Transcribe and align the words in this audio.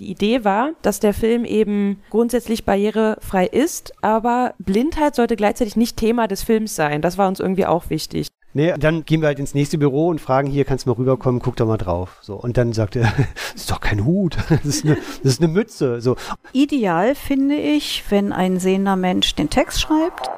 Die 0.00 0.10
Idee 0.10 0.44
war, 0.44 0.70
dass 0.82 1.00
der 1.00 1.12
Film 1.12 1.44
eben 1.44 2.00
grundsätzlich 2.10 2.64
barrierefrei 2.64 3.46
ist, 3.46 3.92
aber 4.00 4.54
Blindheit 4.58 5.16
sollte 5.16 5.34
gleichzeitig 5.34 5.74
nicht 5.74 5.96
Thema 5.96 6.28
des 6.28 6.44
Films 6.44 6.76
sein. 6.76 7.02
Das 7.02 7.18
war 7.18 7.26
uns 7.26 7.40
irgendwie 7.40 7.66
auch 7.66 7.90
wichtig. 7.90 8.28
Nee, 8.54 8.72
dann 8.78 9.04
gehen 9.04 9.20
wir 9.20 9.26
halt 9.26 9.40
ins 9.40 9.54
nächste 9.54 9.76
Büro 9.76 10.08
und 10.08 10.20
fragen 10.20 10.48
hier, 10.48 10.64
kannst 10.64 10.86
du 10.86 10.90
mal 10.90 10.96
rüberkommen, 10.96 11.40
guck 11.42 11.56
doch 11.56 11.66
mal 11.66 11.76
drauf. 11.76 12.18
So. 12.22 12.36
Und 12.36 12.56
dann 12.56 12.72
sagt 12.72 12.94
er, 12.94 13.02
das 13.52 13.62
ist 13.62 13.70
doch 13.70 13.80
kein 13.80 14.04
Hut, 14.04 14.36
das 14.48 14.64
ist 14.64 14.84
eine, 14.84 14.96
das 15.22 15.32
ist 15.32 15.42
eine 15.42 15.52
Mütze. 15.52 16.00
So. 16.00 16.16
Ideal 16.52 17.16
finde 17.16 17.56
ich, 17.56 18.04
wenn 18.08 18.32
ein 18.32 18.60
sehender 18.60 18.96
Mensch 18.96 19.34
den 19.34 19.50
Text 19.50 19.80
schreibt. 19.80 20.30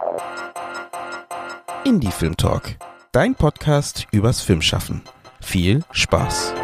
Indie 1.85 2.11
Film 2.11 2.37
Talk, 2.37 2.77
dein 3.13 3.35
Podcast 3.35 4.07
übers 4.11 4.41
Filmschaffen. 4.41 5.03
Viel 5.41 5.83
Spaß. 5.93 6.55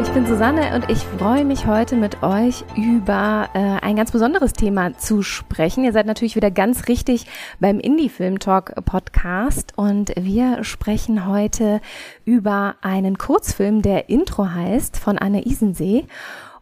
Ich 0.00 0.08
bin 0.12 0.24
Susanne 0.24 0.74
und 0.74 0.88
ich 0.88 0.98
freue 0.98 1.44
mich 1.44 1.66
heute 1.66 1.94
mit 1.94 2.22
euch 2.22 2.64
über 2.74 3.50
äh, 3.52 3.58
ein 3.84 3.96
ganz 3.96 4.10
besonderes 4.10 4.54
Thema 4.54 4.96
zu 4.96 5.20
sprechen. 5.20 5.84
Ihr 5.84 5.92
seid 5.92 6.06
natürlich 6.06 6.36
wieder 6.36 6.50
ganz 6.50 6.88
richtig 6.88 7.26
beim 7.60 7.78
Indie 7.78 8.08
Film 8.08 8.38
Talk 8.38 8.74
Podcast 8.86 9.74
und 9.76 10.12
wir 10.18 10.64
sprechen 10.64 11.26
heute 11.26 11.82
über 12.24 12.76
einen 12.80 13.18
Kurzfilm, 13.18 13.82
der 13.82 14.08
Intro 14.08 14.48
heißt, 14.48 14.96
von 14.96 15.18
Anne 15.18 15.46
Isensee 15.46 16.06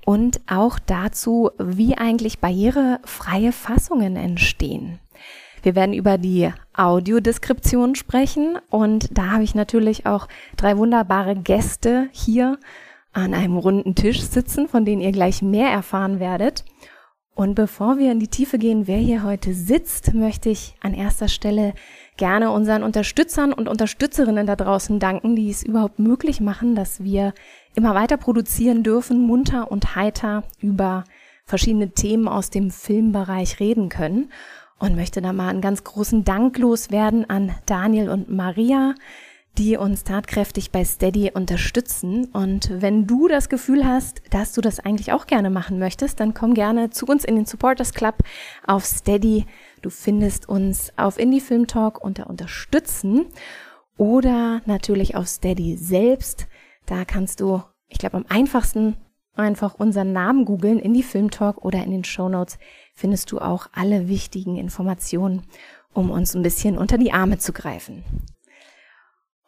und 0.05 0.41
auch 0.49 0.81
dazu, 0.81 1.51
wie 1.59 1.97
eigentlich 1.97 2.41
barrierefreie 2.41 3.53
Fassungen 3.53 4.17
entstehen. 4.17 4.99
Wir 5.63 5.77
werden 5.77 5.95
über 5.95 6.19
die 6.19 6.53
Audiodeskription 6.75 7.95
sprechen 7.95 8.59
und 8.69 9.17
da 9.17 9.31
habe 9.31 9.45
ich 9.45 9.55
natürlich 9.55 10.07
auch 10.07 10.27
drei 10.57 10.77
wunderbare 10.77 11.37
Gäste 11.37 12.09
hier 12.11 12.59
an 13.13 13.35
einem 13.35 13.57
runden 13.57 13.95
Tisch 13.95 14.21
sitzen, 14.23 14.69
von 14.69 14.85
denen 14.85 15.03
ihr 15.03 15.13
gleich 15.13 15.43
mehr 15.43 15.71
erfahren 15.71 16.21
werdet. 16.21 16.65
Und 17.35 17.55
bevor 17.55 17.99
wir 17.99 18.11
in 18.11 18.19
die 18.19 18.27
Tiefe 18.27 18.59
gehen, 18.59 18.89
wer 18.89 18.99
hier 18.99 19.23
heute 19.23 19.55
sitzt, 19.55 20.13
möchte 20.13 20.51
ich 20.51 20.75
an 20.81 20.93
erster 20.93 21.29
Stelle 21.29 21.73
gerne 22.17 22.51
unseren 22.51 22.83
Unterstützern 22.83 23.53
und 23.53 23.69
Unterstützerinnen 23.69 24.45
da 24.45 24.57
draußen 24.57 24.99
danken, 24.99 25.37
die 25.37 25.49
es 25.49 25.63
überhaupt 25.63 26.01
möglich 26.01 26.41
machen, 26.41 26.75
dass 26.75 27.05
wir 27.05 27.33
immer 27.77 27.95
weiter 27.95 28.17
produzieren 28.17 28.83
dürfen, 28.83 29.25
munter 29.25 29.71
und 29.71 29.95
heiter 29.95 30.43
über 30.61 31.05
verschiedene 31.45 31.91
Themen 31.91 32.27
aus 32.27 32.51
dem 32.51 32.73
Filmbereich 32.73 33.61
reden 33.61 33.89
können. 33.89 34.33
Und 34.81 34.97
möchte 34.97 35.23
da 35.23 35.33
mal 35.33 35.49
einen 35.49 35.61
ganz 35.61 35.85
großen 35.85 36.25
Dank 36.25 36.59
loswerden 36.59 37.29
an 37.31 37.53
Daniel 37.67 38.11
und 38.11 38.31
Maria, 38.31 38.95
die 39.59 39.77
uns 39.77 40.05
tatkräftig 40.05 40.71
bei 40.71 40.85
Steady 40.85 41.33
unterstützen. 41.35 42.27
Und 42.27 42.71
wenn 42.81 43.07
du 43.09 43.27
das 43.27 43.49
Gefühl 43.49 43.85
hast, 43.85 44.23
dass 44.31 44.53
du 44.53 44.61
das 44.61 44.79
eigentlich 44.79 45.13
auch 45.13 45.27
gerne 45.27 45.51
machen 45.51 45.81
möchtest, 45.81 46.21
dann 46.21 46.33
komm 46.33 46.55
gerne 46.55 46.91
zu 46.91 47.07
uns 47.07 47.25
in 47.25 47.35
den 47.35 47.45
Supporters 47.45 47.93
Club 47.93 48.15
auf 48.67 48.85
Steady. 48.85 49.47
Du 49.83 49.91
findest 49.91 50.49
uns 50.49 50.93
auf 50.97 51.19
Indie 51.19 51.41
Film 51.41 51.67
Talk 51.67 52.03
unter 52.03 52.31
Unterstützen 52.31 53.27
oder 53.97 54.63
natürlich 54.65 55.17
auf 55.17 55.27
Steady 55.27 55.77
selbst. 55.77 56.47
Da 56.87 57.05
kannst 57.05 57.41
du, 57.41 57.61
ich 57.89 57.99
glaube, 57.99 58.17
am 58.17 58.27
einfachsten 58.29 58.97
einfach 59.35 59.75
unseren 59.75 60.13
Namen 60.13 60.45
googeln, 60.45 60.79
Indie 60.79 61.03
Film 61.03 61.33
Talk 61.33 61.65
oder 61.65 61.83
in 61.83 61.91
den 61.91 62.05
Show 62.05 62.29
Notes 62.29 62.59
findest 62.95 63.33
du 63.33 63.41
auch 63.41 63.69
alle 63.73 64.09
wichtigen 64.09 64.57
Informationen, 64.57 65.43
um 65.93 66.11
uns 66.11 66.35
ein 66.35 66.43
bisschen 66.43 66.79
unter 66.79 66.97
die 66.97 67.13
Arme 67.13 67.39
zu 67.39 67.53
greifen. 67.53 68.05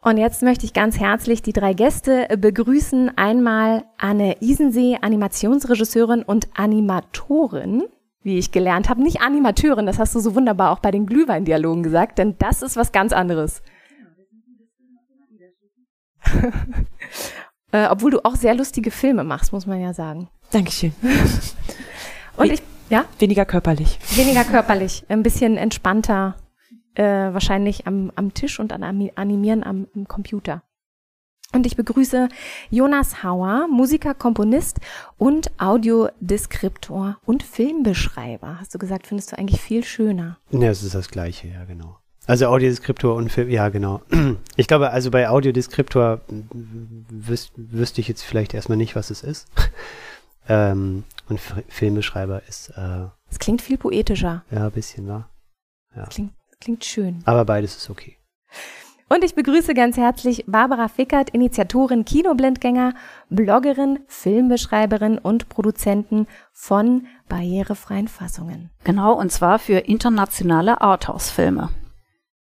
Und 0.03 0.17
jetzt 0.17 0.41
möchte 0.41 0.65
ich 0.65 0.73
ganz 0.73 0.99
herzlich 0.99 1.43
die 1.43 1.53
drei 1.53 1.73
Gäste 1.73 2.27
begrüßen. 2.35 3.15
Einmal 3.19 3.85
Anne 3.99 4.41
Isensee, 4.41 4.97
Animationsregisseurin 4.99 6.23
und 6.23 6.47
Animatorin, 6.55 7.83
wie 8.23 8.39
ich 8.39 8.51
gelernt 8.51 8.89
habe. 8.89 9.03
Nicht 9.03 9.21
Animateurin, 9.21 9.85
das 9.85 9.99
hast 9.99 10.15
du 10.15 10.19
so 10.19 10.33
wunderbar 10.33 10.71
auch 10.71 10.79
bei 10.79 10.89
den 10.89 11.05
Glühweindialogen 11.05 11.83
gesagt, 11.83 12.17
denn 12.17 12.35
das 12.39 12.63
ist 12.63 12.77
was 12.77 12.91
ganz 12.91 13.13
anderes. 13.13 13.61
äh, 17.71 17.85
obwohl 17.87 18.09
du 18.09 18.25
auch 18.25 18.35
sehr 18.35 18.55
lustige 18.55 18.89
Filme 18.89 19.23
machst, 19.23 19.53
muss 19.53 19.67
man 19.67 19.79
ja 19.79 19.93
sagen. 19.93 20.29
Dankeschön. 20.49 20.95
und 22.37 22.51
ich, 22.51 22.63
ja? 22.89 23.05
Weniger 23.19 23.45
körperlich. 23.45 23.99
Weniger 24.15 24.45
körperlich, 24.45 25.05
ein 25.09 25.21
bisschen 25.21 25.57
entspannter, 25.57 26.37
äh, 26.95 27.03
wahrscheinlich 27.03 27.87
am, 27.87 28.11
am 28.15 28.33
Tisch 28.33 28.59
und 28.59 28.73
an 28.73 28.83
Animieren 29.15 29.63
am, 29.63 29.87
am 29.95 30.07
Computer. 30.07 30.63
Und 31.53 31.65
ich 31.65 31.75
begrüße 31.75 32.29
Jonas 32.69 33.23
Hauer, 33.23 33.67
Musiker, 33.69 34.13
Komponist 34.13 34.79
und 35.17 35.51
Audiodeskriptor 35.59 37.17
und 37.25 37.43
Filmbeschreiber. 37.43 38.59
Hast 38.59 38.73
du 38.73 38.79
gesagt, 38.79 39.07
findest 39.07 39.31
du 39.31 39.37
eigentlich 39.37 39.59
viel 39.59 39.83
schöner? 39.83 40.37
Ja, 40.51 40.69
es 40.69 40.81
ist 40.81 40.95
das 40.95 41.09
Gleiche, 41.09 41.49
ja, 41.49 41.65
genau. 41.65 41.97
Also 42.25 42.47
Audiodeskriptor 42.47 43.15
und 43.15 43.29
Film, 43.29 43.49
ja, 43.49 43.69
genau. 43.69 44.01
Ich 44.55 44.67
glaube, 44.67 44.91
also 44.91 45.11
bei 45.11 45.27
Audiodeskriptor 45.27 46.21
wüs 46.29 47.51
wüsste 47.55 47.99
ich 47.99 48.07
jetzt 48.07 48.21
vielleicht 48.21 48.53
erstmal 48.53 48.77
nicht, 48.77 48.95
was 48.95 49.09
es 49.09 49.23
ist. 49.23 49.49
ähm, 50.47 51.03
und 51.27 51.35
F 51.35 51.55
Filmbeschreiber 51.67 52.43
ist. 52.47 52.69
Äh, 52.69 53.07
es 53.29 53.39
klingt 53.39 53.61
viel 53.61 53.77
poetischer. 53.77 54.45
Ja, 54.51 54.65
ein 54.65 54.71
bisschen, 54.71 55.07
wa? 55.07 55.27
Ja. 55.95 56.05
Klingt 56.05 56.31
Klingt 56.61 56.85
schön. 56.85 57.19
Aber 57.25 57.43
beides 57.43 57.75
ist 57.75 57.89
okay. 57.89 58.17
Und 59.09 59.25
ich 59.25 59.35
begrüße 59.35 59.73
ganz 59.73 59.97
herzlich 59.97 60.45
Barbara 60.47 60.87
Fickert, 60.87 61.31
Initiatorin 61.31 62.05
Kinoblindgänger, 62.05 62.93
Bloggerin, 63.29 63.99
Filmbeschreiberin 64.07 65.17
und 65.17 65.49
Produzentin 65.49 66.27
von 66.53 67.07
barrierefreien 67.27 68.07
Fassungen. 68.07 68.69
Genau, 68.85 69.19
und 69.19 69.29
zwar 69.29 69.59
für 69.59 69.79
internationale 69.79 70.79
Arthouse-Filme. 70.79 71.69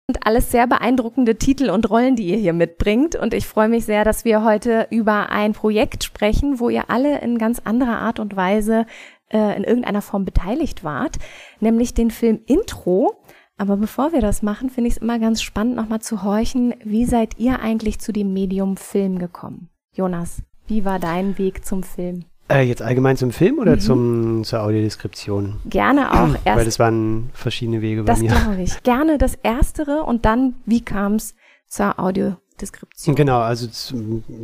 Und 0.08 0.28
alles 0.28 0.52
sehr 0.52 0.68
beeindruckende 0.68 1.38
Titel 1.38 1.70
und 1.72 1.90
Rollen, 1.90 2.16
die 2.16 2.28
ihr 2.28 2.38
hier 2.38 2.54
mitbringt. 2.54 3.16
Und 3.16 3.34
ich 3.34 3.48
freue 3.48 3.70
mich 3.70 3.86
sehr, 3.86 4.04
dass 4.04 4.26
wir 4.26 4.44
heute 4.44 4.86
über 4.92 5.30
ein 5.30 5.54
Projekt 5.54 6.04
sprechen, 6.04 6.60
wo 6.60 6.70
ihr 6.70 6.90
alle 6.90 7.20
in 7.22 7.40
ganz 7.40 7.60
anderer 7.64 8.00
Art 8.00 8.20
und 8.20 8.36
Weise 8.36 8.86
äh, 9.32 9.56
in 9.56 9.64
irgendeiner 9.64 10.02
Form 10.02 10.26
beteiligt 10.26 10.84
wart, 10.84 11.18
nämlich 11.60 11.94
den 11.94 12.12
Film 12.12 12.42
Intro 12.46 13.24
aber 13.60 13.76
bevor 13.76 14.14
wir 14.14 14.22
das 14.22 14.42
machen, 14.42 14.70
finde 14.70 14.88
ich 14.88 14.96
es 14.96 15.02
immer 15.02 15.20
ganz 15.20 15.42
spannend, 15.42 15.76
nochmal 15.76 16.00
zu 16.00 16.24
horchen, 16.24 16.74
wie 16.84 17.06
seid 17.06 17.38
ihr 17.38 17.60
eigentlich 17.60 18.00
zu 18.00 18.14
dem 18.14 18.32
Medium 18.32 18.78
Film 18.78 19.20
gekommen? 19.20 19.70
Jonas, 19.94 20.42
wie 20.68 20.86
war 20.86 20.98
dein 20.98 21.38
Weg 21.38 21.66
zum 21.66 21.84
Film? 21.84 22.24
Äh, 22.50 22.62
jetzt 22.62 22.82
allgemein 22.82 23.18
zum 23.18 23.32
Film 23.32 23.60
oder 23.60 23.76
mhm. 23.76 23.80
zum, 23.82 24.44
zur 24.46 24.64
Audiodeskription? 24.64 25.58
Gerne 25.66 26.12
auch. 26.12 26.36
Erst, 26.46 26.58
Weil 26.58 26.66
das 26.66 26.80
waren 26.80 27.30
verschiedene 27.34 27.82
Wege 27.82 28.04
bei 28.04 28.14
das 28.14 28.22
mir. 28.22 28.30
Das 28.30 28.44
glaube 28.44 28.62
ich. 28.62 28.84
Gerne 28.84 29.18
das 29.18 29.36
Erstere 29.44 30.04
und 30.04 30.26
dann, 30.26 30.56
wie 30.66 30.82
kam 30.82 31.16
es 31.16 31.36
zur 31.68 32.00
Audiodeskription? 32.00 33.16
Genau, 33.16 33.40
also 33.40 33.68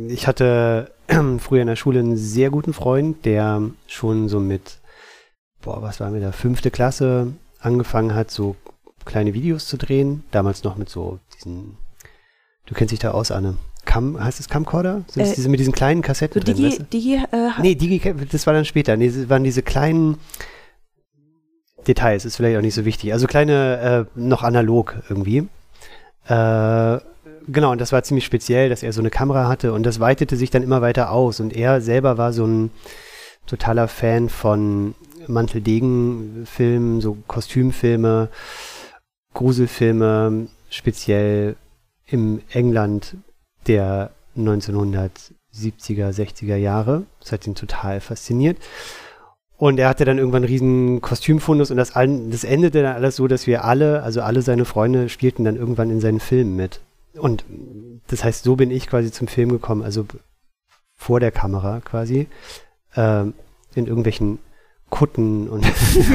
ich 0.08 0.26
hatte 0.26 0.92
früher 1.38 1.62
in 1.62 1.68
der 1.68 1.76
Schule 1.76 2.00
einen 2.00 2.18
sehr 2.18 2.50
guten 2.50 2.74
Freund, 2.74 3.24
der 3.24 3.62
schon 3.86 4.28
so 4.28 4.40
mit, 4.40 4.78
boah, 5.62 5.80
was 5.80 6.00
war 6.00 6.10
mit 6.10 6.22
der 6.22 6.34
fünfte 6.34 6.70
Klasse 6.70 7.32
angefangen 7.60 8.14
hat, 8.14 8.30
so 8.30 8.56
kleine 9.06 9.32
Videos 9.32 9.66
zu 9.66 9.78
drehen. 9.78 10.24
Damals 10.30 10.62
noch 10.64 10.76
mit 10.76 10.90
so 10.90 11.18
diesen, 11.34 11.78
du 12.66 12.74
kennst 12.74 12.92
dich 12.92 12.98
da 12.98 13.12
aus, 13.12 13.30
Anne. 13.30 13.56
Cam, 13.86 14.22
heißt 14.22 14.40
es 14.40 14.48
Camcorder? 14.48 15.04
Sind 15.08 15.22
äh, 15.22 15.34
diese 15.34 15.48
mit 15.48 15.60
diesen 15.60 15.72
kleinen 15.72 16.02
Kassetten 16.02 16.42
so 16.42 16.44
drin? 16.44 16.56
Digi, 16.56 16.68
weißt 16.68 16.80
du? 16.80 16.84
Digi, 16.84 17.14
äh, 17.14 17.50
nee, 17.62 17.74
Digi, 17.74 18.14
das 18.30 18.46
war 18.46 18.52
dann 18.52 18.64
später. 18.64 18.96
Nee, 18.96 19.08
das 19.08 19.28
waren 19.30 19.44
diese 19.44 19.62
kleinen 19.62 20.18
Details, 21.86 22.24
ist 22.24 22.36
vielleicht 22.36 22.58
auch 22.58 22.62
nicht 22.62 22.74
so 22.74 22.84
wichtig. 22.84 23.12
Also 23.12 23.26
kleine, 23.26 24.06
äh, 24.16 24.18
noch 24.18 24.42
analog 24.42 24.96
irgendwie. 25.08 25.48
Äh, 26.26 26.98
genau, 27.46 27.70
und 27.70 27.80
das 27.80 27.92
war 27.92 28.02
ziemlich 28.02 28.24
speziell, 28.24 28.68
dass 28.68 28.82
er 28.82 28.92
so 28.92 29.00
eine 29.00 29.10
Kamera 29.10 29.48
hatte 29.48 29.72
und 29.72 29.84
das 29.84 30.00
weitete 30.00 30.36
sich 30.36 30.50
dann 30.50 30.64
immer 30.64 30.82
weiter 30.82 31.12
aus. 31.12 31.38
Und 31.40 31.54
er 31.54 31.80
selber 31.80 32.18
war 32.18 32.32
so 32.32 32.44
ein 32.44 32.70
totaler 33.46 33.86
Fan 33.86 34.28
von 34.28 34.94
Manteldegen-Filmen, 35.28 37.00
so 37.00 37.16
Kostümfilme. 37.26 38.28
Gruselfilme, 39.36 40.48
speziell 40.70 41.56
im 42.06 42.40
England 42.50 43.16
der 43.66 44.10
1970er, 44.36 45.28
60er 46.10 46.56
Jahre. 46.56 47.04
Das 47.20 47.32
hat 47.32 47.46
ihn 47.46 47.54
total 47.54 48.00
fasziniert. 48.00 48.56
Und 49.58 49.78
er 49.78 49.90
hatte 49.90 50.06
dann 50.06 50.16
irgendwann 50.18 50.42
einen 50.42 50.52
riesen 50.52 51.00
Kostümfundus 51.02 51.70
und 51.70 51.76
das, 51.76 51.92
das 51.92 52.44
endete 52.44 52.82
dann 52.82 52.94
alles 52.94 53.16
so, 53.16 53.26
dass 53.26 53.46
wir 53.46 53.64
alle, 53.64 54.02
also 54.02 54.22
alle 54.22 54.40
seine 54.40 54.64
Freunde 54.64 55.10
spielten 55.10 55.44
dann 55.44 55.56
irgendwann 55.56 55.90
in 55.90 56.00
seinen 56.00 56.20
Filmen 56.20 56.56
mit. 56.56 56.80
Und 57.14 57.44
das 58.08 58.24
heißt, 58.24 58.42
so 58.42 58.56
bin 58.56 58.70
ich 58.70 58.86
quasi 58.86 59.12
zum 59.12 59.28
Film 59.28 59.50
gekommen, 59.50 59.82
also 59.82 60.06
vor 60.94 61.20
der 61.20 61.30
Kamera 61.30 61.80
quasi, 61.80 62.26
äh, 62.94 63.24
in 63.74 63.86
irgendwelchen 63.86 64.38
Kutten 64.90 65.48
und, 65.48 65.66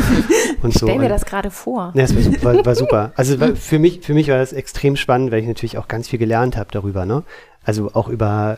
und 0.62 0.74
so. 0.74 0.88
Stell 0.88 1.00
mir 1.00 1.10
das 1.10 1.26
gerade 1.26 1.52
vor. 1.52 1.92
ja, 1.94 2.02
das 2.02 2.16
war 2.16 2.22
super. 2.22 2.44
War, 2.44 2.66
war 2.66 2.76
super. 2.76 3.12
Also 3.18 3.40
war, 3.40 3.56
für 3.56 3.80
mich, 3.80 4.02
für 4.02 4.14
mich 4.14 4.30
war 4.30 4.38
das 4.38 4.54
extrem 4.54 4.96
spannend, 4.96 5.32
weil 5.32 5.40
ich 5.40 5.48
natürlich 5.48 5.78
auch 5.78 5.88
ganz 5.88 6.08
viel 6.08 6.20
gelernt 6.20 6.56
habe 6.58 6.70
darüber, 6.72 7.06
ne? 7.06 7.24
Also 7.64 7.92
auch 7.94 8.08
über 8.08 8.58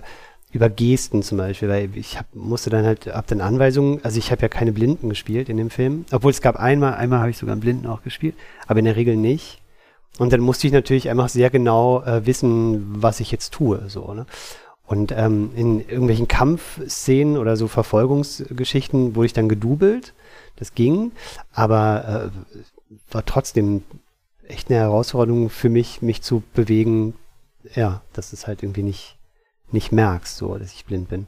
über 0.54 0.70
Gesten 0.70 1.24
zum 1.24 1.40
Beispiel, 1.40 1.68
weil 1.68 1.90
ich 1.98 2.20
hab, 2.20 2.28
musste 2.34 2.70
dann 2.70 2.86
halt 2.86 3.08
ab 3.08 3.26
den 3.26 3.42
Anweisungen, 3.42 4.00
also 4.04 4.20
ich 4.20 4.32
habe 4.32 4.44
ja 4.44 4.48
keine 4.48 4.72
Blinden 4.72 5.10
gespielt 5.10 5.50
in 5.50 5.58
dem 5.58 5.72
Film, 5.72 6.06
obwohl 6.12 6.30
es 6.30 6.42
gab 6.42 6.58
einmal, 6.58 6.94
einmal 6.94 7.20
habe 7.20 7.32
ich 7.32 7.38
sogar 7.38 7.54
einen 7.54 7.62
Blinden 7.62 7.88
auch 7.88 8.04
gespielt, 8.04 8.36
aber 8.68 8.80
in 8.80 8.86
der 8.86 8.96
Regel 8.96 9.18
nicht. 9.18 9.60
Und 10.20 10.32
dann 10.32 10.42
musste 10.42 10.68
ich 10.68 10.74
natürlich 10.74 11.10
einfach 11.10 11.28
sehr 11.28 11.50
genau 11.50 12.04
äh, 12.04 12.28
wissen, 12.28 13.02
was 13.02 13.20
ich 13.20 13.32
jetzt 13.32 13.52
tue, 13.52 13.86
so, 13.88 14.14
ne? 14.14 14.28
Und 14.86 15.14
ähm, 15.16 15.52
in 15.56 15.80
irgendwelchen 15.80 16.28
Kampfszenen 16.28 17.38
oder 17.38 17.56
so 17.56 17.68
Verfolgungsgeschichten 17.68 19.16
wurde 19.16 19.28
ich 19.28 19.34
dann 19.34 19.50
gedoubelt. 19.50 20.14
Das 20.58 20.76
ging, 20.76 21.14
aber 21.52 22.32
äh, 22.32 22.94
war 23.12 23.26
trotzdem 23.26 23.84
echt 24.48 24.70
eine 24.70 24.80
Herausforderung 24.80 25.50
für 25.50 25.70
mich, 25.70 26.02
mich 26.02 26.22
zu 26.22 26.44
bewegen, 26.54 27.16
ja, 27.74 28.02
dass 28.14 28.34
es 28.34 28.46
halt 28.46 28.62
irgendwie 28.62 28.84
nicht, 28.84 29.18
nicht 29.72 29.92
merkst, 29.92 30.38
so, 30.38 30.58
dass 30.58 30.74
ich 30.74 30.86
blind 30.86 31.10
bin. 31.10 31.28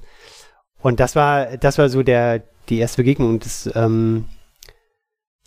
Und 0.82 1.00
das 1.00 1.16
war, 1.16 1.58
das 1.58 1.78
war 1.78 1.90
so 1.90 2.04
der, 2.04 2.44
die 2.70 2.78
erste 2.80 2.98
Begegnung 2.98 3.30
und 3.30 3.46
das, 3.46 3.70
ähm, 3.74 4.26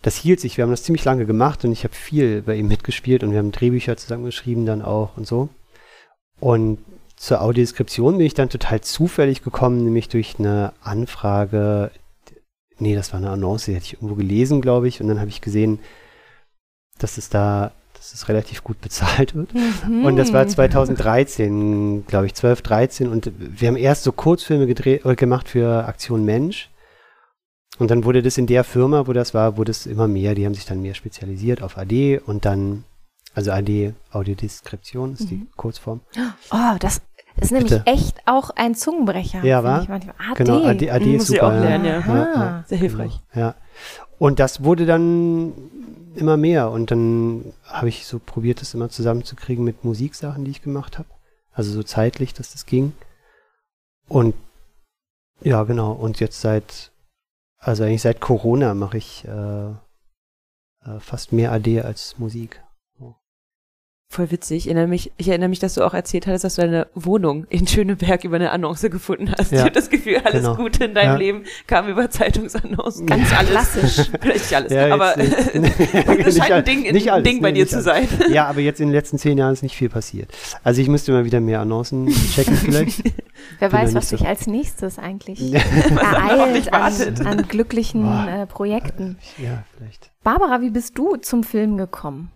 das 0.03 0.17
hielt 0.17 0.41
sich. 0.41 0.57
Wir 0.57 0.65
haben 0.65 0.71
das 0.71 0.83
ziemlich 0.83 1.05
lange 1.05 1.27
gemacht 1.27 1.65
und 1.65 1.73
ich 1.73 1.85
habe 1.85 1.95
viel 1.95 2.43
bei 2.43 2.57
ihm 2.57 2.69
mitgespielt 2.69 3.23
und 3.23 3.33
wir 3.33 3.39
haben 3.39 3.53
Drehbücher 3.53 3.97
zusammengeschrieben 3.97 4.67
dann 4.67 4.83
auch 4.83 5.17
und 5.17 5.27
so. 5.27 5.49
Und 6.41 6.79
zur 7.19 7.43
Audiodeskription 7.43 8.17
bin 8.19 8.27
ich 8.27 8.35
dann 8.35 8.49
total 8.49 8.81
zufällig 8.81 9.43
gekommen, 9.43 9.83
nämlich 9.85 10.09
durch 10.09 10.37
eine 10.39 10.73
Anfrage. 10.83 11.91
Nee, 12.79 12.95
das 12.95 13.13
war 13.13 13.19
eine 13.19 13.31
Annonce, 13.31 13.67
die 13.67 13.75
hatte 13.75 13.87
ich 13.87 13.95
irgendwo 13.95 14.15
gelesen, 14.15 14.61
glaube 14.61 14.87
ich. 14.87 15.01
Und 15.01 15.09
dann 15.09 15.19
habe 15.19 15.29
ich 15.29 15.41
gesehen, 15.41 15.81
dass 16.99 17.19
es 17.19 17.29
da, 17.29 17.73
dass 17.95 18.15
es 18.15 18.29
relativ 18.29 18.63
gut 18.63 18.81
bezahlt 18.81 19.35
wird. 19.35 19.51
Und 20.05 20.17
das 20.17 20.33
war 20.33 20.47
2013, 20.47 22.07
glaube 22.07 22.27
ich, 22.27 22.35
12, 22.35 22.63
13. 22.63 23.09
Und 23.09 23.33
wir 23.37 23.67
haben 23.67 23.77
erst 23.77 24.05
so 24.05 24.13
Kurzfilme 24.13 24.69
gedreht, 24.69 25.05
äh, 25.05 25.17
gemacht 25.17 25.49
für 25.49 25.87
Aktion 25.87 26.25
Mensch. 26.25 26.71
Und 27.81 27.91
dann 27.91 28.05
wurde 28.05 28.23
das 28.23 28.39
in 28.39 28.47
der 28.47 28.63
Firma, 28.63 29.09
wo 29.09 29.13
das 29.13 29.35
war, 29.35 29.57
wurde 29.57 29.73
es 29.73 29.87
immer 29.87 30.07
mehr. 30.07 30.37
Die 30.37 30.47
haben 30.47 30.55
sich 30.55 30.67
dann 30.67 30.83
mehr 30.83 30.95
spezialisiert 30.95 31.63
auf 31.63 31.79
AD 31.79 32.21
und 32.27 32.45
dann, 32.45 32.85
also 33.35 33.51
AD, 33.51 33.95
Audiodeskription 34.13 35.15
ist 35.15 35.31
die 35.31 35.47
Kurzform. 35.57 36.01
Oh, 36.51 36.77
das 36.81 37.03
ist 37.41 37.53
nämlich 37.53 37.73
Bitte. 37.73 37.87
echt 37.87 38.21
auch 38.27 38.51
ein 38.51 38.75
Zungenbrecher. 38.75 39.45
Ja, 39.45 39.59
finde 39.63 39.73
wa? 39.73 39.83
ich 39.83 39.89
manchmal. 39.89 40.15
AD. 40.31 40.45
Genau, 40.45 40.65
AD, 40.65 40.91
AD 40.91 41.05
ist 41.05 41.13
Muss 41.13 41.23
ich 41.23 41.37
super. 41.37 41.49
auch 41.49 41.53
ja. 41.53 41.61
lernen, 41.61 41.85
ja. 41.85 42.01
Ja, 42.01 42.35
ja. 42.35 42.65
Sehr 42.67 42.79
hilfreich. 42.79 43.21
Ja. 43.35 43.55
Und 44.19 44.39
das 44.41 44.65
wurde 44.65 44.87
dann 44.87 45.53
immer 46.17 46.37
mehr 46.37 46.71
und 46.71 46.91
dann 46.91 47.53
habe 47.65 47.89
ich 47.89 48.07
so 48.07 48.19
probiert, 48.19 48.61
das 48.61 48.75
immer 48.75 48.89
zusammenzukriegen 48.89 49.65
mit 49.65 49.85
Musiksachen, 49.85 50.45
die 50.45 50.51
ich 50.51 50.63
gemacht 50.63 50.99
habe. 50.99 51.09
Also 51.53 51.73
so 51.73 51.83
zeitlich, 51.83 52.35
dass 52.35 52.53
das 52.53 52.67
ging. 52.67 52.93
Und 54.09 54.35
ja, 55.41 55.63
genau. 55.65 55.93
Und 55.93 56.21
jetzt 56.21 56.41
seit, 56.41 56.91
also 57.59 57.85
eigentlich 57.85 58.03
seit 58.03 58.21
Corona 58.21 58.75
mache 58.75 58.99
ich 58.99 59.25
äh, 59.27 59.71
äh, 59.71 61.01
fast 61.01 61.33
mehr 61.33 61.53
AD 61.53 61.83
als 61.83 62.19
Musik. 62.19 62.63
Voll 64.11 64.31
witzig. 64.31 64.57
Ich 64.61 64.67
erinnere, 64.69 64.87
mich, 64.87 65.13
ich 65.19 65.29
erinnere 65.29 65.51
mich, 65.51 65.59
dass 65.59 65.75
du 65.75 65.85
auch 65.85 65.93
erzählt 65.93 66.27
hattest, 66.27 66.43
dass 66.43 66.55
du 66.55 66.63
eine 66.63 66.87
Wohnung 66.95 67.45
in 67.51 67.67
Schöneberg 67.67 68.25
über 68.25 68.37
eine 68.37 68.53
Annonce 68.53 68.89
gefunden 68.89 69.31
hast. 69.39 69.53
Ja. 69.53 69.59
Ich 69.59 69.63
habe 69.65 69.73
das 69.73 69.91
Gefühl, 69.91 70.17
alles 70.25 70.41
Genau. 70.43 70.57
Gute 70.57 70.85
in 70.87 70.95
deinem 70.95 71.11
Ja. 71.13 71.17
Leben 71.17 71.45
kam 71.67 71.89
über 71.89 72.09
Zeitungsannoncen. 72.09 73.07
Ganz 73.07 73.31
alles. 73.37 73.51
klassisch. 73.51 74.11
Vielleicht 74.19 74.41
nicht 74.45 74.55
alles, 74.57 74.73
Ja, 74.73 74.95
aber 74.95 75.15
Nicht 75.19 76.39
scheint 76.39 76.53
ein 76.53 76.65
Ding, 76.65 76.83
nicht 76.91 77.09
ein 77.09 77.15
alles, 77.17 77.25
Ding 77.31 77.43
bei 77.43 77.51
nee, 77.53 77.59
dir 77.59 77.69
zu 77.69 77.77
alles. 77.77 77.85
sein. 77.85 78.09
Ja, 78.33 78.47
aber 78.47 78.61
jetzt 78.61 78.81
in 78.81 78.89
den 78.89 78.95
letzten 78.95 79.19
zehn 79.19 79.37
Jahren 79.37 79.53
ist 79.53 79.63
nicht 79.63 79.77
viel 79.77 79.91
passiert. 79.91 80.33
Also 80.65 80.81
ich 80.81 80.89
müsste 80.89 81.13
mal 81.13 81.27
wieder 81.27 81.41
mehr 81.41 81.61
Annoncen 81.61 82.07
checken 82.09 82.57
vielleicht. 82.57 83.05
Wer 83.59 83.69
Bin 83.69 83.79
weiß, 83.79 83.95
was 83.95 84.05
nicht 84.05 84.09
so- 84.09 84.17
dich 84.17 84.27
als 84.27 84.47
nächstes 84.47 84.99
eigentlich 84.99 85.53
ereilt 85.53 86.73
an, 86.73 87.27
an 87.27 87.47
glücklichen 87.47 88.07
äh, 88.27 88.47
Projekten. 88.47 89.19
ja, 89.37 89.65
vielleicht. 89.77 90.11
Barbara, 90.25 90.63
wie 90.63 90.71
bist 90.71 90.97
du 90.97 91.17
zum 91.17 91.45
Film 91.45 91.77
gekommen? 91.77 92.31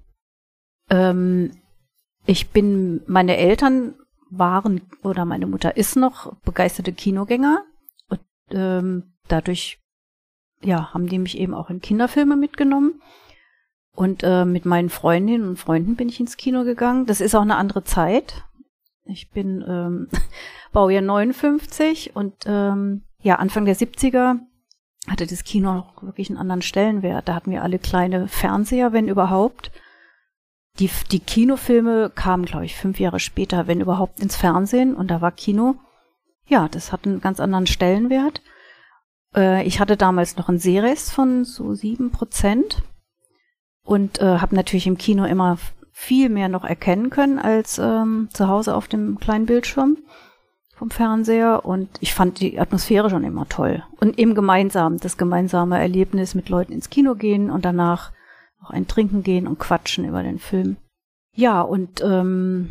Ähm, 0.91 1.51
ich 2.27 2.51
bin, 2.51 3.03
meine 3.07 3.37
Eltern 3.37 3.95
waren 4.31 4.81
oder 5.03 5.25
meine 5.25 5.47
Mutter 5.47 5.77
ist 5.77 5.97
noch 5.97 6.35
begeisterte 6.45 6.93
Kinogänger 6.93 7.65
und 8.09 8.21
ähm, 8.51 9.15
dadurch 9.29 9.79
ja 10.63 10.95
haben 10.95 11.09
die 11.09 11.19
mich 11.19 11.37
eben 11.39 11.55
auch 11.55 11.69
in 11.69 11.81
Kinderfilme 11.81 12.37
mitgenommen 12.37 13.03
und 13.95 14.23
äh, 14.23 14.45
mit 14.45 14.65
meinen 14.65 14.89
Freundinnen 14.89 15.47
und 15.47 15.59
Freunden 15.59 15.97
bin 15.97 16.09
ich 16.09 16.19
ins 16.19 16.39
Kino 16.39 16.65
gegangen. 16.65 17.05
Das 17.05 17.21
ist 17.21 17.35
auch 17.35 17.43
eine 17.43 17.57
andere 17.57 17.85
Zeit. 17.85 18.45
Ich 19.05 19.31
bin 19.31 19.63
ähm, 19.69 20.09
Baujahr 20.73 21.03
59 21.03 22.17
und 22.17 22.35
ähm, 22.47 23.03
ja 23.21 23.37
Anfang 23.37 23.67
der 23.67 23.77
70er 23.77 24.39
hatte 25.09 25.27
das 25.27 25.45
Kino 25.45 25.75
noch 25.75 26.03
wirklich 26.03 26.31
einen 26.31 26.39
anderen 26.39 26.63
Stellenwert. 26.63 27.29
Da 27.29 27.35
hatten 27.35 27.51
wir 27.51 27.63
alle 27.63 27.79
kleine 27.79 28.29
Fernseher, 28.29 28.93
wenn 28.93 29.09
überhaupt. 29.09 29.73
Die, 30.79 30.91
die 31.11 31.21
Kinofilme 31.21 32.11
kamen, 32.15 32.47
glaube 32.47 32.65
ich, 32.65 32.77
fünf 32.77 32.99
Jahre 32.99 33.21
später, 33.21 33.67
wenn 33.67 33.81
überhaupt, 33.81 34.21
ins 34.21 34.37
Fernsehen 34.37 34.95
und 34.95 35.11
da 35.11 35.21
war 35.21 35.33
Kino. 35.33 35.77
Ja, 36.47 36.69
das 36.69 36.93
hat 36.93 37.07
einen 37.07 37.21
ganz 37.21 37.41
anderen 37.41 37.67
Stellenwert. 37.67 38.43
Äh, 39.35 39.65
ich 39.67 39.81
hatte 39.81 39.97
damals 39.97 40.37
noch 40.37 40.49
einen 40.49 40.59
Sehrest 40.59 41.13
von 41.13 41.45
so 41.45 41.75
sieben 41.75 42.11
Prozent 42.11 42.83
und 43.85 44.21
äh, 44.21 44.39
habe 44.39 44.55
natürlich 44.55 44.87
im 44.87 44.99
Kino 44.99 45.25
immer 45.25 45.59
viel 45.93 46.31
mehr 46.31 46.49
noch 46.49 46.65
erkennen 46.65 47.11
können 47.11 47.39
als 47.39 47.79
ähm, 47.79 48.29
zu 48.33 48.49
Hause 48.49 48.75
auf 48.75 48.89
dem 48.89 49.19
kleinen 49.19 49.47
Bildschirm 49.47 49.99
vom 50.75 50.91
Fernseher 50.91 51.65
und 51.65 51.89
ich 52.01 52.15
fand 52.15 52.41
die 52.41 52.59
Atmosphäre 52.59 53.11
schon 53.11 53.25
immer 53.25 53.49
toll. 53.49 53.85
Und 54.01 54.19
eben 54.19 54.35
gemeinsam, 54.35 54.99
das 54.99 55.19
gemeinsame 55.19 55.79
Erlebnis 55.79 56.35
mit 56.35 56.49
Leuten 56.49 56.73
ins 56.73 56.91
Kino 56.91 57.15
gehen 57.15 57.51
und 57.51 57.65
danach 57.65 58.11
noch 58.63 58.71
ein 58.71 58.87
Trinken 58.87 59.23
gehen 59.23 59.47
und 59.47 59.59
quatschen 59.59 60.05
über 60.05 60.23
den 60.23 60.39
Film. 60.39 60.77
Ja, 61.35 61.63
und 61.63 62.01
ähm, 62.03 62.71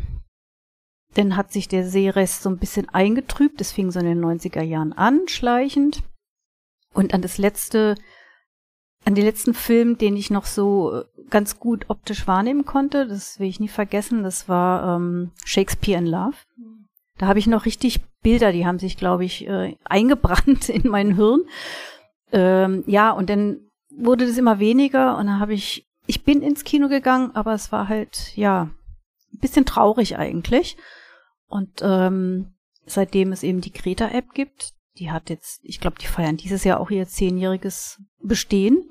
dann 1.14 1.36
hat 1.36 1.52
sich 1.52 1.68
der 1.68 1.86
Seerest 1.86 2.42
so 2.42 2.48
ein 2.48 2.58
bisschen 2.58 2.88
eingetrübt. 2.88 3.60
Das 3.60 3.72
fing 3.72 3.90
so 3.90 4.00
in 4.00 4.06
den 4.06 4.24
90er 4.24 4.62
Jahren 4.62 4.92
an, 4.92 5.22
schleichend. 5.26 6.02
Und 6.94 7.14
an 7.14 7.22
das 7.22 7.38
letzte, 7.38 7.96
an 9.04 9.14
den 9.14 9.24
letzten 9.24 9.54
Film, 9.54 9.98
den 9.98 10.16
ich 10.16 10.30
noch 10.30 10.46
so 10.46 11.00
äh, 11.00 11.04
ganz 11.30 11.58
gut 11.58 11.86
optisch 11.88 12.26
wahrnehmen 12.26 12.64
konnte, 12.64 13.06
das 13.06 13.38
will 13.38 13.48
ich 13.48 13.60
nie 13.60 13.68
vergessen, 13.68 14.22
das 14.22 14.48
war 14.48 14.96
ähm, 14.96 15.32
Shakespeare 15.44 15.98
in 15.98 16.06
Love. 16.06 16.36
Da 17.18 17.26
habe 17.26 17.38
ich 17.38 17.46
noch 17.46 17.66
richtig 17.66 18.00
Bilder, 18.22 18.52
die 18.52 18.66
haben 18.66 18.78
sich, 18.78 18.96
glaube 18.96 19.24
ich, 19.24 19.46
äh, 19.46 19.76
eingebrannt 19.84 20.68
in 20.68 20.88
mein 20.88 21.16
Hirn. 21.16 21.42
Ähm, 22.30 22.84
ja, 22.86 23.10
und 23.10 23.28
dann 23.28 23.60
wurde 23.90 24.26
das 24.26 24.38
immer 24.38 24.58
weniger 24.58 25.18
und 25.18 25.26
dann 25.26 25.40
habe 25.40 25.54
ich, 25.54 25.86
ich 26.12 26.24
bin 26.24 26.42
ins 26.42 26.64
Kino 26.64 26.88
gegangen, 26.88 27.30
aber 27.34 27.54
es 27.54 27.72
war 27.72 27.88
halt, 27.88 28.36
ja, 28.36 28.68
ein 29.32 29.38
bisschen 29.38 29.64
traurig 29.64 30.18
eigentlich. 30.18 30.76
Und 31.46 31.80
ähm, 31.80 32.52
seitdem 32.84 33.32
es 33.32 33.42
eben 33.42 33.62
die 33.62 33.72
Greta-App 33.72 34.34
gibt, 34.34 34.74
die 34.98 35.10
hat 35.10 35.30
jetzt, 35.30 35.60
ich 35.62 35.80
glaube, 35.80 35.96
die 35.98 36.06
feiern 36.06 36.36
dieses 36.36 36.64
Jahr 36.64 36.80
auch 36.80 36.90
ihr 36.90 37.08
zehnjähriges 37.08 38.02
Bestehen. 38.22 38.90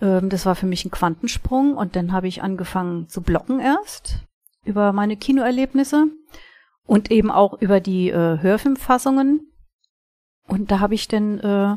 Ähm, 0.00 0.30
das 0.30 0.44
war 0.44 0.56
für 0.56 0.66
mich 0.66 0.84
ein 0.84 0.90
Quantensprung 0.90 1.76
und 1.76 1.94
dann 1.94 2.10
habe 2.10 2.26
ich 2.26 2.42
angefangen 2.42 3.08
zu 3.08 3.22
bloggen 3.22 3.60
erst 3.60 4.16
über 4.64 4.92
meine 4.92 5.16
Kinoerlebnisse 5.16 6.08
und 6.86 7.12
eben 7.12 7.30
auch 7.30 7.60
über 7.60 7.78
die 7.78 8.10
äh, 8.10 8.40
Hörfilmfassungen. 8.40 9.52
Und 10.48 10.72
da 10.72 10.80
habe 10.80 10.94
ich 10.94 11.06
dann 11.06 11.38
äh, 11.38 11.76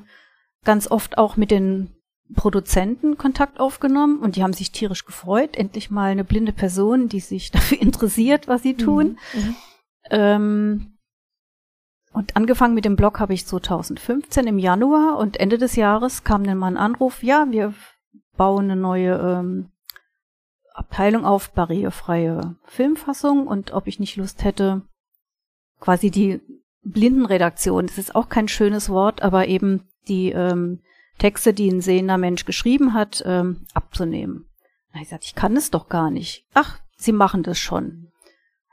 ganz 0.63 0.89
oft 0.89 1.19
auch 1.19 1.37
mit 1.37 1.51
den 1.51 1.94
Produzenten 2.33 3.17
Kontakt 3.17 3.59
aufgenommen 3.59 4.19
und 4.19 4.35
die 4.35 4.43
haben 4.43 4.53
sich 4.53 4.71
tierisch 4.71 5.05
gefreut. 5.05 5.55
Endlich 5.55 5.91
mal 5.91 6.11
eine 6.11 6.23
blinde 6.23 6.53
Person, 6.53 7.07
die 7.07 7.19
sich 7.19 7.51
dafür 7.51 7.81
interessiert, 7.81 8.47
was 8.47 8.63
sie 8.63 8.75
tun. 8.75 9.17
Mhm. 9.33 9.55
Ähm, 10.09 10.91
und 12.13 12.35
angefangen 12.37 12.73
mit 12.73 12.85
dem 12.85 12.95
Blog 12.95 13.19
habe 13.19 13.33
ich 13.33 13.45
2015 13.45 14.47
im 14.47 14.57
Januar 14.57 15.17
und 15.17 15.37
Ende 15.37 15.57
des 15.57 15.75
Jahres 15.75 16.23
kam 16.23 16.45
dann 16.45 16.57
mal 16.57 16.67
ein 16.67 16.77
Anruf, 16.77 17.23
ja, 17.23 17.45
wir 17.49 17.73
bauen 18.37 18.71
eine 18.71 18.79
neue 18.79 19.15
ähm, 19.15 19.69
Abteilung 20.73 21.25
auf, 21.25 21.51
barrierefreie 21.51 22.55
Filmfassung 22.63 23.47
und 23.47 23.73
ob 23.73 23.87
ich 23.87 23.99
nicht 23.99 24.15
Lust 24.15 24.43
hätte, 24.43 24.83
quasi 25.79 26.09
die 26.09 26.39
Blindenredaktion, 26.83 27.87
das 27.87 27.97
ist 27.97 28.15
auch 28.15 28.29
kein 28.29 28.47
schönes 28.47 28.89
Wort, 28.89 29.21
aber 29.21 29.47
eben 29.47 29.87
die 30.07 30.31
ähm, 30.31 30.79
Texte, 31.17 31.53
die 31.53 31.69
ein 31.69 31.81
sehender 31.81 32.17
Mensch 32.17 32.45
geschrieben 32.45 32.93
hat, 32.93 33.23
ähm, 33.25 33.65
abzunehmen. 33.73 34.49
Habe 34.91 35.03
ich 35.03 35.09
gesagt, 35.09 35.25
ich 35.25 35.35
kann 35.35 35.55
es 35.57 35.71
doch 35.71 35.89
gar 35.89 36.11
nicht. 36.11 36.45
Ach, 36.53 36.79
Sie 36.97 37.11
machen 37.11 37.43
das 37.43 37.59
schon. 37.59 38.11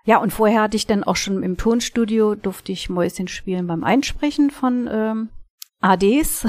Ja, 0.05 0.19
und 0.19 0.33
vorher 0.33 0.63
hatte 0.63 0.77
ich 0.77 0.87
dann 0.87 1.05
auch 1.05 1.17
schon 1.17 1.43
im 1.43 1.57
Tonstudio, 1.57 2.35
durfte 2.35 2.73
ich 2.73 2.89
Mäuschen 2.89 3.29
spielen 3.29 3.67
beim 3.67 3.85
Einsprechen 3.85 4.51
von 4.51 4.89
ähm, 4.91 5.29
ADs. 5.81 6.47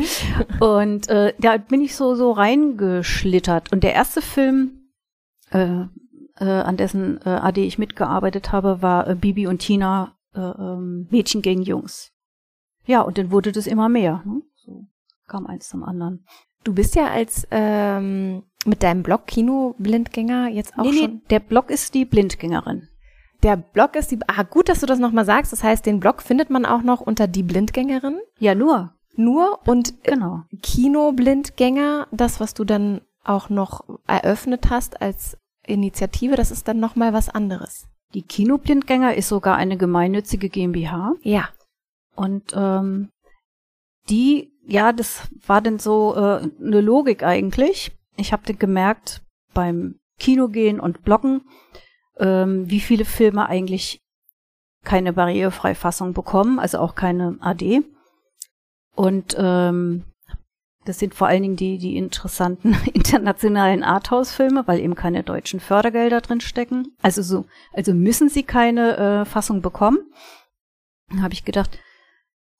und 0.60 1.08
äh, 1.08 1.34
da 1.38 1.58
bin 1.58 1.80
ich 1.80 1.94
so 1.94 2.14
so 2.14 2.32
reingeschlittert. 2.32 3.72
Und 3.72 3.84
der 3.84 3.94
erste 3.94 4.20
Film, 4.20 4.90
äh, 5.50 5.84
äh, 6.36 6.44
an 6.44 6.76
dessen 6.76 7.20
äh, 7.24 7.30
AD 7.30 7.64
ich 7.64 7.78
mitgearbeitet 7.78 8.52
habe, 8.52 8.82
war 8.82 9.08
äh, 9.08 9.14
Bibi 9.14 9.46
und 9.46 9.58
Tina 9.58 10.16
äh, 10.34 10.40
ähm, 10.40 11.06
Mädchen 11.10 11.42
gegen 11.42 11.62
Jungs. 11.62 12.12
Ja, 12.84 13.02
und 13.02 13.18
dann 13.18 13.30
wurde 13.30 13.52
das 13.52 13.66
immer 13.66 13.88
mehr. 13.88 14.22
Ne? 14.24 14.42
Kam 15.28 15.46
eins 15.46 15.68
zum 15.68 15.84
anderen. 15.84 16.24
Du 16.64 16.74
bist 16.74 16.96
ja 16.96 17.06
als 17.06 17.46
ähm, 17.50 18.42
mit 18.66 18.82
deinem 18.82 19.02
Blog 19.02 19.26
Kino-Blindgänger 19.26 20.48
jetzt 20.48 20.76
auch 20.78 20.84
nee, 20.84 20.92
schon. 20.98 21.10
nee, 21.14 21.20
der 21.30 21.40
Blog 21.40 21.70
ist 21.70 21.94
die 21.94 22.04
Blindgängerin. 22.04 22.88
Der 23.42 23.56
Blog 23.56 23.94
ist 23.94 24.10
die. 24.10 24.18
Ah, 24.26 24.42
gut, 24.42 24.68
dass 24.68 24.80
du 24.80 24.86
das 24.86 24.98
nochmal 24.98 25.24
sagst. 25.24 25.52
Das 25.52 25.62
heißt, 25.62 25.86
den 25.86 26.00
Blog 26.00 26.22
findet 26.22 26.50
man 26.50 26.66
auch 26.66 26.82
noch 26.82 27.00
unter 27.00 27.28
die 27.28 27.44
Blindgängerin. 27.44 28.18
Ja, 28.38 28.54
nur. 28.54 28.94
Nur 29.14 29.60
und 29.66 29.90
äh, 29.90 30.12
Genau. 30.12 30.42
Kino-Blindgänger, 30.62 32.08
das, 32.10 32.40
was 32.40 32.54
du 32.54 32.64
dann 32.64 33.00
auch 33.24 33.48
noch 33.48 33.84
eröffnet 34.06 34.70
hast 34.70 35.00
als 35.00 35.36
Initiative, 35.66 36.34
das 36.34 36.50
ist 36.50 36.66
dann 36.66 36.80
nochmal 36.80 37.12
was 37.12 37.28
anderes. 37.28 37.86
Die 38.14 38.22
Kinoblindgänger 38.22 39.14
ist 39.14 39.28
sogar 39.28 39.56
eine 39.56 39.76
gemeinnützige 39.76 40.48
GmbH. 40.48 41.12
Ja. 41.22 41.50
Und 42.16 42.52
ähm, 42.56 43.10
die, 44.08 44.52
ja, 44.68 44.92
das 44.92 45.22
war 45.46 45.62
dann 45.62 45.78
so 45.78 46.14
äh, 46.14 46.48
eine 46.60 46.80
Logik 46.82 47.22
eigentlich. 47.22 47.90
Ich 48.16 48.32
habe 48.32 48.52
gemerkt 48.52 49.22
beim 49.54 49.98
Kinogehen 50.18 50.78
und 50.78 51.02
Bloggen, 51.02 51.40
ähm, 52.18 52.68
wie 52.68 52.80
viele 52.80 53.06
Filme 53.06 53.48
eigentlich 53.48 54.02
keine 54.84 55.14
barrierefreie 55.14 55.74
Fassung 55.74 56.12
bekommen, 56.12 56.58
also 56.58 56.78
auch 56.78 56.94
keine 56.94 57.38
AD. 57.40 57.82
Und 58.94 59.34
ähm, 59.38 60.04
das 60.84 60.98
sind 60.98 61.14
vor 61.14 61.28
allen 61.28 61.42
Dingen 61.42 61.56
die, 61.56 61.78
die 61.78 61.96
interessanten 61.96 62.76
internationalen 62.92 63.82
Arthouse-Filme, 63.82 64.66
weil 64.66 64.80
eben 64.80 64.94
keine 64.94 65.22
deutschen 65.22 65.60
Fördergelder 65.60 66.20
drin 66.20 66.42
stecken. 66.42 66.94
Also 67.00 67.22
so, 67.22 67.46
also 67.72 67.94
müssen 67.94 68.28
sie 68.28 68.42
keine 68.42 68.96
äh, 68.98 69.24
Fassung 69.24 69.62
bekommen. 69.62 69.98
Dann 71.08 71.22
habe 71.22 71.32
ich 71.32 71.46
gedacht, 71.46 71.78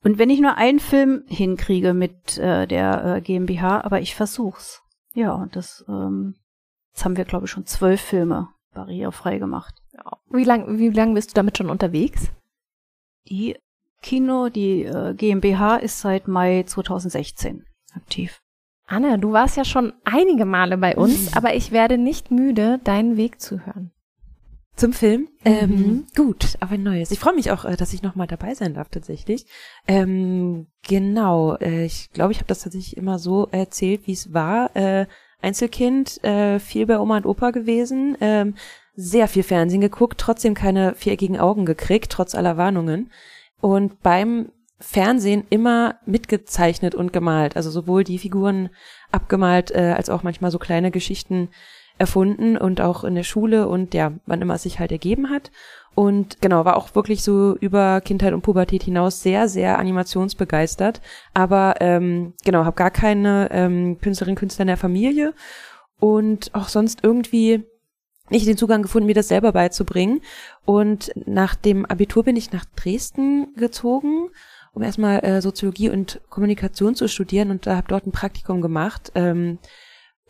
und 0.05 0.19
wenn 0.19 0.31
ich 0.31 0.41
nur 0.41 0.57
einen 0.57 0.81
Film 0.81 1.25
hinkriege 1.27 1.93
mit 1.93 2.39
äh, 2.39 2.67
der 2.67 3.17
äh, 3.17 3.21
GmbH, 3.21 3.81
aber 3.81 4.01
ich 4.01 4.15
versuch's. 4.15 4.83
Ja, 5.15 5.33
und 5.33 5.57
das, 5.57 5.85
ähm, 5.89 6.37
jetzt 6.93 7.05
haben 7.05 7.17
wir, 7.17 7.25
glaube 7.25 7.47
ich, 7.47 7.51
schon 7.51 7.67
zwölf 7.67 8.01
Filme 8.01 8.49
barrierefrei 8.75 9.39
gemacht. 9.39 9.75
Wie 10.31 10.45
lang, 10.45 10.79
wie 10.79 10.91
lang 10.91 11.15
bist 11.15 11.31
du 11.31 11.35
damit 11.35 11.59
schon 11.59 11.71
unterwegs? 11.71 12.31
Die 13.29 13.57
Kino, 14.01 14.49
die 14.49 14.85
äh, 14.85 15.15
GmbH 15.15 15.77
ist 15.77 16.01
seit 16.01 16.29
Mai 16.29 16.63
2016 16.63 17.65
aktiv. 17.95 18.41
Anna, 18.87 19.17
du 19.17 19.33
warst 19.33 19.57
ja 19.57 19.65
schon 19.65 19.93
einige 20.05 20.45
Male 20.45 20.79
bei 20.79 20.97
uns, 20.97 21.37
aber 21.37 21.55
ich 21.55 21.73
werde 21.73 21.99
nicht 21.99 22.31
müde, 22.31 22.81
deinen 22.85 23.17
Weg 23.17 23.41
zu 23.41 23.67
hören. 23.67 23.91
Zum 24.79 24.93
Film? 24.93 25.23
Mhm. 25.23 25.29
Ähm, 25.45 26.07
gut, 26.15 26.57
aber 26.61 26.73
ein 26.73 26.85
neues. 26.85 27.11
Ich 27.11 27.19
freue 27.19 27.35
mich 27.35 27.51
auch, 27.51 27.65
äh, 27.65 27.77
dass 27.77 27.93
ich 27.93 28.03
nochmal 28.03 28.29
dabei 28.29 28.55
sein 28.55 28.75
darf 28.75 28.89
tatsächlich. 28.89 29.45
Ähm, 29.89 30.69
genau, 30.87 31.57
äh, 31.57 31.85
ich 31.85 32.11
glaube, 32.13 32.31
ich 32.31 32.39
habe 32.39 32.47
das 32.47 32.61
tatsächlich 32.61 32.97
immer 32.97 33.19
so 33.19 33.49
erzählt, 33.51 34.07
wie 34.07 34.13
es 34.13 34.33
war. 34.33 34.75
Äh, 34.77 35.07
Einzelkind, 35.43 36.23
äh, 36.23 36.61
viel 36.61 36.87
bei 36.87 37.01
Oma 37.01 37.17
und 37.17 37.27
Opa 37.27 37.51
gewesen, 37.51 38.17
ähm, 38.21 38.55
sehr 38.95 39.27
viel 39.27 39.43
Fernsehen 39.43 39.81
geguckt, 39.81 40.21
trotzdem 40.21 40.55
keine 40.55 40.95
viereckigen 40.95 41.39
Augen 41.39 41.67
gekriegt, 41.67 42.13
trotz 42.13 42.37
aller 42.37 42.57
Warnungen. 42.57 43.11
Und 43.61 44.01
beim 44.03 44.53
Fernsehen 44.79 45.45
immer 45.51 45.97
mitgezeichnet 46.07 46.95
und 46.95 47.13
gemalt. 47.13 47.57
Also 47.57 47.71
sowohl 47.71 48.05
die 48.05 48.19
Figuren 48.19 48.71
abgemalt, 49.11 49.73
äh, 49.73 49.95
als 49.97 50.09
auch 50.09 50.23
manchmal 50.23 50.53
so 50.53 50.61
kleine 50.61 50.93
Geschichten 50.93 51.49
erfunden 51.99 52.57
und 52.57 52.81
auch 52.81 53.05
in 53.05 53.15
der 53.15 53.25
Schule 53.25 53.69
und 53.69 53.95
ja, 53.95 54.13
wann 54.27 54.43
immer 54.43 54.55
es 54.55 54.63
sich 54.63 54.79
halt 54.79 54.93
ergeben 54.93 55.31
hat. 55.31 55.51
Und 55.95 56.41
genau, 56.41 56.65
war 56.65 56.77
auch 56.77 56.95
wirklich 56.95 57.25
so 57.25 57.57
über 57.57 58.01
Kindheit 58.01 58.33
und 58.33 58.43
Pubertät 58.43 58.85
hinaus 58.85 59.21
sehr, 59.21 59.49
sehr 59.49 59.79
animationsbegeistert. 59.79 61.01
Aber 61.35 61.75
ähm, 61.81 62.35
genau, 62.45 62.65
habe 62.65 62.77
gar 62.77 62.93
keine 62.93 63.49
ähm, 63.51 63.99
Künstlerin, 64.01 64.37
Künstler 64.37 64.63
in 64.63 64.69
der 64.69 64.77
Familie 64.77 65.35
und 65.99 66.55
auch 66.55 66.69
sonst 66.69 67.01
irgendwie 67.03 67.65
nicht 68.31 68.47
den 68.47 68.57
Zugang 68.57 68.83
gefunden, 68.83 69.07
mir 69.07 69.15
das 69.15 69.29
selber 69.29 69.53
beizubringen. 69.53 70.21
Und 70.65 71.11
nach 71.17 71.55
dem 71.55 71.85
Abitur 71.87 72.25
bin 72.25 72.37
ich 72.37 72.53
nach 72.53 72.65
Dresden 72.77 73.55
gezogen, 73.57 74.29
um 74.73 74.83
erstmal 74.83 75.25
äh, 75.25 75.41
Soziologie 75.43 75.91
und 75.91 76.21
Kommunikation 76.29 76.95
zu 76.95 77.09
studieren 77.09 77.51
und 77.51 77.67
da 77.67 77.77
habe 77.77 77.89
dort 77.89 78.07
ein 78.07 78.13
Praktikum 78.13 78.61
gemacht. 78.61 79.11
Ähm, 79.15 79.59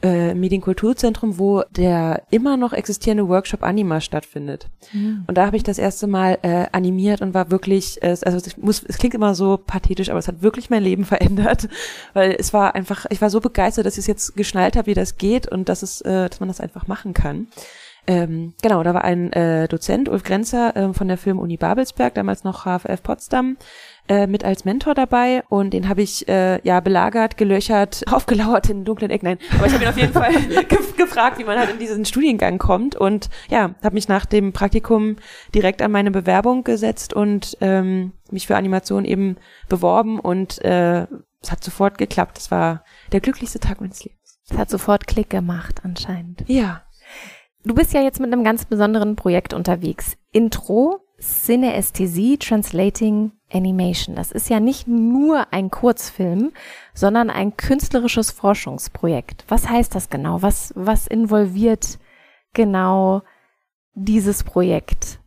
äh, 0.03 0.35
Medienkulturzentrum, 0.35 1.39
wo 1.39 1.63
der 1.71 2.23
immer 2.31 2.57
noch 2.57 2.73
existierende 2.73 3.29
Workshop 3.29 3.63
Anima 3.63 4.01
stattfindet. 4.01 4.69
Und 5.27 5.37
da 5.37 5.47
habe 5.47 5.57
ich 5.57 5.65
das 5.65 5.79
erste 5.79 6.07
Mal 6.07 6.39
äh, 6.43 6.67
animiert 6.73 7.21
und 7.21 7.35
war 7.35 7.51
wirklich, 7.51 8.03
äh, 8.03 8.17
also 8.23 8.37
es 8.37 8.57
muss, 8.57 8.83
es 8.87 8.99
klingt 8.99 9.15
immer 9.15 9.35
so 9.35 9.57
pathetisch, 9.57 10.11
aber 10.11 10.19
es 10.19 10.29
hat 10.29 10.43
wirklich 10.43 10.71
mein 10.71 10.83
Leben 10.83 11.05
verändert, 11.05 11.69
weil 12.15 12.37
es 12.39 12.53
war 12.53 12.75
einfach, 12.75 13.07
ich 13.11 13.21
war 13.21 13.31
so 13.31 13.41
begeistert, 13.41 13.87
dass 13.87 13.95
ich 13.95 14.01
es 14.03 14.07
jetzt 14.07 14.37
geschnallt 14.37 14.77
habe, 14.77 14.87
wie 14.87 14.95
das 14.95 15.17
geht 15.17 15.51
und 15.51 15.69
dass 15.69 15.83
es, 15.83 16.01
äh, 16.03 16.29
dass 16.29 16.41
man 16.41 16.49
das 16.49 16.61
einfach 16.61 16.87
machen 16.87 17.15
kann. 17.15 17.49
Ähm, 18.09 18.55
genau, 18.63 18.83
da 18.83 18.95
war 18.95 19.05
ein 19.05 19.31
äh, 19.35 19.69
Dozent, 19.69 20.09
Ulf 20.09 20.23
Grenzer 20.23 20.75
äh, 20.75 20.95
von 20.95 21.09
der 21.09 21.19
Film 21.19 21.39
Uni 21.39 21.59
Babelsberg, 21.59 22.15
damals 22.15 22.43
noch 22.43 22.65
HFF 22.65 23.03
Potsdam, 23.03 23.59
äh, 24.09 24.27
mit 24.27 24.45
als 24.45 24.65
Mentor 24.65 24.95
dabei 24.95 25.43
und 25.49 25.71
den 25.71 25.89
habe 25.89 26.03
ich 26.03 26.29
äh, 26.29 26.61
ja 26.67 26.81
belagert, 26.81 27.37
gelöchert, 27.37 28.05
aufgelauert 28.11 28.71
in 28.71 28.85
dunklen 28.85 29.11
Ecken. 29.11 29.27
Nein, 29.27 29.39
aber 29.57 29.67
ich 29.67 29.73
habe 29.75 29.85
ihn 29.85 29.89
auf 29.89 29.99
jeden 29.99 30.13
Fall 30.13 30.33
gef 30.69 30.97
gefragt, 30.97 31.39
wie 31.39 31.45
man 31.45 31.59
halt 31.59 31.71
in 31.71 31.79
diesen 31.79 32.05
Studiengang 32.05 32.59
kommt 32.59 32.97
und 32.97 33.29
ja, 33.49 33.75
habe 33.83 33.95
mich 33.95 34.09
nach 34.09 34.27
dem 34.27 34.53
Praktikum 34.53 35.17
direkt 35.55 35.83
an 35.83 35.93
meine 35.93 36.11
Bewerbung 36.11 36.65
gesetzt 36.65 37.13
und 37.13 37.57
ähm, 37.61 38.13
mich 38.31 38.47
für 38.47 38.57
Animation 38.57 39.05
eben 39.05 39.37
beworben 39.69 40.19
und 40.21 40.63
äh, 40.65 41.07
es 41.41 41.53
hat 41.53 41.63
sofort 41.63 41.99
geklappt. 41.99 42.37
Das 42.37 42.51
war 42.51 42.85
der 43.13 43.21
glücklichste 43.21 43.61
Tag 43.61 43.81
meines 43.81 44.05
Lebens. 44.05 44.41
Es 44.51 44.57
hat 44.57 44.71
sofort 44.71 45.07
Klick 45.07 45.31
gemacht, 45.31 45.81
anscheinend. 45.85 46.45
Ja. 46.47 46.83
Du 47.65 47.75
bist 47.75 47.93
ja 47.93 48.01
jetzt 48.01 48.21
mit 48.21 48.33
einem 48.33 48.45
ganz 48.45 48.65
besonderen 48.65 49.15
Projekt 49.15 49.53
unterwegs. 49.53 50.17
Intro, 50.33 51.01
Synästhesie, 51.19 52.39
Translating 52.39 53.33
Animation. 53.53 54.17
Das 54.17 54.33
ist 54.33 54.51
ja 54.51 54.61
nicht 54.61 54.89
nur 54.89 55.53
ein 55.53 55.71
Kurzfilm, 55.71 56.53
sondern 56.95 57.31
ein 57.31 57.57
künstlerisches 57.57 58.31
Forschungsprojekt. 58.31 59.45
Was 59.49 59.69
heißt 59.69 59.95
das 59.95 60.11
genau? 60.11 60.43
Was, 60.43 60.73
was 60.77 61.07
involviert 61.07 61.99
genau 62.53 63.23
dieses 63.95 64.45
Projekt? 64.45 65.21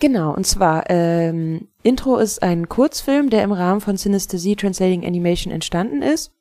Genau, 0.00 0.32
und 0.32 0.46
zwar 0.46 0.88
ähm, 0.90 1.68
Intro 1.82 2.18
ist 2.18 2.42
ein 2.42 2.68
Kurzfilm, 2.68 3.30
der 3.30 3.42
im 3.42 3.50
Rahmen 3.52 3.80
von 3.80 3.96
Synesthesie 3.96 4.54
Translating 4.54 5.04
Animation 5.04 5.52
entstanden 5.52 6.02
ist. 6.02 6.32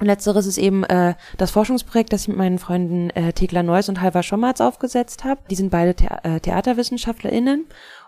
Und 0.00 0.06
letzteres 0.06 0.46
ist 0.46 0.58
eben 0.58 0.82
äh, 0.84 1.14
das 1.36 1.52
Forschungsprojekt, 1.52 2.12
das 2.12 2.22
ich 2.22 2.28
mit 2.28 2.36
meinen 2.36 2.58
Freunden 2.58 3.10
äh, 3.10 3.32
Thekla 3.32 3.62
Neuss 3.62 3.88
und 3.88 4.00
Halvar 4.00 4.24
Schommerz 4.24 4.60
aufgesetzt 4.60 5.22
habe. 5.22 5.40
Die 5.50 5.54
sind 5.54 5.70
beide 5.70 5.94
The 5.96 6.28
äh, 6.28 6.40
TheaterwissenschaftlerInnen. 6.40 7.66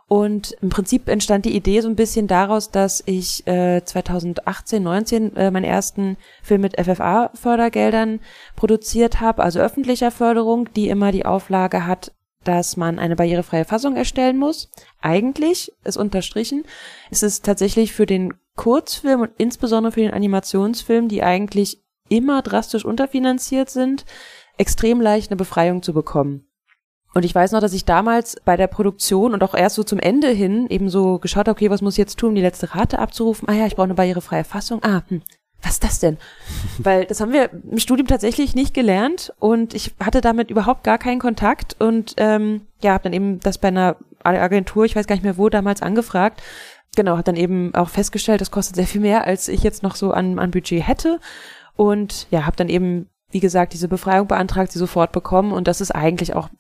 Und 0.08 0.52
im 0.62 0.68
Prinzip 0.68 1.08
entstand 1.08 1.44
die 1.46 1.56
Idee 1.56 1.80
so 1.80 1.88
ein 1.88 1.96
bisschen 1.96 2.28
daraus, 2.28 2.70
dass 2.70 3.02
ich 3.06 3.44
äh, 3.48 3.82
2018, 3.84 4.82
19 4.82 5.36
äh, 5.36 5.50
meinen 5.50 5.64
ersten 5.64 6.16
Film 6.42 6.60
mit 6.60 6.80
FFA-Fördergeldern 6.80 8.20
produziert 8.54 9.20
habe, 9.20 9.42
also 9.42 9.58
öffentlicher 9.58 10.12
Förderung, 10.12 10.72
die 10.74 10.88
immer 10.88 11.10
die 11.10 11.26
Auflage 11.26 11.86
hat, 11.86 12.12
dass 12.44 12.76
man 12.76 13.00
eine 13.00 13.16
barrierefreie 13.16 13.64
Fassung 13.64 13.96
erstellen 13.96 14.38
muss. 14.38 14.70
Eigentlich 15.00 15.72
ist 15.82 15.96
unterstrichen, 15.96 16.64
ist 17.10 17.24
es 17.24 17.42
tatsächlich 17.42 17.92
für 17.92 18.06
den 18.06 18.34
Kurzfilm 18.54 19.22
und 19.22 19.32
insbesondere 19.38 19.92
für 19.92 20.02
den 20.02 20.14
Animationsfilm, 20.14 21.08
die 21.08 21.24
eigentlich 21.24 21.82
immer 22.08 22.42
drastisch 22.42 22.84
unterfinanziert 22.84 23.70
sind, 23.70 24.04
extrem 24.56 25.00
leicht 25.00 25.30
eine 25.30 25.36
Befreiung 25.36 25.82
zu 25.82 25.92
bekommen. 25.92 26.46
Und 27.16 27.24
ich 27.24 27.34
weiß 27.34 27.52
noch, 27.52 27.60
dass 27.60 27.72
ich 27.72 27.86
damals 27.86 28.36
bei 28.44 28.58
der 28.58 28.66
Produktion 28.66 29.32
und 29.32 29.42
auch 29.42 29.54
erst 29.54 29.76
so 29.76 29.82
zum 29.82 29.98
Ende 29.98 30.28
hin 30.28 30.66
eben 30.68 30.90
so 30.90 31.18
geschaut 31.18 31.48
habe, 31.48 31.52
okay, 31.52 31.70
was 31.70 31.80
muss 31.80 31.94
ich 31.94 31.98
jetzt 31.98 32.18
tun, 32.18 32.28
um 32.28 32.34
die 32.34 32.42
letzte 32.42 32.74
Rate 32.74 32.98
abzurufen? 32.98 33.48
Ah 33.48 33.54
ja, 33.54 33.64
ich 33.64 33.74
brauche 33.74 33.84
eine 33.84 33.94
barrierefreie 33.94 34.44
Fassung. 34.44 34.84
Ah, 34.84 35.00
hm, 35.08 35.22
was 35.62 35.72
ist 35.72 35.84
das 35.84 35.98
denn? 35.98 36.18
Weil 36.78 37.06
das 37.06 37.22
haben 37.22 37.32
wir 37.32 37.48
im 37.70 37.78
Studium 37.78 38.06
tatsächlich 38.06 38.54
nicht 38.54 38.74
gelernt 38.74 39.32
und 39.38 39.72
ich 39.72 39.94
hatte 39.98 40.20
damit 40.20 40.50
überhaupt 40.50 40.84
gar 40.84 40.98
keinen 40.98 41.18
Kontakt 41.18 41.74
und 41.80 42.12
ähm, 42.18 42.66
ja, 42.82 42.92
habe 42.92 43.04
dann 43.04 43.14
eben 43.14 43.40
das 43.40 43.56
bei 43.56 43.68
einer 43.68 43.96
Agentur, 44.22 44.84
ich 44.84 44.94
weiß 44.94 45.06
gar 45.06 45.14
nicht 45.14 45.24
mehr 45.24 45.38
wo, 45.38 45.48
damals 45.48 45.80
angefragt. 45.80 46.42
Genau, 46.96 47.16
hat 47.16 47.28
dann 47.28 47.36
eben 47.36 47.74
auch 47.74 47.88
festgestellt, 47.88 48.42
das 48.42 48.50
kostet 48.50 48.76
sehr 48.76 48.86
viel 48.86 49.00
mehr, 49.00 49.26
als 49.26 49.48
ich 49.48 49.62
jetzt 49.62 49.82
noch 49.82 49.96
so 49.96 50.10
an, 50.10 50.38
an 50.38 50.50
Budget 50.50 50.86
hätte. 50.86 51.18
Und 51.76 52.26
ja, 52.30 52.44
habe 52.44 52.56
dann 52.56 52.68
eben, 52.68 53.08
wie 53.30 53.40
gesagt, 53.40 53.72
diese 53.72 53.88
Befreiung 53.88 54.26
beantragt, 54.26 54.70
sie 54.70 54.78
sofort 54.78 55.12
bekommen. 55.12 55.52
Und 55.52 55.66
das 55.66 55.80
ist 55.80 55.92
eigentlich 55.92 56.34
auch 56.34 56.50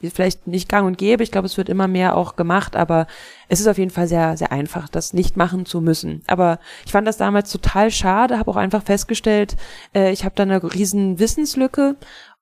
vielleicht 0.00 0.46
nicht 0.46 0.68
gang 0.68 0.86
und 0.86 0.98
gäbe. 0.98 1.22
Ich 1.22 1.32
glaube, 1.32 1.46
es 1.46 1.56
wird 1.56 1.68
immer 1.68 1.88
mehr 1.88 2.16
auch 2.16 2.36
gemacht, 2.36 2.76
aber 2.76 3.06
es 3.48 3.60
ist 3.60 3.66
auf 3.66 3.78
jeden 3.78 3.90
Fall 3.90 4.08
sehr, 4.08 4.36
sehr 4.36 4.52
einfach, 4.52 4.88
das 4.88 5.12
nicht 5.12 5.36
machen 5.36 5.66
zu 5.66 5.80
müssen. 5.80 6.22
Aber 6.26 6.58
ich 6.84 6.92
fand 6.92 7.08
das 7.08 7.16
damals 7.16 7.50
total 7.50 7.90
schade, 7.90 8.38
habe 8.38 8.50
auch 8.50 8.56
einfach 8.56 8.82
festgestellt, 8.82 9.56
äh, 9.94 10.12
ich 10.12 10.24
habe 10.24 10.34
da 10.34 10.42
eine 10.42 10.62
riesen 10.74 11.18
Wissenslücke 11.18 11.96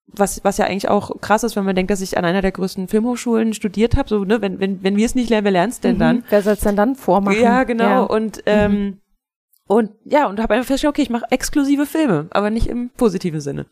was, 0.09 0.43
was 0.43 0.59
ja 0.59 0.65
eigentlich 0.65 0.89
auch 0.89 1.21
krass 1.21 1.45
ist, 1.45 1.57
wenn 1.57 1.65
man 1.65 1.77
denkt, 1.77 1.91
dass 1.91 2.01
ich 2.01 2.17
an 2.17 2.25
einer 2.25 2.43
der 2.43 2.53
größten 2.53 2.89
Filmhochschulen 2.89 3.53
studiert 3.53 3.97
habe. 3.97 4.09
So, 4.09 4.25
ne, 4.25 4.41
wenn, 4.41 4.59
wenn, 4.59 4.83
wenn 4.83 4.97
wir 4.97 5.07
es 5.07 5.15
nicht 5.15 5.31
lernen, 5.31 5.45
wer 5.45 5.53
lernt 5.53 5.75
es 5.75 5.81
denn 5.81 5.97
mhm. 5.97 6.01
dann? 6.01 6.25
Wer 6.31 6.43
soll 6.43 6.55
es 6.55 6.61
denn 6.61 6.77
dann 6.77 6.97
vormachen? 6.97 7.41
Ja, 7.41 7.65
genau. 7.65 7.85
Ja. 7.85 8.01
Und 8.01 8.43
ähm, 8.47 8.73
mhm. 8.73 9.01
und 9.67 9.91
ja, 10.05 10.27
und 10.27 10.41
habe 10.41 10.55
einfach 10.55 10.67
festgestellt, 10.67 10.95
okay, 10.95 11.03
ich 11.03 11.11
mache 11.11 11.27
exklusive 11.31 11.87
Filme, 11.87 12.27
aber 12.31 12.51
nicht 12.51 12.69
im 12.69 12.91
positiven 12.91 13.41
Sinne. 13.41 13.67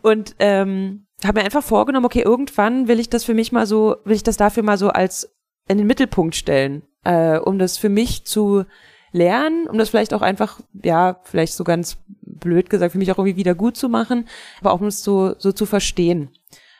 Und 0.00 0.34
ähm, 0.38 1.03
habe 1.26 1.40
mir 1.40 1.44
einfach 1.44 1.62
vorgenommen, 1.62 2.06
okay, 2.06 2.22
irgendwann 2.22 2.88
will 2.88 3.00
ich 3.00 3.10
das 3.10 3.24
für 3.24 3.34
mich 3.34 3.52
mal 3.52 3.66
so, 3.66 3.96
will 4.04 4.16
ich 4.16 4.22
das 4.22 4.36
dafür 4.36 4.62
mal 4.62 4.78
so 4.78 4.88
als 4.88 5.34
in 5.68 5.78
den 5.78 5.86
Mittelpunkt 5.86 6.34
stellen, 6.34 6.82
äh, 7.04 7.38
um 7.38 7.58
das 7.58 7.78
für 7.78 7.88
mich 7.88 8.24
zu 8.24 8.64
lernen, 9.12 9.66
um 9.68 9.78
das 9.78 9.90
vielleicht 9.90 10.12
auch 10.12 10.22
einfach, 10.22 10.60
ja, 10.82 11.20
vielleicht 11.22 11.54
so 11.54 11.64
ganz 11.64 11.98
blöd 12.22 12.68
gesagt, 12.68 12.92
für 12.92 12.98
mich 12.98 13.12
auch 13.12 13.18
irgendwie 13.18 13.36
wieder 13.36 13.54
gut 13.54 13.76
zu 13.76 13.88
machen, 13.88 14.28
aber 14.60 14.72
auch 14.72 14.80
um 14.80 14.88
es 14.88 15.02
so, 15.02 15.34
so 15.38 15.52
zu 15.52 15.66
verstehen. 15.66 16.30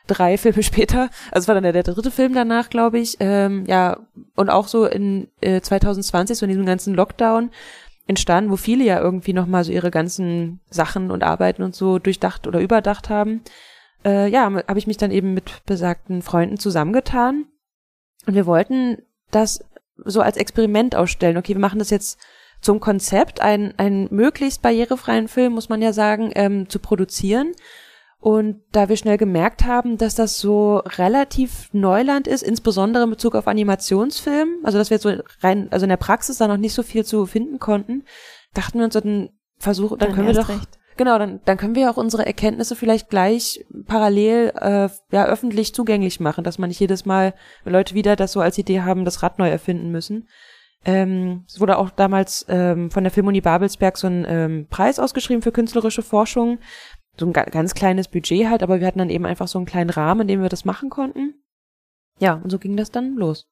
Drei 0.06 0.36
Filme 0.38 0.62
später, 0.62 1.10
also 1.30 1.44
es 1.44 1.48
war 1.48 1.54
dann 1.54 1.62
der, 1.62 1.72
der 1.72 1.84
dritte 1.84 2.10
Film 2.10 2.34
danach, 2.34 2.70
glaube 2.70 2.98
ich, 2.98 3.16
ähm, 3.20 3.64
ja, 3.66 3.98
und 4.34 4.50
auch 4.50 4.66
so 4.66 4.84
in 4.84 5.28
äh, 5.40 5.60
2020, 5.60 6.36
so 6.36 6.44
in 6.44 6.50
diesem 6.50 6.66
ganzen 6.66 6.94
Lockdown, 6.94 7.50
entstanden, 8.06 8.50
wo 8.50 8.56
viele 8.56 8.84
ja 8.84 9.00
irgendwie 9.00 9.32
nochmal 9.32 9.64
so 9.64 9.72
ihre 9.72 9.90
ganzen 9.90 10.60
Sachen 10.68 11.10
und 11.10 11.22
Arbeiten 11.22 11.62
und 11.62 11.74
so 11.74 11.98
durchdacht 11.98 12.46
oder 12.46 12.60
überdacht 12.60 13.08
haben. 13.08 13.40
Äh, 14.04 14.28
ja, 14.28 14.44
habe 14.44 14.78
ich 14.78 14.86
mich 14.86 14.96
dann 14.96 15.10
eben 15.10 15.34
mit 15.34 15.64
besagten 15.66 16.22
Freunden 16.22 16.58
zusammengetan 16.58 17.46
und 18.26 18.34
wir 18.34 18.46
wollten 18.46 18.98
das 19.30 19.64
so 19.96 20.20
als 20.20 20.36
Experiment 20.36 20.96
ausstellen. 20.96 21.36
Okay, 21.36 21.54
wir 21.54 21.60
machen 21.60 21.78
das 21.78 21.90
jetzt 21.90 22.18
zum 22.60 22.80
Konzept, 22.80 23.40
einen, 23.40 23.74
einen 23.78 24.08
möglichst 24.10 24.62
barrierefreien 24.62 25.28
Film, 25.28 25.52
muss 25.52 25.68
man 25.68 25.82
ja 25.82 25.92
sagen, 25.92 26.32
ähm, 26.34 26.68
zu 26.68 26.78
produzieren. 26.78 27.52
Und 28.18 28.62
da 28.72 28.88
wir 28.88 28.96
schnell 28.96 29.18
gemerkt 29.18 29.66
haben, 29.66 29.98
dass 29.98 30.14
das 30.14 30.38
so 30.38 30.78
relativ 30.78 31.68
Neuland 31.72 32.26
ist, 32.26 32.42
insbesondere 32.42 33.04
in 33.04 33.10
Bezug 33.10 33.34
auf 33.34 33.46
Animationsfilm, 33.46 34.60
also 34.62 34.78
dass 34.78 34.88
wir 34.88 34.98
so 34.98 35.12
rein, 35.42 35.68
also 35.70 35.84
in 35.84 35.90
der 35.90 35.98
Praxis 35.98 36.38
da 36.38 36.48
noch 36.48 36.56
nicht 36.56 36.72
so 36.72 36.82
viel 36.82 37.04
zu 37.04 37.26
finden 37.26 37.58
konnten, 37.58 38.04
dachten 38.54 38.78
wir 38.78 38.86
uns, 38.86 38.94
dann 38.94 39.28
versuchen, 39.58 39.98
dann, 39.98 40.08
dann 40.08 40.16
können 40.16 40.28
wir 40.28 40.34
doch, 40.34 40.48
recht. 40.48 40.78
Genau, 40.96 41.18
dann, 41.18 41.40
dann 41.44 41.56
können 41.56 41.74
wir 41.74 41.90
auch 41.90 41.96
unsere 41.96 42.26
Erkenntnisse 42.26 42.76
vielleicht 42.76 43.08
gleich 43.08 43.64
parallel, 43.86 44.52
äh, 44.60 44.88
ja, 45.10 45.26
öffentlich 45.26 45.74
zugänglich 45.74 46.20
machen, 46.20 46.44
dass 46.44 46.58
man 46.58 46.68
nicht 46.68 46.80
jedes 46.80 47.04
Mal 47.04 47.34
Leute 47.64 47.94
wieder 47.94 48.16
das 48.16 48.32
so 48.32 48.40
als 48.40 48.58
Idee 48.58 48.82
haben, 48.82 49.04
das 49.04 49.22
Rad 49.22 49.38
neu 49.38 49.48
erfinden 49.48 49.90
müssen. 49.90 50.28
Ähm, 50.84 51.44
es 51.48 51.60
wurde 51.60 51.78
auch 51.78 51.90
damals 51.90 52.44
ähm, 52.48 52.90
von 52.90 53.04
der 53.04 53.10
Filmuni 53.10 53.40
Babelsberg 53.40 53.96
so 53.96 54.06
ein 54.06 54.26
ähm, 54.28 54.66
Preis 54.68 54.98
ausgeschrieben 54.98 55.42
für 55.42 55.52
künstlerische 55.52 56.02
Forschung. 56.02 56.58
So 57.16 57.26
ein 57.26 57.32
ga 57.32 57.44
ganz 57.44 57.74
kleines 57.74 58.08
Budget 58.08 58.48
halt, 58.48 58.62
aber 58.62 58.80
wir 58.80 58.86
hatten 58.86 58.98
dann 58.98 59.10
eben 59.10 59.24
einfach 59.24 59.48
so 59.48 59.58
einen 59.58 59.66
kleinen 59.66 59.90
Rahmen, 59.90 60.22
in 60.22 60.28
dem 60.28 60.42
wir 60.42 60.48
das 60.48 60.64
machen 60.64 60.90
konnten. 60.90 61.34
Ja, 62.18 62.34
und 62.34 62.50
so 62.50 62.58
ging 62.58 62.76
das 62.76 62.90
dann 62.90 63.14
los. 63.14 63.46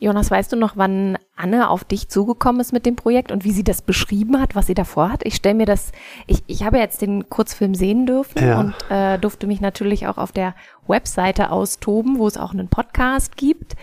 Jonas, 0.00 0.30
weißt 0.30 0.52
du 0.52 0.56
noch, 0.56 0.76
wann 0.76 1.18
Anne 1.34 1.68
auf 1.68 1.82
dich 1.82 2.08
zugekommen 2.08 2.60
ist 2.60 2.72
mit 2.72 2.86
dem 2.86 2.94
Projekt 2.94 3.32
und 3.32 3.44
wie 3.44 3.50
sie 3.50 3.64
das 3.64 3.82
beschrieben 3.82 4.40
hat, 4.40 4.54
was 4.54 4.68
sie 4.68 4.74
davor 4.74 5.10
hat? 5.10 5.26
Ich 5.26 5.34
stelle 5.34 5.56
mir 5.56 5.66
das, 5.66 5.90
ich, 6.28 6.44
ich 6.46 6.62
habe 6.62 6.78
jetzt 6.78 7.02
den 7.02 7.28
Kurzfilm 7.28 7.74
sehen 7.74 8.06
dürfen 8.06 8.46
ja. 8.46 8.60
und 8.60 8.74
äh, 8.90 9.18
durfte 9.18 9.48
mich 9.48 9.60
natürlich 9.60 10.06
auch 10.06 10.16
auf 10.16 10.30
der 10.30 10.54
Webseite 10.86 11.50
austoben, 11.50 12.18
wo 12.18 12.28
es 12.28 12.36
auch 12.36 12.52
einen 12.52 12.68
Podcast 12.68 13.36
gibt. 13.36 13.74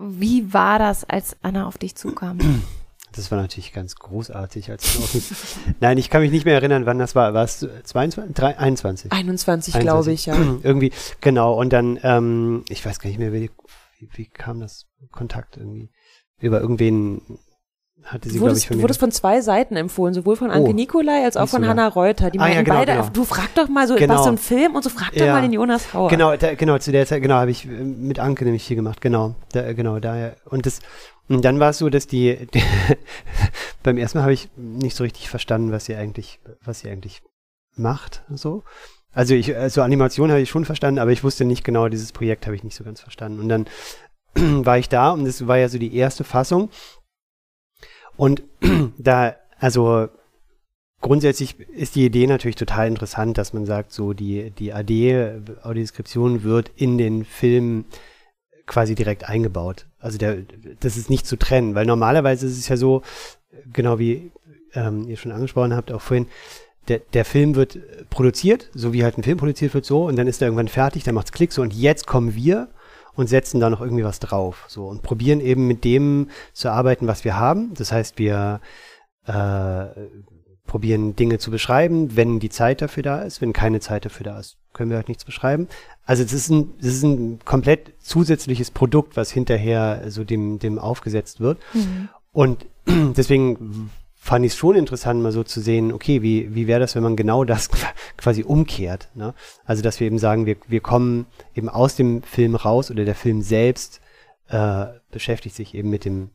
Wie 0.00 0.52
war 0.52 0.80
das, 0.80 1.04
als 1.04 1.36
Anna 1.42 1.68
auf 1.68 1.78
dich 1.78 1.94
zukam? 1.94 2.38
Das 3.12 3.30
war 3.30 3.40
natürlich 3.40 3.72
ganz 3.72 3.94
großartig. 3.94 4.72
Als 4.72 4.98
Nein, 5.80 5.98
ich 5.98 6.10
kann 6.10 6.22
mich 6.22 6.32
nicht 6.32 6.44
mehr 6.44 6.54
erinnern, 6.54 6.86
wann 6.86 6.98
das 6.98 7.14
war. 7.14 7.32
War 7.32 7.44
es 7.44 7.64
22? 7.84 8.34
3, 8.34 8.58
21? 8.58 9.12
21, 9.12 9.78
glaube 9.78 10.10
ich, 10.10 10.26
ja. 10.26 10.34
irgendwie, 10.64 10.92
genau. 11.20 11.54
Und 11.54 11.72
dann, 11.72 12.00
ähm, 12.02 12.64
ich 12.68 12.84
weiß 12.84 12.98
gar 12.98 13.08
nicht 13.08 13.20
mehr, 13.20 13.32
wie, 13.32 13.50
wie, 13.98 14.08
wie 14.12 14.26
kam 14.26 14.60
das 14.60 14.86
Kontakt 15.10 15.56
irgendwie? 15.56 15.90
Über 16.40 16.60
irgendwen 16.60 17.20
hatte 18.04 18.28
sie, 18.28 18.38
glaube 18.38 18.56
ich, 18.56 18.66
von. 18.66 18.76
Du 18.76 18.82
wurdest 18.82 19.00
von 19.00 19.10
zwei 19.10 19.40
Seiten 19.40 19.76
empfohlen, 19.76 20.14
sowohl 20.14 20.36
von 20.36 20.50
Anke 20.50 20.70
oh, 20.70 20.72
Nikolai 20.72 21.24
als 21.24 21.36
auch 21.36 21.48
von 21.48 21.66
Hannah 21.66 21.88
Reuter. 21.88 22.30
Die 22.30 22.38
ah, 22.38 22.48
ja, 22.48 22.62
genau, 22.62 22.76
beide, 22.76 22.92
genau. 22.92 23.08
du 23.12 23.24
frag 23.24 23.54
doch 23.54 23.68
mal 23.68 23.88
so, 23.88 23.96
genau. 23.96 24.14
was 24.14 24.24
so 24.24 24.30
ein 24.30 24.38
Film 24.38 24.74
und 24.74 24.82
so 24.82 24.90
frag 24.90 25.12
doch 25.12 25.24
ja. 25.24 25.32
mal 25.32 25.42
den 25.42 25.52
Jonas 25.52 25.94
Hauer. 25.94 26.10
Genau, 26.10 26.36
da, 26.36 26.54
genau, 26.54 26.78
zu 26.78 26.92
der 26.92 27.06
Zeit, 27.06 27.22
genau, 27.22 27.36
habe 27.36 27.50
ich 27.50 27.64
äh, 27.64 27.68
mit 27.68 28.18
Anke 28.18 28.44
nämlich 28.44 28.66
hier 28.66 28.76
gemacht, 28.76 29.00
genau. 29.00 29.34
Da, 29.52 29.72
genau, 29.72 30.00
daher. 30.00 30.36
Und 30.44 30.66
das, 30.66 30.80
und 31.28 31.44
dann 31.44 31.60
war 31.60 31.70
es 31.70 31.78
so, 31.78 31.88
dass 31.88 32.06
die, 32.06 32.46
die 32.52 32.62
beim 33.82 33.96
ersten 33.96 34.18
Mal 34.18 34.22
habe 34.24 34.34
ich 34.34 34.50
nicht 34.56 34.96
so 34.96 35.04
richtig 35.04 35.30
verstanden, 35.30 35.72
was 35.72 35.86
sie 35.86 35.94
eigentlich, 35.94 36.40
was 36.62 36.80
sie 36.80 36.90
eigentlich 36.90 37.22
macht, 37.76 38.22
so. 38.28 38.64
Also 39.14 39.34
ich, 39.34 39.56
also 39.56 39.82
Animation 39.82 40.30
habe 40.30 40.40
ich 40.40 40.50
schon 40.50 40.64
verstanden, 40.64 40.98
aber 40.98 41.12
ich 41.12 41.22
wusste 41.22 41.44
nicht 41.44 41.64
genau, 41.64 41.88
dieses 41.88 42.12
Projekt 42.12 42.46
habe 42.46 42.56
ich 42.56 42.64
nicht 42.64 42.74
so 42.74 42.84
ganz 42.84 43.00
verstanden. 43.00 43.40
Und 43.40 43.48
dann 43.48 43.66
war 44.64 44.78
ich 44.78 44.88
da 44.88 45.10
und 45.10 45.24
das 45.24 45.46
war 45.46 45.58
ja 45.58 45.68
so 45.68 45.78
die 45.78 45.94
erste 45.94 46.24
Fassung. 46.24 46.70
Und 48.16 48.42
da, 48.98 49.36
also 49.58 50.08
grundsätzlich 51.00 51.60
ist 51.60 51.94
die 51.94 52.04
Idee 52.04 52.26
natürlich 52.26 52.56
total 52.56 52.88
interessant, 52.88 53.38
dass 53.38 53.52
man 53.52 53.66
sagt, 53.66 53.92
so 53.92 54.12
die, 54.12 54.50
die 54.50 54.72
AD, 54.72 55.42
Audiodeskription 55.62 56.42
wird 56.42 56.70
in 56.76 56.98
den 56.98 57.24
Film 57.24 57.84
quasi 58.66 58.94
direkt 58.94 59.28
eingebaut. 59.28 59.86
Also 59.98 60.18
der, 60.18 60.38
das 60.80 60.96
ist 60.96 61.10
nicht 61.10 61.26
zu 61.26 61.36
trennen, 61.36 61.74
weil 61.74 61.86
normalerweise 61.86 62.46
ist 62.46 62.58
es 62.58 62.68
ja 62.68 62.76
so, 62.76 63.02
genau 63.72 63.98
wie 63.98 64.32
ähm, 64.74 65.08
ihr 65.08 65.16
schon 65.16 65.32
angesprochen 65.32 65.74
habt, 65.74 65.92
auch 65.92 66.00
vorhin, 66.00 66.26
der, 66.88 67.00
der 67.12 67.24
Film 67.24 67.54
wird 67.54 67.78
produziert, 68.10 68.70
so 68.74 68.92
wie 68.92 69.04
halt 69.04 69.18
ein 69.18 69.22
Film 69.22 69.38
produziert 69.38 69.74
wird, 69.74 69.84
so, 69.84 70.06
und 70.06 70.16
dann 70.16 70.26
ist 70.26 70.42
er 70.42 70.48
irgendwann 70.48 70.68
fertig, 70.68 71.04
dann 71.04 71.14
macht's 71.14 71.32
Klick 71.32 71.52
so, 71.52 71.62
und 71.62 71.72
jetzt 71.72 72.06
kommen 72.06 72.34
wir 72.34 72.68
und 73.16 73.28
setzen 73.28 73.60
da 73.60 73.70
noch 73.70 73.80
irgendwie 73.80 74.04
was 74.04 74.20
drauf. 74.20 74.64
So 74.68 74.86
und 74.86 75.02
probieren 75.02 75.40
eben 75.40 75.66
mit 75.66 75.84
dem 75.84 76.28
zu 76.52 76.70
arbeiten, 76.70 77.06
was 77.06 77.24
wir 77.24 77.38
haben. 77.38 77.72
Das 77.74 77.92
heißt, 77.92 78.18
wir 78.18 78.60
äh, 79.26 79.84
probieren 80.66 81.14
Dinge 81.14 81.38
zu 81.38 81.50
beschreiben, 81.50 82.16
wenn 82.16 82.40
die 82.40 82.48
Zeit 82.48 82.82
dafür 82.82 83.02
da 83.02 83.22
ist. 83.22 83.40
Wenn 83.40 83.52
keine 83.52 83.80
Zeit 83.80 84.04
dafür 84.04 84.24
da 84.24 84.38
ist, 84.38 84.56
können 84.72 84.90
wir 84.90 84.96
halt 84.96 85.08
nichts 85.08 85.24
beschreiben. 85.24 85.68
Also 86.04 86.22
es 86.22 86.32
ist 86.32 86.50
ein, 86.50 86.74
das 86.78 86.88
ist 86.88 87.04
ein 87.04 87.38
komplett 87.44 87.92
zusätzliches 88.00 88.70
Produkt, 88.70 89.16
was 89.16 89.30
hinterher 89.30 90.02
so 90.08 90.24
dem, 90.24 90.58
dem 90.58 90.78
aufgesetzt 90.78 91.40
wird. 91.40 91.58
Mhm. 91.72 92.08
Und 92.32 92.66
deswegen 92.86 93.90
fand 94.24 94.46
ich 94.46 94.52
es 94.52 94.58
schon 94.58 94.74
interessant, 94.74 95.22
mal 95.22 95.32
so 95.32 95.44
zu 95.44 95.60
sehen, 95.60 95.92
okay, 95.92 96.22
wie, 96.22 96.54
wie 96.54 96.66
wäre 96.66 96.80
das, 96.80 96.94
wenn 96.94 97.02
man 97.02 97.14
genau 97.14 97.44
das 97.44 97.68
quasi 98.16 98.42
umkehrt. 98.42 99.10
Ne? 99.14 99.34
Also, 99.66 99.82
dass 99.82 100.00
wir 100.00 100.06
eben 100.06 100.18
sagen, 100.18 100.46
wir, 100.46 100.56
wir 100.66 100.80
kommen 100.80 101.26
eben 101.54 101.68
aus 101.68 101.94
dem 101.94 102.22
Film 102.22 102.54
raus 102.54 102.90
oder 102.90 103.04
der 103.04 103.16
Film 103.16 103.42
selbst 103.42 104.00
äh, 104.48 104.86
beschäftigt 105.10 105.54
sich 105.54 105.74
eben 105.74 105.90
mit 105.90 106.06
dem, 106.06 106.30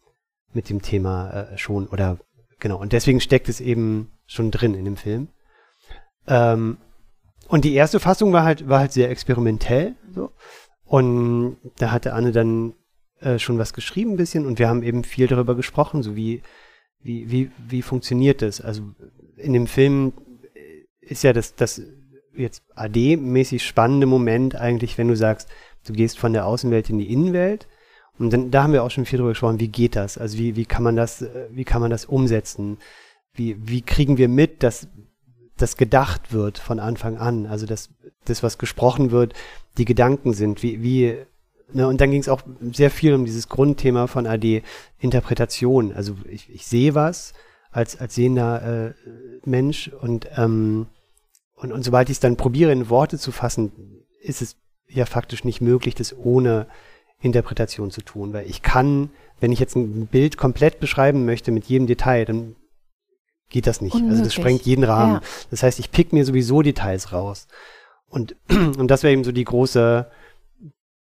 mit 0.53 0.69
dem 0.69 0.83
Thema 0.83 1.31
äh, 1.31 1.57
schon 1.57 1.87
oder 1.87 2.19
genau. 2.59 2.77
Und 2.77 2.93
deswegen 2.93 3.21
steckt 3.21 3.49
es 3.49 3.59
eben 3.59 4.11
schon 4.27 4.51
drin 4.51 4.75
in 4.75 4.85
dem 4.85 4.95
Film. 4.95 5.29
Ähm, 6.27 6.77
und 7.47 7.65
die 7.65 7.73
erste 7.73 7.99
Fassung 7.99 8.31
war 8.33 8.43
halt, 8.43 8.69
war 8.69 8.81
halt 8.81 8.91
sehr 8.91 9.09
experimentell. 9.09 9.95
So. 10.13 10.29
Und 10.85 11.57
da 11.79 11.89
hatte 11.89 12.13
Anne 12.13 12.33
dann 12.33 12.75
äh, 13.19 13.39
schon 13.39 13.57
was 13.57 13.73
geschrieben 13.73 14.11
ein 14.11 14.17
bisschen 14.17 14.45
und 14.45 14.59
wir 14.59 14.69
haben 14.69 14.83
eben 14.83 15.03
viel 15.03 15.25
darüber 15.25 15.55
gesprochen, 15.55 16.03
so 16.03 16.15
wie 16.15 16.43
wie, 17.01 17.31
wie, 17.31 17.51
wie 17.67 17.81
funktioniert 17.81 18.41
das? 18.41 18.61
Also 18.61 18.83
in 19.37 19.53
dem 19.53 19.67
Film 19.67 20.13
ist 21.01 21.23
ja 21.23 21.33
das, 21.33 21.55
das 21.55 21.81
jetzt 22.35 22.63
AD-mäßig 22.75 23.65
spannende 23.65 24.05
Moment 24.05 24.55
eigentlich, 24.55 24.97
wenn 24.97 25.07
du 25.07 25.15
sagst, 25.15 25.49
du 25.85 25.93
gehst 25.93 26.19
von 26.19 26.33
der 26.33 26.45
Außenwelt 26.45 26.89
in 26.89 26.97
die 26.97 27.11
Innenwelt. 27.11 27.67
Und 28.17 28.33
dann, 28.33 28.51
da 28.51 28.63
haben 28.63 28.73
wir 28.73 28.83
auch 28.83 28.91
schon 28.91 29.05
viel 29.05 29.17
drüber 29.17 29.31
gesprochen, 29.31 29.59
wie 29.59 29.69
geht 29.69 29.95
das? 29.95 30.17
Also 30.17 30.37
wie, 30.37 30.55
wie 30.55 30.65
kann 30.65 30.83
man 30.83 30.95
das, 30.95 31.25
wie 31.51 31.63
kann 31.63 31.81
man 31.81 31.91
das 31.91 32.05
umsetzen? 32.05 32.77
Wie, 33.33 33.55
wie 33.67 33.81
kriegen 33.81 34.17
wir 34.17 34.27
mit, 34.27 34.61
dass 34.63 34.87
das 35.57 35.77
gedacht 35.77 36.33
wird 36.33 36.57
von 36.57 36.79
Anfang 36.79 37.17
an? 37.17 37.45
Also 37.45 37.65
dass 37.65 37.89
das, 38.25 38.43
was 38.43 38.57
gesprochen 38.57 39.11
wird, 39.11 39.33
die 39.77 39.85
Gedanken 39.85 40.33
sind. 40.33 40.63
Wie, 40.63 40.83
wie 40.83 41.17
Ne, 41.71 41.87
und 41.87 42.01
dann 42.01 42.09
ging 42.09 42.21
es 42.21 42.29
auch 42.29 42.41
sehr 42.71 42.89
viel 42.89 43.13
um 43.13 43.25
dieses 43.25 43.47
Grundthema 43.47 44.07
von 44.07 44.25
AD 44.25 44.63
Interpretation. 44.99 45.93
Also 45.93 46.15
ich, 46.27 46.49
ich 46.49 46.65
sehe 46.65 46.95
was 46.95 47.33
als, 47.71 47.99
als 47.99 48.15
sehender 48.15 48.87
äh, 48.87 48.93
Mensch 49.45 49.89
und, 50.01 50.27
ähm, 50.35 50.87
und, 51.55 51.71
und 51.71 51.83
sobald 51.83 52.09
ich 52.09 52.15
es 52.15 52.19
dann 52.19 52.37
probiere, 52.37 52.71
in 52.71 52.89
Worte 52.89 53.19
zu 53.19 53.31
fassen, 53.31 53.71
ist 54.21 54.41
es 54.41 54.55
ja 54.87 55.05
faktisch 55.05 55.43
nicht 55.43 55.61
möglich, 55.61 55.93
das 55.93 56.15
ohne 56.17 56.65
Interpretation 57.21 57.91
zu 57.91 58.01
tun. 58.01 58.33
Weil 58.33 58.49
ich 58.49 58.63
kann, 58.63 59.11
wenn 59.39 59.51
ich 59.51 59.59
jetzt 59.59 59.75
ein 59.75 60.07
Bild 60.07 60.37
komplett 60.37 60.79
beschreiben 60.79 61.25
möchte 61.25 61.51
mit 61.51 61.65
jedem 61.65 61.85
Detail, 61.85 62.25
dann 62.25 62.55
geht 63.49 63.67
das 63.67 63.81
nicht. 63.81 63.93
Unmöglich. 63.93 64.11
Also 64.11 64.23
das 64.23 64.33
sprengt 64.33 64.63
jeden 64.63 64.83
Rahmen. 64.83 65.15
Ja. 65.15 65.21
Das 65.51 65.61
heißt, 65.61 65.79
ich 65.79 65.91
pick 65.91 66.13
mir 66.13 66.25
sowieso 66.25 66.61
Details 66.63 67.11
raus. 67.11 67.47
Und, 68.07 68.35
und 68.49 68.87
das 68.87 69.03
wäre 69.03 69.13
eben 69.13 69.23
so 69.23 69.31
die 69.31 69.43
große 69.43 70.09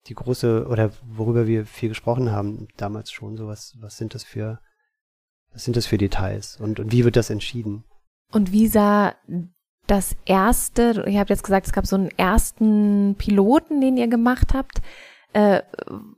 die 0.08 0.14
große, 0.14 0.66
oder 0.68 0.90
worüber 1.04 1.46
wir 1.46 1.66
viel 1.66 1.88
gesprochen 1.88 2.30
haben 2.32 2.68
damals 2.76 3.10
schon, 3.10 3.36
so 3.36 3.46
was, 3.46 3.76
was 3.80 3.96
sind 3.96 4.14
das 4.14 4.24
für, 4.24 4.60
was 5.52 5.64
sind 5.64 5.76
das 5.76 5.86
für 5.86 5.98
Details 5.98 6.58
und, 6.60 6.80
und 6.80 6.92
wie 6.92 7.04
wird 7.04 7.16
das 7.16 7.30
entschieden? 7.30 7.84
Und 8.32 8.52
wie 8.52 8.66
sah 8.68 9.14
das 9.86 10.16
erste, 10.24 11.04
ihr 11.06 11.20
habt 11.20 11.30
jetzt 11.30 11.44
gesagt, 11.44 11.66
es 11.66 11.72
gab 11.72 11.86
so 11.86 11.96
einen 11.96 12.10
ersten 12.10 13.14
Piloten, 13.16 13.80
den 13.80 13.96
ihr 13.96 14.08
gemacht 14.08 14.52
habt. 14.54 14.82
Äh, 15.32 15.62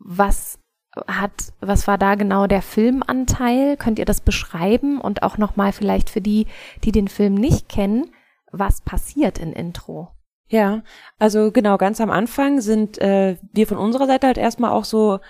was 0.01 0.59
hat, 1.07 1.53
was 1.61 1.87
war 1.87 1.99
da 1.99 2.15
genau 2.15 2.47
der 2.47 2.63
Filmanteil? 2.63 3.77
Könnt 3.77 3.99
ihr 3.99 4.05
das 4.05 4.21
beschreiben? 4.21 5.01
Und 5.01 5.23
auch 5.23 5.39
nochmal 5.39 5.73
vielleicht 5.73 6.11
für 6.11 6.21
die, 6.21 6.47
die 6.83 6.93
den 6.93 7.09
Film 7.09 7.35
nicht 7.35 7.69
kennen, 7.69 8.11
was 8.51 8.81
passiert 8.81 9.39
in 9.39 9.53
Intro? 9.53 10.09
Ja, 10.49 10.83
also 11.19 11.53
genau, 11.53 11.77
ganz 11.77 12.01
am 12.01 12.11
Anfang 12.11 12.61
sind 12.61 12.99
äh, 12.99 13.37
wir 13.53 13.67
von 13.67 13.77
unserer 13.77 14.07
Seite 14.07 14.27
halt 14.27 14.39
erstmal 14.39 14.71
auch 14.71 14.85
so 14.85 15.21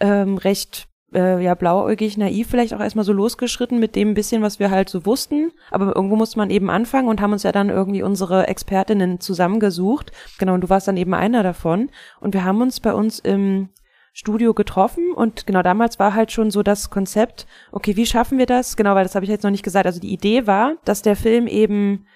ähm, 0.00 0.38
recht 0.38 0.88
äh, 1.12 1.42
ja 1.42 1.54
blauäugig, 1.54 2.16
naiv 2.16 2.48
vielleicht 2.48 2.74
auch 2.74 2.80
erstmal 2.80 3.04
so 3.04 3.12
losgeschritten 3.12 3.80
mit 3.80 3.96
dem 3.96 4.14
bisschen, 4.14 4.42
was 4.42 4.58
wir 4.60 4.70
halt 4.70 4.88
so 4.88 5.04
wussten. 5.06 5.52
Aber 5.70 5.96
irgendwo 5.96 6.16
musste 6.16 6.38
man 6.38 6.50
eben 6.50 6.70
anfangen 6.70 7.08
und 7.08 7.20
haben 7.20 7.32
uns 7.32 7.42
ja 7.42 7.52
dann 7.52 7.70
irgendwie 7.70 8.02
unsere 8.02 8.46
Expertinnen 8.46 9.20
zusammengesucht. 9.20 10.12
Genau, 10.38 10.54
und 10.54 10.60
du 10.62 10.68
warst 10.68 10.86
dann 10.86 10.96
eben 10.96 11.14
einer 11.14 11.42
davon. 11.42 11.90
Und 12.20 12.34
wir 12.34 12.44
haben 12.44 12.60
uns 12.60 12.80
bei 12.80 12.92
uns 12.92 13.18
im 13.18 13.70
Studio 14.12 14.52
getroffen 14.52 15.12
und 15.14 15.46
genau 15.46 15.62
damals 15.62 15.98
war 16.00 16.12
halt 16.14 16.32
schon 16.32 16.50
so 16.50 16.64
das 16.64 16.90
Konzept, 16.90 17.46
okay, 17.70 17.94
wie 17.94 18.06
schaffen 18.06 18.36
wir 18.36 18.46
das? 18.46 18.76
Genau, 18.76 18.96
weil 18.96 19.04
das 19.04 19.14
habe 19.14 19.24
ich 19.24 19.30
jetzt 19.30 19.44
noch 19.44 19.50
nicht 19.50 19.62
gesagt. 19.62 19.86
Also 19.86 20.00
die 20.00 20.12
Idee 20.12 20.46
war, 20.46 20.74
dass 20.84 21.02
der 21.02 21.14
Film 21.14 21.46
eben 21.46 22.06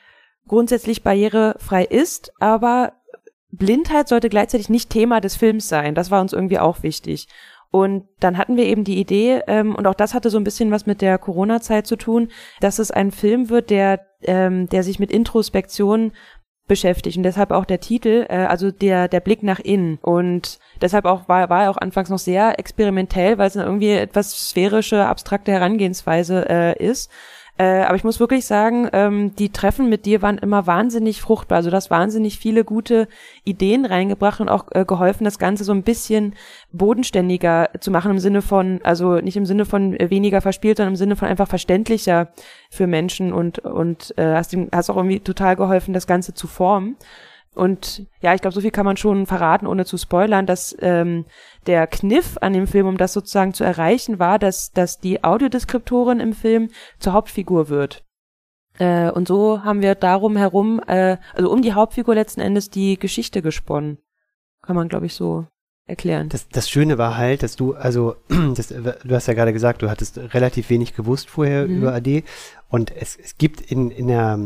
grundsätzlich 0.49 1.03
barrierefrei 1.03 1.85
ist, 1.85 2.33
aber 2.41 2.95
Blindheit 3.51 4.09
sollte 4.09 4.29
gleichzeitig 4.29 4.69
nicht 4.69 4.91
Thema 4.91 5.21
des 5.21 5.37
Films 5.37 5.69
sein. 5.69 5.95
Das 5.95 6.11
war 6.11 6.21
uns 6.21 6.33
irgendwie 6.33 6.59
auch 6.59 6.83
wichtig. 6.83 7.29
Und 7.71 8.05
dann 8.21 8.37
hatten 8.37 8.57
wir 8.57 8.65
eben 8.65 8.85
die 8.85 8.99
Idee, 8.99 9.43
ähm, 9.47 9.75
und 9.75 9.87
auch 9.87 9.95
das 9.95 10.13
hatte 10.13 10.29
so 10.29 10.39
ein 10.39 10.45
bisschen 10.45 10.71
was 10.71 10.85
mit 10.85 11.01
der 11.01 11.17
Corona-Zeit 11.17 11.87
zu 11.87 11.97
tun, 11.97 12.29
dass 12.61 12.79
es 12.79 12.91
ein 12.91 13.11
Film 13.11 13.49
wird, 13.49 13.71
der, 13.71 14.01
ähm, 14.23 14.69
der 14.69 14.83
sich 14.83 14.99
mit 14.99 15.11
Introspektion 15.11 16.13
beschäftigt 16.69 17.17
und 17.17 17.23
deshalb 17.25 17.51
auch 17.51 17.65
der 17.65 17.81
Titel, 17.81 18.27
äh, 18.29 18.47
also 18.47 18.71
der 18.71 19.09
der 19.09 19.21
Blick 19.21 19.43
nach 19.43 19.59
innen 19.59 19.99
und 20.01 20.59
deshalb 20.81 21.07
auch 21.07 21.29
war 21.29 21.51
war 21.51 21.65
er 21.65 21.71
auch 21.71 21.77
anfangs 21.77 22.09
noch 22.09 22.21
sehr 22.21 22.59
experimentell, 22.59 23.37
weil 23.37 23.49
es 23.49 23.57
irgendwie 23.57 23.91
etwas 23.91 24.51
sphärische 24.51 25.05
abstrakte 25.07 25.51
Herangehensweise 25.51 26.49
äh, 26.49 26.85
ist 26.85 27.11
äh, 27.63 27.85
aber 27.85 27.95
ich 27.95 28.03
muss 28.03 28.19
wirklich 28.19 28.45
sagen, 28.45 28.89
ähm, 28.93 29.37
die 29.37 29.53
Treffen 29.53 29.89
mit 29.89 30.05
dir 30.05 30.21
waren 30.21 30.37
immer 30.37 30.67
wahnsinnig 30.67 31.21
fruchtbar. 31.23 31.59
Also 31.59 31.71
das 31.71 31.93
wahnsinnig 31.93 32.37
viele 32.39 32.65
gute 32.65 33.07
Ideen 33.45 33.85
reingebracht 33.85 34.41
und 34.41 34.49
auch 34.49 34.67
äh, 34.73 34.85
geholfen, 34.85 35.23
das 35.23 35.39
Ganze 35.39 35.63
so 35.63 35.71
ein 35.71 35.85
bisschen 35.85 36.35
bodenständiger 36.73 37.71
zu 37.79 37.93
machen 37.93 38.11
im 38.11 38.19
Sinne 38.19 38.43
von, 38.43 38.81
also 38.83 39.21
nicht 39.21 39.37
im 39.37 39.47
Sinne 39.47 39.65
von 39.65 39.97
weniger 40.01 40.41
verspielt, 40.41 40.79
sondern 40.79 40.95
im 40.95 40.97
Sinne 40.97 41.15
von 41.15 41.29
einfach 41.29 41.47
verständlicher 41.47 42.33
für 42.69 42.89
Menschen 42.89 43.33
und 43.33 43.61
und 43.61 44.13
äh, 44.19 44.35
hast, 44.35 44.53
ihm, 44.55 44.69
hast 44.73 44.91
auch 44.91 44.97
irgendwie 44.97 45.21
total 45.21 45.55
geholfen, 45.55 45.95
das 45.95 46.09
Ganze 46.09 46.35
zu 46.35 46.49
formen. 46.49 46.97
Und 47.55 48.07
ja, 48.21 48.35
ich 48.35 48.41
glaube, 48.41 48.55
so 48.55 48.63
viel 48.63 48.71
kann 48.71 48.87
man 48.87 48.97
schon 48.97 49.27
verraten, 49.27 49.67
ohne 49.67 49.85
zu 49.85 49.99
spoilern, 49.99 50.47
dass 50.47 50.75
ähm, 50.81 51.27
der 51.67 51.87
Kniff 51.87 52.39
an 52.41 52.55
dem 52.55 52.67
Film, 52.67 52.87
um 52.87 52.97
das 52.97 53.13
sozusagen 53.13 53.53
zu 53.53 53.63
erreichen, 53.63 54.19
war, 54.19 54.39
dass, 54.39 54.73
dass 54.73 55.01
die 55.01 55.23
Audiodeskriptorin 55.23 56.21
im 56.21 56.33
Film 56.33 56.71
zur 56.99 57.13
Hauptfigur 57.13 57.69
wird. 57.69 58.05
Äh, 58.79 59.11
und 59.11 59.29
so 59.29 59.63
haben 59.65 59.83
wir 59.83 59.95
darum 59.95 60.37
herum, 60.37 60.81
äh, 60.87 61.19
also 61.35 61.51
um 61.51 61.61
die 61.61 61.75
Hauptfigur 61.75 62.15
letzten 62.15 62.41
Endes 62.41 62.71
die 62.71 62.99
Geschichte 62.99 63.43
gesponnen. 63.43 63.99
Kann 64.63 64.77
man, 64.77 64.89
glaube 64.89 65.07
ich, 65.07 65.15
so 65.15 65.47
erklären. 65.87 66.31
Das, 66.31 66.49
das 66.49 66.71
Schöne 66.71 66.97
war 66.97 67.19
halt, 67.19 67.43
dass 67.43 67.57
du, 67.57 67.75
also, 67.75 68.17
das, 68.55 68.69
du 68.69 69.15
hast 69.15 69.27
ja 69.27 69.35
gerade 69.35 69.53
gesagt, 69.53 69.83
du 69.83 69.91
hattest 69.91 70.19
relativ 70.33 70.71
wenig 70.71 70.95
gewusst 70.95 71.29
vorher 71.29 71.67
mhm. 71.67 71.79
über 71.79 71.95
AD. 71.95 72.25
Und 72.69 72.97
es, 72.97 73.17
es 73.17 73.37
gibt 73.37 73.61
in, 73.61 73.91
in 73.91 74.07
der, 74.07 74.39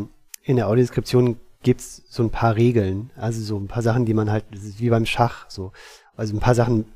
in 0.43 0.57
der 0.57 0.67
Audiodeskription 0.69 1.39
gibt's 1.63 2.03
so 2.09 2.23
ein 2.23 2.31
paar 2.31 2.57
Regeln, 2.57 3.11
also 3.17 3.41
so 3.43 3.59
ein 3.59 3.69
paar 3.69 3.83
Sachen, 3.83 4.05
die 4.05 4.15
man 4.15 4.31
halt, 4.31 4.45
das 4.53 4.63
ist 4.63 4.81
wie 4.81 4.91
beim 4.91 5.07
Schach 5.07 5.47
so. 5.49 5.73
Also 6.17 6.35
ein 6.35 6.41
paar 6.41 6.55
Sachen 6.55 6.87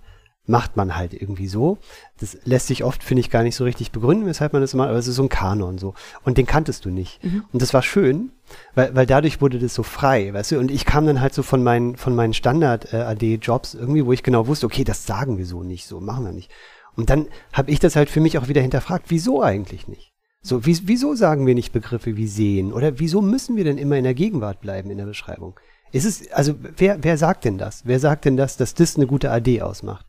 macht 0.46 0.76
man 0.76 0.96
halt 0.96 1.14
irgendwie 1.14 1.48
so. 1.48 1.78
Das 2.18 2.36
lässt 2.44 2.66
sich 2.66 2.84
oft, 2.84 3.02
finde 3.02 3.20
ich, 3.20 3.30
gar 3.30 3.42
nicht 3.42 3.56
so 3.56 3.64
richtig 3.64 3.92
begründen, 3.92 4.26
weshalb 4.26 4.52
man 4.52 4.62
das 4.62 4.74
macht, 4.74 4.88
aber 4.88 4.98
es 4.98 5.06
ist 5.06 5.16
so 5.16 5.22
ein 5.22 5.28
Kanon 5.28 5.78
so. 5.78 5.94
Und 6.24 6.38
den 6.38 6.46
kanntest 6.46 6.84
du 6.84 6.90
nicht. 6.90 7.22
Mhm. 7.24 7.44
Und 7.52 7.62
das 7.62 7.72
war 7.72 7.82
schön, 7.82 8.32
weil, 8.74 8.94
weil 8.94 9.06
dadurch 9.06 9.40
wurde 9.40 9.58
das 9.58 9.74
so 9.74 9.82
frei, 9.82 10.32
weißt 10.32 10.52
du? 10.52 10.58
Und 10.58 10.70
ich 10.70 10.84
kam 10.84 11.06
dann 11.06 11.20
halt 11.20 11.34
so 11.34 11.42
von 11.42 11.62
meinen, 11.62 11.96
von 11.96 12.14
meinen 12.14 12.34
Standard-AD-Jobs 12.34 13.74
irgendwie, 13.74 14.04
wo 14.04 14.12
ich 14.12 14.22
genau 14.22 14.46
wusste, 14.46 14.66
okay, 14.66 14.84
das 14.84 15.06
sagen 15.06 15.38
wir 15.38 15.46
so 15.46 15.62
nicht, 15.62 15.86
so 15.86 16.00
machen 16.00 16.24
wir 16.24 16.32
nicht. 16.32 16.50
Und 16.96 17.10
dann 17.10 17.28
habe 17.52 17.70
ich 17.70 17.78
das 17.78 17.96
halt 17.96 18.10
für 18.10 18.20
mich 18.20 18.36
auch 18.36 18.48
wieder 18.48 18.60
hinterfragt, 18.60 19.06
wieso 19.08 19.42
eigentlich 19.42 19.88
nicht? 19.88 20.09
So, 20.42 20.64
wie, 20.64 20.79
wieso 20.85 21.14
sagen 21.14 21.46
wir 21.46 21.55
nicht 21.55 21.72
Begriffe 21.72 22.16
wie 22.16 22.26
sehen? 22.26 22.72
Oder 22.72 22.98
wieso 22.98 23.20
müssen 23.20 23.57
wir 23.57 23.64
denn 23.64 23.79
immer 23.79 23.96
in 23.96 24.05
der 24.05 24.14
Gegenwart 24.14 24.61
bleiben 24.61 24.90
in 24.90 24.98
der 24.98 25.05
Beschreibung? 25.05 25.59
Ist 25.92 26.07
es, 26.07 26.31
also, 26.33 26.55
wer, 26.76 27.03
wer 27.03 27.18
sagt 27.18 27.44
denn 27.44 27.59
das? 27.59 27.83
Wer 27.85 28.00
sagt 28.00 28.24
denn 28.24 28.37
das, 28.37 28.57
dass 28.57 28.74
das 28.74 28.96
eine 28.96 29.07
gute 29.07 29.31
AD 29.31 29.61
ausmacht? 29.61 30.07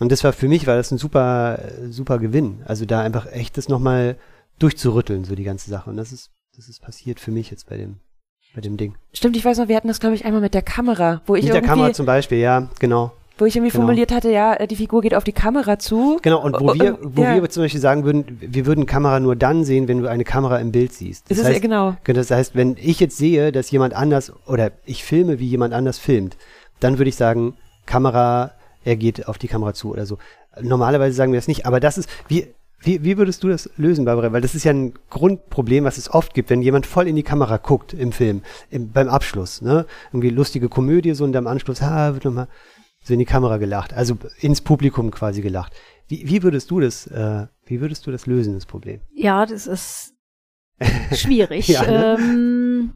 Und 0.00 0.10
das 0.10 0.24
war 0.24 0.32
für 0.32 0.48
mich, 0.48 0.66
war 0.66 0.76
das 0.76 0.90
ein 0.90 0.98
super, 0.98 1.60
super 1.90 2.18
Gewinn. 2.18 2.62
Also 2.64 2.86
da 2.86 3.02
einfach 3.02 3.30
echt 3.30 3.56
das 3.56 3.68
nochmal 3.68 4.16
durchzurütteln, 4.58 5.24
so 5.24 5.34
die 5.34 5.44
ganze 5.44 5.70
Sache. 5.70 5.90
Und 5.90 5.96
das 5.96 6.12
ist, 6.12 6.30
das 6.56 6.68
ist 6.68 6.82
passiert 6.82 7.20
für 7.20 7.30
mich 7.30 7.50
jetzt 7.50 7.68
bei 7.68 7.76
dem, 7.76 8.00
bei 8.54 8.60
dem 8.60 8.76
Ding. 8.76 8.96
Stimmt, 9.12 9.36
ich 9.36 9.44
weiß 9.44 9.58
noch, 9.58 9.68
wir 9.68 9.76
hatten 9.76 9.88
das, 9.88 10.00
glaube 10.00 10.16
ich, 10.16 10.24
einmal 10.24 10.40
mit 10.40 10.54
der 10.54 10.62
Kamera, 10.62 11.20
wo 11.26 11.36
ich 11.36 11.44
Mit 11.44 11.54
der 11.54 11.62
Kamera 11.62 11.92
zum 11.92 12.06
Beispiel, 12.06 12.38
ja, 12.38 12.68
genau 12.80 13.12
wo 13.38 13.44
ich 13.44 13.56
irgendwie 13.56 13.72
genau. 13.72 13.84
formuliert 13.84 14.12
hatte, 14.12 14.30
ja, 14.30 14.54
äh, 14.54 14.66
die 14.66 14.76
Figur 14.76 15.02
geht 15.02 15.14
auf 15.14 15.24
die 15.24 15.32
Kamera 15.32 15.78
zu. 15.78 16.18
Genau, 16.22 16.42
und 16.42 16.60
wo 16.60 16.74
wir, 16.74 16.98
wo 17.02 17.22
ja. 17.22 17.40
wir 17.40 17.50
zum 17.50 17.62
Beispiel 17.62 17.80
sagen 17.80 18.04
würden, 18.04 18.38
wir 18.40 18.66
würden 18.66 18.86
Kamera 18.86 19.20
nur 19.20 19.36
dann 19.36 19.64
sehen, 19.64 19.88
wenn 19.88 20.02
du 20.02 20.08
eine 20.08 20.24
Kamera 20.24 20.58
im 20.58 20.72
Bild 20.72 20.92
siehst. 20.92 21.30
Das, 21.30 21.38
das 21.38 21.46
heißt, 21.46 21.62
genau. 21.62 21.96
Das 22.04 22.30
heißt, 22.30 22.54
wenn 22.54 22.76
ich 22.80 23.00
jetzt 23.00 23.16
sehe, 23.16 23.52
dass 23.52 23.70
jemand 23.70 23.94
anders 23.94 24.32
oder 24.46 24.72
ich 24.84 25.04
filme, 25.04 25.38
wie 25.38 25.46
jemand 25.46 25.74
anders 25.74 25.98
filmt, 25.98 26.36
dann 26.80 26.98
würde 26.98 27.08
ich 27.08 27.16
sagen, 27.16 27.54
Kamera, 27.86 28.52
er 28.84 28.96
geht 28.96 29.28
auf 29.28 29.38
die 29.38 29.48
Kamera 29.48 29.74
zu 29.74 29.90
oder 29.90 30.06
so. 30.06 30.18
Normalerweise 30.60 31.14
sagen 31.14 31.32
wir 31.32 31.38
das 31.38 31.48
nicht, 31.48 31.66
aber 31.66 31.80
das 31.80 31.98
ist, 31.98 32.08
wie, 32.28 32.48
wie, 32.84 33.04
wie 33.04 33.16
würdest 33.16 33.42
du 33.44 33.48
das 33.48 33.70
lösen, 33.76 34.04
Barbara? 34.04 34.32
Weil 34.32 34.40
das 34.40 34.54
ist 34.54 34.64
ja 34.64 34.72
ein 34.72 34.94
Grundproblem, 35.08 35.84
was 35.84 35.98
es 35.98 36.10
oft 36.10 36.34
gibt, 36.34 36.50
wenn 36.50 36.62
jemand 36.62 36.84
voll 36.86 37.06
in 37.06 37.16
die 37.16 37.22
Kamera 37.22 37.56
guckt 37.58 37.94
im 37.94 38.12
Film, 38.12 38.42
im, 38.70 38.90
beim 38.90 39.08
Abschluss, 39.08 39.62
ne? 39.62 39.86
Irgendwie 40.10 40.30
lustige 40.30 40.68
Komödie, 40.68 41.14
so 41.14 41.24
und 41.24 41.36
am 41.36 41.46
Anschluss, 41.46 41.80
ha, 41.80 42.14
wird 42.14 42.24
nochmal 42.24 42.48
so 43.02 43.12
in 43.12 43.18
die 43.18 43.24
Kamera 43.24 43.58
gelacht, 43.58 43.92
also 43.92 44.16
ins 44.40 44.60
Publikum 44.60 45.10
quasi 45.10 45.42
gelacht. 45.42 45.74
Wie, 46.08 46.28
wie 46.28 46.42
würdest 46.42 46.70
du 46.70 46.80
das, 46.80 47.06
äh, 47.06 47.46
wie 47.64 47.80
würdest 47.80 48.06
du 48.06 48.10
das 48.10 48.26
lösen, 48.26 48.54
das 48.54 48.66
Problem? 48.66 49.00
Ja, 49.14 49.46
das 49.46 49.66
ist 49.66 50.14
schwierig. 51.12 51.68
ja, 51.68 51.82
ne? 51.82 52.16
ähm, 52.18 52.94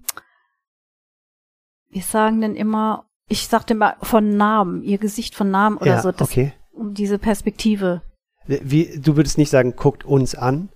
wir 1.88 2.02
sagen 2.02 2.40
dann 2.40 2.56
immer, 2.56 3.06
ich 3.28 3.48
sagte 3.48 3.74
immer 3.74 3.96
von 4.02 4.36
Namen, 4.36 4.82
ihr 4.82 4.98
Gesicht 4.98 5.34
von 5.34 5.50
Namen 5.50 5.78
oder 5.78 5.96
ja, 5.96 6.02
so, 6.02 6.12
das, 6.12 6.28
okay. 6.28 6.52
um 6.72 6.94
diese 6.94 7.18
Perspektive. 7.18 8.02
Wie, 8.46 9.00
du 9.00 9.16
würdest 9.16 9.38
nicht 9.38 9.50
sagen, 9.50 9.74
guckt 9.76 10.04
uns 10.04 10.34
an? 10.34 10.68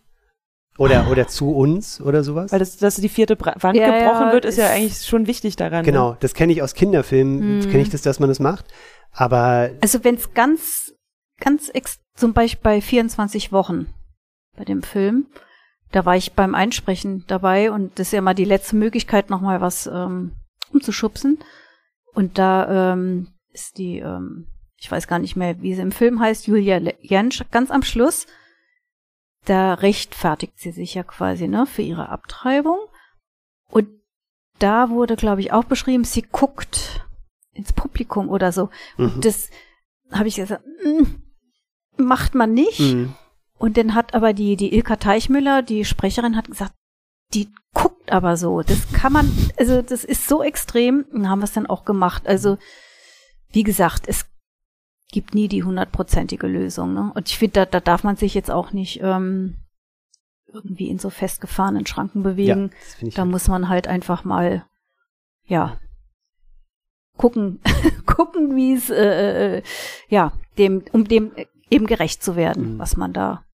Oder, 0.79 1.11
oder 1.11 1.29
zu 1.29 1.51
uns 1.55 2.01
oder 2.01 2.25
sowas. 2.25 2.53
Weil 2.53 2.61
das, 2.61 2.79
dass 2.79 2.97
die 2.97 3.11
vierte 3.11 3.39
Wand 3.39 3.77
ja, 3.77 3.99
gebrochen 3.99 4.29
ja, 4.29 4.33
wird, 4.33 4.47
ist 4.47 4.57
ja 4.57 4.71
eigentlich 4.71 5.05
schon 5.05 5.27
wichtig 5.27 5.57
daran. 5.57 5.85
Genau, 5.85 6.13
ne? 6.13 6.17
das 6.21 6.33
kenne 6.33 6.55
ich 6.55 6.63
aus 6.63 6.73
Kinderfilmen, 6.73 7.59
mhm. 7.59 7.61
kenne 7.63 7.83
ich 7.83 7.91
das, 7.91 8.01
dass 8.01 8.19
man 8.19 8.31
das 8.31 8.41
macht. 8.41 8.65
Aber. 9.13 9.71
Also 9.81 10.05
wenn 10.05 10.15
es 10.15 10.35
ganz, 10.35 10.95
ganz 11.39 11.71
ex 11.73 12.01
zum 12.15 12.33
Beispiel 12.33 12.63
bei 12.63 12.81
24 12.81 13.53
Wochen 13.53 13.93
bei 14.57 14.65
dem 14.65 14.83
Film, 14.83 15.27
da 15.93 16.05
war 16.05 16.17
ich 16.17 16.33
beim 16.33 16.55
Einsprechen 16.55 17.25
dabei 17.27 17.71
und 17.71 17.99
das 17.99 18.09
ist 18.09 18.13
ja 18.13 18.21
mal 18.21 18.35
die 18.35 18.45
letzte 18.45 18.77
Möglichkeit, 18.77 19.31
nochmal 19.31 19.61
was 19.61 19.87
ähm, 19.87 20.33
umzuschubsen. 20.73 21.39
Und 22.15 22.39
da 22.39 22.93
ähm, 22.93 23.29
ist 23.53 23.79
die, 23.79 23.99
ähm, 23.99 24.47
ich 24.77 24.91
weiß 24.91 25.09
gar 25.09 25.19
nicht 25.19 25.37
mehr, 25.37 25.61
wie 25.63 25.75
sie 25.75 25.83
im 25.83 25.93
Film 25.93 26.21
heißt, 26.21 26.47
Julia 26.47 26.81
Jentsch, 27.01 27.43
ganz 27.51 27.71
am 27.71 27.83
Schluss. 27.83 28.27
Da 29.47 29.75
rechtfertigt 29.75 30.59
sie 30.59 30.71
sich 30.71 30.95
ja 30.95 31.03
quasi, 31.03 31.49
ne, 31.49 31.67
für 31.67 31.83
ihre 31.83 32.09
Abtreibung. 32.09 32.79
Und 33.71 33.89
da 34.59 34.91
wurde, 34.91 35.17
glaube 35.17 35.41
ich, 35.41 35.53
auch 35.53 35.65
beschrieben, 35.65 36.05
sie 36.05 36.23
guckt 36.23 37.07
ins 37.53 37.73
Publikum 37.73 38.29
oder 38.29 38.53
so. 38.53 38.71
Mhm. 38.97 39.15
Und 39.15 39.25
das 39.25 39.51
habe 40.11 40.29
ich 40.29 40.37
gesagt, 40.37 40.65
mm, 40.85 42.03
macht 42.03 42.35
man 42.35 42.53
nicht. 42.53 42.81
Mhm. 42.81 43.15
Und 43.59 43.77
dann 43.77 43.95
hat 43.95 44.15
aber 44.15 44.33
die, 44.33 44.57
die 44.57 44.75
Ilka 44.75 44.97
Teichmüller, 44.97 45.63
die 45.63 45.85
Sprecherin, 45.85 46.37
hat 46.37 46.49
gesagt, 46.49 46.73
die 47.35 47.49
guckt 47.75 48.11
aber 48.11 48.37
so. 48.37 48.63
Das 48.63 48.91
kann 48.93 49.13
man, 49.13 49.31
also 49.59 49.83
das 49.83 50.05
ist 50.05 50.27
so 50.27 50.43
extrem. 50.43 51.05
Und 51.13 51.29
haben 51.29 51.41
wir 51.41 51.45
es 51.45 51.53
dann 51.53 51.67
auch 51.67 51.85
gemacht. 51.85 52.27
Also, 52.27 52.59
wie 53.53 53.63
gesagt, 53.63 54.05
es 54.07 54.27
gibt 55.13 55.35
nie 55.35 55.49
die 55.49 55.63
hundertprozentige 55.63 56.47
Lösung. 56.47 56.95
Ne? 56.95 57.13
Und 57.15 57.29
ich 57.29 57.39
finde, 57.39 57.53
da, 57.53 57.67
da 57.67 57.81
darf 57.81 58.05
man 58.05 58.17
sich 58.17 58.35
jetzt 58.35 58.51
auch 58.51 58.73
nicht 58.73 59.01
ähm, 59.03 59.57
irgendwie 60.53 60.89
in 60.89 60.99
so 60.99 61.11
festgefahrenen 61.11 61.87
Schranken 61.87 62.23
bewegen. 62.23 62.71
Ja, 63.01 63.09
da 63.11 63.23
halt. 63.23 63.31
muss 63.31 63.49
man 63.49 63.69
halt 63.69 63.89
einfach 63.89 64.25
mal, 64.25 64.65
ja, 65.45 65.79
gucken, 67.21 67.61
gucken, 68.07 68.57
wie 68.57 68.73
es, 68.73 68.89
äh, 68.89 69.59
äh, 69.59 69.63
ja, 70.09 70.33
dem, 70.57 70.83
um 70.93 71.05
dem 71.07 71.33
eben 71.69 71.87
gerecht 71.87 72.23
zu 72.23 72.35
werden, 72.35 72.75
Mhm. 72.75 72.79
was 72.79 72.97
man 72.97 73.13
da, 73.13 73.45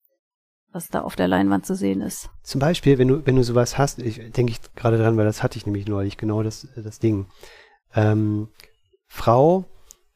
was 0.73 0.89
da 0.89 1.01
auf 1.03 1.17
der 1.17 1.27
Leinwand 1.27 1.67
zu 1.67 1.75
sehen 1.75 2.01
ist. 2.01 2.31
Zum 2.45 2.61
Beispiel, 2.61 2.99
wenn 2.99 3.09
du, 3.09 3.27
wenn 3.27 3.35
du 3.35 3.43
sowas 3.43 3.77
hast, 3.77 3.99
ich 3.99 4.19
denke 4.31 4.53
ich 4.53 4.61
gerade 4.77 4.99
dran, 4.99 5.17
weil 5.17 5.25
das 5.25 5.43
hatte 5.43 5.59
ich 5.59 5.67
nämlich 5.67 5.87
neulich, 5.89 6.17
genau 6.17 6.45
das, 6.45 6.69
das 6.77 7.01
Ding. 7.01 7.27
Ähm, 7.93 8.49
Frau 9.09 9.65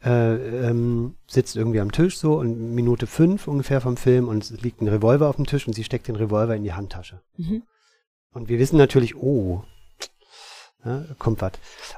äh, 0.04 0.68
ähm, 0.68 1.16
sitzt 1.26 1.56
irgendwie 1.56 1.80
am 1.80 1.90
Tisch 1.90 2.18
so 2.18 2.34
und 2.34 2.74
Minute 2.74 3.06
fünf 3.08 3.48
ungefähr 3.48 3.80
vom 3.80 3.96
Film 3.96 4.28
und 4.28 4.44
es 4.44 4.62
liegt 4.62 4.80
ein 4.80 4.88
Revolver 4.88 5.28
auf 5.28 5.36
dem 5.36 5.46
Tisch 5.46 5.66
und 5.66 5.72
sie 5.74 5.84
steckt 5.84 6.06
den 6.06 6.16
Revolver 6.16 6.54
in 6.54 6.62
die 6.62 6.72
Handtasche. 6.72 7.20
Mhm. 7.36 7.64
Und 8.32 8.48
wir 8.48 8.60
wissen 8.60 8.76
natürlich, 8.78 9.16
oh, 9.16 9.64
ja, 10.84 11.02
kommt 11.18 11.42
was. 11.42 11.52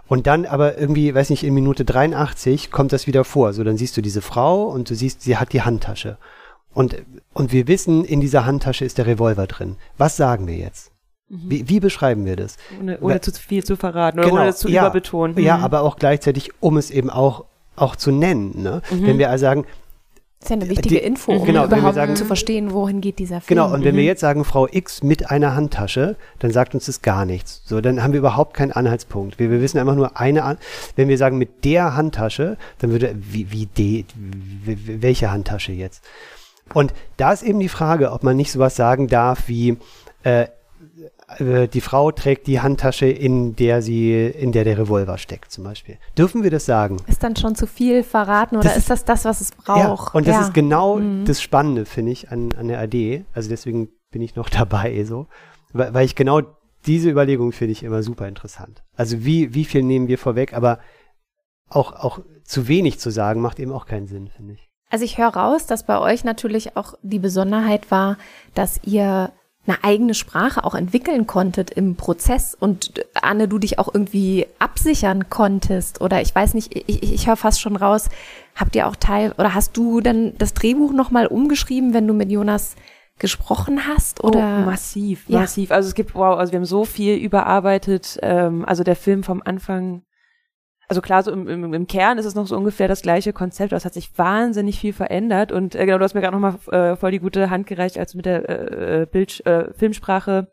Und 0.09 0.27
dann 0.27 0.45
aber 0.47 0.79
irgendwie, 0.79 1.15
weiß 1.15 1.31
nicht, 1.31 1.45
in 1.45 1.55
Minute 1.55 1.85
83 1.85 2.71
kommt 2.71 2.93
das 2.93 3.07
wieder 3.07 3.25
vor. 3.25 3.53
So, 3.53 3.63
dann 3.65 3.77
siehst 3.77 3.97
du 3.97 4.03
diese 4.03 4.23
Frau 4.23 4.65
und 4.65 4.91
du 4.91 4.95
siehst, 4.95 5.23
sie 5.23 5.37
hat 5.37 5.53
die 5.53 5.63
Handtasche. 5.63 6.17
Und, 6.75 6.97
und 7.35 7.53
wir 7.53 7.69
wissen, 7.69 8.05
in 8.05 8.21
dieser 8.21 8.45
Handtasche 8.47 8.85
ist 8.85 8.99
der 8.99 9.07
Revolver 9.07 9.47
drin. 9.47 9.77
Was 9.99 10.17
sagen 10.17 10.47
wir 10.47 10.57
jetzt? 10.57 10.91
Wie, 11.29 11.69
wie 11.69 11.81
beschreiben 11.81 12.27
wir 12.27 12.37
das? 12.37 12.57
Ohne, 12.79 12.99
ohne 13.01 13.21
zu 13.23 13.33
viel 13.33 13.65
zu 13.65 13.77
verraten 13.77 14.19
oder 14.19 14.29
Genau, 14.29 14.41
ohne 14.43 14.51
das 14.51 14.59
zu 14.59 14.69
ja. 14.69 14.83
überbetonen. 14.83 15.39
Ja, 15.39 15.57
Mhm. 15.59 15.65
aber 15.65 15.81
auch 15.83 15.97
gleichzeitig, 15.97 16.51
um 16.61 16.77
es 16.77 16.91
eben 16.91 17.09
auch, 17.09 17.47
auch 17.75 17.97
zu 17.97 18.11
nennen. 18.11 18.63
Ne? 18.63 18.83
Wenn 18.91 19.19
wir 19.19 19.31
also 19.31 19.43
sagen, 19.43 19.65
Das 20.43 20.51
ist 20.51 20.57
ja 20.57 20.57
eine 20.61 20.69
wichtige 20.71 20.97
Die- 20.97 21.05
Info, 21.07 21.33
um 21.33 21.45
genau, 21.47 21.67
überhaupt 21.67 21.95
sagen- 21.95 22.17
zu 22.17 22.25
verstehen, 22.25 22.73
wohin 22.73 23.01
geht 23.01 23.21
dieser 23.21 23.41
Film. 23.41 23.57
Genau, 23.61 23.73
und 23.73 23.85
wenn 23.85 23.95
wir 23.95 24.03
jetzt 24.03 24.21
sagen, 24.21 24.45
Frau 24.45 24.67
X 24.69 25.05
mit 25.05 25.31
einer 25.31 25.55
Handtasche, 25.55 26.17
dann 26.41 26.51
sagt 26.51 26.75
uns 26.75 26.87
das 26.87 27.01
gar 27.01 27.25
nichts. 27.25 27.63
So, 27.65 27.81
dann 27.81 28.03
haben 28.03 28.13
wir 28.13 28.19
überhaupt 28.19 28.55
keinen 28.55 28.73
Anhaltspunkt. 28.73 29.39
Wir, 29.39 29.51
wir 29.53 29.61
wissen 29.61 29.79
einfach 29.79 29.95
nur 29.95 30.19
eine, 30.19 30.43
An 30.43 30.59
wenn 30.97 31.07
wir 31.09 31.17
sagen 31.17 31.39
mit 31.39 31.65
der 31.65 31.95
Handtasche, 31.95 32.57
dann 32.81 32.91
würde, 32.91 33.15
wie, 33.17 33.53
wie 33.53 33.67
de, 33.67 34.05
wie, 34.17 35.01
welche 35.01 35.31
Handtasche 35.31 35.71
jetzt? 35.71 36.03
Und 36.75 36.93
da 37.19 37.33
ist 37.33 37.45
eben 37.45 37.61
die 37.61 37.69
Frage, 37.69 38.11
ob 38.11 38.25
man 38.25 38.37
nicht 38.37 38.51
sowas 38.51 38.75
sagen 38.75 39.07
darf 39.07 39.47
wie, 39.47 39.77
äh, 40.25 40.47
äh, 41.39 41.69
die 41.69 41.81
Frau 41.81 42.11
trägt 42.13 42.47
die 42.47 42.61
Handtasche, 42.61 43.07
in 43.07 43.55
der 43.57 43.83
sie, 43.83 44.27
in 44.27 44.53
der 44.53 44.65
der 44.65 44.79
Revolver 44.79 45.19
steckt, 45.19 45.51
zum 45.53 45.65
Beispiel. 45.65 45.99
Dürfen 46.17 46.43
wir 46.43 46.51
das 46.51 46.67
sagen? 46.67 46.99
ist 47.07 47.23
dann 47.23 47.37
schon 47.37 47.55
zu 47.55 47.67
viel 47.67 48.03
verraten 48.03 48.57
oder 48.57 48.65
Das 48.69 48.77
ist 48.77 48.91
das 48.91 49.05
das, 49.05 49.25
was 49.25 49.41
es 49.41 49.53
braucht? 49.53 49.79
Ja, 50.13 50.19
und 50.19 50.27
das 50.27 50.37
Ja. 50.37 50.43
ist 50.43 50.55
genau 50.55 50.97
Mhm. 50.97 51.25
das 51.25 51.41
Spannende, 51.43 51.85
finde 51.87 52.13
ich, 52.13 52.31
an, 52.31 52.51
an 52.59 52.69
der 52.69 52.79
AD. 52.81 53.25
Also 53.35 53.49
deswegen 53.49 53.89
bin 54.11 54.23
ich 54.23 54.37
noch 54.37 54.49
dabei, 54.51 55.05
so. 55.05 55.27
Weil, 55.73 55.95
weil 55.95 56.05
ich 56.05 56.15
genau 56.15 56.41
diese 56.87 57.09
Überlegung 57.11 57.53
finde 57.53 57.73
ich 57.73 57.83
immer 57.83 58.03
super 58.03 58.27
interessant. 58.29 58.83
Also 58.97 59.25
wie, 59.25 59.55
wie 59.55 59.65
viel 59.65 59.83
nehmen 59.83 60.09
wir 60.09 60.19
vorweg, 60.19 60.53
aber 60.53 60.81
auch, 61.69 61.93
auch 61.93 62.19
zu 62.45 62.69
wenig 62.69 62.99
zu 62.99 63.11
sagen, 63.11 63.41
macht 63.41 63.59
eben 63.61 63.73
auch 63.73 63.87
keinen 63.87 64.07
Sinn, 64.07 64.29
finde 64.29 64.55
ich. 64.55 64.69
Also 64.91 65.05
ich 65.07 65.17
höre 65.17 65.29
raus, 65.35 65.65
dass 65.67 65.87
bei 65.87 65.99
euch 65.99 66.23
natürlich 66.25 66.77
auch 66.77 66.95
die 67.03 67.19
Besonderheit 67.19 67.91
war, 67.91 68.19
dass 68.55 68.79
ihr 68.85 69.33
eine 69.67 69.85
eigene 69.85 70.15
Sprache 70.15 70.65
auch 70.65 70.75
entwickeln 70.75 71.27
konntet 71.27 71.71
im 71.71 71.95
Prozess 71.95 72.57
und 72.59 73.05
Anne, 73.15 73.47
du 73.47 73.59
dich 73.59 73.79
auch 73.79 73.93
irgendwie 73.93 74.47
absichern 74.59 75.31
konntest 75.31 76.01
oder 76.01 76.21
ich 76.21 76.35
weiß 76.35 76.55
nicht, 76.55 76.75
ich, 76.77 76.89
ich, 77.03 77.13
ich 77.15 77.27
höre 77.29 77.37
fast 77.37 77.61
schon 77.61 77.77
raus, 77.77 78.09
habt 78.57 78.75
ihr 78.75 78.89
auch 78.89 78.97
Teil 78.97 79.33
oder 79.39 79.55
hast 79.55 79.77
du 79.77 80.01
dann 80.01 80.33
das 80.39 80.55
Drehbuch 80.55 80.93
nochmal 80.93 81.27
umgeschrieben, 81.27 81.95
wenn 81.95 82.09
du 82.09 82.15
mit 82.15 82.31
Jonas 82.31 82.75
gesprochen 83.19 83.87
hast 83.87 84.25
oder? 84.25 84.63
oh, 84.63 84.67
massiv, 84.67 85.29
Ja. 85.29 85.41
massiv. 85.41 85.71
Also 85.71 85.89
es 85.89 85.95
gibt, 85.95 86.15
wow, 86.15 86.39
also 86.39 86.51
wir 86.53 86.59
haben 86.59 86.65
so 86.65 86.85
viel 86.85 87.15
überarbeitet. 87.17 88.19
Ähm, 88.21 88.65
also 88.65 88.83
der 88.83 88.97
Film 88.97 89.23
vom 89.23 89.43
Anfang, 89.45 90.03
also 90.93 91.01
klar, 91.01 91.23
so 91.23 91.33
im, 91.33 91.49
im, 91.49 91.73
im 91.73 91.87
Kern 91.87 92.19
ist 92.19 92.27
es 92.27 92.35
noch 92.35 92.47
so 92.47 92.55
ungefähr 92.55 92.87
das 92.87 93.01
gleiche 93.01 93.33
Konzept, 93.33 93.73
aber 93.73 93.79
es 93.79 93.87
hat 93.87 93.95
sich 93.95 94.11
wahnsinnig 94.19 94.79
viel 94.79 94.93
verändert. 94.93 95.51
Und 95.51 95.75
äh, 95.75 95.87
genau, 95.87 95.97
du 95.97 96.05
hast 96.05 96.13
mir 96.13 96.21
gerade 96.21 96.39
nochmal 96.39 96.59
äh, 96.71 96.97
voll 96.97 97.13
die 97.13 97.19
gute 97.19 97.49
Hand 97.49 97.67
gereicht, 97.67 97.97
als 97.97 98.13
du 98.13 98.19
mit 98.19 98.27
der 98.27 98.49
äh, 98.49 99.07
Bild, 99.11 99.45
äh, 99.47 99.73
Filmsprache 99.73 100.49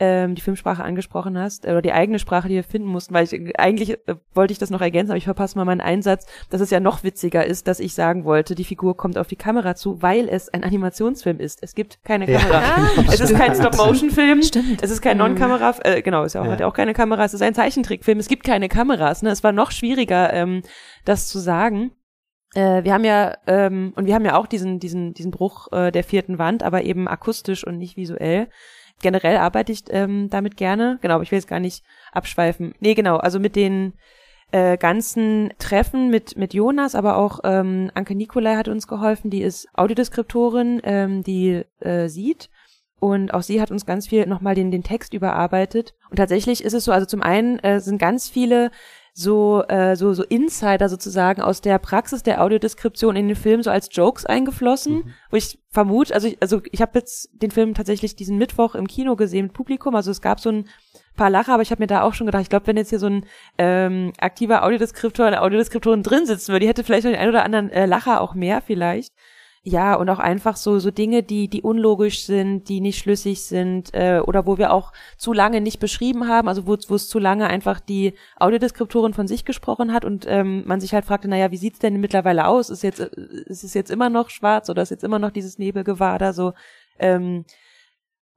ähm, 0.00 0.34
die 0.34 0.42
Filmsprache 0.42 0.84
angesprochen 0.84 1.36
hast, 1.38 1.64
äh, 1.64 1.70
oder 1.70 1.82
die 1.82 1.92
eigene 1.92 2.18
Sprache, 2.18 2.48
die 2.48 2.54
wir 2.54 2.64
finden 2.64 2.88
mussten, 2.88 3.14
weil 3.14 3.24
ich 3.24 3.32
äh, 3.32 3.52
eigentlich 3.58 3.92
äh, 4.06 4.14
wollte 4.32 4.52
ich 4.52 4.58
das 4.58 4.70
noch 4.70 4.80
ergänzen, 4.80 5.10
aber 5.10 5.18
ich 5.18 5.24
verpasse 5.24 5.58
mal 5.58 5.64
meinen 5.64 5.80
Einsatz, 5.80 6.26
dass 6.50 6.60
es 6.60 6.70
ja 6.70 6.80
noch 6.80 7.02
witziger 7.04 7.44
ist, 7.44 7.66
dass 7.68 7.80
ich 7.80 7.94
sagen 7.94 8.24
wollte, 8.24 8.54
die 8.54 8.64
Figur 8.64 8.96
kommt 8.96 9.18
auf 9.18 9.26
die 9.26 9.36
Kamera 9.36 9.74
zu, 9.74 10.00
weil 10.02 10.28
es 10.28 10.48
ein 10.48 10.62
Animationsfilm 10.64 11.40
ist. 11.40 11.62
Es 11.62 11.74
gibt 11.74 12.02
keine 12.04 12.30
Ja. 12.30 12.38
Kamera. 12.38 12.88
es 13.12 13.20
ist 13.20 13.34
kein 13.36 13.54
Stop-Motion-Film. 13.54 14.42
Stimmt. 14.42 14.82
Es 14.82 14.90
ist 14.90 15.02
kein 15.02 15.16
Non-Kamera, 15.18 15.74
äh, 15.82 16.02
genau, 16.02 16.24
es 16.24 16.34
ja 16.34 16.42
auch, 16.42 16.46
Ja. 16.46 16.52
hat 16.52 16.60
ja 16.60 16.66
auch 16.66 16.74
keine 16.74 16.94
Kamera. 16.94 17.24
Es 17.24 17.34
ist 17.34 17.42
ein 17.42 17.54
Zeichentrickfilm. 17.54 18.18
Es 18.18 18.28
gibt 18.28 18.44
keine 18.44 18.68
Kameras. 18.68 19.22
Ne? 19.22 19.30
Es 19.30 19.42
war 19.42 19.52
noch 19.52 19.70
schwieriger, 19.72 20.32
ähm, 20.32 20.62
das 21.04 21.28
zu 21.28 21.38
sagen. 21.38 21.90
Äh, 22.54 22.84
wir 22.84 22.94
haben 22.94 23.04
ja 23.04 23.36
ähm, 23.46 23.92
und 23.96 24.06
wir 24.06 24.14
haben 24.14 24.24
ja 24.24 24.36
auch 24.36 24.46
diesen 24.46 24.78
diesen 24.80 25.12
diesen 25.12 25.30
Bruch 25.30 25.70
äh, 25.72 25.90
der 25.90 26.02
vierten 26.02 26.38
Wand, 26.38 26.62
aber 26.62 26.82
eben 26.82 27.06
akustisch 27.06 27.66
und 27.66 27.76
nicht 27.76 27.96
visuell. 27.98 28.48
Generell 29.00 29.36
arbeite 29.36 29.72
ich 29.72 29.84
ähm, 29.90 30.28
damit 30.30 30.56
gerne. 30.56 30.98
Genau, 31.02 31.14
aber 31.14 31.22
ich 31.22 31.30
will 31.30 31.38
jetzt 31.38 31.48
gar 31.48 31.60
nicht 31.60 31.84
abschweifen. 32.12 32.74
Nee, 32.80 32.94
genau. 32.94 33.16
Also 33.16 33.38
mit 33.38 33.56
den 33.56 33.94
äh, 34.50 34.76
ganzen 34.76 35.52
Treffen 35.58 36.10
mit 36.10 36.36
mit 36.36 36.54
Jonas, 36.54 36.94
aber 36.94 37.16
auch 37.16 37.40
ähm, 37.44 37.90
Anke 37.94 38.14
Nikolai 38.14 38.56
hat 38.56 38.68
uns 38.68 38.86
geholfen. 38.86 39.30
Die 39.30 39.42
ist 39.42 39.68
Audiodeskriptorin, 39.74 40.80
ähm, 40.84 41.22
die 41.22 41.64
äh, 41.80 42.08
sieht 42.08 42.48
und 43.00 43.32
auch 43.32 43.42
sie 43.42 43.60
hat 43.60 43.70
uns 43.70 43.86
ganz 43.86 44.08
viel 44.08 44.26
nochmal 44.26 44.54
den, 44.54 44.70
den 44.70 44.82
Text 44.82 45.14
überarbeitet. 45.14 45.94
Und 46.10 46.16
tatsächlich 46.16 46.64
ist 46.64 46.72
es 46.72 46.84
so, 46.84 46.92
also 46.92 47.06
zum 47.06 47.22
einen 47.22 47.58
äh, 47.60 47.80
sind 47.80 47.98
ganz 47.98 48.28
viele 48.28 48.70
so, 49.18 49.64
äh, 49.66 49.96
so, 49.96 50.14
so 50.14 50.22
Insider 50.22 50.88
sozusagen 50.88 51.42
aus 51.42 51.60
der 51.60 51.80
Praxis 51.80 52.22
der 52.22 52.40
Audiodeskription 52.40 53.16
in 53.16 53.26
den 53.26 53.36
Film 53.36 53.64
so 53.64 53.70
als 53.70 53.88
Jokes 53.90 54.24
eingeflossen, 54.24 55.12
wo 55.32 55.36
ich 55.36 55.58
vermute, 55.70 56.14
also 56.14 56.28
ich, 56.28 56.40
also 56.40 56.62
ich 56.70 56.80
habe 56.80 57.00
jetzt 57.00 57.28
den 57.32 57.50
Film 57.50 57.74
tatsächlich 57.74 58.14
diesen 58.14 58.38
Mittwoch 58.38 58.76
im 58.76 58.86
Kino 58.86 59.16
gesehen 59.16 59.46
mit 59.46 59.54
Publikum, 59.54 59.96
also 59.96 60.12
es 60.12 60.20
gab 60.20 60.38
so 60.38 60.50
ein 60.50 60.68
paar 61.16 61.30
Lacher, 61.30 61.54
aber 61.54 61.64
ich 61.64 61.72
habe 61.72 61.82
mir 61.82 61.88
da 61.88 62.02
auch 62.02 62.14
schon 62.14 62.26
gedacht, 62.26 62.42
ich 62.42 62.48
glaube, 62.48 62.68
wenn 62.68 62.76
jetzt 62.76 62.90
hier 62.90 63.00
so 63.00 63.08
ein 63.08 63.26
ähm, 63.58 64.12
aktiver 64.20 64.62
Audiodeskriptor, 64.62 65.26
eine 65.26 65.42
Audiodeskriptorin 65.42 66.04
drin 66.04 66.24
sitzen 66.24 66.52
würde, 66.52 66.60
die 66.60 66.68
hätte 66.68 66.84
vielleicht 66.84 67.02
noch 67.02 67.10
den 67.10 67.18
einen 67.18 67.30
oder 67.30 67.44
anderen 67.44 67.70
äh, 67.70 67.86
Lacher 67.86 68.20
auch 68.20 68.34
mehr 68.34 68.60
vielleicht. 68.60 69.12
Ja, 69.62 69.94
und 69.94 70.08
auch 70.08 70.18
einfach 70.20 70.56
so, 70.56 70.78
so 70.78 70.90
Dinge, 70.90 71.22
die, 71.22 71.48
die 71.48 71.62
unlogisch 71.62 72.24
sind, 72.24 72.68
die 72.68 72.80
nicht 72.80 72.98
schlüssig 72.98 73.44
sind, 73.44 73.92
äh, 73.92 74.20
oder 74.24 74.46
wo 74.46 74.56
wir 74.56 74.72
auch 74.72 74.92
zu 75.16 75.32
lange 75.32 75.60
nicht 75.60 75.80
beschrieben 75.80 76.28
haben, 76.28 76.48
also 76.48 76.66
wo, 76.66 76.74
es 76.74 77.08
zu 77.08 77.18
lange 77.18 77.48
einfach 77.48 77.80
die 77.80 78.14
Audiodeskriptorin 78.36 79.14
von 79.14 79.26
sich 79.26 79.44
gesprochen 79.44 79.92
hat 79.92 80.04
und 80.04 80.26
ähm, 80.28 80.62
man 80.66 80.80
sich 80.80 80.94
halt 80.94 81.04
fragte, 81.04 81.28
naja, 81.28 81.50
wie 81.50 81.56
sieht's 81.56 81.80
denn 81.80 82.00
mittlerweile 82.00 82.46
aus? 82.46 82.70
Ist 82.70 82.82
jetzt, 82.82 83.00
äh, 83.00 83.10
ist 83.46 83.64
es 83.64 83.74
jetzt 83.74 83.90
immer 83.90 84.08
noch 84.10 84.30
schwarz 84.30 84.70
oder 84.70 84.82
ist 84.82 84.90
jetzt 84.90 85.04
immer 85.04 85.18
noch 85.18 85.30
dieses 85.30 85.58
Nebelgewader 85.58 86.32
so? 86.32 86.52
Ähm, 86.98 87.44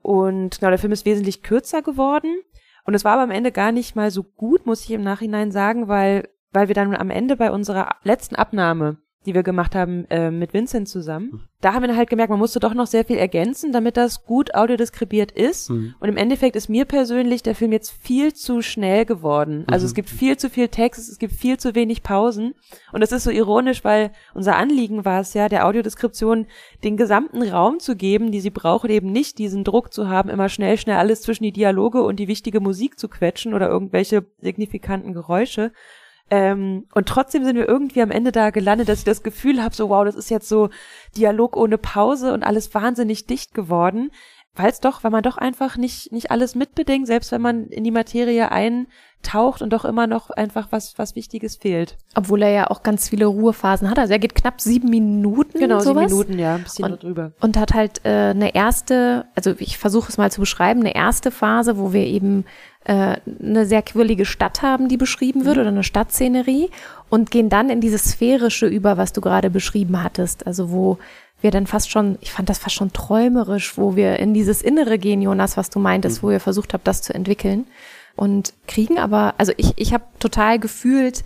und 0.02 0.60
genau, 0.60 0.70
der 0.70 0.80
Film 0.80 0.94
ist 0.94 1.06
wesentlich 1.06 1.44
kürzer 1.44 1.82
geworden. 1.82 2.42
Und 2.84 2.96
es 2.96 3.06
war 3.06 3.14
aber 3.14 3.24
am 3.24 3.32
Ende 3.32 3.52
gar 3.52 3.72
nicht 3.72 3.96
mal 3.96 4.10
so 4.12 4.24
gut, 4.24 4.66
muss 4.66 4.84
ich 4.84 4.92
im 4.92 5.04
Nachhinein 5.04 5.52
sagen, 5.52 5.88
weil, 5.88 6.28
weil 6.52 6.68
wir 6.68 6.76
dann 6.76 6.96
am 6.96 7.12
Ende 7.12 7.36
bei 7.36 7.52
unserer 7.52 7.96
letzten 8.04 8.36
Abnahme, 8.36 8.98
die 9.26 9.34
wir 9.34 9.44
gemacht 9.44 9.76
haben 9.76 10.06
äh, 10.10 10.32
mit 10.32 10.54
Vincent 10.54 10.90
zusammen, 10.90 11.48
da 11.62 11.74
haben 11.74 11.88
wir 11.88 11.96
halt 11.96 12.10
gemerkt, 12.10 12.32
man 12.32 12.40
musste 12.40 12.60
doch 12.60 12.74
noch 12.74 12.88
sehr 12.88 13.06
viel 13.06 13.18
ergänzen, 13.18 13.72
damit 13.72 13.96
das 13.96 14.26
gut 14.26 14.56
audiodeskribiert 14.56 15.32
ist. 15.32 15.70
Mhm. 15.70 15.94
Und 16.00 16.10
im 16.10 16.18
Endeffekt 16.18 16.56
ist 16.56 16.70
mir 16.70 16.86
persönlich 16.86 17.44
der 17.44 17.54
Film 17.54 17.72
jetzt 17.72 17.92
viel 17.92 18.34
zu 18.34 18.64
schnell 18.64 19.06
geworden. 19.06 19.66
Also 19.68 19.86
es 19.86 19.94
gibt 19.94 20.10
viel 20.10 20.38
zu 20.38 20.50
viel 20.50 20.70
Text, 20.70 21.08
es 21.08 21.20
gibt 21.20 21.34
viel 21.34 21.58
zu 21.58 21.76
wenig 21.76 22.02
Pausen. 22.02 22.56
Und 22.92 23.02
das 23.02 23.12
ist 23.12 23.24
so 23.24 23.30
ironisch, 23.30 23.84
weil 23.84 24.12
unser 24.34 24.56
Anliegen 24.56 25.06
war 25.06 25.22
es 25.22 25.36
ja, 25.36 25.50
der 25.50 25.68
Audiodeskription 25.68 26.48
den 26.84 26.98
gesamten 26.98 27.44
Raum 27.44 27.80
zu 27.80 27.96
geben, 27.96 28.32
die 28.32 28.42
sie 28.42 28.50
braucht, 28.50 28.90
eben 28.90 29.12
nicht 29.12 29.38
diesen 29.38 29.64
Druck 29.64 29.94
zu 29.94 30.10
haben, 30.10 30.30
immer 30.30 30.50
schnell, 30.50 30.78
schnell 30.78 30.98
alles 30.98 31.22
zwischen 31.22 31.44
die 31.44 31.54
Dialoge 31.54 32.02
und 32.02 32.16
die 32.16 32.28
wichtige 32.28 32.60
Musik 32.60 32.98
zu 32.98 33.08
quetschen 33.08 33.54
oder 33.54 33.70
irgendwelche 33.70 34.26
signifikanten 34.40 35.14
Geräusche. 35.14 35.72
Ähm, 36.32 36.86
und 36.96 37.08
trotzdem 37.10 37.44
sind 37.44 37.58
wir 37.58 37.68
irgendwie 37.68 38.02
am 38.02 38.10
Ende 38.10 38.32
da 38.32 38.50
gelandet, 38.52 38.88
dass 38.90 39.00
ich 39.00 39.06
das 39.06 39.22
Gefühl 39.22 39.62
habe, 39.62 39.76
so 39.76 39.90
wow, 39.90 40.06
das 40.06 40.16
ist 40.16 40.30
jetzt 40.32 40.48
so 40.50 40.70
Dialog 41.18 41.58
ohne 41.58 41.78
Pause 41.78 42.34
und 42.34 42.44
alles 42.44 42.74
wahnsinnig 42.74 43.28
dicht 43.28 43.54
geworden. 43.54 44.12
Weil 44.56 44.70
es 44.70 44.82
doch, 44.82 45.04
weil 45.04 45.12
man 45.12 45.24
doch 45.24 45.38
einfach 45.38 45.78
nicht, 45.78 46.12
nicht 46.12 46.30
alles 46.30 46.56
mitbedenkt, 46.56 47.08
selbst 47.08 47.32
wenn 47.32 47.42
man 47.42 47.68
in 47.68 47.86
die 47.86 47.92
Materie 47.92 48.52
eintaucht 48.52 49.62
und 49.62 49.72
doch 49.72 49.86
immer 49.86 50.08
noch 50.08 50.30
einfach 50.30 50.68
was, 50.72 50.98
was 50.98 51.16
Wichtiges 51.16 51.56
fehlt. 51.56 51.98
Obwohl 52.16 52.42
er 52.42 52.50
ja 52.50 52.70
auch 52.70 52.84
ganz 52.84 53.08
viele 53.08 53.28
Ruhephasen 53.28 53.90
hat. 53.90 53.98
Also 53.98 54.12
er 54.12 54.20
geht 54.20 54.36
knapp 54.36 54.60
sieben 54.60 54.90
Minuten. 54.90 55.58
Genau, 55.58 55.80
sieben 55.80 55.94
sowas. 55.96 56.12
Minuten, 56.12 56.38
ja, 56.38 56.56
ein 56.56 56.64
bisschen 56.64 56.84
Und- 56.92 57.04
drüber. 57.04 57.32
und 57.40 57.56
hat 57.58 57.74
halt 57.74 58.02
äh, 58.06 58.10
eine 58.32 58.54
erste, 58.54 59.26
also 59.36 59.54
ich 59.58 59.78
versuche 59.78 60.10
es 60.10 60.18
mal 60.18 60.32
zu 60.32 60.42
beschreiben, 60.42 60.82
eine 60.82 60.96
erste 60.96 61.32
Phase, 61.32 61.78
wo 61.78 61.94
wir 61.94 62.06
eben 62.06 62.44
äh, 62.84 63.18
eine 63.42 63.66
sehr 63.66 63.82
quirlige 63.82 64.26
Stadt 64.26 64.62
haben, 64.62 64.88
die 64.88 64.98
beschrieben 64.98 65.46
wird 65.46 65.58
oder 65.58 65.68
eine 65.68 65.84
Stadtszenerie 65.84 66.70
und 67.10 67.32
gehen 67.32 67.50
dann 67.50 67.70
in 67.70 67.82
dieses 67.82 68.04
Sphärische 68.04 68.68
über, 68.68 68.98
was 68.98 69.14
du 69.14 69.22
gerade 69.22 69.50
beschrieben 69.50 70.04
hattest. 70.04 70.48
Also 70.48 70.72
wo 70.72 70.98
wir 71.42 71.52
dann 71.52 71.68
fast 71.68 71.90
schon, 71.90 72.18
ich 72.22 72.32
fand 72.32 72.50
das 72.50 72.60
fast 72.60 72.76
schon 72.76 72.94
träumerisch, 72.94 73.78
wo 73.78 73.96
wir 73.96 74.20
in 74.20 74.34
dieses 74.34 74.62
Innere 74.62 74.98
gehen, 74.98 75.22
Jonas, 75.22 75.58
was 75.58 75.70
du 75.70 75.80
meintest, 75.80 76.24
wo 76.24 76.32
ihr 76.32 76.40
versucht 76.40 76.74
habt, 76.74 76.88
das 76.88 77.02
zu 77.02 77.14
entwickeln 77.14 77.66
und 78.16 78.54
kriegen 78.68 79.00
aber, 79.00 79.36
also 79.38 79.52
ich, 79.58 79.74
ich 79.76 79.94
habe 79.94 80.04
total 80.20 80.60
gefühlt, 80.60 81.24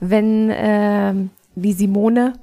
wenn 0.00 0.50
äh, 0.50 1.14
die 1.54 1.72
Simone 1.72 2.34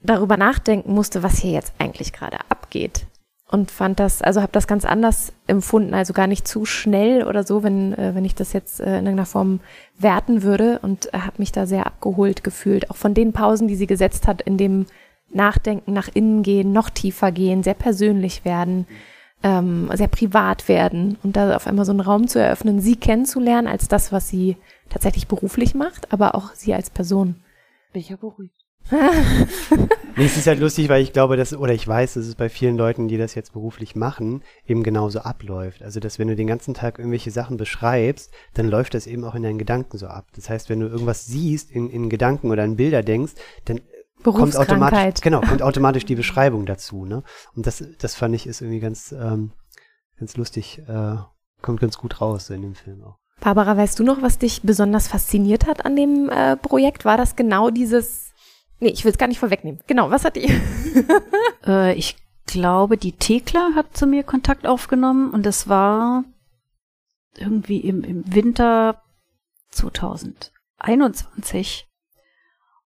darüber 0.00 0.36
nachdenken 0.36 0.92
musste, 0.94 1.22
was 1.22 1.38
hier 1.38 1.52
jetzt 1.52 1.72
eigentlich 1.78 2.12
gerade 2.12 2.38
abgeht. 2.48 3.06
Und 3.52 3.70
fand 3.70 4.00
das, 4.00 4.22
also 4.22 4.40
habe 4.40 4.52
das 4.52 4.66
ganz 4.66 4.86
anders 4.86 5.34
empfunden, 5.46 5.92
also 5.92 6.14
gar 6.14 6.26
nicht 6.26 6.48
zu 6.48 6.64
schnell 6.64 7.22
oder 7.22 7.44
so, 7.44 7.62
wenn, 7.62 7.92
äh, 7.92 8.14
wenn 8.14 8.24
ich 8.24 8.34
das 8.34 8.54
jetzt 8.54 8.80
äh, 8.80 8.84
in 8.84 9.04
irgendeiner 9.04 9.26
Form 9.26 9.60
werten 9.98 10.42
würde 10.42 10.78
und 10.80 11.12
äh, 11.12 11.18
habe 11.18 11.34
mich 11.36 11.52
da 11.52 11.66
sehr 11.66 11.86
abgeholt 11.86 12.44
gefühlt. 12.44 12.90
Auch 12.90 12.96
von 12.96 13.12
den 13.12 13.34
Pausen, 13.34 13.68
die 13.68 13.76
sie 13.76 13.86
gesetzt 13.86 14.26
hat, 14.26 14.40
in 14.40 14.56
dem 14.56 14.86
Nachdenken, 15.28 15.92
nach 15.92 16.08
innen 16.14 16.42
gehen, 16.42 16.72
noch 16.72 16.88
tiefer 16.88 17.30
gehen, 17.30 17.62
sehr 17.62 17.74
persönlich 17.74 18.46
werden, 18.46 18.86
ähm, 19.42 19.90
sehr 19.92 20.08
privat 20.08 20.66
werden 20.66 21.18
und 21.22 21.36
da 21.36 21.54
auf 21.54 21.66
einmal 21.66 21.84
so 21.84 21.92
einen 21.92 22.00
Raum 22.00 22.28
zu 22.28 22.38
eröffnen, 22.38 22.80
sie 22.80 22.96
kennenzulernen 22.96 23.68
als 23.68 23.86
das, 23.86 24.12
was 24.12 24.30
sie 24.30 24.56
tatsächlich 24.88 25.28
beruflich 25.28 25.74
macht, 25.74 26.10
aber 26.10 26.34
auch 26.36 26.54
sie 26.54 26.72
als 26.72 26.88
Person. 26.88 27.42
Bin 27.92 28.00
ich 28.00 28.08
ja 28.08 28.16
beruhigt. 28.16 28.61
nee, 30.16 30.24
es 30.24 30.36
ist 30.36 30.46
halt 30.46 30.60
lustig, 30.60 30.88
weil 30.88 31.02
ich 31.02 31.12
glaube, 31.12 31.36
dass, 31.36 31.54
oder 31.54 31.72
ich 31.72 31.86
weiß, 31.86 32.14
dass 32.14 32.26
es 32.26 32.34
bei 32.34 32.48
vielen 32.48 32.76
Leuten, 32.76 33.08
die 33.08 33.16
das 33.16 33.34
jetzt 33.34 33.52
beruflich 33.52 33.96
machen, 33.96 34.42
eben 34.66 34.82
genauso 34.82 35.20
abläuft. 35.20 35.82
Also, 35.82 36.00
dass 36.00 36.18
wenn 36.18 36.28
du 36.28 36.36
den 36.36 36.46
ganzen 36.46 36.74
Tag 36.74 36.98
irgendwelche 36.98 37.30
Sachen 37.30 37.56
beschreibst, 37.56 38.32
dann 38.54 38.68
läuft 38.68 38.94
das 38.94 39.06
eben 39.06 39.24
auch 39.24 39.34
in 39.34 39.42
deinen 39.42 39.58
Gedanken 39.58 39.98
so 39.98 40.06
ab. 40.06 40.26
Das 40.34 40.50
heißt, 40.50 40.68
wenn 40.68 40.80
du 40.80 40.86
irgendwas 40.86 41.26
siehst, 41.26 41.70
in, 41.70 41.88
in 41.88 42.10
Gedanken 42.10 42.50
oder 42.50 42.64
in 42.64 42.76
Bilder 42.76 43.02
denkst, 43.02 43.32
dann 43.64 43.80
kommt 44.22 44.56
automatisch, 44.56 45.20
genau, 45.20 45.40
kommt 45.40 45.62
automatisch 45.62 46.04
die 46.04 46.14
Beschreibung 46.14 46.66
dazu, 46.66 47.04
ne? 47.04 47.22
Und 47.54 47.66
das, 47.66 47.84
das 47.98 48.14
fand 48.14 48.34
ich 48.34 48.46
ist 48.46 48.60
irgendwie 48.60 48.80
ganz, 48.80 49.12
ähm, 49.12 49.52
ganz 50.18 50.36
lustig, 50.36 50.82
äh, 50.86 51.16
kommt 51.60 51.80
ganz 51.80 51.98
gut 51.98 52.20
raus 52.20 52.46
so 52.46 52.54
in 52.54 52.62
dem 52.62 52.74
Film 52.74 53.02
auch. 53.02 53.18
Barbara, 53.40 53.76
weißt 53.76 53.98
du 53.98 54.04
noch, 54.04 54.22
was 54.22 54.38
dich 54.38 54.62
besonders 54.62 55.08
fasziniert 55.08 55.66
hat 55.66 55.84
an 55.84 55.96
dem 55.96 56.30
äh, 56.30 56.56
Projekt? 56.56 57.04
War 57.04 57.16
das 57.16 57.34
genau 57.34 57.70
dieses 57.70 58.31
Nee, 58.82 58.90
ich 58.90 59.04
will 59.04 59.12
es 59.12 59.18
gar 59.18 59.28
nicht 59.28 59.38
vorwegnehmen. 59.38 59.80
Genau, 59.86 60.10
was 60.10 60.24
hat 60.24 60.34
die? 60.34 60.52
äh, 61.66 61.94
ich 61.94 62.16
glaube, 62.46 62.96
die 62.96 63.12
Thekla 63.12 63.76
hat 63.76 63.96
zu 63.96 64.08
mir 64.08 64.24
Kontakt 64.24 64.66
aufgenommen 64.66 65.30
und 65.30 65.46
das 65.46 65.68
war 65.68 66.24
irgendwie 67.36 67.78
im, 67.78 68.02
im 68.02 68.34
Winter 68.34 69.00
2021 69.70 71.86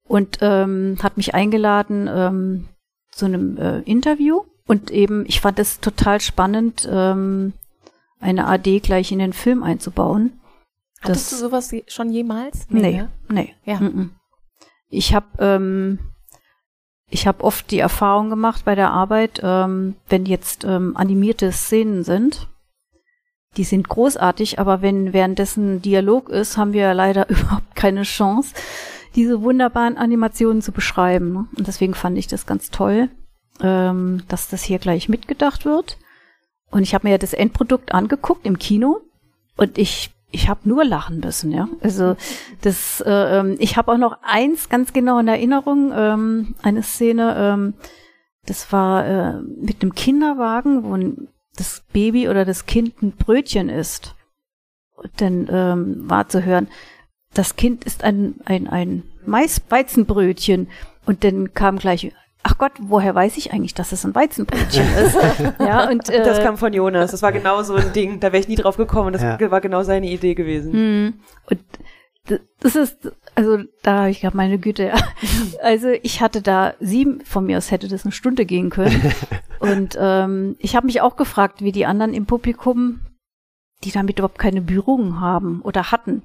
und 0.04 0.36
ähm, 0.42 0.98
hat 1.02 1.16
mich 1.16 1.34
eingeladen 1.34 2.10
ähm, 2.12 2.68
zu 3.10 3.24
einem 3.24 3.56
äh, 3.56 3.80
Interview 3.80 4.42
und 4.66 4.90
eben, 4.90 5.24
ich 5.26 5.40
fand 5.40 5.58
es 5.58 5.80
total 5.80 6.20
spannend, 6.20 6.86
ähm, 6.92 7.54
eine 8.20 8.48
AD 8.48 8.80
gleich 8.80 9.12
in 9.12 9.18
den 9.18 9.32
Film 9.32 9.62
einzubauen. 9.62 10.38
Hattest 11.00 11.32
das, 11.32 11.40
du 11.40 11.46
sowas 11.46 11.74
schon 11.86 12.10
jemals? 12.10 12.66
Nee, 12.68 12.82
nee. 12.82 12.98
Ne? 12.98 13.10
nee. 13.30 13.54
Ja. 13.64 13.80
Mm 13.80 13.86
-mm. 13.86 14.10
Ich 14.88 15.14
habe 15.14 15.26
ähm, 15.38 15.98
ich 17.08 17.26
habe 17.26 17.44
oft 17.44 17.70
die 17.70 17.78
Erfahrung 17.78 18.30
gemacht 18.30 18.64
bei 18.64 18.74
der 18.74 18.90
Arbeit, 18.90 19.40
ähm, 19.42 19.96
wenn 20.08 20.26
jetzt 20.26 20.64
ähm, 20.64 20.96
animierte 20.96 21.52
Szenen 21.52 22.02
sind, 22.02 22.48
die 23.56 23.64
sind 23.64 23.88
großartig, 23.88 24.58
aber 24.58 24.82
wenn 24.82 25.12
währenddessen 25.12 25.80
Dialog 25.80 26.28
ist, 26.28 26.56
haben 26.56 26.72
wir 26.72 26.92
leider 26.94 27.28
überhaupt 27.28 27.74
keine 27.74 28.02
Chance, 28.02 28.54
diese 29.14 29.42
wunderbaren 29.42 29.96
Animationen 29.96 30.62
zu 30.62 30.72
beschreiben. 30.72 31.48
Und 31.56 31.66
deswegen 31.66 31.94
fand 31.94 32.18
ich 32.18 32.26
das 32.26 32.44
ganz 32.46 32.70
toll, 32.70 33.08
ähm, 33.62 34.22
dass 34.28 34.48
das 34.48 34.62
hier 34.62 34.78
gleich 34.78 35.08
mitgedacht 35.08 35.64
wird. 35.64 35.96
Und 36.70 36.82
ich 36.82 36.94
habe 36.94 37.06
mir 37.06 37.12
ja 37.12 37.18
das 37.18 37.32
Endprodukt 37.32 37.92
angeguckt 37.92 38.44
im 38.44 38.58
Kino 38.58 39.00
und 39.56 39.78
ich 39.78 40.10
ich 40.36 40.50
habe 40.50 40.68
nur 40.68 40.84
lachen 40.84 41.20
müssen, 41.20 41.50
ja. 41.50 41.66
Also 41.80 42.14
das, 42.60 43.00
äh, 43.00 43.38
ähm, 43.38 43.56
ich 43.58 43.78
habe 43.78 43.90
auch 43.92 43.96
noch 43.96 44.18
eins 44.22 44.68
ganz 44.68 44.92
genau 44.92 45.18
in 45.18 45.28
Erinnerung, 45.28 45.92
ähm, 45.94 46.54
eine 46.62 46.82
Szene, 46.82 47.34
ähm, 47.38 47.74
das 48.44 48.70
war 48.70 49.06
äh, 49.06 49.40
mit 49.40 49.82
einem 49.82 49.94
Kinderwagen, 49.94 50.84
wo 50.84 51.26
das 51.56 51.82
Baby 51.90 52.28
oder 52.28 52.44
das 52.44 52.66
Kind 52.66 53.02
ein 53.02 53.12
Brötchen 53.12 53.70
isst. 53.70 54.14
Und 54.94 55.10
dann 55.22 55.48
ähm, 55.50 56.08
war 56.08 56.28
zu 56.28 56.44
hören, 56.44 56.68
das 57.32 57.56
Kind 57.56 57.84
ist 57.84 58.04
ein, 58.04 58.34
ein, 58.44 58.68
ein 58.68 59.04
Mais-Weizenbrötchen. 59.24 60.68
Und 61.06 61.24
dann 61.24 61.54
kam 61.54 61.78
gleich 61.78 62.12
ach 62.42 62.58
Gott, 62.58 62.72
woher 62.78 63.14
weiß 63.14 63.36
ich 63.36 63.52
eigentlich, 63.52 63.74
dass 63.74 63.92
es 63.92 64.04
ein 64.04 64.14
Weizenbrötchen 64.14 64.86
ist? 65.04 65.16
ja, 65.58 65.88
und, 65.88 66.08
äh, 66.08 66.24
das 66.24 66.40
kam 66.40 66.56
von 66.56 66.72
Jonas. 66.72 67.10
Das 67.10 67.22
war 67.22 67.32
genau 67.32 67.62
so 67.62 67.74
ein 67.74 67.92
Ding. 67.92 68.20
Da 68.20 68.28
wäre 68.32 68.40
ich 68.40 68.48
nie 68.48 68.56
drauf 68.56 68.76
gekommen. 68.76 69.12
Das 69.12 69.22
ja. 69.22 69.50
war 69.50 69.60
genau 69.60 69.82
seine 69.82 70.08
Idee 70.08 70.34
gewesen. 70.34 70.72
Hm. 70.72 71.14
Und 71.50 71.60
das 72.60 72.74
ist, 72.74 73.12
also 73.34 73.58
da 73.82 74.00
habe 74.00 74.10
ich 74.10 74.20
gerade 74.20 74.36
meine 74.36 74.58
Güte. 74.58 74.92
Also 75.62 75.88
ich 76.02 76.20
hatte 76.20 76.42
da 76.42 76.74
sieben, 76.80 77.20
von 77.24 77.46
mir 77.46 77.58
aus 77.58 77.70
hätte 77.70 77.88
das 77.88 78.04
eine 78.04 78.12
Stunde 78.12 78.44
gehen 78.46 78.70
können. 78.70 79.12
Und 79.58 79.96
ähm, 79.98 80.56
ich 80.58 80.76
habe 80.76 80.86
mich 80.86 81.00
auch 81.00 81.16
gefragt, 81.16 81.62
wie 81.62 81.72
die 81.72 81.86
anderen 81.86 82.14
im 82.14 82.26
Publikum, 82.26 83.00
die 83.84 83.90
damit 83.90 84.18
überhaupt 84.18 84.38
keine 84.38 84.60
Berührung 84.60 85.20
haben 85.20 85.60
oder 85.62 85.90
hatten, 85.90 86.22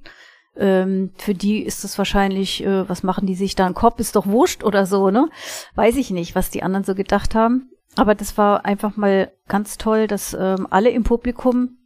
ähm, 0.56 1.12
für 1.18 1.34
die 1.34 1.64
ist 1.64 1.84
es 1.84 1.98
wahrscheinlich, 1.98 2.64
äh, 2.64 2.88
was 2.90 3.04
machen 3.04 3.26
die 3.26 3.36
sich 3.36 3.56
da? 3.56 3.66
Ein 3.66 3.74
Kopf 3.74 4.00
ist 4.00 4.16
doch 4.16 4.26
wurscht 4.26 4.64
oder 4.64 4.86
so, 4.86 5.10
ne? 5.10 5.30
Weiß 5.76 5.96
ich 5.96 6.12
nicht, 6.12 6.36
was 6.36 6.50
die 6.50 6.64
anderen 6.64 6.84
so 6.84 6.96
gedacht 6.96 7.36
haben. 7.36 7.70
Aber 7.96 8.16
das 8.16 8.38
war 8.38 8.66
einfach 8.66 8.96
mal 8.96 9.32
ganz 9.48 9.78
toll, 9.78 10.08
dass 10.08 10.34
ähm, 10.34 10.68
alle 10.70 10.90
im 10.90 11.04
Publikum 11.04 11.78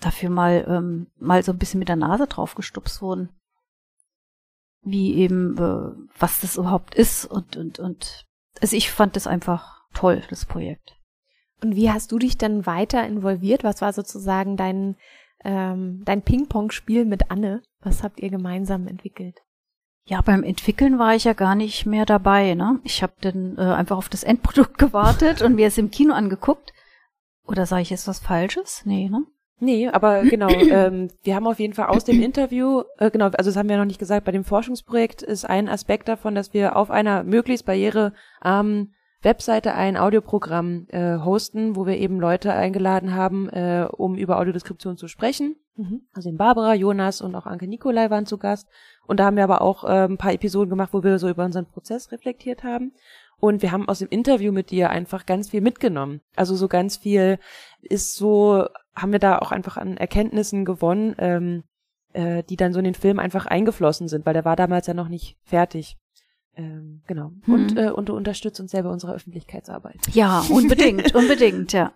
dafür 0.00 0.30
mal, 0.30 0.64
ähm, 0.68 1.08
mal 1.18 1.42
so 1.42 1.52
ein 1.52 1.58
bisschen 1.58 1.78
mit 1.78 1.88
der 1.88 1.96
Nase 1.96 2.26
drauf 2.26 2.54
gestupst 2.54 3.02
wurden. 3.02 3.30
Wie 4.82 5.14
eben, 5.14 5.58
äh, 5.58 6.08
was 6.18 6.40
das 6.40 6.56
überhaupt 6.56 6.94
ist 6.94 7.26
und, 7.26 7.56
und, 7.56 7.78
und, 7.78 8.24
also 8.62 8.76
ich 8.76 8.90
fand 8.90 9.16
das 9.16 9.26
einfach 9.26 9.82
toll, 9.92 10.22
das 10.30 10.46
Projekt. 10.46 10.96
Und 11.62 11.76
wie 11.76 11.90
hast 11.90 12.10
du 12.12 12.18
dich 12.18 12.38
dann 12.38 12.64
weiter 12.64 13.06
involviert? 13.06 13.64
Was 13.64 13.82
war 13.82 13.92
sozusagen 13.92 14.56
dein, 14.56 14.96
ähm, 15.44 16.02
dein 16.04 16.22
Ping-Pong-Spiel 16.22 17.04
mit 17.04 17.30
Anne? 17.30 17.62
Was 17.80 18.02
habt 18.02 18.20
ihr 18.20 18.30
gemeinsam 18.30 18.86
entwickelt? 18.86 19.42
Ja, 20.06 20.22
beim 20.22 20.42
Entwickeln 20.42 20.98
war 20.98 21.14
ich 21.14 21.24
ja 21.24 21.34
gar 21.34 21.54
nicht 21.54 21.86
mehr 21.86 22.04
dabei. 22.04 22.54
Ne? 22.54 22.80
Ich 22.84 23.02
habe 23.02 23.12
dann 23.20 23.56
äh, 23.58 23.60
einfach 23.60 23.96
auf 23.96 24.08
das 24.08 24.24
Endprodukt 24.24 24.78
gewartet 24.78 25.42
und 25.42 25.54
mir 25.54 25.68
es 25.68 25.78
im 25.78 25.90
Kino 25.90 26.14
angeguckt. 26.14 26.72
Oder 27.46 27.66
sage 27.66 27.82
ich 27.82 27.90
jetzt 27.90 28.08
was 28.08 28.18
Falsches? 28.18 28.82
Nee, 28.84 29.08
ne? 29.08 29.24
Nee, 29.60 29.88
aber 29.88 30.22
genau, 30.24 30.48
ähm, 30.48 31.10
wir 31.22 31.34
haben 31.34 31.46
auf 31.46 31.60
jeden 31.60 31.74
Fall 31.74 31.86
aus 31.86 32.04
dem 32.04 32.20
Interview, 32.22 32.82
äh, 32.98 33.10
genau, 33.10 33.26
also 33.26 33.50
das 33.50 33.56
haben 33.56 33.68
wir 33.68 33.76
noch 33.76 33.84
nicht 33.84 33.98
gesagt, 33.98 34.24
bei 34.24 34.32
dem 34.32 34.44
Forschungsprojekt 34.44 35.22
ist 35.22 35.44
ein 35.44 35.68
Aspekt 35.68 36.08
davon, 36.08 36.34
dass 36.34 36.54
wir 36.54 36.76
auf 36.76 36.90
einer 36.90 37.22
möglichst 37.22 37.66
barrierearmen 37.66 38.94
Webseite 39.22 39.74
ein 39.74 39.96
Audioprogramm 39.96 40.86
äh, 40.88 41.18
hosten, 41.18 41.76
wo 41.76 41.86
wir 41.86 41.98
eben 41.98 42.20
Leute 42.20 42.54
eingeladen 42.54 43.14
haben, 43.14 43.48
äh, 43.50 43.86
um 43.90 44.16
über 44.16 44.38
Audiodeskription 44.38 44.96
zu 44.96 45.08
sprechen. 45.08 45.56
Mhm. 45.76 46.02
Also 46.12 46.30
in 46.30 46.36
Barbara, 46.36 46.74
Jonas 46.74 47.20
und 47.20 47.34
auch 47.34 47.46
Anke 47.46 47.66
Nikolai 47.66 48.08
waren 48.10 48.26
zu 48.26 48.38
Gast. 48.38 48.68
Und 49.06 49.20
da 49.20 49.26
haben 49.26 49.36
wir 49.36 49.44
aber 49.44 49.60
auch 49.60 49.84
äh, 49.84 50.06
ein 50.06 50.16
paar 50.16 50.32
Episoden 50.32 50.70
gemacht, 50.70 50.90
wo 50.92 51.02
wir 51.02 51.18
so 51.18 51.28
über 51.28 51.44
unseren 51.44 51.66
Prozess 51.66 52.12
reflektiert 52.12 52.64
haben. 52.64 52.92
Und 53.38 53.62
wir 53.62 53.72
haben 53.72 53.88
aus 53.88 53.98
dem 53.98 54.08
Interview 54.08 54.52
mit 54.52 54.70
dir 54.70 54.90
einfach 54.90 55.26
ganz 55.26 55.50
viel 55.50 55.60
mitgenommen. 55.60 56.20
Also 56.36 56.54
so 56.56 56.68
ganz 56.68 56.98
viel 56.98 57.38
ist 57.82 58.14
so, 58.14 58.66
haben 58.94 59.12
wir 59.12 59.18
da 59.18 59.38
auch 59.38 59.50
einfach 59.52 59.76
an 59.76 59.96
Erkenntnissen 59.96 60.64
gewonnen, 60.64 61.14
ähm, 61.18 61.64
äh, 62.12 62.42
die 62.44 62.56
dann 62.56 62.72
so 62.72 62.78
in 62.78 62.84
den 62.84 62.94
Film 62.94 63.18
einfach 63.18 63.46
eingeflossen 63.46 64.08
sind, 64.08 64.26
weil 64.26 64.34
der 64.34 64.44
war 64.44 64.56
damals 64.56 64.86
ja 64.86 64.94
noch 64.94 65.08
nicht 65.08 65.36
fertig. 65.42 65.96
Ähm, 66.56 67.02
genau. 67.06 67.32
Hm. 67.42 67.54
Und, 67.54 67.76
äh, 67.78 67.90
und 67.90 68.08
du 68.08 68.16
unterstützt 68.16 68.60
uns 68.60 68.70
sehr 68.70 68.82
bei 68.82 68.90
unserer 68.90 69.14
Öffentlichkeitsarbeit. 69.14 69.98
Ja, 70.12 70.44
unbedingt, 70.50 71.14
unbedingt, 71.14 71.72
ja. 71.72 71.92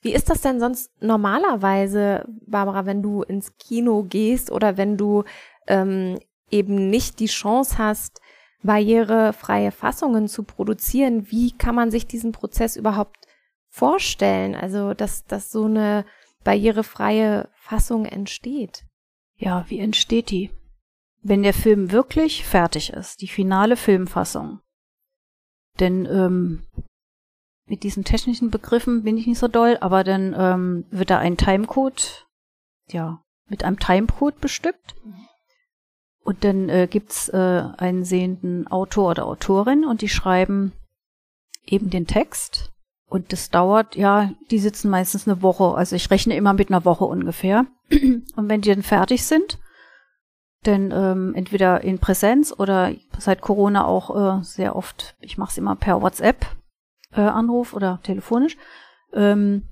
Wie 0.00 0.12
ist 0.12 0.30
das 0.30 0.40
denn 0.40 0.60
sonst 0.60 0.90
normalerweise, 1.02 2.24
Barbara, 2.46 2.86
wenn 2.86 3.02
du 3.02 3.22
ins 3.22 3.56
Kino 3.58 4.04
gehst 4.04 4.50
oder 4.50 4.76
wenn 4.76 4.96
du 4.96 5.24
ähm, 5.66 6.18
eben 6.50 6.88
nicht 6.88 7.18
die 7.18 7.26
Chance 7.26 7.78
hast, 7.78 8.20
barrierefreie 8.62 9.72
Fassungen 9.72 10.28
zu 10.28 10.44
produzieren? 10.44 11.30
Wie 11.30 11.50
kann 11.50 11.74
man 11.74 11.90
sich 11.90 12.06
diesen 12.06 12.32
Prozess 12.32 12.76
überhaupt 12.76 13.26
vorstellen? 13.68 14.54
Also, 14.54 14.94
dass, 14.94 15.24
dass 15.24 15.50
so 15.50 15.64
eine 15.64 16.04
barrierefreie 16.44 17.48
Fassung 17.54 18.04
entsteht. 18.06 18.84
Ja, 19.36 19.64
wie 19.68 19.80
entsteht 19.80 20.30
die? 20.30 20.50
Wenn 21.28 21.42
der 21.42 21.54
Film 21.54 21.92
wirklich 21.92 22.44
fertig 22.44 22.92
ist, 22.92 23.20
die 23.20 23.28
finale 23.28 23.76
Filmfassung. 23.76 24.60
Denn 25.80 26.06
ähm, 26.06 26.66
mit 27.66 27.82
diesen 27.82 28.04
technischen 28.04 28.50
Begriffen 28.50 29.02
bin 29.04 29.18
ich 29.18 29.26
nicht 29.26 29.38
so 29.38 29.48
doll, 29.48 29.76
aber 29.80 30.04
dann 30.04 30.34
ähm, 30.36 30.84
wird 30.90 31.10
da 31.10 31.18
ein 31.18 31.36
Timecode, 31.36 32.26
ja, 32.90 33.22
mit 33.46 33.64
einem 33.64 33.78
Timecode 33.78 34.40
bestückt. 34.40 34.96
Und 36.24 36.44
dann 36.44 36.68
äh, 36.68 36.88
gibt's 36.90 37.28
äh, 37.30 37.62
einen 37.76 38.04
sehenden 38.04 38.66
Autor 38.66 39.10
oder 39.10 39.26
Autorin 39.26 39.84
und 39.84 40.02
die 40.02 40.08
schreiben 40.08 40.72
eben 41.66 41.90
den 41.90 42.06
Text. 42.06 42.72
Und 43.08 43.32
das 43.32 43.48
dauert, 43.48 43.96
ja, 43.96 44.32
die 44.50 44.58
sitzen 44.58 44.90
meistens 44.90 45.26
eine 45.26 45.40
Woche. 45.40 45.74
Also 45.74 45.96
ich 45.96 46.10
rechne 46.10 46.36
immer 46.36 46.52
mit 46.52 46.68
einer 46.68 46.84
Woche 46.84 47.04
ungefähr. 47.06 47.66
Und 47.90 48.48
wenn 48.50 48.60
die 48.60 48.68
dann 48.68 48.82
fertig 48.82 49.24
sind, 49.24 49.58
Denn 50.66 50.92
ähm, 50.92 51.34
entweder 51.34 51.82
in 51.82 51.98
Präsenz 51.98 52.52
oder 52.56 52.92
seit 53.18 53.40
Corona 53.40 53.84
auch 53.84 54.40
äh, 54.40 54.44
sehr 54.44 54.74
oft, 54.74 55.16
ich 55.20 55.38
mache 55.38 55.50
es 55.52 55.58
immer 55.58 55.76
per 55.76 56.02
WhatsApp 56.02 56.46
äh, 57.12 57.20
Anruf 57.20 57.74
oder 57.74 58.00
telefonisch. 58.02 58.56
Ähm, 59.12 59.64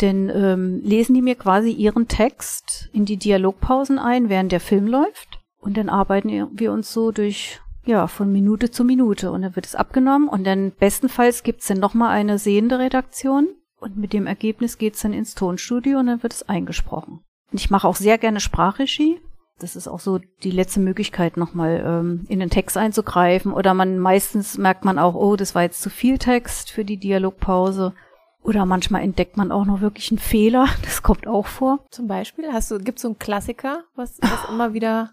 denn 0.00 0.28
ähm, 0.28 0.80
lesen 0.82 1.14
die 1.14 1.22
mir 1.22 1.36
quasi 1.36 1.70
ihren 1.70 2.08
Text 2.08 2.90
in 2.92 3.04
die 3.04 3.16
Dialogpausen 3.16 3.98
ein, 3.98 4.28
während 4.28 4.52
der 4.52 4.60
Film 4.60 4.86
läuft. 4.86 5.40
Und 5.60 5.76
dann 5.76 5.88
arbeiten 5.88 6.50
wir 6.52 6.72
uns 6.72 6.92
so 6.92 7.10
durch, 7.10 7.60
ja, 7.86 8.06
von 8.06 8.32
Minute 8.32 8.70
zu 8.70 8.84
Minute. 8.84 9.30
Und 9.30 9.42
dann 9.42 9.56
wird 9.56 9.66
es 9.66 9.74
abgenommen 9.74 10.28
und 10.28 10.44
dann 10.44 10.72
bestenfalls 10.72 11.42
gibt's 11.42 11.68
dann 11.68 11.78
nochmal 11.78 12.10
eine 12.10 12.38
sehende 12.38 12.78
Redaktion. 12.78 13.48
Und 13.78 13.96
mit 13.96 14.12
dem 14.12 14.26
Ergebnis 14.26 14.78
geht's 14.78 15.02
dann 15.02 15.12
ins 15.12 15.34
Tonstudio 15.34 15.98
und 15.98 16.06
dann 16.06 16.22
wird 16.22 16.32
es 16.32 16.48
eingesprochen. 16.48 17.20
Und 17.52 17.60
ich 17.60 17.70
mache 17.70 17.86
auch 17.86 17.96
sehr 17.96 18.18
gerne 18.18 18.40
Sprachregie. 18.40 19.20
Das 19.60 19.76
ist 19.76 19.86
auch 19.86 20.00
so 20.00 20.18
die 20.42 20.50
letzte 20.50 20.80
Möglichkeit, 20.80 21.36
nochmal 21.36 21.82
ähm, 21.86 22.26
in 22.28 22.40
den 22.40 22.50
Text 22.50 22.76
einzugreifen. 22.76 23.52
Oder 23.52 23.72
man 23.72 23.98
meistens 23.98 24.58
merkt 24.58 24.84
man 24.84 24.98
auch, 24.98 25.14
oh, 25.14 25.36
das 25.36 25.54
war 25.54 25.62
jetzt 25.62 25.80
zu 25.80 25.90
viel 25.90 26.18
Text 26.18 26.70
für 26.70 26.84
die 26.84 26.96
Dialogpause. 26.96 27.94
Oder 28.42 28.66
manchmal 28.66 29.02
entdeckt 29.02 29.36
man 29.36 29.52
auch 29.52 29.64
noch 29.64 29.80
wirklich 29.80 30.10
einen 30.10 30.18
Fehler. 30.18 30.68
Das 30.82 31.02
kommt 31.02 31.26
auch 31.26 31.46
vor. 31.46 31.86
Zum 31.90 32.08
Beispiel, 32.08 32.52
hast 32.52 32.70
du, 32.70 32.78
gibt's 32.78 33.02
so 33.02 33.08
einen 33.08 33.18
Klassiker, 33.18 33.84
was, 33.94 34.18
was 34.20 34.48
immer 34.50 34.74
wieder 34.74 35.12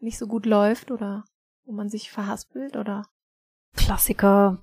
nicht 0.00 0.18
so 0.18 0.26
gut 0.26 0.46
läuft 0.46 0.90
oder 0.90 1.24
wo 1.64 1.72
man 1.72 1.88
sich 1.88 2.10
verhaspelt 2.10 2.76
oder? 2.76 3.06
Klassiker. 3.76 4.58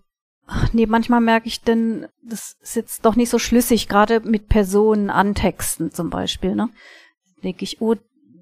Ach, 0.47 0.71
nee, 0.73 0.85
manchmal 0.85 1.21
merke 1.21 1.47
ich 1.47 1.61
denn, 1.61 2.07
das 2.23 2.57
ist 2.61 2.75
jetzt 2.75 3.05
doch 3.05 3.15
nicht 3.15 3.29
so 3.29 3.39
schlüssig, 3.39 3.87
gerade 3.87 4.21
mit 4.21 4.47
Personen 4.47 5.09
antexten 5.09 5.91
zum 5.91 6.09
Beispiel, 6.09 6.55
ne? 6.55 6.69
Denke 7.43 7.63
ich, 7.63 7.81
oh, 7.81 7.95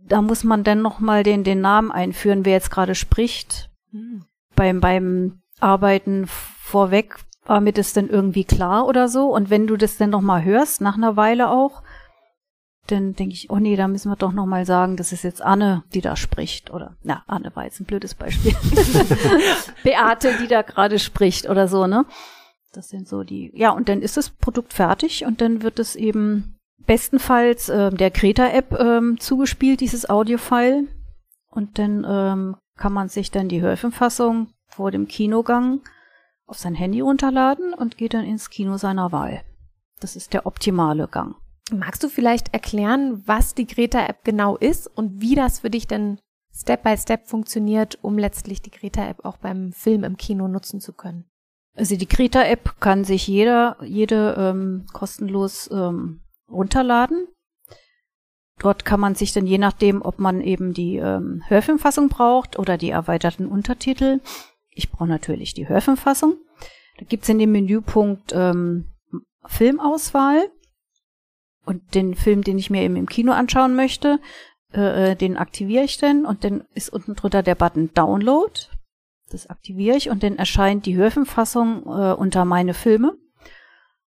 da 0.07 0.21
muss 0.21 0.43
man 0.43 0.63
dann 0.63 0.81
noch 0.81 0.99
mal 0.99 1.23
den, 1.23 1.43
den 1.43 1.61
Namen 1.61 1.91
einführen, 1.91 2.45
wer 2.45 2.53
jetzt 2.53 2.71
gerade 2.71 2.95
spricht. 2.95 3.69
Hm. 3.91 4.25
Beim, 4.55 4.79
beim 4.79 5.41
Arbeiten 5.59 6.25
vorweg 6.27 7.17
war 7.45 7.61
mir 7.61 7.73
das 7.73 7.93
dann 7.93 8.09
irgendwie 8.09 8.43
klar 8.43 8.87
oder 8.87 9.07
so. 9.07 9.33
Und 9.33 9.49
wenn 9.49 9.67
du 9.67 9.77
das 9.77 9.97
dann 9.97 10.09
noch 10.11 10.21
mal 10.21 10.43
hörst, 10.43 10.81
nach 10.81 10.95
einer 10.95 11.15
Weile 11.15 11.49
auch, 11.49 11.83
dann 12.87 13.13
denke 13.13 13.33
ich, 13.33 13.49
oh 13.49 13.57
nee, 13.57 13.75
da 13.75 13.87
müssen 13.87 14.11
wir 14.11 14.15
doch 14.15 14.31
noch 14.31 14.45
mal 14.45 14.65
sagen, 14.65 14.95
das 14.95 15.11
ist 15.11 15.23
jetzt 15.23 15.41
Anne, 15.41 15.83
die 15.93 16.01
da 16.01 16.15
spricht. 16.15 16.71
Oder, 16.71 16.95
na, 17.03 17.23
Anne 17.27 17.51
war 17.55 17.63
jetzt 17.63 17.79
ein 17.79 17.85
blödes 17.85 18.13
Beispiel. 18.13 18.55
Beate, 19.83 20.33
die 20.41 20.47
da 20.47 20.61
gerade 20.61 20.99
spricht 20.99 21.49
oder 21.49 21.67
so, 21.67 21.87
ne? 21.87 22.05
Das 22.73 22.89
sind 22.89 23.07
so 23.07 23.23
die, 23.23 23.51
ja, 23.55 23.71
und 23.71 23.89
dann 23.89 24.01
ist 24.01 24.17
das 24.17 24.29
Produkt 24.29 24.73
fertig 24.73 25.25
und 25.25 25.41
dann 25.41 25.63
wird 25.63 25.79
es 25.79 25.95
eben 25.95 26.54
bestenfalls 26.77 27.69
äh, 27.69 27.91
der 27.91 28.11
Kreta-App 28.11 28.79
ähm, 28.79 29.19
zugespielt, 29.19 29.81
dieses 29.81 30.09
Audiofile. 30.09 30.87
Und 31.49 31.79
dann 31.79 32.05
ähm, 32.07 32.55
kann 32.77 32.93
man 32.93 33.07
sich 33.07 33.31
dann 33.31 33.47
die 33.47 33.61
Hörfilmfassung 33.61 34.49
vor 34.67 34.91
dem 34.91 35.07
Kinogang 35.07 35.81
auf 36.47 36.57
sein 36.57 36.75
Handy 36.75 37.01
runterladen 37.01 37.73
und 37.73 37.97
geht 37.97 38.13
dann 38.13 38.25
ins 38.25 38.49
Kino 38.49 38.77
seiner 38.77 39.11
Wahl. 39.11 39.41
Das 39.99 40.15
ist 40.15 40.33
der 40.33 40.45
optimale 40.45 41.07
Gang. 41.07 41.35
Magst 41.71 42.03
du 42.03 42.09
vielleicht 42.09 42.53
erklären, 42.53 43.23
was 43.25 43.55
die 43.55 43.65
Greta-App 43.65 44.23
genau 44.23 44.55
ist 44.57 44.87
und 44.87 45.21
wie 45.21 45.35
das 45.35 45.59
für 45.59 45.69
dich 45.69 45.87
denn 45.87 46.19
Step 46.53 46.83
by 46.83 46.95
Step 46.97 47.27
funktioniert, 47.27 47.97
um 48.01 48.17
letztlich 48.17 48.61
die 48.61 48.71
Greta-App 48.71 49.25
auch 49.25 49.37
beim 49.37 49.73
Film 49.73 50.03
im 50.03 50.17
Kino 50.17 50.47
nutzen 50.47 50.79
zu 50.79 50.93
können? 50.93 51.25
Also 51.75 51.97
die 51.97 52.07
Greta-App 52.07 52.79
kann 52.79 53.03
sich 53.03 53.27
jeder, 53.27 53.77
jede 53.81 54.35
ähm, 54.37 54.85
kostenlos 54.93 55.69
ähm, 55.71 56.21
runterladen. 56.49 57.27
Dort 58.59 58.85
kann 58.85 58.99
man 58.99 59.15
sich 59.15 59.33
dann 59.33 59.47
je 59.47 59.57
nachdem, 59.57 60.01
ob 60.01 60.19
man 60.19 60.41
eben 60.41 60.73
die 60.73 60.97
ähm, 60.97 61.43
Hörfilmfassung 61.47 62.07
braucht 62.07 62.57
oder 62.57 62.77
die 62.77 62.89
erweiterten 62.89 63.47
Untertitel. 63.47 64.21
Ich 64.69 64.91
brauche 64.91 65.07
natürlich 65.07 65.53
die 65.53 65.67
Hörfilmfassung. 65.67 66.35
Da 66.97 67.05
gibt's 67.05 67.29
in 67.29 67.39
dem 67.39 67.51
Menüpunkt 67.51 68.31
ähm, 68.33 68.93
Filmauswahl 69.45 70.49
und 71.65 71.95
den 71.95 72.15
Film, 72.15 72.43
den 72.43 72.57
ich 72.57 72.69
mir 72.69 72.83
eben 72.83 72.95
im 72.95 73.07
Kino 73.07 73.33
anschauen 73.33 73.75
möchte, 73.75 74.19
äh, 74.73 75.11
äh, 75.11 75.15
den 75.15 75.37
aktiviere 75.37 75.83
ich 75.83 75.97
dann 75.97 76.25
und 76.25 76.43
dann 76.43 76.63
ist 76.73 76.89
unten 76.91 77.15
drunter 77.15 77.43
der 77.43 77.55
Button 77.55 77.93
Download. 77.93 78.51
Das 79.29 79.47
aktiviere 79.47 79.97
ich 79.97 80.09
und 80.09 80.23
dann 80.23 80.37
erscheint 80.37 80.85
die 80.85 80.95
Hörfilmfassung 80.95 81.83
äh, 81.85 82.13
unter 82.13 82.45
meine 82.45 82.73
Filme. 82.73 83.17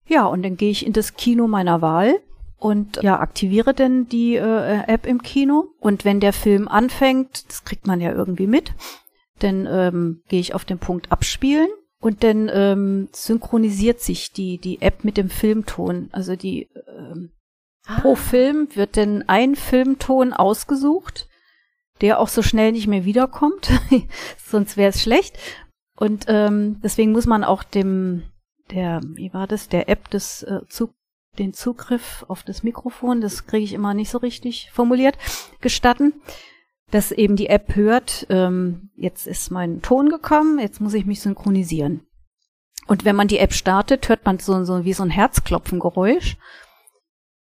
Ja, 0.06 0.26
und 0.26 0.42
dann 0.42 0.56
gehe 0.56 0.70
ich 0.70 0.84
in 0.84 0.92
das 0.92 1.14
Kino 1.14 1.46
meiner 1.46 1.80
Wahl 1.80 2.20
und 2.64 3.02
ja, 3.02 3.20
aktiviere 3.20 3.74
dann 3.74 4.08
die 4.08 4.36
äh, 4.36 4.82
App 4.86 5.06
im 5.06 5.22
Kino. 5.22 5.68
Und 5.80 6.04
wenn 6.04 6.20
der 6.20 6.32
Film 6.32 6.66
anfängt, 6.68 7.48
das 7.48 7.64
kriegt 7.64 7.86
man 7.86 8.00
ja 8.00 8.12
irgendwie 8.12 8.46
mit, 8.46 8.72
dann 9.38 9.66
ähm, 9.70 10.22
gehe 10.28 10.40
ich 10.40 10.54
auf 10.54 10.64
den 10.64 10.78
Punkt 10.78 11.12
Abspielen 11.12 11.68
und 12.00 12.24
dann 12.24 12.50
ähm, 12.52 13.08
synchronisiert 13.12 14.00
sich 14.00 14.32
die, 14.32 14.58
die 14.58 14.82
App 14.82 15.04
mit 15.04 15.16
dem 15.16 15.30
Filmton. 15.30 16.08
Also 16.12 16.36
die 16.36 16.68
ähm, 16.86 17.30
Ah. 17.86 18.00
Pro 18.00 18.14
Film 18.14 18.68
wird 18.74 18.96
denn 18.96 19.28
ein 19.28 19.56
Filmton 19.56 20.32
ausgesucht, 20.32 21.28
der 22.00 22.18
auch 22.18 22.28
so 22.28 22.42
schnell 22.42 22.72
nicht 22.72 22.86
mehr 22.86 23.04
wiederkommt, 23.04 23.70
sonst 24.38 24.76
wäre 24.76 24.90
es 24.90 25.02
schlecht. 25.02 25.38
Und 25.96 26.24
ähm, 26.28 26.80
deswegen 26.82 27.12
muss 27.12 27.26
man 27.26 27.44
auch 27.44 27.62
dem, 27.62 28.24
der, 28.70 29.00
wie 29.14 29.32
war 29.32 29.46
das, 29.46 29.68
der 29.68 29.88
App 29.88 30.10
des 30.10 30.42
äh, 30.42 30.60
Zug, 30.68 30.94
den 31.38 31.52
Zugriff 31.52 32.24
auf 32.28 32.42
das 32.42 32.62
Mikrofon, 32.62 33.20
das 33.20 33.46
kriege 33.46 33.64
ich 33.64 33.72
immer 33.72 33.94
nicht 33.94 34.10
so 34.10 34.18
richtig 34.18 34.70
formuliert, 34.72 35.16
gestatten, 35.60 36.14
dass 36.90 37.12
eben 37.12 37.36
die 37.36 37.48
App 37.48 37.74
hört, 37.74 38.26
ähm, 38.30 38.90
jetzt 38.96 39.26
ist 39.26 39.50
mein 39.50 39.82
Ton 39.82 40.08
gekommen, 40.08 40.58
jetzt 40.58 40.80
muss 40.80 40.94
ich 40.94 41.06
mich 41.06 41.20
synchronisieren. 41.20 42.06
Und 42.86 43.04
wenn 43.04 43.16
man 43.16 43.28
die 43.28 43.38
App 43.38 43.52
startet, 43.52 44.08
hört 44.08 44.24
man 44.24 44.38
so, 44.38 44.64
so 44.64 44.84
wie 44.84 44.92
so 44.92 45.02
ein 45.02 45.10
Herzklopfengeräusch. 45.10 46.36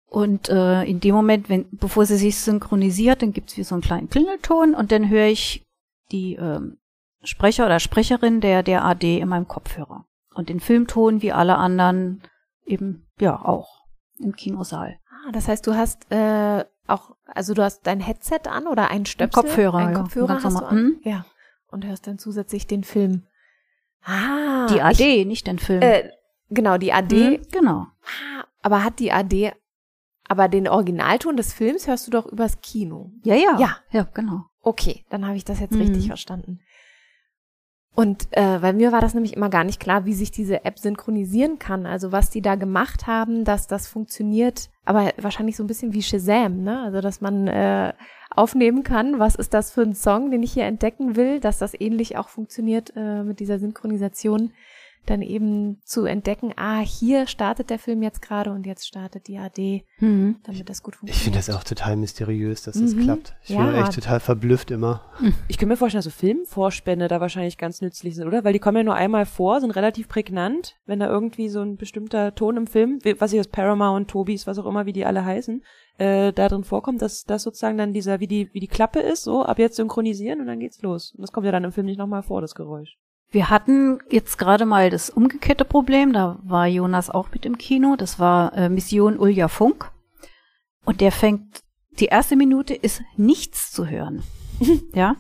Und 0.06 0.50
äh, 0.50 0.84
in 0.84 1.00
dem 1.00 1.16
Moment, 1.16 1.50
wenn, 1.50 1.66
bevor 1.72 2.06
sie 2.06 2.18
sich 2.18 2.38
synchronisiert, 2.38 3.22
dann 3.22 3.32
gibt's 3.32 3.58
wie 3.58 3.64
so 3.64 3.76
einen 3.76 3.82
kleinen 3.82 4.10
Klingelton 4.10 4.76
und 4.76 4.92
dann 4.92 5.10
höre 5.10 5.28
ich 5.28 5.66
die 6.12 6.36
ähm, 6.36 6.78
Sprecher 7.24 7.66
oder 7.66 7.80
Sprecherin 7.80 8.42
der, 8.42 8.62
der 8.64 8.84
AD 8.84 9.20
in 9.20 9.30
meinem 9.30 9.48
Kopfhörer. 9.48 10.06
Und 10.34 10.50
den 10.50 10.60
Filmton 10.60 11.22
wie 11.22 11.32
alle 11.32 11.58
anderen 11.58 12.22
eben 12.66 13.08
ja 13.20 13.44
auch 13.44 13.81
im 14.24 14.36
Kinosaal. 14.36 15.00
Ah, 15.10 15.32
das 15.32 15.48
heißt, 15.48 15.66
du 15.68 15.76
hast 15.76 16.12
äh, 16.12 16.66
auch, 16.88 17.16
also 17.26 17.54
du 17.54 17.64
hast 17.64 17.86
dein 17.88 18.00
Headset 18.00 18.48
an 18.50 18.68
oder 18.68 18.90
einen 18.90 19.06
Stöpsel? 19.06 19.42
Ein 19.42 19.48
Kopfhörer, 19.48 19.78
einen 19.78 19.94
ja. 19.94 20.02
Kopfhörer 20.02 20.44
hast 20.44 20.60
du 20.60 20.66
an? 20.66 20.76
Mhm. 20.76 21.00
Ja. 21.04 21.26
Und 21.68 21.86
hörst 21.86 22.08
dann 22.08 22.18
zusätzlich 22.18 22.68
den 22.68 22.84
Film. 22.84 23.24
Ah. 24.04 24.68
Die 24.68 24.82
AD, 24.82 25.22
ich, 25.22 25.26
nicht 25.26 25.48
den 25.48 25.60
Film. 25.60 25.82
Äh, 25.82 26.10
genau, 26.50 26.78
die 26.78 26.92
AD. 26.92 27.16
Mhm, 27.16 27.42
genau. 27.52 27.88
Ah, 28.04 28.46
aber 28.62 28.84
hat 28.84 29.00
die 29.00 29.12
AD 29.12 29.54
aber 30.32 30.48
den 30.48 30.70
Originalton 30.70 31.36
des 31.36 31.52
Films 31.52 31.88
hörst 31.88 32.08
du 32.08 32.12
doch 32.12 32.26
übers 32.26 32.62
Kino. 32.62 33.12
Ja, 33.26 33.36
ja. 33.36 33.60
Ja, 33.60 33.76
ja 33.92 34.08
genau. 34.14 34.46
Okay, 34.62 35.04
dann 35.10 35.26
habe 35.26 35.36
ich 35.36 35.44
das 35.44 35.60
jetzt 35.60 35.74
mhm. 35.74 35.82
richtig 35.82 36.08
verstanden. 36.08 36.62
Und 37.94 38.30
äh, 38.32 38.60
bei 38.60 38.72
mir 38.72 38.92
war 38.94 39.02
das 39.02 39.14
nämlich 39.14 39.36
immer 39.36 39.50
gar 39.50 39.66
nicht 39.66 39.80
klar, 39.80 40.06
wie 40.06 40.14
sich 40.14 40.32
diese 40.32 40.64
App 40.64 40.80
synchronisieren 40.80 41.60
kann. 41.60 41.86
Also 41.86 42.12
was 42.12 42.30
die 42.30 42.42
da 42.42 42.56
gemacht 42.56 43.06
haben, 43.06 43.44
dass 43.44 43.68
das 43.68 43.88
funktioniert, 43.88 44.70
aber 44.86 45.12
wahrscheinlich 45.18 45.58
so 45.58 45.64
ein 45.64 45.68
bisschen 45.68 45.94
wie 45.94 46.02
Shazam, 46.02 46.64
ne? 46.64 46.82
Also 46.82 47.02
dass 47.02 47.20
man 47.20 47.48
äh, 47.48 47.94
aufnehmen 48.30 48.84
kann, 48.84 49.20
was 49.20 49.36
ist 49.36 49.54
das 49.54 49.72
für 49.72 49.82
ein 49.82 49.94
Song, 49.94 50.32
den 50.32 50.42
ich 50.42 50.54
hier 50.54 50.64
entdecken 50.64 51.18
will, 51.18 51.42
dass 51.42 51.60
das 51.60 51.80
ähnlich 51.80 52.18
auch 52.18 52.30
funktioniert 52.30 52.94
äh, 52.96 53.24
mit 53.24 53.42
dieser 53.42 53.60
Synchronisation 53.60 54.54
dann 55.06 55.22
eben 55.22 55.82
zu 55.84 56.06
entdecken, 56.06 56.54
ah, 56.56 56.80
hier 56.80 57.28
startet 57.28 57.70
der 57.70 57.80
Film 57.80 58.04
jetzt 58.04 58.22
gerade 58.22 58.52
und 58.52 58.66
jetzt 58.66 58.88
startet 58.88 59.28
die 59.28 59.38
AD, 59.38 59.84
mhm. 60.00 60.38
damit 60.44 60.70
das 60.70 60.84
gut 60.84 60.96
funktioniert. 60.96 61.18
Ich 61.18 61.24
finde 61.24 61.40
das 61.40 61.50
auch 61.50 61.64
total 61.64 61.96
mysteriös, 61.98 62.64
dass 62.64 62.80
das 62.80 62.94
mhm. 62.94 63.04
klappt. 63.04 63.36
Ich 63.44 63.50
ja. 63.50 63.66
bin 63.66 63.76
echt 63.76 63.94
total 63.94 64.20
verblüfft 64.20 64.72
immer. 64.72 65.02
Ich 65.48 65.58
kann 65.58 65.70
mir 65.70 65.78
vorstellen, 65.78 66.00
dass 66.00 66.14
so 66.14 66.20
Filmvorspänne 66.20 67.08
da 67.08 67.20
wahrscheinlich 67.20 67.58
ganz 67.58 67.82
nützlich 67.82 68.16
sind, 68.16 68.28
oder? 68.28 68.44
Weil 68.44 68.54
die 68.54 68.60
kommen 68.60 68.78
ja 68.78 68.84
nur 68.84 68.96
einmal 68.96 69.26
vor, 69.26 69.60
sind 69.60 69.72
relativ 69.72 70.08
prägnant, 70.08 70.76
wenn 70.86 71.00
da 71.00 71.08
irgendwie 71.08 71.50
so 71.50 71.62
ein 71.62 71.78
bestimmter 71.78 72.36
Ton 72.36 72.58
im 72.58 72.68
Film, 72.68 73.00
was 73.18 73.34
ich 73.34 73.40
aus 73.40 73.48
Paramount, 73.48 74.10
Tobis, 74.10 74.48
was 74.48 74.60
auch 74.60 74.66
immer, 74.66 74.86
wie 74.86 74.94
die 74.94 75.06
alle 75.06 75.26
heißen, 75.26 75.64
äh, 75.98 76.32
da 76.34 76.48
drin 76.48 76.64
vorkommt, 76.64 77.02
dass 77.02 77.26
das 77.26 77.44
sozusagen 77.44 77.78
dann 77.78 77.94
dieser, 77.94 78.20
wie 78.20 78.28
die, 78.28 78.50
wie 78.54 78.60
die 78.60 78.68
Klappe 78.68 79.00
ist, 79.00 79.24
so, 79.24 79.44
ab 79.44 79.60
jetzt 79.60 79.76
synchronisieren 79.76 80.42
und 80.42 80.48
dann 80.48 80.60
geht's 80.60 80.82
los. 80.82 81.14
Und 81.16 81.22
das 81.22 81.32
kommt 81.32 81.46
ja 81.46 81.52
dann 81.52 81.64
im 81.64 81.72
Film 81.72 81.86
nicht 81.86 82.00
nochmal 82.00 82.24
vor, 82.24 82.42
das 82.42 82.56
Geräusch. 82.56 82.98
Wir 83.32 83.50
hatten 83.50 84.00
jetzt 84.10 84.38
gerade 84.38 84.66
mal 84.66 84.90
das 84.90 85.10
umgekehrte 85.10 85.64
Problem, 85.64 86.12
da 86.12 86.38
war 86.44 86.68
Jonas 86.68 87.10
auch 87.10 87.32
mit 87.32 87.46
im 87.46 87.58
Kino, 87.58 87.96
das 87.96 88.20
war 88.20 88.54
äh, 88.58 88.68
Mission 88.68 89.18
Ulja 89.18 89.48
Funk. 89.48 89.90
Und 90.84 91.00
der 91.00 91.14
fängt, 91.14 91.64
die 92.00 92.08
erste 92.08 92.36
Minute 92.36 92.74
ist 92.74 93.02
nichts 93.16 93.72
zu 93.72 93.88
hören. 93.88 94.24
ja. 94.94 95.16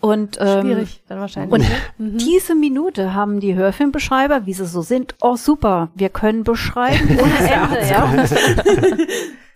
Und, 0.00 0.36
ähm, 0.40 0.60
Schwierig, 0.60 1.02
dann 1.08 1.20
wahrscheinlich. 1.20 1.52
Und 1.52 1.66
mhm. 1.98 2.18
diese 2.18 2.54
Minute 2.54 3.14
haben 3.14 3.40
die 3.40 3.54
Hörfilmbeschreiber, 3.54 4.44
wie 4.44 4.52
sie 4.52 4.66
so 4.66 4.82
sind, 4.82 5.14
oh 5.22 5.36
super, 5.36 5.90
wir 5.94 6.10
können 6.10 6.44
beschreiben 6.44 7.18
ohne 7.18 7.38
Ende, 7.38 7.88
ja. 7.88 9.06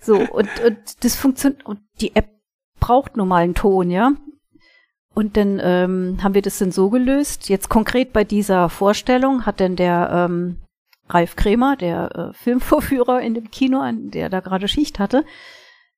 so, 0.00 0.16
und, 0.16 0.48
und 0.64 1.04
das 1.04 1.14
funktioniert, 1.14 1.64
und 1.66 1.80
die 2.00 2.16
App 2.16 2.30
braucht 2.80 3.18
nun 3.18 3.28
mal 3.28 3.42
einen 3.42 3.54
Ton, 3.54 3.90
ja. 3.90 4.12
Und 5.14 5.36
dann 5.36 5.60
ähm, 5.62 6.18
haben 6.22 6.34
wir 6.34 6.42
das 6.42 6.58
dann 6.58 6.72
so 6.72 6.88
gelöst. 6.88 7.48
Jetzt 7.48 7.68
konkret 7.68 8.12
bei 8.12 8.24
dieser 8.24 8.68
Vorstellung 8.68 9.44
hat 9.44 9.60
denn 9.60 9.76
der 9.76 10.10
ähm, 10.10 10.58
Ralf 11.08 11.36
Kremer, 11.36 11.76
der 11.76 12.10
äh, 12.14 12.32
Filmvorführer 12.42 13.20
in 13.20 13.34
dem 13.34 13.50
Kino, 13.50 13.80
an 13.80 14.10
der 14.10 14.28
da 14.28 14.40
gerade 14.40 14.68
Schicht 14.68 14.98
hatte, 14.98 15.24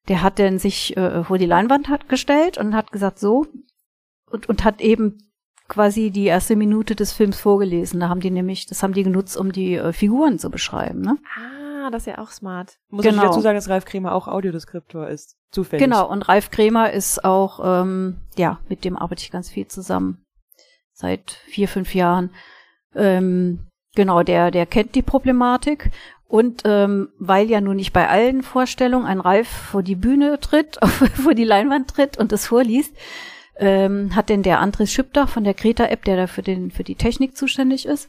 der 0.09 0.23
hat 0.23 0.39
dann 0.39 0.59
sich 0.59 0.97
äh, 0.97 1.25
vor 1.25 1.39
die 1.39 1.47
Leinwand 1.47 1.89
hat 1.89 2.09
gestellt 2.09 2.59
und 2.59 2.75
hat 2.75 2.93
gesagt 2.93 3.19
so 3.19 3.47
und, 4.31 4.49
und 4.49 4.65
hat 4.65 4.81
eben 4.81 5.19
quasi 5.69 6.11
die 6.11 6.27
erste 6.27 6.57
Minute 6.57 6.95
des 6.95 7.13
Films 7.13 7.41
vorgelesen. 7.41 8.01
Da 8.01 8.09
haben 8.09 8.21
die 8.21 8.31
nämlich, 8.31 8.67
das 8.67 8.83
haben 8.83 8.93
die 8.93 9.03
genutzt, 9.03 9.37
um 9.37 9.53
die 9.53 9.77
äh, 9.77 9.93
Figuren 9.93 10.39
zu 10.39 10.51
beschreiben. 10.51 11.01
Ne? 11.01 11.17
Ah, 11.37 11.64
das 11.91 12.03
ist 12.03 12.07
ja 12.07 12.19
auch 12.19 12.31
smart. 12.31 12.79
Muss 12.89 13.05
Genau. 13.05 13.23
ich 13.23 13.29
dazu 13.29 13.41
sagen, 13.41 13.57
dass 13.57 13.69
Ralf 13.69 13.85
Kremer 13.85 14.15
auch 14.15 14.29
Audiodeskriptor 14.29 15.09
ist. 15.09 15.37
Zufällig. 15.51 15.85
Genau, 15.85 16.09
und 16.09 16.29
Ralf 16.29 16.51
Kremer 16.51 16.91
ist 16.93 17.25
auch, 17.25 17.61
ähm, 17.65 18.19
ja, 18.37 18.59
mit 18.69 18.85
dem 18.85 18.97
arbeite 18.97 19.23
ich 19.23 19.31
ganz 19.31 19.51
viel 19.51 19.67
zusammen. 19.67 20.25
Seit 20.93 21.33
vier, 21.47 21.69
fünf 21.69 21.95
Jahren. 21.95 22.31
Ähm, 22.95 23.67
genau, 23.95 24.23
der, 24.23 24.51
der 24.51 24.67
kennt 24.67 24.95
die 24.95 25.03
Problematik. 25.03 25.91
Und 26.27 26.63
ähm, 26.65 27.11
weil 27.19 27.49
ja 27.49 27.61
nun 27.61 27.77
nicht 27.77 27.93
bei 27.93 28.09
allen 28.09 28.43
Vorstellungen 28.43 29.07
ein 29.07 29.21
Ralf 29.21 29.47
vor 29.49 29.83
die 29.83 29.95
Bühne 29.95 30.41
tritt, 30.41 30.79
vor 31.15 31.35
die 31.35 31.45
Leinwand 31.45 31.89
tritt 31.91 32.17
und 32.19 32.33
das 32.33 32.47
vorliest, 32.47 32.93
ähm, 33.57 34.17
hat 34.17 34.31
denn 34.31 34.43
der 34.43 34.59
Andres 34.59 34.91
Schüpter 34.93 35.29
von 35.29 35.45
der 35.45 35.55
Kreta-App, 35.55 36.05
der 36.05 36.17
da 36.17 36.27
für, 36.27 36.43
den, 36.43 36.71
für 36.73 36.83
die 36.83 36.97
Technik 36.97 37.37
zuständig 37.37 37.87
ist, 37.87 38.09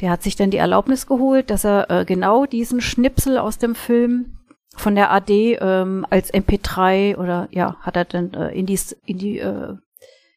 der 0.00 0.10
hat 0.10 0.22
sich 0.22 0.36
dann 0.36 0.50
die 0.50 0.56
Erlaubnis 0.58 1.06
geholt, 1.06 1.50
dass 1.50 1.64
er 1.64 1.90
äh, 1.90 2.04
genau 2.04 2.46
diesen 2.46 2.80
Schnipsel 2.80 3.38
aus 3.38 3.58
dem 3.58 3.74
Film 3.74 4.38
von 4.74 4.94
der 4.94 5.12
AD 5.12 5.58
ähm, 5.60 6.06
als 6.08 6.32
MP3 6.32 7.16
oder 7.18 7.46
ja, 7.50 7.76
hat 7.80 7.96
er 7.96 8.06
dann 8.06 8.32
äh, 8.32 8.50
in 8.52 8.64
die, 8.66 8.78
in 9.04 9.18
die 9.18 9.38
äh, 9.38 9.74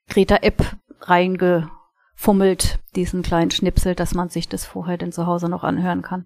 Kreta-App 0.10 0.76
reingefummelt, 1.00 2.80
diesen 2.96 3.22
kleinen 3.24 3.52
Schnipsel, 3.52 3.96
dass 3.96 4.14
man 4.14 4.30
sich 4.30 4.48
das 4.50 4.66
vorher 4.66 4.98
dann 4.98 5.12
zu 5.12 5.26
Hause 5.26 5.50
noch 5.50 5.64
anhören 5.64 6.02
kann. 6.02 6.26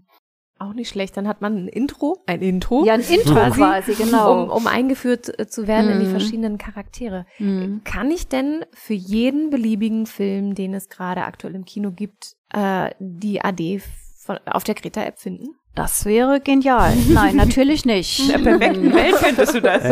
Auch 0.57 0.73
nicht 0.73 0.89
schlecht. 0.89 1.15
Dann 1.15 1.27
hat 1.27 1.39
man 1.39 1.55
ein 1.55 1.67
Intro, 1.69 2.21
ein 2.25 2.41
Intro. 2.41 2.83
Ja, 2.83 2.93
ein 2.93 2.99
Intro 3.01 3.35
quasi, 3.51 3.93
genau. 3.93 4.43
Um, 4.43 4.49
um 4.49 4.67
eingeführt 4.67 5.39
äh, 5.39 5.47
zu 5.47 5.67
werden 5.67 5.89
in 5.91 5.99
die 6.01 6.07
Mhm. 6.07 6.11
verschiedenen 6.11 6.57
Charaktere. 6.57 7.25
Mhm. 7.37 7.81
Kann 7.85 8.11
ich 8.11 8.27
denn 8.27 8.65
für 8.73 8.93
jeden 8.93 9.51
beliebigen 9.51 10.05
Film, 10.05 10.55
den 10.55 10.73
es 10.73 10.89
gerade 10.89 11.23
aktuell 11.23 11.55
im 11.55 11.63
Kino 11.63 11.91
gibt, 11.91 12.33
äh, 12.53 12.91
die 12.99 13.41
AD 13.43 13.81
von, 14.23 14.37
auf 14.45 14.63
der 14.63 14.75
Kreta-App 14.75 15.19
finden? 15.19 15.55
Das 15.75 16.05
wäre 16.05 16.39
genial. 16.41 16.95
Nein, 17.09 17.35
natürlich 17.35 17.85
nicht. 17.85 18.19
In 18.19 18.27
der 18.27 18.39
perfekten 18.39 18.93
Welt 18.93 19.15
könntest 19.15 19.53
du 19.53 19.61
das. 19.61 19.83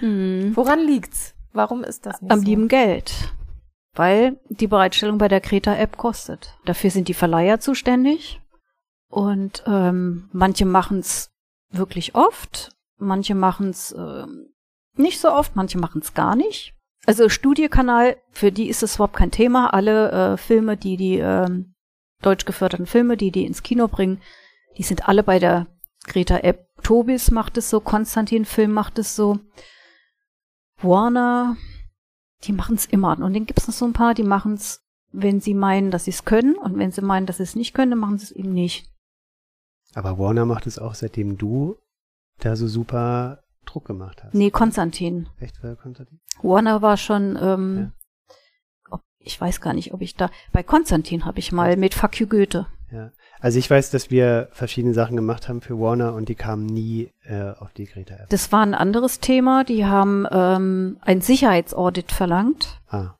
Mhm. 0.00 0.52
Woran 0.56 0.80
liegt's? 0.80 1.34
Warum 1.52 1.82
ist 1.84 2.06
das 2.06 2.22
nicht 2.22 2.30
Am 2.32 2.40
so? 2.40 2.44
lieben 2.44 2.68
Geld. 2.68 3.12
Weil 3.94 4.38
die 4.48 4.68
Bereitstellung 4.68 5.18
bei 5.18 5.28
der 5.28 5.40
Kreta-App 5.40 5.96
kostet. 5.96 6.56
Dafür 6.64 6.90
sind 6.90 7.08
die 7.08 7.14
Verleiher 7.14 7.58
zuständig. 7.58 8.40
Und 9.08 9.64
ähm, 9.66 10.28
manche 10.32 10.64
machen 10.64 11.00
es 11.00 11.32
wirklich 11.72 12.14
oft, 12.14 12.70
manche 12.98 13.34
machen 13.34 13.70
es 13.70 13.92
ähm, 13.92 14.46
nicht 14.94 15.20
so 15.20 15.32
oft, 15.32 15.56
manche 15.56 15.78
machen 15.78 16.00
es 16.02 16.14
gar 16.14 16.36
nicht. 16.36 16.74
Also 17.06 17.28
Studiekanal, 17.28 18.16
für 18.30 18.52
die 18.52 18.68
ist 18.68 18.82
es 18.84 18.94
überhaupt 18.96 19.16
kein 19.16 19.32
Thema. 19.32 19.72
Alle 19.74 20.10
äh, 20.12 20.36
Filme, 20.36 20.76
die 20.76 20.96
die 20.96 21.18
ähm, 21.18 21.74
deutsch 22.22 22.44
geförderten 22.44 22.86
Filme, 22.86 23.16
die 23.16 23.30
die 23.30 23.46
ins 23.46 23.62
Kino 23.62 23.88
bringen, 23.88 24.20
die 24.76 24.82
sind 24.82 25.08
alle 25.08 25.22
bei 25.22 25.38
der 25.38 25.66
Greta-App. 26.06 26.66
Tobis 26.82 27.30
macht 27.30 27.56
es 27.58 27.70
so, 27.70 27.80
Konstantin 27.80 28.44
Film 28.44 28.72
macht 28.72 28.98
es 28.98 29.16
so, 29.16 29.38
Warner, 30.82 31.56
die 32.44 32.52
machen 32.52 32.76
es 32.76 32.86
immer. 32.86 33.12
Und 33.12 33.34
dann 33.34 33.46
gibt 33.46 33.58
es 33.58 33.66
noch 33.66 33.74
so 33.74 33.84
ein 33.84 33.92
paar, 33.92 34.14
die 34.14 34.22
machen 34.22 34.54
es, 34.54 34.82
wenn 35.12 35.40
sie 35.40 35.54
meinen, 35.54 35.90
dass 35.90 36.04
sie 36.04 36.10
es 36.10 36.24
können. 36.24 36.56
Und 36.56 36.78
wenn 36.78 36.92
sie 36.92 37.02
meinen, 37.02 37.26
dass 37.26 37.36
sie 37.38 37.42
es 37.42 37.56
nicht 37.56 37.74
können, 37.74 37.90
dann 37.90 38.00
machen 38.00 38.18
sie 38.18 38.24
es 38.24 38.32
eben 38.32 38.52
nicht. 38.52 38.90
Aber 39.94 40.18
Warner 40.18 40.46
macht 40.46 40.66
es 40.66 40.78
auch, 40.78 40.94
seitdem 40.94 41.36
du 41.36 41.76
da 42.38 42.56
so 42.56 42.68
super 42.68 43.42
Druck 43.66 43.84
gemacht 43.86 44.22
hast. 44.22 44.34
Nee, 44.34 44.50
Konstantin. 44.50 45.28
Echt, 45.38 45.58
für 45.58 45.76
Konstantin? 45.76 46.20
Warner 46.42 46.80
war 46.80 46.96
schon, 46.96 47.38
ähm, 47.40 47.92
ich 49.20 49.40
weiß 49.40 49.60
gar 49.60 49.74
nicht, 49.74 49.92
ob 49.94 50.00
ich 50.00 50.16
da, 50.16 50.30
bei 50.52 50.62
Konstantin 50.62 51.24
habe 51.24 51.38
ich 51.38 51.52
mal 51.52 51.76
mit 51.76 51.94
Fuck 51.94 52.20
you 52.20 52.26
Goethe. 52.26 52.66
Ja. 52.90 53.12
Also 53.38 53.58
ich 53.58 53.70
weiß, 53.70 53.90
dass 53.90 54.10
wir 54.10 54.48
verschiedene 54.52 54.94
Sachen 54.94 55.16
gemacht 55.16 55.48
haben 55.48 55.60
für 55.60 55.78
Warner 55.78 56.14
und 56.14 56.28
die 56.28 56.34
kamen 56.34 56.66
nie 56.66 57.12
äh, 57.22 57.52
auf 57.52 57.72
die 57.72 57.84
Greta-App. 57.84 58.28
Das 58.28 58.50
war 58.52 58.62
ein 58.62 58.74
anderes 58.74 59.20
Thema. 59.20 59.64
Die 59.64 59.86
haben 59.86 60.26
ähm, 60.30 60.98
ein 61.00 61.20
Sicherheitsaudit 61.20 62.10
verlangt. 62.10 62.80
Ah, 62.88 63.14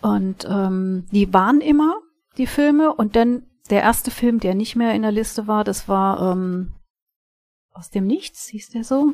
Und 0.00 0.46
ähm, 0.48 1.06
die 1.12 1.32
waren 1.34 1.60
immer, 1.60 2.00
die 2.38 2.46
Filme. 2.46 2.94
Und 2.94 3.14
dann 3.14 3.42
der 3.68 3.82
erste 3.82 4.10
Film, 4.10 4.40
der 4.40 4.54
nicht 4.54 4.74
mehr 4.74 4.94
in 4.94 5.02
der 5.02 5.12
Liste 5.12 5.46
war, 5.46 5.62
das 5.62 5.86
war 5.86 6.32
ähm, 6.32 6.72
aus 7.72 7.90
dem 7.90 8.06
Nichts, 8.06 8.48
hieß 8.48 8.70
der 8.70 8.84
so, 8.84 9.12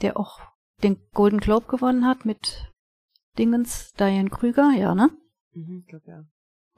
der 0.00 0.16
auch 0.16 0.40
den 0.82 0.96
Golden 1.12 1.40
Globe 1.40 1.66
gewonnen 1.66 2.06
hat 2.06 2.24
mit 2.24 2.72
Dingens, 3.38 3.92
Diane 3.98 4.30
Krüger, 4.30 4.70
ja, 4.70 4.94
ne? 4.94 5.10
Mhm, 5.54 5.80
ich 5.80 5.86
glaub, 5.86 6.06
ja. 6.06 6.24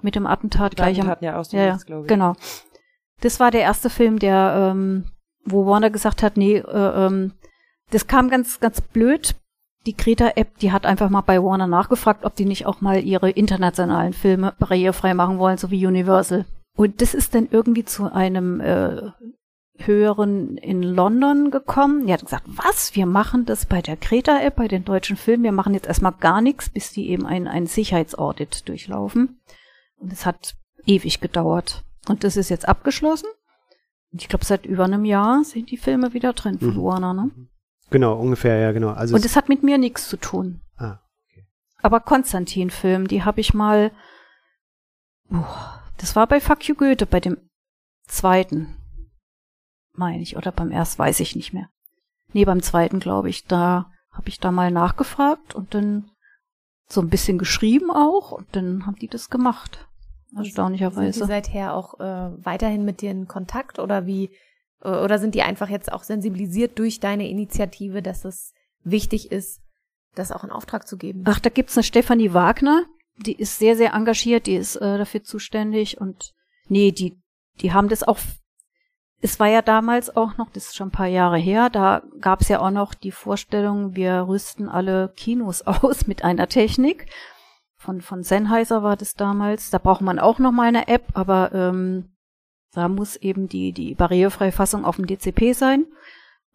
Mit 0.03 0.15
dem 0.15 0.27
Attentat 0.27 0.73
Die 0.73 0.77
gleich 0.77 1.01
am 1.01 1.07
hatten 1.07 1.25
ja 1.25 1.39
aus 1.39 1.49
dem 1.49 1.59
Ja, 1.59 1.67
Nichts, 1.69 1.87
glaube 1.87 2.03
ich. 2.03 2.09
Genau. 2.09 2.35
Das 3.21 3.41
war 3.41 3.51
der 3.51 3.63
erste 3.63 3.89
Film, 3.89 4.19
der, 4.19 4.73
ähm, 4.73 5.07
wo 5.45 5.67
Warner 5.67 5.91
gesagt 5.91 6.23
hat, 6.23 6.37
nee, 6.37 6.59
äh, 6.59 7.07
ähm, 7.07 7.33
das 7.91 8.07
kam 8.07 8.29
ganz, 8.29 8.61
ganz 8.61 8.81
blöd. 8.81 9.35
Die 9.87 9.97
Greta-App, 9.97 10.59
die 10.59 10.73
hat 10.73 10.85
einfach 10.85 11.09
mal 11.09 11.21
bei 11.21 11.43
Warner 11.43 11.69
nachgefragt, 11.69 12.25
ob 12.25 12.35
die 12.35 12.45
nicht 12.45 12.67
auch 12.67 12.81
mal 12.81 13.03
ihre 13.03 13.31
internationalen 13.31 14.13
Filme 14.13 14.55
barrierefrei 14.59 15.15
machen 15.15 15.39
wollen, 15.39 15.59
so 15.59 15.71
wie 15.71 15.87
Universal. 15.87 16.45
Und 16.77 17.01
das 17.01 17.15
ist 17.15 17.35
dann 17.35 17.49
irgendwie 17.51 17.85
zu 17.85 18.13
einem 18.13 18.61
äh, 18.61 19.11
höheren 19.79 20.57
in 20.59 20.83
London 20.83 21.51
gekommen. 21.51 22.07
Die 22.07 22.13
hat 22.13 22.23
gesagt, 22.23 22.45
was? 22.47 22.95
Wir 22.95 23.07
machen 23.07 23.45
das 23.45 23.67
bei 23.67 23.83
der 23.83 23.97
Greta-App, 23.97 24.57
bei 24.57 24.69
den 24.69 24.85
deutschen 24.85 25.17
Filmen. 25.17 25.45
Wir 25.45 25.53
machen 25.53 25.75
jetzt 25.75 25.87
erstmal 25.87 26.13
gar 26.13 26.41
nichts, 26.41 26.71
bis 26.71 26.93
die 26.93 27.09
eben 27.11 27.27
ein, 27.27 27.47
ein 27.47 27.67
Sicherheitsaudit 27.67 28.69
durchlaufen. 28.69 29.41
Und 29.99 30.13
es 30.13 30.25
hat 30.27 30.55
ewig 30.87 31.21
gedauert. 31.21 31.85
Und 32.09 32.25
das 32.25 32.37
ist 32.37 32.49
jetzt 32.49 32.69
abgeschlossen. 32.69 33.29
Und 34.13 34.23
ich 34.23 34.29
glaube, 34.29 34.45
seit 34.45 34.65
über 34.65 34.85
einem 34.85 35.05
Jahr 35.05 35.45
sind 35.45 35.71
die 35.71 35.77
Filme 35.77 36.15
wieder 36.15 36.33
drin 36.33 36.59
von 36.59 36.75
Mhm. 36.77 36.83
Warner, 36.83 37.13
ne? 37.15 37.31
genau, 37.91 38.19
ungefähr, 38.19 38.57
ja, 38.59 38.73
genau. 38.73 38.91
Also 38.91 39.15
Und 39.15 39.25
es, 39.25 39.37
hat 39.37 39.49
mit 39.49 39.63
mir 39.63 39.79
nichts 39.79 40.09
zu 40.09 40.17
tun. 40.17 40.61
ah, 40.79 40.99
Aber 41.83 42.01
Konstantin-Film, 42.01 43.09
die 43.09 43.25
habe 43.25 43.41
ich 43.41 43.53
mal. 43.53 43.91
Boah, 45.29 45.83
das 45.99 46.15
war 46.17 46.27
bei 46.27 46.41
Fuck 46.41 46.69
You 46.69 46.75
Goethe, 46.77 47.07
bei 47.07 47.21
dem 47.21 47.37
zweiten, 48.07 48.77
meine 49.99 50.23
ich, 50.23 50.37
oder 50.37 50.53
beim 50.53 50.71
ersten, 50.71 50.99
weiß 50.99 51.21
ich 51.21 51.37
nicht 51.37 51.53
mehr. 51.53 51.69
Nee, 52.33 52.45
beim 52.45 52.63
zweiten, 52.63 53.01
glaube 53.01 53.29
ich. 53.29 53.45
Da 53.45 53.91
habe 54.11 54.29
ich 54.29 54.41
da 54.41 54.51
mal 54.51 54.71
nachgefragt 54.71 55.55
und 55.55 55.75
dann 55.75 56.11
so 56.89 57.01
ein 57.01 57.09
bisschen 57.09 57.39
geschrieben 57.39 57.91
auch 57.91 58.33
und 58.33 58.47
dann 58.53 58.87
haben 58.87 58.97
die 58.97 59.09
das 59.09 59.31
gemacht. 59.31 59.87
Sind 60.31 60.43
die 60.43 60.49
Erstaunlicherweise. 60.49 61.27
seither 61.27 61.75
auch 61.75 61.99
äh, 62.01 62.45
weiterhin 62.45 62.85
mit 62.85 63.01
dir 63.01 63.11
in 63.11 63.27
Kontakt 63.27 63.79
oder 63.79 64.07
wie 64.07 64.31
äh, 64.83 64.89
oder 64.89 65.19
sind 65.19 65.35
die 65.35 65.43
einfach 65.43 65.69
jetzt 65.69 65.93
auch 65.93 66.03
sensibilisiert 66.03 66.79
durch 66.79 67.01
deine 67.01 67.29
Initiative, 67.29 68.03
dass 68.03 68.25
es 68.25 68.53
wichtig 68.85 69.33
ist, 69.33 69.61
das 70.15 70.33
auch 70.33 70.45
in 70.45 70.51
Auftrag 70.51 70.87
zu 70.87 70.97
geben? 70.97 71.25
Ach, 71.27 71.41
da 71.41 71.51
gibt's 71.51 71.77
eine 71.77 71.85
Stefanie 71.85 72.33
Wagner, 72.33 72.85
die 73.17 73.35
ist 73.35 73.59
sehr, 73.59 73.77
sehr 73.77 73.95
engagiert, 73.95 74.47
die 74.47 74.57
ist 74.57 74.77
äh, 74.77 74.99
dafür 74.99 75.23
zuständig 75.23 76.01
und 76.01 76.33
nee, 76.69 76.93
die, 76.93 77.17
die 77.61 77.73
haben 77.73 77.89
das 77.89 78.03
auch. 78.03 78.19
Es 79.21 79.41
war 79.41 79.49
ja 79.49 79.63
damals 79.63 80.15
auch 80.15 80.37
noch, 80.37 80.51
das 80.51 80.67
ist 80.67 80.77
schon 80.77 80.89
ein 80.89 80.93
paar 80.93 81.07
Jahre 81.07 81.39
her, 81.39 81.71
da 81.71 82.03
gab's 82.21 82.49
ja 82.49 82.61
auch 82.61 82.71
noch 82.71 82.95
die 82.95 83.13
Vorstellung, 83.13 83.97
wir 83.97 84.27
rüsten 84.29 84.69
alle 84.69 85.13
Kinos 85.17 85.63
aus 85.67 86.07
mit 86.07 86.25
einer 86.25 86.49
Technik. 86.49 87.07
Von, 87.79 88.01
von 88.01 88.23
Sennheiser 88.23 88.83
war 88.83 88.97
das 88.97 89.15
damals. 89.15 89.71
Da 89.71 89.79
braucht 89.79 90.01
man 90.01 90.19
auch 90.19 90.39
noch 90.39 90.51
mal 90.51 90.67
eine 90.67 90.89
App, 90.89 91.05
aber 91.15 91.53
ähm, 91.53 92.17
da 92.73 92.89
muss 92.89 93.17
eben 93.17 93.49
die, 93.49 93.73
die 93.73 93.95
barrierefreie 93.95 94.53
Fassung 94.53 94.85
auf 94.85 94.97
dem 94.97 95.07
DCP 95.07 95.53
sein. 95.53 95.87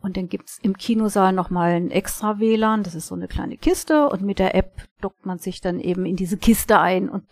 Und 0.02 0.18
dann 0.18 0.30
gibt's 0.30 0.60
im 0.62 0.76
Kinosaal 0.76 1.32
nochmal 1.32 1.74
ein 1.74 1.92
extra 1.92 2.40
WLAN, 2.40 2.84
das 2.84 2.96
ist 2.96 3.08
so 3.08 3.16
eine 3.16 3.28
kleine 3.28 3.58
Kiste 3.58 4.10
und 4.10 4.24
mit 4.24 4.40
der 4.40 4.56
App 4.56 4.88
dockt 5.00 5.26
man 5.26 5.38
sich 5.38 5.62
dann 5.62 5.80
eben 5.80 6.06
in 6.06 6.16
diese 6.16 6.38
Kiste 6.38 6.80
ein 6.80 7.08
und 7.08 7.24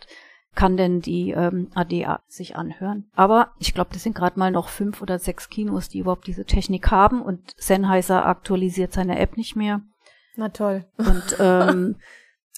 kann 0.54 0.76
dann 0.76 1.00
die 1.00 1.30
ähm, 1.30 1.68
AD 1.74 2.06
sich 2.26 2.56
anhören. 2.56 3.08
Aber 3.14 3.52
ich 3.58 3.72
glaube, 3.72 3.90
das 3.92 4.02
sind 4.02 4.14
gerade 4.14 4.38
mal 4.38 4.50
noch 4.50 4.68
fünf 4.68 5.00
oder 5.00 5.18
sechs 5.18 5.48
Kinos, 5.48 5.88
die 5.88 6.00
überhaupt 6.00 6.26
diese 6.26 6.44
Technik 6.44 6.90
haben 6.90 7.22
und 7.22 7.54
Sennheiser 7.56 8.26
aktualisiert 8.26 8.92
seine 8.92 9.18
App 9.18 9.36
nicht 9.36 9.56
mehr. 9.56 9.82
Na 10.36 10.48
toll. 10.48 10.86
Und 10.96 11.36
ähm, 11.40 11.96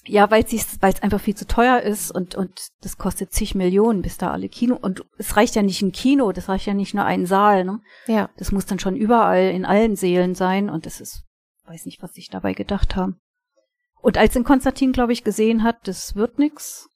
ja, 0.05 0.29
weil 0.29 0.43
es 0.43 0.79
einfach 0.81 1.21
viel 1.21 1.35
zu 1.35 1.47
teuer 1.47 1.79
ist 1.79 2.11
und 2.11 2.35
und 2.35 2.69
das 2.81 2.97
kostet 2.97 3.31
zig 3.31 3.55
Millionen, 3.55 4.01
bis 4.01 4.17
da 4.17 4.31
alle 4.31 4.49
Kino 4.49 4.75
und 4.75 5.05
es 5.17 5.37
reicht 5.37 5.55
ja 5.55 5.61
nicht 5.61 5.81
ein 5.81 5.93
Kino, 5.93 6.31
das 6.33 6.49
reicht 6.49 6.65
ja 6.65 6.73
nicht 6.73 6.93
nur 6.93 7.05
ein 7.05 7.25
Saal, 7.25 7.63
ne? 7.63 7.79
Ja. 8.07 8.29
Das 8.37 8.51
muss 8.51 8.65
dann 8.65 8.79
schon 8.79 8.97
überall 8.97 9.51
in 9.51 9.65
allen 9.65 9.95
Seelen 9.95 10.35
sein 10.35 10.69
und 10.69 10.85
das 10.85 10.99
ist, 10.99 11.23
weiß 11.67 11.85
nicht, 11.85 12.01
was 12.01 12.13
sich 12.13 12.29
dabei 12.29 12.53
gedacht 12.53 12.97
haben. 12.97 13.21
Und 14.01 14.17
als 14.17 14.35
in 14.35 14.43
Konstantin, 14.43 14.91
glaube 14.91 15.13
ich, 15.13 15.23
gesehen 15.23 15.63
hat, 15.63 15.87
das 15.87 16.15
wird 16.15 16.37
nix, 16.37 16.89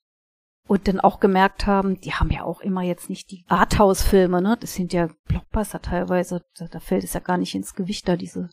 und 0.67 0.87
dann 0.87 0.99
auch 0.99 1.19
gemerkt 1.19 1.65
haben, 1.65 1.99
die 2.01 2.13
haben 2.13 2.29
ja 2.29 2.43
auch 2.43 2.59
immer 2.61 2.81
jetzt 2.81 3.09
nicht 3.09 3.31
die 3.31 3.45
Arthouse-Filme, 3.47 4.41
ne? 4.41 4.57
Das 4.59 4.75
sind 4.75 4.93
ja 4.93 5.09
Blockbuster 5.27 5.81
teilweise. 5.81 6.41
Da, 6.57 6.67
da, 6.67 6.79
fällt 6.79 7.03
es 7.03 7.13
ja 7.13 7.21
gar 7.21 7.37
nicht 7.37 7.55
ins 7.55 7.73
Gewicht, 7.73 8.07
da 8.07 8.17
diese 8.17 8.49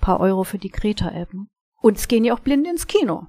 paar 0.00 0.20
Euro 0.20 0.44
für 0.44 0.58
die 0.58 0.70
Kreta-App. 0.70 1.32
Ne? 1.32 1.46
Und 1.80 1.96
es 1.96 2.08
gehen 2.08 2.24
ja 2.24 2.34
auch 2.34 2.40
Blinde 2.40 2.70
ins 2.70 2.86
Kino. 2.86 3.26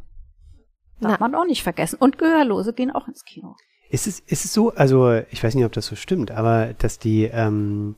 Darf 0.99 1.19
Na. 1.19 1.27
man 1.27 1.35
auch 1.35 1.45
nicht 1.45 1.63
vergessen. 1.63 1.97
Und 1.99 2.17
Gehörlose 2.17 2.73
gehen 2.73 2.91
auch 2.91 3.07
ins 3.07 3.23
Kino. 3.23 3.55
Ist 3.89 4.07
es, 4.07 4.19
ist 4.19 4.45
es 4.45 4.53
so, 4.53 4.71
also 4.73 5.21
ich 5.31 5.43
weiß 5.43 5.55
nicht, 5.55 5.65
ob 5.65 5.71
das 5.71 5.87
so 5.87 5.95
stimmt, 5.95 6.31
aber 6.31 6.73
dass 6.73 6.99
die, 6.99 7.23
ähm, 7.23 7.95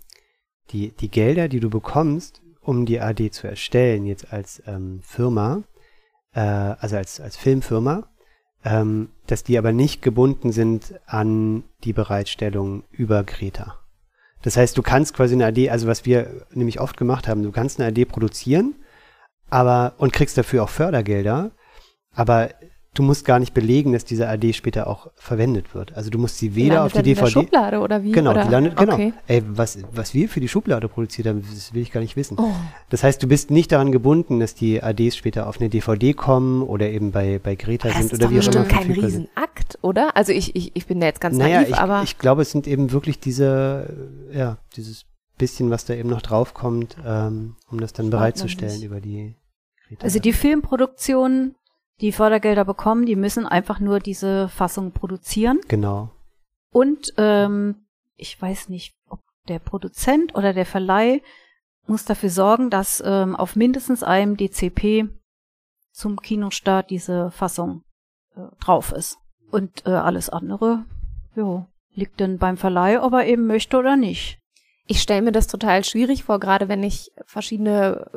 die, 0.72 0.92
die 0.92 1.10
Gelder, 1.10 1.48
die 1.48 1.60
du 1.60 1.70
bekommst, 1.70 2.42
um 2.62 2.86
die 2.86 3.00
AD 3.00 3.32
zu 3.32 3.48
erstellen, 3.48 4.06
jetzt 4.06 4.32
als 4.32 4.62
ähm, 4.68 5.02
Firma, 5.04 5.64
äh, 6.34 6.40
also 6.40 6.96
als, 6.96 7.20
als 7.20 7.36
Filmfirma, 7.36 8.11
ähm, 8.64 9.10
dass 9.28 9.44
die 9.44 9.58
aber 9.58 9.72
nicht 9.72 10.02
gebunden 10.02 10.52
sind 10.52 10.96
an 11.06 11.64
die 11.84 11.94
Bereitstellung 11.94 12.84
über 12.92 13.24
Greta. 13.24 13.80
Das 14.44 14.58
heißt, 14.58 14.78
du 14.78 14.82
kannst 14.82 15.14
quasi 15.14 15.36
eine 15.36 15.46
AD, 15.46 15.70
also 15.70 15.88
was 15.88 16.06
wir 16.06 16.46
nämlich 16.52 16.80
oft 16.80 16.98
gemacht 16.98 17.28
haben, 17.28 17.44
du 17.44 17.52
kannst 17.52 17.80
eine 17.80 17.90
AD 17.90 18.06
produzieren, 18.06 18.76
aber 19.50 19.94
und 19.98 20.14
kriegst 20.14 20.38
dafür 20.38 20.64
auch 20.64 20.70
Fördergelder, 20.70 21.52
aber 22.14 22.50
du 22.94 23.04
musst 23.04 23.24
gar 23.24 23.40
nicht 23.40 23.54
belegen, 23.54 23.94
dass 23.94 24.04
diese 24.04 24.28
AD 24.28 24.52
später 24.54 24.88
auch 24.88 25.08
verwendet 25.16 25.74
wird. 25.74 25.96
Also 25.96 26.10
du 26.10 26.18
musst 26.18 26.38
sie 26.38 26.56
weder 26.56 26.84
auf 26.84 26.92
die 26.92 27.02
DVD. 27.02 27.20
In 27.20 27.24
der 27.24 27.32
Schublade 27.32 27.80
oder 27.80 28.04
wie? 28.04 28.12
Genau, 28.12 28.32
oder? 28.32 28.44
die 28.44 28.52
landet, 28.52 28.76
genau. 28.76 28.94
Okay. 28.94 29.14
Ey, 29.28 29.44
was, 29.48 29.78
was 29.94 30.14
wir 30.14 30.28
für 30.28 30.42
die 30.42 30.50
Schublade 30.50 30.90
produziert 30.90 31.28
haben, 31.28 31.44
das 31.54 31.74
will 31.74 31.82
ich 31.82 31.92
gar 31.92 32.02
nicht 32.02 32.18
wissen. 32.18 32.38
Oh. 32.38 32.52
Das 32.90 33.04
heißt, 33.04 33.24
du 33.24 33.28
bist 33.28 33.50
nicht 33.50 33.72
daran 33.72 33.92
gebunden, 33.92 34.40
dass 34.40 34.56
die 34.56 34.84
ADs 34.84 35.16
später 35.16 35.48
auf 35.48 35.60
eine 35.60 35.70
DVD 35.70 36.14
kommen 36.14 36.64
oder 36.64 36.90
eben 36.90 37.12
bei, 37.12 37.40
bei 37.42 37.56
Greta 37.56 37.88
das 37.88 37.98
sind 37.98 38.14
oder 38.14 38.30
wie 38.30 38.40
auch 38.40 38.44
immer. 38.44 38.52
Das 38.52 38.64
ist 38.64 38.70
kein 38.70 38.92
Riesenakt, 38.92 39.80
oder? 39.82 40.18
Also 40.18 40.34
ich, 40.34 40.56
ich, 40.56 40.76
ich 40.76 40.86
bin 40.86 41.00
da 41.00 41.08
jetzt 41.08 41.22
ganz 41.22 41.38
naja, 41.38 41.62
naiv, 41.62 41.70
ich, 41.70 41.78
aber. 41.78 42.04
Ich 42.04 42.18
glaube, 42.18 42.42
es 42.42 42.52
sind 42.52 42.68
eben 42.68 42.92
wirklich 42.92 43.20
diese, 43.20 44.12
ja, 44.34 44.58
dieses 44.76 45.06
bisschen, 45.38 45.70
was 45.70 45.86
da 45.86 45.94
eben 45.94 46.10
noch 46.10 46.22
draufkommt, 46.22 46.98
ähm, 47.06 47.56
um 47.72 47.80
das 47.80 47.94
dann 47.94 48.10
bereitzustellen 48.10 48.84
über 48.84 49.00
die 49.00 49.36
Greta. 49.88 50.04
Also 50.04 50.20
die 50.20 50.34
Filmproduktion 50.34 51.56
die 52.00 52.12
Fördergelder 52.12 52.66
bekommen, 52.66 53.06
die 53.06 53.16
müssen 53.16 53.46
einfach 53.46 53.80
nur 53.80 54.00
diese 54.00 54.50
Fassung 54.50 54.92
produzieren. 54.92 55.60
Genau. 55.68 56.10
Und 56.72 57.14
ähm, 57.18 57.76
ich 58.16 58.42
weiß 58.42 58.70
nicht, 58.70 58.96
ob 59.10 59.20
der 59.48 59.60
Produzent 59.60 60.36
oder 60.36 60.54
der 60.54 60.66
Verleih 60.66 61.22
muss 61.88 62.06
dafür 62.06 62.30
sorgen, 62.30 62.70
dass 62.70 63.04
ähm, 63.06 63.36
auf 63.36 63.56
mindestens 63.56 64.04
einem 64.04 64.38
DCP 64.38 65.10
zum 65.92 66.22
Kinostart 66.22 66.90
diese 66.90 67.32
Fassung 67.32 67.84
äh, 68.36 68.42
drauf 68.60 68.92
ist. 68.92 69.18
Und 69.50 69.86
äh, 69.86 69.90
alles 69.90 70.30
andere, 70.30 70.86
jo, 71.36 71.66
liegt 71.94 72.22
dann 72.22 72.38
beim 72.38 72.58
Verleih, 72.58 73.02
ob 73.02 73.14
er 73.14 73.26
eben 73.26 73.48
möchte 73.48 73.78
oder 73.78 73.98
nicht. 73.98 74.40
Ich 74.88 75.02
stelle 75.02 75.22
mir 75.22 75.32
das 75.32 75.48
total 75.48 75.84
schwierig 75.84 76.24
vor, 76.24 76.40
gerade 76.40 76.70
wenn 76.70 76.84
ich 76.84 77.12
verschiedene 77.26 78.10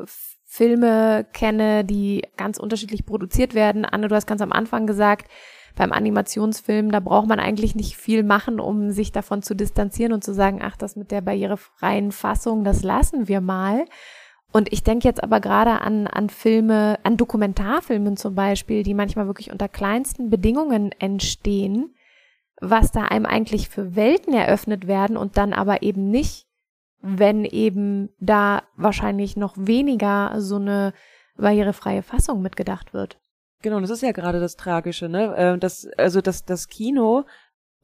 Filme 0.55 1.25
kenne, 1.33 1.83
die 1.83 2.23
ganz 2.37 2.59
unterschiedlich 2.59 3.05
produziert 3.05 3.55
werden. 3.55 3.83
Anne, 3.83 4.07
du 4.07 4.15
hast 4.15 4.25
ganz 4.25 4.41
am 4.41 4.53
Anfang 4.53 4.87
gesagt, 4.87 5.29
beim 5.75 5.91
Animationsfilm, 5.91 6.93
da 6.93 7.01
braucht 7.01 7.27
man 7.27 7.41
eigentlich 7.41 7.75
nicht 7.75 7.97
viel 7.97 8.23
machen, 8.23 8.61
um 8.61 8.91
sich 8.91 9.11
davon 9.11 9.41
zu 9.41 9.53
distanzieren 9.53 10.13
und 10.13 10.23
zu 10.23 10.33
sagen, 10.33 10.61
ach, 10.63 10.77
das 10.77 10.95
mit 10.95 11.11
der 11.11 11.19
barrierefreien 11.19 12.13
Fassung, 12.13 12.63
das 12.63 12.83
lassen 12.83 13.27
wir 13.27 13.41
mal. 13.41 13.83
Und 14.53 14.71
ich 14.71 14.81
denke 14.81 15.05
jetzt 15.05 15.21
aber 15.21 15.41
gerade 15.41 15.81
an, 15.81 16.07
an 16.07 16.29
Filme, 16.29 16.99
an 17.03 17.17
Dokumentarfilmen 17.17 18.15
zum 18.15 18.35
Beispiel, 18.35 18.83
die 18.83 18.93
manchmal 18.93 19.27
wirklich 19.27 19.51
unter 19.51 19.67
kleinsten 19.67 20.29
Bedingungen 20.29 20.93
entstehen, 20.99 21.93
was 22.61 22.93
da 22.93 23.01
einem 23.01 23.25
eigentlich 23.25 23.67
für 23.67 23.97
Welten 23.97 24.33
eröffnet 24.33 24.87
werden 24.87 25.17
und 25.17 25.35
dann 25.35 25.51
aber 25.51 25.83
eben 25.83 26.09
nicht 26.09 26.47
wenn 27.05 27.45
eben 27.45 28.09
da 28.19 28.63
wahrscheinlich 28.75 29.37
noch 29.37 29.53
weniger 29.57 30.33
so 30.41 30.55
eine 30.55 30.93
barrierefreie 31.37 32.01
Fassung 32.01 32.41
mitgedacht 32.41 32.93
wird. 32.93 33.19
Genau, 33.61 33.79
das 33.79 33.89
ist 33.89 34.01
ja 34.01 34.11
gerade 34.11 34.39
das 34.39 34.55
Tragische, 34.55 35.07
ne? 35.07 35.35
Äh, 35.35 35.57
das, 35.57 35.87
also 35.97 36.21
das, 36.21 36.45
das 36.45 36.67
Kino 36.67 37.25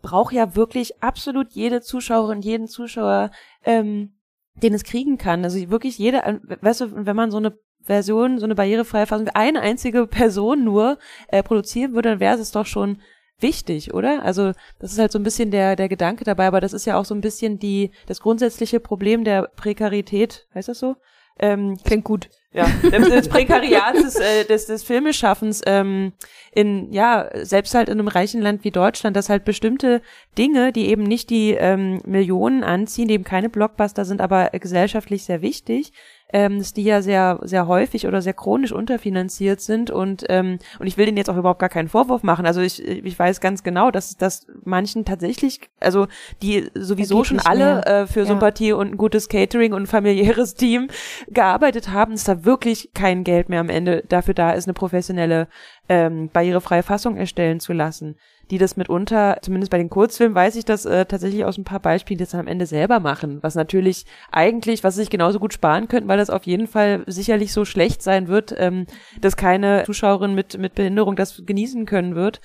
braucht 0.02 0.34
ja 0.34 0.56
wirklich 0.56 1.02
absolut 1.04 1.52
jede 1.52 1.82
Zuschauerin, 1.82 2.42
jeden 2.42 2.68
Zuschauer, 2.68 3.32
ähm, 3.64 4.14
den 4.56 4.74
es 4.74 4.84
kriegen 4.84 5.18
kann. 5.18 5.44
Also 5.44 5.70
wirklich 5.70 5.98
jede, 5.98 6.24
äh, 6.24 6.40
weißt 6.62 6.82
du, 6.82 7.06
wenn 7.06 7.16
man 7.16 7.32
so 7.32 7.38
eine 7.38 7.58
Version, 7.84 8.40
so 8.40 8.46
eine 8.46 8.56
barrierefreie 8.56 9.08
Fassung, 9.08 9.30
eine 9.30 9.62
einzige 9.62 10.08
Person 10.08 10.64
nur 10.64 10.98
äh, 11.28 11.44
produzieren 11.44 11.94
würde, 11.94 12.10
dann 12.10 12.20
wäre 12.20 12.38
es 12.38 12.52
doch 12.52 12.66
schon 12.66 13.00
wichtig, 13.42 13.94
oder? 13.94 14.24
Also 14.24 14.54
das 14.80 14.92
ist 14.92 15.00
halt 15.00 15.12
so 15.12 15.20
ein 15.20 15.24
bisschen 15.24 15.52
der, 15.52 15.76
der 15.76 15.90
Gedanke 15.90 16.24
dabei, 16.24 16.48
aber 16.48 16.62
das 16.62 16.74
ist 16.74 16.86
ja 16.86 16.98
auch 16.98 17.06
so 17.06 17.16
ein 17.16 17.22
bisschen 17.22 17.60
die, 17.60 17.92
das 18.08 18.22
grundsätzliche 18.22 18.80
Problem 18.80 19.24
der 19.24 19.44
Prekarität, 19.56 20.48
heißt 20.54 20.70
das 20.70 20.80
so? 20.80 20.96
Ähm, 21.40 21.78
Klingt 21.84 22.04
gut. 22.04 22.30
Ja, 22.54 22.66
des 22.92 23.30
Prekariats 23.30 24.04
des, 24.04 24.16
äh, 24.18 24.44
des, 24.44 24.66
des 24.66 24.84
Filmeschaffens 24.84 25.62
ähm, 25.66 26.12
in, 26.52 26.92
ja, 26.92 27.30
selbst 27.46 27.74
halt 27.74 27.88
in 27.88 27.98
einem 27.98 28.10
reichen 28.10 28.42
Land 28.42 28.66
wie 28.66 28.72
Deutschland, 28.72 29.16
dass 29.16 29.30
halt 29.30 29.46
bestimmte 29.46 30.02
Dinge, 30.38 30.74
die 30.74 30.88
eben 30.90 31.04
nicht 31.04 31.30
die 31.30 31.52
ähm, 31.52 32.02
Millionen 32.06 32.66
anziehen, 32.66 33.08
die 33.08 33.14
eben 33.14 33.24
keine 33.24 33.50
Blockbuster 33.50 34.04
sind, 34.04 34.20
aber 34.20 34.50
gesellschaftlich 34.50 35.24
sehr 35.24 35.42
wichtig, 35.42 35.94
ähm, 36.34 36.60
dass 36.60 36.74
die 36.74 36.84
ja 36.84 37.02
sehr, 37.02 37.40
sehr 37.44 37.68
häufig 37.68 38.08
oder 38.08 38.22
sehr 38.22 38.34
chronisch 38.34 38.72
unterfinanziert 38.72 39.62
sind 39.62 39.92
und, 39.92 40.26
ähm, 40.30 40.60
und 40.80 40.88
ich 40.88 40.98
will 40.98 41.06
denen 41.06 41.18
jetzt 41.18 41.30
auch 41.30 41.38
überhaupt 41.38 41.60
gar 41.60 41.70
keinen 41.70 41.90
Vorwurf 41.90 42.24
machen. 42.24 42.46
Also 42.46 42.62
ich, 42.62 42.86
ich 42.86 43.18
weiß 43.18 43.42
ganz 43.42 43.64
genau, 43.64 43.92
dass, 43.92 44.18
dass 44.18 44.48
manchen 44.64 45.06
tatsächlich, 45.06 45.62
also 45.80 46.08
die 46.42 46.70
sowieso 46.74 47.24
schon 47.24 47.40
alle 47.40 47.86
äh, 47.86 48.08
für 48.08 48.22
ja. 48.22 48.26
Sympathie 48.26 48.74
und 48.74 48.92
ein 48.92 48.98
gutes 48.98 49.30
Catering 49.30 49.74
und 49.74 49.84
ein 49.84 49.88
familiäres 49.88 50.56
Team 50.56 50.88
gearbeitet 51.28 51.90
haben, 51.90 52.12
dass 52.12 52.24
da 52.24 52.46
wirklich 52.46 52.92
kein 52.94 53.24
Geld 53.24 53.50
mehr 53.50 53.60
am 53.60 53.70
Ende 53.70 54.04
dafür 54.08 54.34
da 54.34 54.52
ist, 54.52 54.68
eine 54.68 54.74
professionelle 54.74 55.48
ähm, 55.90 56.30
barrierefreie 56.32 56.84
Fassung 56.84 57.18
erstellen 57.18 57.60
zu 57.60 57.74
lassen 57.74 58.16
die 58.50 58.58
das 58.58 58.76
mitunter, 58.78 59.38
zumindest 59.42 59.72
bei 59.72 59.78
den 59.78 59.90
Kurzfilmen 59.90 60.36
weiß 60.36 60.56
ich 60.56 60.66
das 60.66 60.86
äh, 60.86 61.06
tatsächlich 61.06 61.46
aus 61.46 61.58
ein 61.58 61.64
paar 61.64 61.80
Beispielen, 61.80 62.18
die 62.18 62.24
das 62.24 62.32
dann 62.32 62.42
am 62.42 62.48
Ende 62.48 62.66
selber 62.66 63.00
machen, 63.00 63.40
was 63.42 63.56
natürlich 63.56 64.06
eigentlich, 64.32 64.84
was 64.84 64.96
sie 64.96 65.02
sich 65.02 65.10
genauso 65.10 65.40
gut 65.40 65.54
sparen 65.54 65.88
könnten, 65.88 66.10
weil 66.10 66.18
das 66.18 66.30
auf 66.30 66.46
jeden 66.46 66.68
Fall 66.68 67.04
sicherlich 67.08 67.54
so 67.54 67.66
schlecht 67.66 68.02
sein 68.02 68.28
wird, 68.28 68.54
ähm, 68.58 68.88
dass 69.22 69.38
keine 69.38 69.84
Zuschauerin 69.86 70.36
mit, 70.36 70.58
mit 70.58 70.76
Behinderung 70.76 71.16
das 71.16 71.44
genießen 71.46 71.86
können 71.86 72.16
wird. 72.16 72.42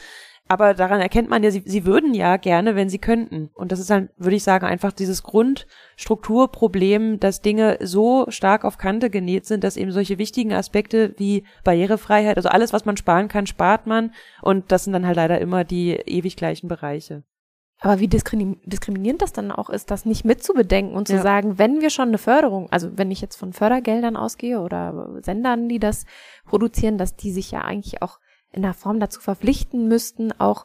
Aber 0.49 0.75
daran 0.75 1.01
erkennt 1.01 1.29
man 1.29 1.43
ja, 1.43 1.51
sie, 1.51 1.63
sie 1.65 1.85
würden 1.85 2.15
ja 2.15 2.37
gerne, 2.37 2.77
wenn 2.77 2.89
sie 2.89 2.99
könnten. 2.99 3.51
Und 3.55 3.73
das 3.73 3.81
ist 3.81 3.91
dann, 3.91 4.11
würde 4.17 4.37
ich 4.37 4.45
sagen, 4.45 4.65
einfach 4.65 4.93
dieses 4.93 5.25
Grundstrukturproblem, 5.25 7.19
dass 7.19 7.43
Dinge 7.43 7.79
so 7.81 8.27
stark 8.29 8.65
auf 8.65 8.79
Kante 8.79 9.11
genäht 9.11 9.47
sind, 9.47 9.65
dass 9.65 9.77
eben 9.77 9.91
solche 9.91 10.19
wichtigen 10.19 10.53
Aspekte 10.53 11.15
wie 11.17 11.45
Barrierefreiheit, 11.65 12.37
also 12.37 12.49
alles, 12.49 12.73
was 12.73 12.85
man 12.85 12.97
sparen 12.97 13.27
kann, 13.27 13.47
spart 13.47 13.89
man. 13.89 14.13
Und 14.41 14.71
das 14.71 14.85
sind 14.85 14.93
dann 14.93 15.07
halt 15.07 15.17
leider 15.17 15.41
immer 15.41 15.65
die 15.65 15.91
ewig 15.93 16.37
gleichen 16.37 16.69
Bereiche. 16.69 17.25
Aber 17.81 18.01
wie 18.01 18.09
diskriminierend 18.09 19.21
das 19.21 19.33
dann 19.33 19.53
auch 19.53 19.69
ist, 19.69 19.91
das 19.91 20.07
nicht 20.07 20.25
mitzubedenken 20.25 20.97
und 20.97 21.09
zu 21.09 21.17
ja. 21.17 21.23
sagen, 21.23 21.59
wenn 21.59 21.83
wir 21.83 21.91
schon 21.91 22.09
eine 22.09 22.19
Förderung, 22.19 22.71
also 22.71 22.97
wenn 22.97 23.11
ich 23.11 23.21
jetzt 23.21 23.37
von 23.37 23.53
Fördergeldern 23.53 24.17
ausgehe 24.17 24.61
oder 24.61 25.21
Sendern, 25.21 25.69
die 25.69 25.79
das 25.79 26.07
produzieren, 26.47 26.97
dass 26.97 27.17
die 27.17 27.33
sich 27.33 27.51
ja 27.51 27.63
eigentlich 27.63 28.01
auch 28.01 28.19
in 28.53 28.63
der 28.63 28.75
Form 28.75 29.01
dazu 29.01 29.21
verpflichten 29.21 29.89
müssten, 29.89 30.33
auch 30.39 30.65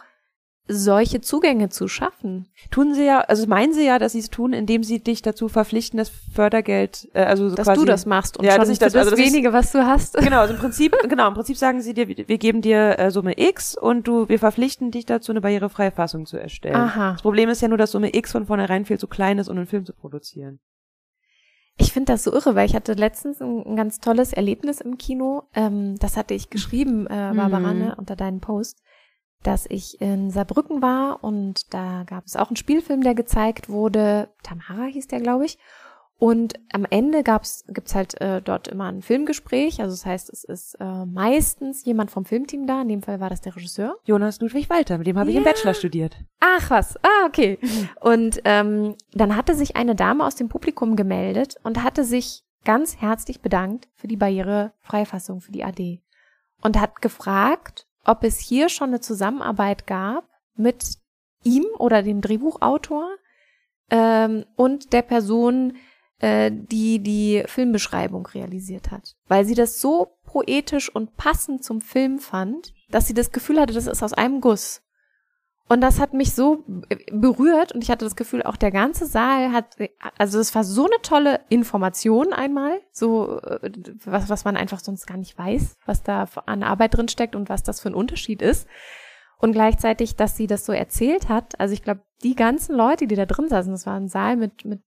solche 0.68 1.22
Zugänge 1.22 1.70
zu 1.70 1.88
schaffen. 1.88 2.48
Tun 2.70 2.94
sie 2.94 3.06
ja, 3.06 3.22
also 3.22 3.46
meinen 3.48 3.74
sie 3.74 3.86
ja, 3.86 4.00
dass 4.00 4.14
sie 4.14 4.20
es 4.20 4.30
tun, 4.30 4.54
indem 4.54 4.84
sie 4.84 5.04
dich 5.04 5.22
dazu 5.22 5.50
verpflichten, 5.50 5.98
das 5.98 6.10
Fördergeld, 6.10 7.10
äh, 7.14 7.24
also 7.24 7.54
dass 7.54 7.68
quasi, 7.68 7.82
du 7.82 7.86
das 7.86 8.06
machst 8.06 8.38
und 8.38 8.46
ja, 8.46 8.54
schon 8.54 8.62
dass 8.62 8.70
ich 8.70 8.80
das, 8.80 8.94
das 8.94 9.08
also 9.08 9.18
wenige, 9.18 9.54
was 9.54 9.72
du 9.72 9.86
hast. 9.86 10.18
Genau, 10.18 10.40
also 10.40 10.54
im 10.54 10.60
Prinzip, 10.62 10.96
genau, 11.10 11.28
im 11.28 11.34
Prinzip 11.34 11.58
sagen 11.58 11.82
sie 11.82 11.94
dir, 11.94 12.08
wir 12.08 12.38
geben 12.38 12.62
dir 12.62 13.00
äh, 13.00 13.12
Summe 13.12 13.34
X 13.38 13.76
und 13.78 14.08
du, 14.08 14.30
wir 14.30 14.40
verpflichten 14.40 14.92
dich 14.92 15.06
dazu, 15.06 15.32
eine 15.32 15.42
barrierefreie 15.42 15.92
Fassung 15.92 16.26
zu 16.26 16.38
erstellen. 16.38 16.76
Aha. 16.76 17.14
Das 17.14 17.22
Problem 17.22 17.50
ist 17.50 17.62
ja 17.62 17.68
nur, 17.68 17.78
dass 17.78 17.92
Summe 17.92 18.16
X 18.16 18.32
von 18.32 18.46
vornherein 18.46 18.86
viel 18.86 19.00
zu 19.00 19.08
klein 19.08 19.40
ist, 19.40 19.50
um 19.50 19.58
einen 19.58 19.68
Film 19.68 19.86
zu 19.86 19.94
produzieren. 19.94 20.60
Ich 21.78 21.94
finde 21.94 22.14
das 22.14 22.24
so 22.24 22.34
irre, 22.34 22.56
weil 22.56 22.66
ich 22.66 22.76
hatte 22.76 22.94
letztens 22.94 23.42
ein, 23.42 23.66
ein 23.66 23.76
ganz 23.76 24.00
tolles 24.00 24.34
Erlebnis 24.34 24.82
im 24.82 24.98
Kino. 24.98 25.44
Ähm, 25.54 25.98
das 26.00 26.18
hatte 26.18 26.34
ich 26.34 26.50
geschrieben, 26.50 27.08
äh, 27.08 27.34
Barbara, 27.36 27.74
mhm. 27.74 27.80
ne, 27.80 27.96
unter 27.98 28.16
deinen 28.16 28.40
Post, 28.40 28.82
dass 29.44 29.66
ich 29.68 30.00
in 30.02 30.30
Saarbrücken 30.30 30.82
war 30.82 31.24
und 31.24 31.74
da 31.74 32.04
gab 32.06 32.26
es 32.26 32.36
auch 32.36 32.50
einen 32.50 32.58
Spielfilm, 32.58 33.02
der 33.02 33.16
gezeigt 33.16 33.70
wurde. 33.70 34.30
Tamara 34.44 34.86
hieß 34.86 35.08
der, 35.08 35.22
glaube 35.22 35.46
ich. 35.46 35.58
Und 36.22 36.54
am 36.72 36.86
Ende 36.88 37.24
gab's, 37.24 37.66
gibt's 37.68 37.96
halt 37.96 38.22
äh, 38.22 38.44
dort 38.44 38.68
immer 38.68 38.86
ein 38.86 39.02
Filmgespräch. 39.02 39.82
Also 39.82 39.94
das 39.94 40.06
heißt, 40.06 40.30
es 40.30 40.44
ist 40.44 40.76
äh, 40.76 41.06
meistens 41.08 41.84
jemand 41.84 42.12
vom 42.12 42.26
Filmteam 42.26 42.68
da. 42.68 42.84
In 42.84 42.90
dem 42.90 43.02
Fall 43.02 43.20
war 43.20 43.32
das 43.32 43.42
der 43.42 43.56
Regisseur. 43.56 43.98
Jonas 44.06 44.40
Ludwig 44.40 44.70
Walter, 44.70 45.00
mit 45.00 45.08
dem 45.08 45.18
habe 45.18 45.32
ja. 45.32 45.32
ich 45.32 45.38
im 45.40 45.52
Bachelor 45.52 45.74
studiert. 45.74 46.16
Ach 46.40 46.70
was, 46.70 46.96
ah, 46.98 47.26
okay. 47.26 47.58
Und 48.02 48.40
ähm, 48.46 48.94
dann 49.14 49.36
hatte 49.36 49.56
sich 49.56 49.76
eine 49.76 49.96
Dame 49.96 50.24
aus 50.24 50.36
dem 50.36 50.48
Publikum 50.48 50.96
gemeldet 50.96 51.56
und 51.64 51.82
hatte 51.82 52.04
sich 52.04 52.44
ganz 52.66 52.98
herzlich 52.98 53.42
bedankt 53.42 53.88
für 53.96 54.08
die 54.08 54.18
barrierefreie 54.18 55.08
Fassung, 55.08 55.42
für 55.42 55.52
die 55.52 55.64
AD. 55.64 56.04
und 56.62 56.80
hat 56.80 57.02
gefragt, 57.02 57.88
ob 58.06 58.24
es 58.24 58.38
hier 58.38 58.70
schon 58.70 58.90
eine 58.90 59.00
Zusammenarbeit 59.00 59.88
gab 59.88 60.30
mit 60.56 61.00
ihm 61.42 61.66
oder 61.80 62.04
dem 62.04 62.22
Drehbuchautor 62.22 63.10
ähm, 63.90 64.46
und 64.56 64.94
der 64.94 65.02
Person, 65.02 65.74
äh, 66.22 66.52
die 66.54 67.00
die 67.00 67.44
Filmbeschreibung 67.48 68.28
realisiert 68.28 68.92
hat. 68.92 69.16
Weil 69.28 69.44
sie 69.44 69.56
das 69.56 69.82
so 69.82 70.20
poetisch 70.24 70.94
und 70.94 71.18
passend 71.18 71.64
zum 71.64 71.82
Film 71.82 72.20
fand, 72.20 72.74
dass 72.90 73.08
sie 73.08 73.14
das 73.14 73.32
Gefühl 73.32 73.60
hatte, 73.60 73.74
das 73.74 73.88
ist 73.88 74.04
aus 74.04 74.14
einem 74.14 74.40
Guss. 74.40 74.84
Und 75.68 75.82
das 75.82 76.00
hat 76.00 76.14
mich 76.14 76.34
so 76.34 76.66
berührt 77.12 77.72
und 77.72 77.82
ich 77.82 77.90
hatte 77.90 78.04
das 78.04 78.18
Gefühl, 78.18 78.44
auch 78.44 78.58
der 78.58 78.72
ganze 78.72 79.06
Saal 79.06 79.54
hat, 79.54 79.78
also 80.18 80.38
es 80.40 80.54
war 80.54 80.66
so 80.66 80.86
eine 80.86 81.02
tolle 81.02 81.40
Information 81.48 82.34
einmal, 82.34 82.82
so 82.92 83.40
äh, 83.40 83.72
was, 84.04 84.30
was 84.30 84.44
man 84.44 84.58
einfach 84.58 84.82
sonst 84.82 85.08
gar 85.08 85.18
nicht 85.18 85.38
weiß, 85.38 85.78
was 85.86 86.04
da 86.04 86.28
an 86.46 86.64
Arbeit 86.64 86.98
drin 86.98 87.08
steckt 87.08 87.36
und 87.36 87.48
was 87.48 87.64
das 87.64 87.80
für 87.80 87.90
ein 87.90 87.96
Unterschied 87.96 88.42
ist. 88.42 88.68
Und 89.38 89.54
gleichzeitig, 89.54 90.18
dass 90.18 90.36
sie 90.36 90.46
das 90.46 90.66
so 90.66 90.74
erzählt 90.74 91.30
hat, 91.30 91.60
also 91.60 91.74
ich 91.74 91.82
glaube, 91.82 92.02
die 92.22 92.36
ganzen 92.36 92.76
Leute, 92.76 93.08
die 93.08 93.16
da 93.16 93.26
drin 93.26 93.48
saßen, 93.48 93.72
das 93.72 93.88
war 93.88 93.96
ein 93.96 94.10
Saal 94.10 94.36
mit, 94.36 94.66
mit 94.66 94.82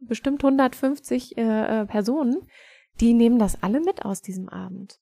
bestimmt 0.00 0.44
150 0.44 1.36
äh, 1.36 1.42
äh, 1.82 1.86
Personen, 1.86 2.42
die 3.00 3.14
nehmen 3.14 3.38
das 3.38 3.62
alle 3.62 3.80
mit 3.80 4.04
aus 4.04 4.22
diesem 4.22 4.48
Abend. 4.48 4.98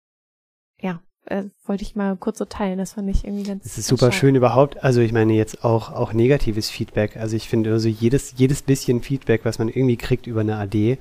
Ja, 0.81 1.01
äh, 1.27 1.45
wollte 1.65 1.83
ich 1.83 1.97
mal 1.97 2.17
kurz 2.17 2.39
so 2.39 2.45
teilen. 2.45 2.79
Das 2.79 2.95
fand 2.95 3.09
ich 3.09 3.25
irgendwie 3.25 3.45
ganz. 3.45 3.65
Es 3.65 3.79
ist 3.79 3.87
super 3.87 4.13
schön 4.13 4.35
überhaupt. 4.35 4.83
Also 4.83 5.01
ich 5.01 5.13
meine 5.13 5.33
jetzt 5.33 5.65
auch 5.65 5.93
auch 5.93 6.13
negatives 6.13 6.69
Feedback. 6.71 7.17
Also 7.17 7.37
ich 7.37 7.49
finde 7.49 7.73
also 7.73 7.89
jedes 7.89 8.35
jedes 8.37 8.63
bisschen 8.63 9.03
Feedback, 9.03 9.45
was 9.45 9.59
man 9.59 9.69
irgendwie 9.69 9.97
kriegt 9.97 10.27
über 10.27 10.41
eine 10.41 10.57
AD, 10.57 10.99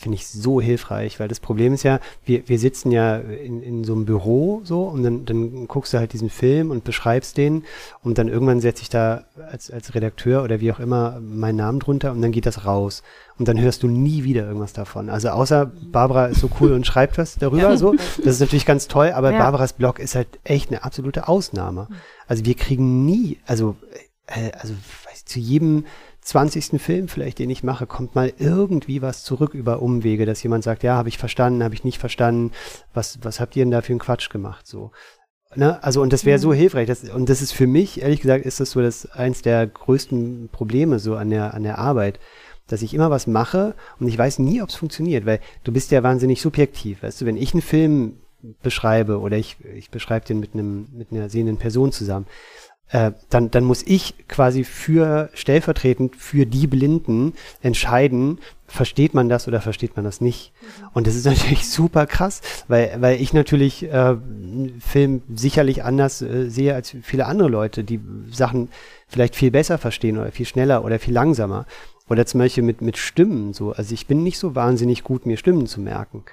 finde 0.00 0.16
ich 0.16 0.26
so 0.26 0.62
hilfreich, 0.62 1.20
weil 1.20 1.28
das 1.28 1.40
Problem 1.40 1.74
ist 1.74 1.82
ja, 1.82 2.00
wir, 2.24 2.48
wir 2.48 2.58
sitzen 2.58 2.90
ja 2.90 3.16
in, 3.16 3.62
in 3.62 3.84
so 3.84 3.92
einem 3.92 4.06
Büro 4.06 4.62
so 4.64 4.84
und 4.84 5.02
dann, 5.02 5.26
dann 5.26 5.68
guckst 5.68 5.92
du 5.92 5.98
halt 5.98 6.14
diesen 6.14 6.30
Film 6.30 6.70
und 6.70 6.84
beschreibst 6.84 7.36
den 7.36 7.64
und 8.02 8.16
dann 8.16 8.28
irgendwann 8.28 8.60
setze 8.60 8.82
ich 8.82 8.88
da 8.88 9.24
als, 9.52 9.70
als 9.70 9.94
Redakteur 9.94 10.42
oder 10.42 10.60
wie 10.60 10.72
auch 10.72 10.80
immer 10.80 11.20
meinen 11.20 11.56
Namen 11.56 11.80
drunter 11.80 12.12
und 12.12 12.22
dann 12.22 12.32
geht 12.32 12.46
das 12.46 12.64
raus 12.64 13.02
und 13.38 13.46
dann 13.46 13.60
hörst 13.60 13.82
du 13.82 13.88
nie 13.88 14.24
wieder 14.24 14.46
irgendwas 14.46 14.72
davon. 14.72 15.10
Also 15.10 15.28
außer 15.28 15.70
Barbara 15.92 16.26
ist 16.26 16.40
so 16.40 16.48
cool 16.60 16.72
und 16.72 16.86
schreibt 16.86 17.18
was 17.18 17.36
darüber 17.36 17.76
so, 17.76 17.94
das 17.94 18.34
ist 18.34 18.40
natürlich 18.40 18.66
ganz 18.66 18.88
toll, 18.88 19.12
aber 19.14 19.32
Ja. 19.32 19.38
Barbaras 19.38 19.74
Blog 19.74 19.98
ist 19.98 20.14
halt 20.14 20.28
echt 20.44 20.70
eine 20.70 20.82
absolute 20.82 21.28
Ausnahme. 21.28 21.88
Also 22.26 22.46
wir 22.46 22.54
kriegen 22.54 23.04
nie, 23.04 23.38
also 23.46 23.76
äh, 24.26 24.52
also 24.58 24.74
zu 25.24 25.38
jedem 25.38 25.84
20. 26.30 26.80
Film 26.80 27.08
vielleicht, 27.08 27.38
den 27.38 27.50
ich 27.50 27.64
mache, 27.64 27.86
kommt 27.86 28.14
mal 28.14 28.32
irgendwie 28.38 29.02
was 29.02 29.24
zurück 29.24 29.54
über 29.54 29.82
Umwege, 29.82 30.26
dass 30.26 30.42
jemand 30.42 30.64
sagt, 30.64 30.82
ja, 30.82 30.94
habe 30.94 31.08
ich 31.08 31.18
verstanden, 31.18 31.64
habe 31.64 31.74
ich 31.74 31.84
nicht 31.84 31.98
verstanden, 31.98 32.52
was, 32.94 33.18
was 33.22 33.40
habt 33.40 33.56
ihr 33.56 33.64
denn 33.64 33.72
da 33.72 33.82
für 33.82 33.92
einen 33.92 33.98
Quatsch 33.98 34.30
gemacht, 34.30 34.66
so. 34.66 34.92
Ne? 35.56 35.82
Also, 35.82 36.00
und 36.00 36.12
das 36.12 36.24
wäre 36.24 36.38
so 36.38 36.52
hilfreich. 36.54 36.86
Das, 36.86 37.02
und 37.10 37.28
das 37.28 37.42
ist 37.42 37.50
für 37.50 37.66
mich, 37.66 38.02
ehrlich 38.02 38.20
gesagt, 38.20 38.46
ist 38.46 38.60
das 38.60 38.70
so 38.70 38.80
das 38.80 39.10
eins 39.10 39.42
der 39.42 39.66
größten 39.66 40.48
Probleme 40.52 41.00
so 41.00 41.16
an 41.16 41.30
der, 41.30 41.54
an 41.54 41.64
der 41.64 41.78
Arbeit, 41.78 42.20
dass 42.68 42.82
ich 42.82 42.94
immer 42.94 43.10
was 43.10 43.26
mache 43.26 43.74
und 43.98 44.06
ich 44.06 44.16
weiß 44.16 44.38
nie, 44.38 44.62
ob 44.62 44.68
es 44.68 44.76
funktioniert, 44.76 45.26
weil 45.26 45.40
du 45.64 45.72
bist 45.72 45.90
ja 45.90 46.04
wahnsinnig 46.04 46.40
subjektiv. 46.40 47.02
Weißt 47.02 47.20
du, 47.20 47.26
wenn 47.26 47.36
ich 47.36 47.52
einen 47.52 47.62
Film 47.62 48.18
beschreibe 48.62 49.18
oder 49.18 49.36
ich, 49.36 49.56
ich 49.74 49.90
beschreibe 49.90 50.26
den 50.26 50.38
mit 50.38 50.54
einem, 50.54 50.86
mit 50.92 51.10
einer 51.10 51.28
sehenden 51.28 51.56
Person 51.56 51.90
zusammen, 51.90 52.26
äh, 52.92 53.12
dann, 53.28 53.50
dann 53.50 53.64
muss 53.64 53.82
ich 53.84 54.14
quasi 54.26 54.64
für 54.64 55.30
stellvertretend 55.34 56.16
für 56.16 56.44
die 56.44 56.66
Blinden 56.66 57.34
entscheiden, 57.62 58.38
versteht 58.66 59.14
man 59.14 59.28
das 59.28 59.46
oder 59.46 59.60
versteht 59.60 59.96
man 59.96 60.04
das 60.04 60.20
nicht. 60.20 60.52
Und 60.92 61.06
das 61.06 61.14
ist 61.14 61.24
natürlich 61.26 61.68
super 61.68 62.06
krass, 62.06 62.40
weil, 62.68 62.96
weil 62.98 63.20
ich 63.20 63.32
natürlich 63.32 63.84
äh, 63.84 64.16
Film 64.80 65.22
sicherlich 65.34 65.84
anders 65.84 66.20
äh, 66.22 66.48
sehe 66.50 66.74
als 66.74 66.96
viele 67.02 67.26
andere 67.26 67.48
Leute, 67.48 67.84
die 67.84 68.00
Sachen 68.30 68.68
vielleicht 69.08 69.36
viel 69.36 69.50
besser 69.50 69.78
verstehen 69.78 70.18
oder 70.18 70.32
viel 70.32 70.46
schneller 70.46 70.84
oder 70.84 70.98
viel 70.98 71.14
langsamer. 71.14 71.66
Oder 72.08 72.26
zum 72.26 72.40
Beispiel 72.40 72.64
mit, 72.64 72.80
mit 72.80 72.96
Stimmen 72.96 73.52
so. 73.52 73.70
Also 73.70 73.94
ich 73.94 74.08
bin 74.08 74.24
nicht 74.24 74.38
so 74.38 74.56
wahnsinnig 74.56 75.04
gut, 75.04 75.26
mir 75.26 75.36
Stimmen 75.36 75.68
zu 75.68 75.80
merken. 75.80 76.24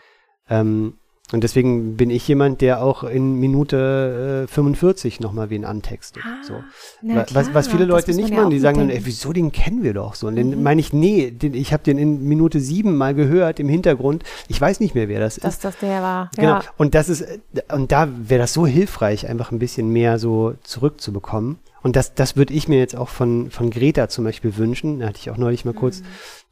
Ähm, 0.49 0.95
und 1.34 1.43
deswegen 1.43 1.97
bin 1.97 2.09
ich 2.09 2.25
jemand, 2.28 2.61
der 2.61 2.82
auch 2.82 3.03
in 3.03 3.36
Minute 3.39 4.45
äh, 4.45 4.51
45 4.51 5.19
nochmal 5.19 5.49
wen 5.49 5.65
antextet. 5.65 6.23
so. 6.47 6.53
Ah, 6.53 6.63
na 7.01 7.15
Wa- 7.17 7.25
was, 7.34 7.53
was 7.53 7.67
klar, 7.67 7.78
viele 7.78 7.86
Leute 7.86 8.13
nicht 8.13 8.34
machen, 8.34 8.49
die 8.49 8.59
sagen 8.59 8.78
dann, 8.80 8.89
ey, 8.89 9.01
wieso, 9.03 9.34
den 9.34 9.51
kennen 9.51 9.84
wir 9.84 9.93
doch 9.93 10.15
so. 10.15 10.28
Und 10.28 10.36
Mhm. 10.36 10.51
dann 10.51 10.63
meine 10.63 10.80
ich, 10.80 10.93
nee, 10.93 11.30
den, 11.32 11.53
ich 11.53 11.73
habe 11.73 11.84
den 11.84 11.97
in 11.97 12.23
Minute 12.23 12.59
sieben 12.61 12.95
mal 12.95 13.13
gehört 13.13 13.59
im 13.59 13.67
Hintergrund. 13.67 14.23
Ich 14.47 14.59
weiß 14.61 14.80
nicht 14.80 14.95
mehr, 14.95 15.09
wer 15.09 15.19
das 15.19 15.36
dass 15.36 15.55
ist. 15.55 15.65
das 15.65 15.78
der 15.80 16.01
war. 16.01 16.32
Genau. 16.38 16.47
Ja. 16.49 16.63
Und 16.78 16.95
das 16.95 17.09
ist, 17.09 17.25
und 17.73 17.91
da 17.91 18.07
wäre 18.17 18.39
das 18.39 18.53
so 18.53 18.65
hilfreich, 18.65 19.28
einfach 19.28 19.51
ein 19.51 19.59
bisschen 19.59 19.89
mehr 19.91 20.19
so 20.19 20.53
zurückzubekommen. 20.63 21.59
Und 21.84 21.95
das, 21.95 22.13
das 22.15 22.36
würde 22.36 22.53
ich 22.53 22.67
mir 22.67 22.80
jetzt 22.80 22.95
auch 22.95 23.09
von, 23.09 23.51
von 23.51 23.69
Greta 23.69 24.09
zum 24.09 24.23
Beispiel 24.25 24.57
wünschen. 24.57 24.99
Da 24.99 25.07
hatte 25.07 25.19
ich 25.19 25.30
auch 25.30 25.38
neulich 25.38 25.63
mal 25.65 25.73
kurz 25.73 26.01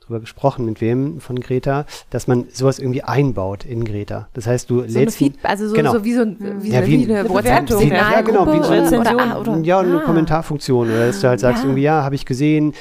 drüber 0.06 0.20
gesprochen, 0.20 0.66
mit 0.66 0.82
wem 0.82 1.20
von 1.20 1.40
Greta, 1.40 1.86
dass 2.10 2.28
man 2.28 2.46
sowas 2.52 2.80
irgendwie 2.80 3.04
einbaut 3.04 3.66
in 3.66 3.84
Greta. 3.86 4.28
Das 4.34 4.48
heißt, 4.48 4.70
du 4.70 4.80
So 4.80 4.84
eine 4.84 4.92
lädst 4.94 5.16
ein- 5.22 5.32
Feed, 5.34 5.36
also 5.44 5.68
so, 5.68 5.74
genau. 5.74 5.94
so 5.94 6.04
wie 6.04 6.14
so 6.14 6.22
ein, 6.22 6.38
wie, 6.62 6.70
Ja, 6.72 6.82
so- 6.82 6.88
wie 6.88 6.92
wie 6.92 7.04
ein- 7.06 7.10
eine 7.12 7.20
eine 7.22 7.30
Bewertung. 7.30 7.88
Ja, 7.88 8.22
genau, 8.22 8.46
wie 8.48 8.64
so 8.64 8.72
eine 8.72 9.00
oder, 9.00 9.40
oder, 9.42 9.58
ja, 9.64 9.80
eine 9.80 9.98
ah. 10.02 10.06
Kommentarfunktion, 10.06 10.90
oder 10.90 11.08
dass 11.08 11.22
du 11.22 11.28
halt 11.28 11.40
sagst, 11.40 11.64
Ja. 11.64 11.70
irgendwie, 11.70 11.84
ja, 11.84 12.04
habe 12.04 12.16
ich 12.16 12.26
gesehen, 12.26 12.74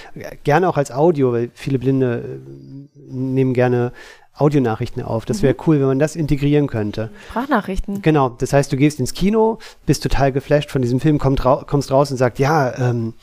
gerne 0.44 0.68
auch 0.68 0.76
als 0.76 0.90
Audio, 0.92 1.32
weil 1.32 1.50
viele 1.54 1.78
Blinde 1.78 2.40
äh, 2.40 3.12
nehmen 3.12 3.54
gerne 3.54 3.92
Audionachrichten 4.36 5.00
auf. 5.02 5.24
Das 5.26 5.38
Mhm. 5.38 5.42
wäre 5.44 5.56
cool, 5.66 5.78
wenn 5.80 5.86
man 5.86 5.98
das 6.00 6.16
integrieren 6.16 6.66
könnte. 6.66 7.10
Sprachnachrichten. 7.30 8.02
Genau, 8.02 8.30
das 8.30 8.52
heißt, 8.52 8.72
du 8.72 8.76
gehst 8.76 8.98
ins 8.98 9.14
Kino, 9.14 9.58
bist 9.86 10.02
total 10.02 10.32
geflasht 10.32 10.70
von 10.70 10.82
diesem 10.82 10.98
Film, 11.00 11.18
kommst 11.18 11.90
raus 11.92 12.10
und 12.10 12.16
sagst, 12.16 12.40
ja, 12.40 12.76
ähm, 12.76 13.14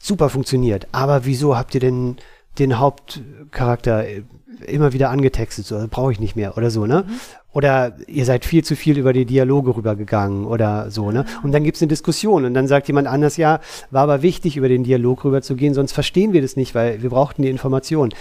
super 0.00 0.30
funktioniert, 0.30 0.86
aber 0.92 1.26
wieso 1.26 1.58
habt 1.58 1.74
ihr 1.74 1.80
denn 1.80 2.16
den 2.58 2.78
Hauptcharakter 2.78 4.06
äh, 4.06 4.22
immer 4.66 4.92
wieder 4.92 5.10
angetextet, 5.10 5.66
so 5.66 5.86
brauche 5.88 6.12
ich 6.12 6.20
nicht 6.20 6.36
mehr 6.36 6.56
oder 6.56 6.70
so, 6.70 6.86
ne? 6.86 7.04
Oder 7.52 7.96
ihr 8.06 8.24
seid 8.24 8.44
viel 8.44 8.62
zu 8.62 8.76
viel 8.76 8.98
über 8.98 9.12
die 9.12 9.24
Dialoge 9.24 9.76
rübergegangen 9.76 10.44
oder 10.44 10.90
so, 10.90 11.10
ne? 11.10 11.24
Und 11.42 11.52
dann 11.52 11.64
gibt's 11.64 11.80
eine 11.80 11.88
Diskussion 11.88 12.44
und 12.44 12.54
dann 12.54 12.68
sagt 12.68 12.88
jemand 12.88 13.08
anders, 13.08 13.36
ja, 13.36 13.60
war 13.90 14.02
aber 14.02 14.22
wichtig, 14.22 14.56
über 14.56 14.68
den 14.68 14.84
Dialog 14.84 15.24
rüberzugehen, 15.24 15.74
sonst 15.74 15.92
verstehen 15.92 16.32
wir 16.32 16.42
das 16.42 16.56
nicht, 16.56 16.74
weil 16.74 17.02
wir 17.02 17.10
brauchten 17.10 17.42
die 17.42 17.48
Information. 17.48 18.12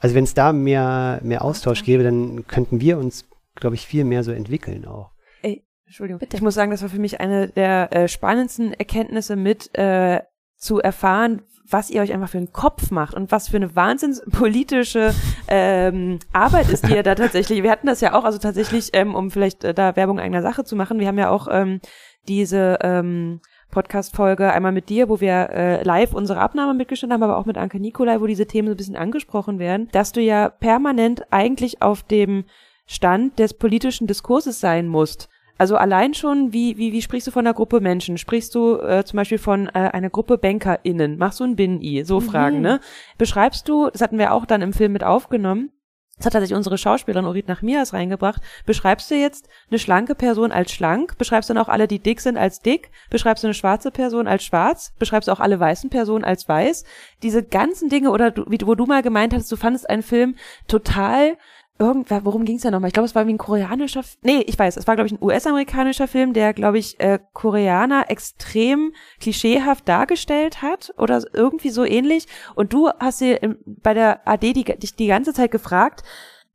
Also 0.00 0.14
wenn 0.14 0.24
es 0.24 0.34
da 0.34 0.52
mehr, 0.52 1.20
mehr 1.22 1.44
Austausch 1.44 1.82
gäbe, 1.84 2.02
dann 2.02 2.46
könnten 2.46 2.80
wir 2.80 2.98
uns, 2.98 3.26
glaube 3.54 3.76
ich, 3.76 3.86
viel 3.86 4.04
mehr 4.04 4.22
so 4.22 4.32
entwickeln 4.32 4.86
auch. 4.86 5.10
Ey, 5.42 5.64
Entschuldigung. 5.86 6.18
Bitte. 6.18 6.36
Ich 6.36 6.42
muss 6.42 6.54
sagen, 6.54 6.70
das 6.70 6.82
war 6.82 6.88
für 6.88 6.98
mich 6.98 7.20
eine 7.20 7.48
der 7.48 7.92
äh, 7.92 8.08
spannendsten 8.08 8.74
Erkenntnisse 8.74 9.36
mit 9.36 9.70
äh, 9.78 10.20
zu 10.56 10.80
erfahren, 10.80 11.42
was 11.74 11.90
ihr 11.90 12.02
euch 12.02 12.12
einfach 12.12 12.28
für 12.28 12.38
einen 12.38 12.52
Kopf 12.52 12.92
macht 12.92 13.14
und 13.14 13.32
was 13.32 13.48
für 13.48 13.56
eine 13.56 13.74
wahnsinnspolitische 13.74 15.12
ähm, 15.48 16.20
Arbeit 16.32 16.68
ist, 16.68 16.86
die 16.86 16.94
ihr 16.94 17.02
da 17.02 17.14
tatsächlich. 17.16 17.64
Wir 17.64 17.72
hatten 17.72 17.88
das 17.88 18.00
ja 18.00 18.14
auch, 18.14 18.22
also 18.22 18.38
tatsächlich, 18.38 18.90
ähm, 18.92 19.16
um 19.16 19.32
vielleicht 19.32 19.64
äh, 19.64 19.74
da 19.74 19.96
Werbung 19.96 20.20
eigener 20.20 20.40
Sache 20.40 20.62
zu 20.62 20.76
machen. 20.76 21.00
Wir 21.00 21.08
haben 21.08 21.18
ja 21.18 21.30
auch 21.30 21.48
ähm, 21.50 21.80
diese 22.28 22.78
ähm, 22.80 23.40
Podcast-Folge 23.72 24.52
einmal 24.52 24.70
mit 24.70 24.88
dir, 24.88 25.08
wo 25.08 25.20
wir 25.20 25.50
äh, 25.50 25.82
live 25.82 26.14
unsere 26.14 26.38
Abnahme 26.38 26.74
mitgestellt 26.74 27.12
haben, 27.12 27.24
aber 27.24 27.38
auch 27.38 27.44
mit 27.44 27.58
Anke 27.58 27.80
Nikolai, 27.80 28.20
wo 28.20 28.28
diese 28.28 28.46
Themen 28.46 28.68
so 28.68 28.74
ein 28.74 28.76
bisschen 28.76 28.94
angesprochen 28.94 29.58
werden, 29.58 29.88
dass 29.90 30.12
du 30.12 30.20
ja 30.20 30.50
permanent 30.50 31.24
eigentlich 31.32 31.82
auf 31.82 32.04
dem 32.04 32.44
Stand 32.86 33.40
des 33.40 33.52
politischen 33.52 34.06
Diskurses 34.06 34.60
sein 34.60 34.86
musst. 34.86 35.28
Also 35.58 35.76
allein 35.76 36.14
schon, 36.14 36.52
wie, 36.52 36.76
wie, 36.78 36.92
wie 36.92 37.02
sprichst 37.02 37.26
du 37.26 37.30
von 37.30 37.46
einer 37.46 37.54
Gruppe 37.54 37.80
Menschen? 37.80 38.18
Sprichst 38.18 38.54
du 38.54 38.76
äh, 38.80 39.04
zum 39.04 39.16
Beispiel 39.18 39.38
von 39.38 39.66
äh, 39.68 39.70
einer 39.92 40.10
Gruppe 40.10 40.36
BankerInnen? 40.38 41.16
Machst 41.16 41.40
du 41.40 41.44
ein 41.44 41.56
Bin-I? 41.56 42.04
So 42.04 42.20
Fragen, 42.20 42.60
ne? 42.60 42.80
Beschreibst 43.18 43.68
du, 43.68 43.88
das 43.90 44.00
hatten 44.02 44.18
wir 44.18 44.32
auch 44.32 44.46
dann 44.46 44.62
im 44.62 44.72
Film 44.72 44.92
mit 44.92 45.04
aufgenommen, 45.04 45.70
das 46.16 46.26
hat 46.26 46.32
tatsächlich 46.34 46.56
unsere 46.56 46.78
Schauspielerin 46.78 47.24
Orit 47.26 47.48
Nachmias 47.48 47.92
reingebracht. 47.92 48.40
Beschreibst 48.66 49.10
du 49.10 49.16
jetzt 49.16 49.48
eine 49.68 49.80
schlanke 49.80 50.14
Person 50.14 50.52
als 50.52 50.70
schlank? 50.70 51.18
Beschreibst 51.18 51.50
du 51.50 51.54
dann 51.54 51.62
auch 51.64 51.68
alle, 51.68 51.88
die 51.88 51.98
dick 51.98 52.20
sind, 52.20 52.36
als 52.36 52.60
dick? 52.60 52.90
Beschreibst 53.10 53.42
du 53.42 53.48
eine 53.48 53.54
schwarze 53.54 53.90
Person 53.90 54.28
als 54.28 54.44
schwarz? 54.44 54.92
Beschreibst 55.00 55.26
du 55.28 55.32
auch 55.32 55.40
alle 55.40 55.58
weißen 55.58 55.90
Personen 55.90 56.22
als 56.24 56.48
weiß? 56.48 56.84
Diese 57.24 57.42
ganzen 57.42 57.88
Dinge, 57.88 58.12
oder 58.12 58.30
du, 58.30 58.44
wie, 58.48 58.58
du- 58.58 58.68
wo 58.68 58.76
du 58.76 58.86
mal 58.86 59.02
gemeint 59.02 59.34
hast, 59.34 59.50
du 59.50 59.56
fandest 59.56 59.90
einen 59.90 60.02
Film 60.04 60.36
total 60.68 61.36
irgendwer, 61.78 62.24
worum 62.24 62.44
ging 62.44 62.56
es 62.56 62.62
da 62.62 62.70
nochmal? 62.70 62.88
Ich 62.88 62.94
glaube, 62.94 63.06
es 63.06 63.14
war 63.14 63.26
wie 63.26 63.32
ein 63.32 63.38
koreanischer, 63.38 64.00
F- 64.00 64.16
nee, 64.22 64.42
ich 64.46 64.58
weiß, 64.58 64.76
es 64.76 64.86
war, 64.86 64.94
glaube 64.94 65.06
ich, 65.08 65.12
ein 65.12 65.22
US-amerikanischer 65.22 66.06
Film, 66.08 66.32
der, 66.32 66.52
glaube 66.54 66.78
ich, 66.78 67.00
äh, 67.00 67.18
Koreaner 67.32 68.10
extrem 68.10 68.92
klischeehaft 69.20 69.88
dargestellt 69.88 70.62
hat 70.62 70.94
oder 70.98 71.22
irgendwie 71.32 71.70
so 71.70 71.84
ähnlich. 71.84 72.26
Und 72.54 72.72
du 72.72 72.90
hast 73.00 73.20
dir 73.20 73.42
im, 73.42 73.56
bei 73.66 73.94
der 73.94 74.26
AD 74.28 74.52
die, 74.52 74.64
dich 74.64 74.94
die 74.94 75.06
ganze 75.08 75.32
Zeit 75.32 75.50
gefragt, 75.50 76.02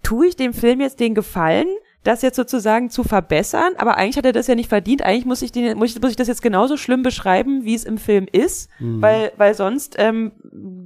tue 0.04 0.28
ich 0.28 0.36
dem 0.36 0.54
Film 0.54 0.80
jetzt 0.82 1.00
den 1.00 1.16
Gefallen, 1.16 1.68
das 2.06 2.22
jetzt 2.22 2.38
sozusagen 2.38 2.90
zu 2.90 3.04
verbessern, 3.04 3.74
aber 3.78 3.98
eigentlich 3.98 4.16
hat 4.16 4.26
er 4.26 4.32
das 4.32 4.48
ja 4.48 4.56
nicht 4.56 4.70
verdient. 4.70 5.02
Eigentlich 5.02 5.26
muss 5.26 5.42
ich 5.42 5.52
den, 5.52 5.78
muss 5.78 5.94
ich, 5.94 6.02
muss 6.02 6.12
ich 6.12 6.16
das 6.16 6.30
jetzt 6.30 6.42
genauso 6.42 6.78
schlimm 6.78 7.04
beschreiben, 7.04 7.66
wie 7.66 7.76
es 7.76 7.84
im 7.84 7.98
Film 7.98 8.26
ist, 8.32 8.70
weil, 9.02 9.34
weil 9.36 9.54
sonst 9.54 9.96
ähm, 10.00 10.32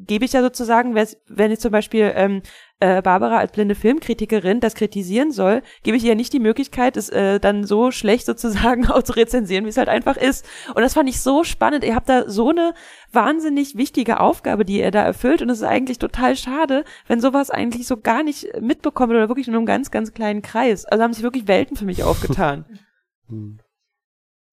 gebe 0.08 0.26
ich 0.26 0.34
ja 0.34 0.42
sozusagen, 0.42 0.96
wenn 0.96 1.52
ich 1.52 1.60
zum 1.60 1.72
Beispiel 1.72 2.12
ähm, 2.16 2.42
äh, 2.84 3.02
Barbara 3.02 3.38
als 3.38 3.54
blinde 3.54 3.76
Filmkritikerin 3.76 4.60
das 4.60 4.76
kritisieren 4.76 5.32
soll, 5.32 5.62
gebe 5.84 5.96
ich 5.96 6.04
ihr 6.04 6.16
nicht 6.16 6.34
die 6.34 6.42
Möglichkeit, 6.42 6.98
es 6.98 7.08
äh, 7.08 7.40
dann 7.40 7.64
so 7.64 7.92
schlecht 7.92 8.26
sozusagen 8.26 8.88
auch 8.90 9.04
zu 9.04 9.14
rezensieren, 9.14 9.64
wie 9.64 9.70
es 9.70 9.78
halt 9.78 9.88
einfach 9.88 10.18
ist. 10.18 10.46
Und 10.76 10.82
das 10.82 10.94
fand 10.94 11.08
ich 11.08 11.22
so 11.22 11.46
spannend. 11.46 11.86
Ihr 11.86 11.96
habt 11.96 12.10
da 12.10 12.30
so 12.30 12.50
eine 12.50 12.74
wahnsinnig 13.14 13.78
wichtige 13.78 14.20
Aufgabe, 14.20 14.66
die 14.66 14.80
ihr 14.80 14.92
da 14.92 15.02
erfüllt. 15.02 15.42
Und 15.42 15.50
es 15.50 15.60
ist 15.60 15.64
eigentlich 15.64 15.98
total 15.98 16.36
schade, 16.36 16.84
wenn 17.08 17.22
sowas 17.22 17.50
eigentlich 17.50 17.88
so 17.88 17.96
gar 17.96 18.22
nicht 18.22 18.48
mitbekommt 18.60 19.12
oder 19.12 19.30
wirklich 19.30 19.48
nur 19.48 19.54
in 19.54 19.60
einem 19.60 19.66
ganz, 19.66 19.90
ganz 19.90 20.14
kleinen 20.14 20.42
Kreis. 20.42 20.84
Also 20.84 21.04
haben 21.04 21.14
sich 21.14 21.24
wirklich 21.24 21.48
Welten 21.48 21.78
für 21.78 21.86
mich 21.86 22.04
aufgetan. 22.04 22.66
Hm. 23.30 23.60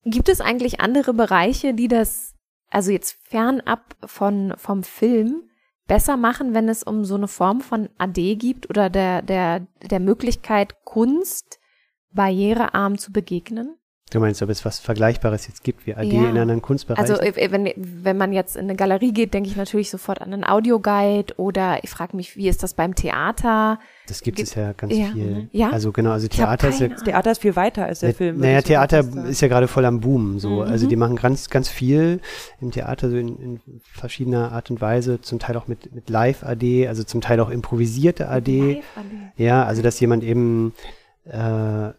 Gibt 0.05 0.29
es 0.29 0.41
eigentlich 0.41 0.81
andere 0.81 1.15
Bereiche, 1.15 1.75
die 1.75 1.89
das, 1.89 2.37
also 2.71 2.93
jetzt 2.93 3.19
fernab 3.25 3.97
von, 4.07 4.55
vom 4.57 4.85
Film, 4.85 5.50
besser 5.91 6.17
machen, 6.17 6.55
wenn 6.55 6.69
es 6.69 6.85
um 6.85 7.05
so 7.05 7.17
eine 7.17 7.27
Form 7.27 7.61
von 7.61 7.89
AD 7.99 8.37
gibt 8.37 8.71
oder 8.71 8.89
der, 8.89 9.23
der, 9.23 9.67
der 9.83 9.99
Möglichkeit, 9.99 10.85
Kunst 10.85 11.59
barrierearm 12.13 12.97
zu 12.97 13.11
begegnen? 13.11 13.75
Du 14.11 14.19
meinst, 14.19 14.43
ob 14.43 14.51
es 14.51 14.65
was 14.65 14.81
Vergleichbares 14.81 15.47
jetzt 15.47 15.63
gibt 15.63 15.87
wie 15.87 15.95
AD 15.95 16.07
Ja. 16.09 16.29
in 16.31 16.37
anderen 16.37 16.61
Kunstbereichen? 16.63 17.11
Also 17.11 17.23
äh, 17.23 17.51
wenn, 17.53 17.71
wenn 17.77 18.17
man 18.17 18.33
jetzt 18.33 18.57
in 18.57 18.65
eine 18.65 18.75
Galerie 18.75 19.13
geht, 19.13 19.33
denke 19.35 19.49
ich 19.49 19.57
natürlich 19.57 19.89
sofort 19.89 20.21
an 20.21 20.33
einen 20.33 20.45
Audioguide 20.45 21.35
oder 21.37 21.79
ich 21.85 21.91
frage 21.91 22.17
mich, 22.17 22.37
wie 22.37 22.49
ist 22.49 22.63
das 22.65 22.75
beim 22.75 22.95
Theater? 22.95 23.79
das 24.09 24.23
gibt 24.23 24.41
es 24.41 24.51
gibt- 24.55 24.57
ja 24.57 24.73
ganz 24.73 24.93
ja, 24.93 25.07
viel. 25.13 25.25
mhm. 25.25 25.49
Ja? 25.53 25.71
Also 25.71 25.93
genau, 25.93 26.11
also 26.11 26.27
Theater 26.27 26.69
ist 26.71 26.81
ja, 26.81 26.89
Theater 26.89 27.31
ist 27.31 27.41
viel 27.43 27.55
weiter 27.55 27.85
als 27.87 28.01
der 28.01 28.09
Na- 28.09 28.15
Film. 28.17 28.39
Naja, 28.41 28.61
Theater 28.63 29.05
sagen. 29.05 29.27
ist 29.27 29.41
ja 29.41 29.47
gerade 29.47 29.69
voll 29.69 29.85
am 29.85 30.01
Boom. 30.01 30.41
So. 30.41 30.49
Mhm. 30.51 30.61
Also 30.63 30.89
die 30.89 30.97
machen 30.97 31.15
ganz, 31.15 31.49
ganz 31.49 31.69
viel 31.69 32.21
im 32.61 32.73
Theater, 32.73 33.09
so 33.11 33.17
in, 33.17 33.29
in 33.39 33.61
verschiedener 33.93 34.51
Art 34.51 34.69
und 34.73 34.81
Weise, 34.81 35.21
zum 35.21 35.39
Teil 35.39 35.57
auch 35.57 35.69
mit, 35.69 35.95
mit 35.95 36.11
Live-AD, 36.11 36.89
also 36.89 37.05
zum 37.05 37.21
Teil 37.21 37.39
auch 37.39 37.51
improvisierte 37.51 38.29
AD. 38.29 38.59
Live-AD. 38.75 39.33
Ja, 39.37 39.65
also 39.65 39.83
dass 39.83 40.01
jemand 40.01 40.25
eben 40.25 40.73
äh, 41.27 41.91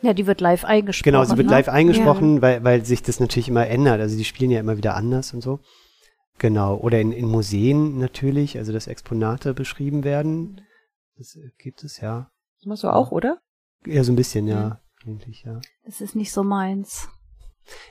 Ja, 0.00 0.14
die 0.14 0.26
wird 0.26 0.40
live 0.40 0.64
eingesprochen. 0.64 1.12
Genau, 1.12 1.24
sie 1.24 1.36
wird 1.36 1.48
ne? 1.48 1.52
live 1.52 1.68
eingesprochen, 1.68 2.40
weil, 2.40 2.62
weil 2.62 2.84
sich 2.84 3.02
das 3.02 3.18
natürlich 3.18 3.48
immer 3.48 3.66
ändert. 3.66 4.00
Also 4.00 4.16
die 4.16 4.24
spielen 4.24 4.50
ja 4.50 4.60
immer 4.60 4.76
wieder 4.76 4.94
anders 4.94 5.34
und 5.34 5.42
so. 5.42 5.60
Genau. 6.38 6.76
Oder 6.76 7.00
in, 7.00 7.12
in 7.12 7.26
Museen 7.26 7.98
natürlich, 7.98 8.58
also 8.58 8.72
dass 8.72 8.86
Exponate 8.86 9.54
beschrieben 9.54 10.04
werden. 10.04 10.60
Das 11.16 11.34
äh, 11.34 11.50
gibt 11.58 11.82
es 11.82 12.00
ja. 12.00 12.30
Das 12.58 12.66
machst 12.66 12.84
du 12.84 12.88
auch, 12.88 13.10
oder? 13.10 13.40
Ja, 13.86 14.04
so 14.04 14.12
ein 14.12 14.16
bisschen, 14.16 14.46
ja. 14.46 14.80
Eigentlich, 15.04 15.42
ja. 15.44 15.60
Das 15.84 16.00
ist 16.00 16.14
nicht 16.14 16.32
so 16.32 16.42
meins. 16.42 17.08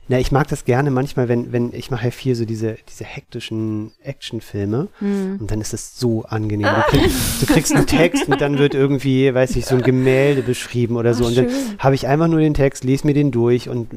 Na, 0.07 0.19
ich 0.19 0.31
mag 0.31 0.47
das 0.47 0.65
gerne 0.65 0.89
manchmal, 0.89 1.27
wenn, 1.27 1.51
wenn, 1.51 1.73
ich 1.73 1.91
mache 1.91 2.05
ja 2.05 2.11
viel 2.11 2.35
so 2.35 2.45
diese, 2.45 2.77
diese 2.89 3.03
hektischen 3.03 3.91
Actionfilme 4.01 4.87
Hm. 4.99 5.37
und 5.39 5.51
dann 5.51 5.59
ist 5.61 5.73
das 5.73 5.99
so 5.99 6.23
angenehm. 6.23 6.67
Du, 6.67 6.97
kriegst, 6.97 7.41
du 7.41 7.45
kriegst 7.45 7.75
einen 7.75 7.87
Text 7.87 8.27
und 8.27 8.39
dann 8.41 8.57
wird 8.57 8.73
irgendwie, 8.73 9.33
weiß 9.33 9.55
ich, 9.55 9.65
so 9.65 9.75
ein 9.75 9.81
Gemälde 9.81 10.41
beschrieben 10.43 10.95
oder 10.95 11.13
so. 11.13 11.25
Ach, 11.25 11.29
und 11.29 11.37
dann 11.37 11.47
habe 11.79 11.95
ich 11.95 12.07
einfach 12.07 12.27
nur 12.27 12.39
den 12.39 12.53
Text, 12.53 12.83
lese 12.83 13.05
mir 13.05 13.13
den 13.13 13.31
durch 13.31 13.69
und 13.69 13.89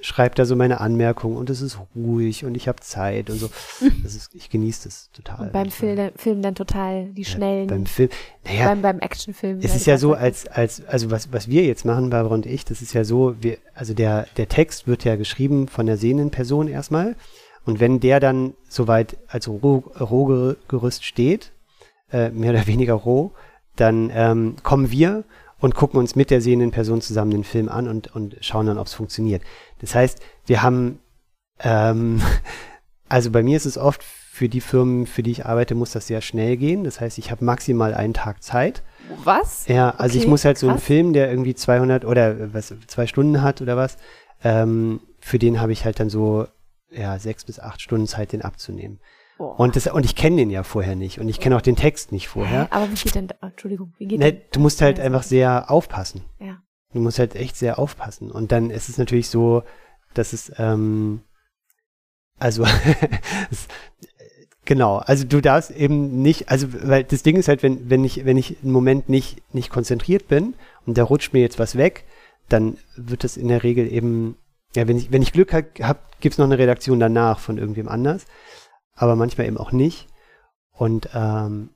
schreibe 0.00 0.34
da 0.34 0.44
so 0.44 0.56
meine 0.56 0.80
Anmerkungen 0.80 1.36
und 1.36 1.50
es 1.50 1.60
ist 1.60 1.78
ruhig 1.94 2.44
und 2.44 2.54
ich 2.54 2.68
habe 2.68 2.80
Zeit 2.80 3.30
und 3.30 3.38
so. 3.38 3.50
Ist, 4.04 4.34
ich 4.34 4.48
genieße 4.50 4.88
das 4.88 5.10
total. 5.12 5.46
Und 5.46 5.52
beim 5.52 5.70
Film, 5.70 6.10
Film 6.16 6.42
dann 6.42 6.54
total 6.54 7.06
die 7.06 7.24
schnellen, 7.24 7.66
Beim 7.66 7.86
Film, 7.86 8.08
naja, 8.44 8.68
beim, 8.68 8.82
beim 8.82 8.98
Actionfilm. 9.00 9.58
es 9.62 9.74
ist 9.74 9.86
ja 9.86 9.98
so, 9.98 10.14
als, 10.14 10.46
als, 10.46 10.84
also 10.86 11.10
was, 11.10 11.32
was 11.32 11.48
wir 11.48 11.64
jetzt 11.64 11.84
machen, 11.84 12.10
Barbara 12.10 12.34
und 12.34 12.46
ich, 12.46 12.64
das 12.64 12.82
ist 12.82 12.92
ja 12.94 13.04
so, 13.04 13.34
wir, 13.40 13.58
also 13.74 13.94
der, 13.94 14.26
der 14.36 14.48
Text 14.48 14.86
wird 14.86 15.04
ja 15.04 15.16
geschrieben 15.16 15.68
von 15.68 15.86
der 15.86 15.96
sehenden 15.96 16.30
Person 16.30 16.68
erstmal. 16.68 17.16
Und 17.64 17.80
wenn 17.80 18.00
der 18.00 18.18
dann 18.18 18.54
soweit 18.68 19.18
als 19.28 19.46
Roh, 19.46 19.84
Rohgerüst 20.00 21.04
steht, 21.04 21.52
äh, 22.10 22.30
mehr 22.30 22.52
oder 22.52 22.66
weniger 22.66 22.94
roh, 22.94 23.32
dann 23.76 24.10
ähm, 24.14 24.56
kommen 24.62 24.90
wir 24.90 25.24
und 25.60 25.74
gucken 25.74 25.98
uns 25.98 26.14
mit 26.16 26.30
der 26.30 26.40
sehenden 26.40 26.70
Person 26.70 27.00
zusammen 27.00 27.30
den 27.30 27.44
Film 27.44 27.68
an 27.68 27.88
und, 27.88 28.14
und 28.14 28.36
schauen 28.40 28.66
dann, 28.66 28.78
ob 28.78 28.86
es 28.86 28.94
funktioniert. 28.94 29.42
Das 29.80 29.94
heißt, 29.94 30.20
wir 30.46 30.62
haben, 30.62 31.00
ähm, 31.60 32.20
also 33.08 33.30
bei 33.30 33.42
mir 33.42 33.56
ist 33.56 33.66
es 33.66 33.78
oft 33.78 34.02
für 34.02 34.48
die 34.48 34.60
Firmen, 34.60 35.06
für 35.06 35.24
die 35.24 35.32
ich 35.32 35.46
arbeite, 35.46 35.74
muss 35.74 35.90
das 35.92 36.06
sehr 36.06 36.20
schnell 36.20 36.56
gehen. 36.56 36.84
Das 36.84 37.00
heißt, 37.00 37.18
ich 37.18 37.32
habe 37.32 37.44
maximal 37.44 37.92
einen 37.92 38.14
Tag 38.14 38.42
Zeit. 38.42 38.82
Was? 39.24 39.66
Ja, 39.66 39.90
also 39.98 40.16
ich 40.16 40.22
Okay, 40.22 40.30
muss 40.30 40.44
halt 40.44 40.58
so 40.58 40.68
einen 40.68 40.76
krass. 40.76 40.84
Film, 40.86 41.12
der 41.12 41.28
irgendwie 41.30 41.54
200 41.56 42.04
oder 42.04 42.38
äh, 42.38 42.54
was, 42.54 42.72
zwei 42.86 43.06
Stunden 43.08 43.42
hat 43.42 43.60
oder 43.60 43.76
was, 43.76 43.96
ähm, 44.44 45.00
für 45.18 45.40
den 45.40 45.60
habe 45.60 45.72
ich 45.72 45.84
halt 45.84 45.98
dann 45.98 46.08
so, 46.08 46.46
ja, 46.90 47.18
sechs 47.18 47.44
bis 47.44 47.58
acht 47.58 47.80
Stunden 47.82 48.06
Zeit, 48.06 48.32
den 48.32 48.42
abzunehmen. 48.42 49.00
Boah. 49.38 49.58
Und, 49.58 49.76
das, 49.76 49.86
und 49.86 50.04
ich 50.04 50.16
kenne 50.16 50.36
den 50.36 50.50
ja 50.50 50.64
vorher 50.64 50.96
nicht 50.96 51.20
und 51.20 51.28
ich 51.28 51.38
kenne 51.38 51.56
auch 51.56 51.62
den 51.62 51.76
Text 51.76 52.10
nicht 52.12 52.26
Hä? 52.26 52.30
vorher. 52.32 52.72
Aber 52.72 52.90
wie 52.90 52.94
geht 52.96 53.14
denn, 53.14 53.28
oh, 53.40 53.46
Entschuldigung, 53.46 53.94
wie 53.98 54.06
geht 54.06 54.18
Ne, 54.18 54.32
denn? 54.32 54.42
du 54.52 54.60
musst 54.60 54.82
halt 54.82 54.98
einfach 54.98 55.22
sehr 55.22 55.70
aufpassen. 55.70 56.22
Ja. 56.40 56.58
Du 56.92 57.00
musst 57.00 57.18
halt 57.18 57.36
echt 57.36 57.56
sehr 57.56 57.78
aufpassen. 57.78 58.30
Und 58.32 58.50
dann 58.50 58.70
ist 58.70 58.88
es 58.88 58.98
natürlich 58.98 59.28
so, 59.28 59.62
dass 60.14 60.32
es, 60.32 60.52
ähm, 60.58 61.20
also, 62.38 62.64
es, 63.50 63.68
genau, 64.64 64.96
also 64.96 65.24
du 65.24 65.40
darfst 65.40 65.70
eben 65.70 66.20
nicht, 66.22 66.48
also, 66.50 66.66
weil 66.72 67.04
das 67.04 67.22
Ding 67.22 67.36
ist 67.36 67.46
halt, 67.48 67.62
wenn, 67.62 67.88
wenn 67.88 68.04
ich, 68.04 68.24
wenn 68.24 68.36
ich 68.36 68.56
einen 68.62 68.72
Moment 68.72 69.08
nicht, 69.08 69.42
nicht 69.54 69.70
konzentriert 69.70 70.26
bin 70.28 70.54
und 70.86 70.98
da 70.98 71.04
rutscht 71.04 71.32
mir 71.32 71.40
jetzt 71.40 71.58
was 71.58 71.76
weg, 71.76 72.04
dann 72.48 72.78
wird 72.96 73.22
das 73.22 73.36
in 73.36 73.48
der 73.48 73.62
Regel 73.62 73.92
eben, 73.92 74.36
ja, 74.74 74.88
wenn 74.88 74.96
ich, 74.96 75.12
wenn 75.12 75.22
ich 75.22 75.32
Glück 75.32 75.52
habe, 75.52 75.68
hab, 75.82 76.20
gibt's 76.20 76.38
noch 76.38 76.46
eine 76.46 76.58
Redaktion 76.58 76.98
danach 76.98 77.38
von 77.38 77.58
irgendwem 77.58 77.88
anders, 77.88 78.24
aber 78.98 79.16
manchmal 79.16 79.46
eben 79.46 79.56
auch 79.58 79.72
nicht. 79.72 80.08
Und, 80.72 81.08
ähm, 81.14 81.70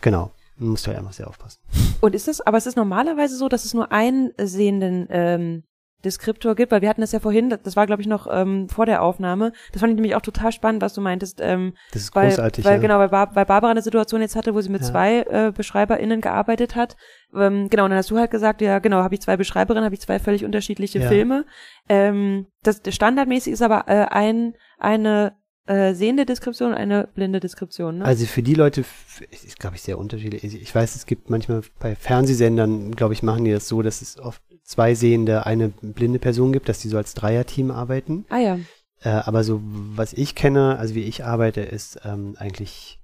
genau, 0.00 0.32
man 0.56 0.70
muss 0.70 0.86
halt 0.86 0.98
einfach 0.98 1.12
sehr 1.12 1.28
aufpassen. 1.28 1.60
Und 2.00 2.14
ist 2.14 2.28
es, 2.28 2.40
aber 2.40 2.58
es 2.58 2.66
ist 2.66 2.76
normalerweise 2.76 3.36
so, 3.36 3.48
dass 3.48 3.64
es 3.64 3.74
nur 3.74 3.90
einen 3.92 4.32
sehenden 4.38 5.06
ähm, 5.10 5.62
Deskriptor 6.04 6.56
gibt, 6.56 6.72
weil 6.72 6.82
wir 6.82 6.88
hatten 6.88 7.00
das 7.00 7.12
ja 7.12 7.20
vorhin, 7.20 7.48
das- 7.62 7.76
war 7.76 7.86
glaube 7.86 8.02
ich 8.02 8.08
noch 8.08 8.26
ähm, 8.28 8.68
vor 8.68 8.86
der 8.86 9.02
Aufnahme. 9.02 9.52
Das 9.70 9.78
fand 9.80 9.92
ich 9.92 9.94
nämlich 9.94 10.16
auch 10.16 10.20
total 10.20 10.50
spannend, 10.50 10.82
was 10.82 10.94
du 10.94 11.00
meintest, 11.00 11.38
ähm, 11.40 11.74
Das 11.92 12.02
ist 12.02 12.16
weil, 12.16 12.28
großartig. 12.30 12.64
weil 12.64 12.74
ja. 12.74 12.78
genau, 12.80 12.98
weil, 12.98 13.08
Bar 13.08 13.34
weil 13.36 13.46
Barbara 13.46 13.70
eine 13.70 13.82
Situation 13.82 14.20
jetzt 14.20 14.34
hatte, 14.34 14.52
wo 14.52 14.60
sie 14.60 14.68
mit 14.68 14.82
Ja. 14.82 14.88
zwei 14.88 15.18
äh, 15.20 15.52
BeschreiberInnen 15.56 16.20
gearbeitet 16.20 16.74
hat. 16.74 16.96
Ähm, 17.34 17.68
genau, 17.70 17.84
und 17.84 17.90
dann 17.90 17.98
hast 17.98 18.10
du 18.10 18.18
halt 18.18 18.32
gesagt, 18.32 18.60
ja 18.62 18.80
genau, 18.80 18.96
habe 18.98 19.14
ich 19.14 19.20
zwei 19.20 19.36
Beschreiberinnen, 19.36 19.84
habe 19.84 19.94
ich 19.94 20.00
zwei 20.00 20.18
völlig 20.18 20.44
unterschiedliche 20.44 20.98
Ja. 20.98 21.08
Filme. 21.08 21.46
Ähm, 21.88 22.48
das, 22.64 22.82
das 22.82 22.94
standardmäßig 22.96 23.52
ist 23.52 23.62
aber 23.62 23.84
äh, 23.86 24.06
ein 24.10 24.54
eine 24.80 25.36
äh, 25.66 25.94
sehende 25.94 26.26
Deskription 26.26 26.70
und 26.72 26.76
eine 26.76 27.08
blinde 27.14 27.40
Deskription. 27.40 27.98
Ne? 27.98 28.04
Also 28.04 28.26
für 28.26 28.42
die 28.42 28.54
Leute 28.54 28.84
ist, 29.30 29.58
glaube 29.60 29.76
ich, 29.76 29.82
sehr 29.82 29.98
unterschiedlich. 29.98 30.42
Ich- 30.44 30.74
weiß, 30.74 30.96
es 30.96 31.06
gibt 31.06 31.30
manchmal 31.30 31.62
bei 31.78 31.94
Fernsehsendern, 31.94 32.92
glaube 32.96 33.14
ich, 33.14 33.22
machen 33.22 33.44
die 33.44 33.52
das 33.52 33.68
so, 33.68 33.82
dass 33.82 34.02
es 34.02 34.18
oft 34.18 34.42
zwei 34.64 34.94
sehende, 34.94 35.46
eine 35.46 35.68
blinde 35.68 36.18
Person 36.18 36.52
gibt, 36.52 36.68
dass 36.68 36.80
die 36.80 36.88
so 36.88 36.96
als 36.96 37.14
Dreierteam 37.14 37.70
arbeiten. 37.70 38.24
ah 38.28 38.38
ja. 38.38 38.58
Äh, 39.04 39.08
aber 39.08 39.42
so, 39.42 39.60
was 39.64 40.12
ich 40.12 40.34
kenne, 40.36 40.78
also 40.78 40.94
wie 40.94 41.02
ich 41.02 41.24
arbeite, 41.24 41.60
ist 41.60 42.00
ähm, 42.04 42.36
eigentlich, 42.38 43.00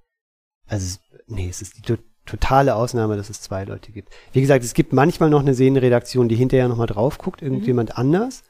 also 0.67 0.97
nee, 1.27 1.49
es 1.49 1.61
ist 1.61 1.77
die 1.77 1.81
to 1.81 1.97
totale 2.25 2.75
Ausnahme, 2.75 3.17
dass 3.17 3.29
es 3.31 3.41
zwei 3.41 3.63
Leute 3.63 3.91
gibt. 3.91 4.13
Wie 4.33 4.41
gesagt, 4.41 4.63
es 4.63 4.75
gibt 4.75 4.93
manchmal 4.93 5.31
noch 5.31 5.39
eine 5.41 5.55
sehende 5.55 5.81
Redaktion, 5.81 6.29
die 6.29 6.35
hinterher 6.35 6.67
nochmal 6.67 6.85
drauf 6.85 7.17
guckt, 7.17 7.41
irgendjemand 7.41 7.97
anders. 7.97 8.43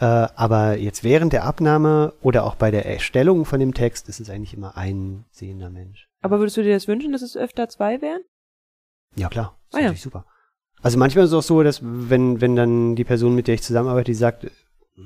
Äh, 0.00 0.04
aber 0.04 0.76
jetzt 0.76 1.04
während 1.04 1.32
der 1.32 1.44
Abnahme 1.44 2.12
oder 2.20 2.44
auch 2.44 2.56
bei 2.56 2.70
der 2.70 2.84
Erstellung 2.86 3.44
von 3.44 3.60
dem 3.60 3.74
Text 3.74 4.08
ist 4.08 4.20
es 4.20 4.28
eigentlich 4.28 4.54
immer 4.54 4.76
ein 4.76 5.24
sehender 5.30 5.70
Mensch. 5.70 6.08
Aber 6.20 6.38
würdest 6.40 6.56
du 6.56 6.62
dir 6.62 6.74
das 6.74 6.88
wünschen, 6.88 7.12
dass 7.12 7.22
es 7.22 7.36
öfter 7.36 7.68
zwei 7.68 8.00
wären? 8.02 8.20
Ja, 9.16 9.28
klar. 9.28 9.56
Ist 9.68 9.74
Ah, 9.74 9.78
ja. 9.78 9.82
natürlich 9.84 10.02
super. 10.02 10.26
Also 10.82 10.98
manchmal 10.98 11.24
ist 11.24 11.30
es 11.30 11.36
auch 11.36 11.42
so, 11.42 11.62
dass 11.62 11.80
wenn, 11.82 12.40
wenn 12.40 12.56
dann 12.56 12.96
die 12.96 13.04
Person, 13.04 13.34
mit 13.34 13.46
der 13.46 13.54
ich 13.54 13.62
zusammenarbeite, 13.62 14.06
die 14.10 14.14
sagt, 14.14 14.50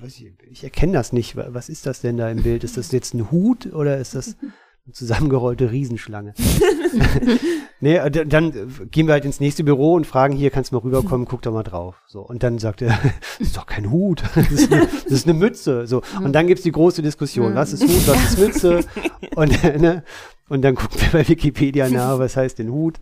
ich, 0.07 0.26
ich 0.51 0.64
erkenne 0.64 0.93
das 0.95 1.12
nicht, 1.12 1.36
wa- 1.36 1.49
was 1.51 1.68
ist 1.68 1.86
das 1.86 2.01
denn 2.01 2.16
da 2.16 2.30
im 2.30 2.43
Bild? 2.43 2.64
Ist 2.64 2.76
das 2.76 2.91
jetzt 2.93 3.14
ein 3.14 3.30
Hut 3.30 3.66
oder 3.72 3.99
ist 3.99 4.14
das 4.14 4.36
zusammengerollte 4.93 5.70
Riesenschlange? 5.70 6.34
nee, 7.80 7.97
äh, 7.97 8.11
dann 8.11 8.53
äh, 8.53 8.86
gehen 8.86 9.07
wir 9.07 9.12
halt 9.12 9.24
ins 9.24 9.41
nächste 9.41 9.64
Büro 9.64 9.95
und 9.95 10.07
fragen, 10.07 10.34
hier, 10.34 10.51
kannst 10.51 10.72
du 10.72 10.76
mal 10.76 10.82
rüberkommen, 10.82 11.26
guck 11.26 11.43
doch 11.43 11.53
mal 11.53 11.62
drauf. 11.62 12.03
So. 12.07 12.20
Und 12.20 12.43
dann 12.43 12.59
sagt 12.59 12.82
er, 12.82 12.89
das 13.39 13.49
ist 13.49 13.57
doch 13.57 13.66
kein 13.66 13.91
Hut, 13.91 14.22
das 14.34 14.51
ist 14.51 14.72
eine, 14.72 14.86
das 14.86 15.12
ist 15.12 15.28
eine 15.28 15.39
Mütze. 15.39 15.86
So. 15.86 16.03
Und 16.22 16.32
dann 16.32 16.47
gibt's 16.47 16.62
die 16.62 16.72
große 16.72 17.03
Diskussion, 17.03 17.55
was 17.55 17.72
ist 17.72 17.82
Hut, 17.82 18.09
was 18.09 18.32
ist 18.32 18.39
Mütze? 18.39 18.80
Und, 19.36 19.64
äh, 19.64 19.78
ne? 19.78 20.05
und 20.49 20.62
dann 20.62 20.74
gucken 20.74 21.01
wir 21.01 21.20
bei 21.20 21.28
Wikipedia 21.28 21.89
nach, 21.89 22.18
was 22.18 22.36
heißt 22.36 22.59
denn 22.59 22.70
Hut? 22.70 22.99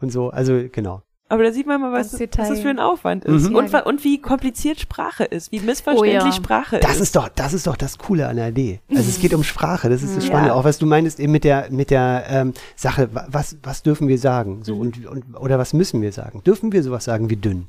Und 0.00 0.10
so, 0.10 0.30
also 0.30 0.60
genau. 0.70 1.02
Aber 1.32 1.44
da 1.44 1.52
sieht 1.52 1.66
man 1.66 1.80
mal, 1.80 1.92
was, 1.92 2.10
Ganz 2.18 2.38
was 2.38 2.48
das 2.48 2.60
für 2.60 2.68
ein 2.68 2.78
Aufwand 2.78 3.24
ist. 3.24 3.48
Mhm. 3.48 3.56
Und, 3.56 3.74
und 3.74 4.04
wie 4.04 4.20
kompliziert 4.20 4.78
Sprache 4.80 5.24
ist, 5.24 5.50
wie 5.50 5.60
missverständlich 5.60 6.22
Oh 6.22 6.26
ja. 6.26 6.32
Sprache 6.32 6.78
Das 6.80 6.96
ist. 6.96 7.00
ist 7.00 7.16
doch, 7.16 7.28
das 7.28 7.52
ist 7.54 7.66
doch 7.66 7.76
das 7.76 7.96
Coole 7.96 8.28
an 8.28 8.36
der 8.36 8.46
AD. 8.46 8.80
Also 8.90 9.08
es 9.08 9.18
geht 9.18 9.32
um 9.32 9.42
Sprache, 9.42 9.88
das 9.88 10.02
ist 10.02 10.16
das 10.16 10.26
Spannende. 10.26 10.50
Ja. 10.50 10.54
Auch 10.54 10.64
was 10.64 10.78
du 10.78 10.84
meinst 10.86 11.18
eben 11.18 11.32
mit 11.32 11.44
der, 11.44 11.68
mit 11.70 11.90
der 11.90 12.24
ähm, 12.28 12.52
Sache, 12.76 13.14
wa- 13.14 13.26
was, 13.30 13.56
was 13.62 13.82
dürfen 13.82 14.08
wir 14.08 14.18
sagen? 14.18 14.62
So, 14.62 14.76
und, 14.76 15.06
und, 15.06 15.24
oder 15.40 15.58
was 15.58 15.72
müssen 15.72 16.02
wir 16.02 16.12
sagen? 16.12 16.42
Dürfen 16.44 16.70
wir 16.72 16.82
sowas 16.82 17.04
sagen 17.04 17.30
wie 17.30 17.36
dünn? 17.36 17.68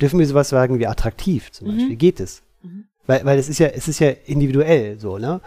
Dürfen 0.00 0.18
wir 0.20 0.26
sowas 0.26 0.48
sagen 0.48 0.78
wie 0.78 0.86
attraktiv 0.86 1.50
zum 1.52 1.68
Beispiel? 1.68 1.96
Geht 1.96 2.20
es? 2.20 2.42
Weil, 3.06 3.24
weil 3.24 3.38
es 3.40 3.48
ist 3.48 3.58
ja, 3.58 3.66
es 3.68 3.88
ist 3.88 3.98
ja 3.98 4.10
individuell 4.26 5.00
so, 5.00 5.18
ne? 5.18 5.40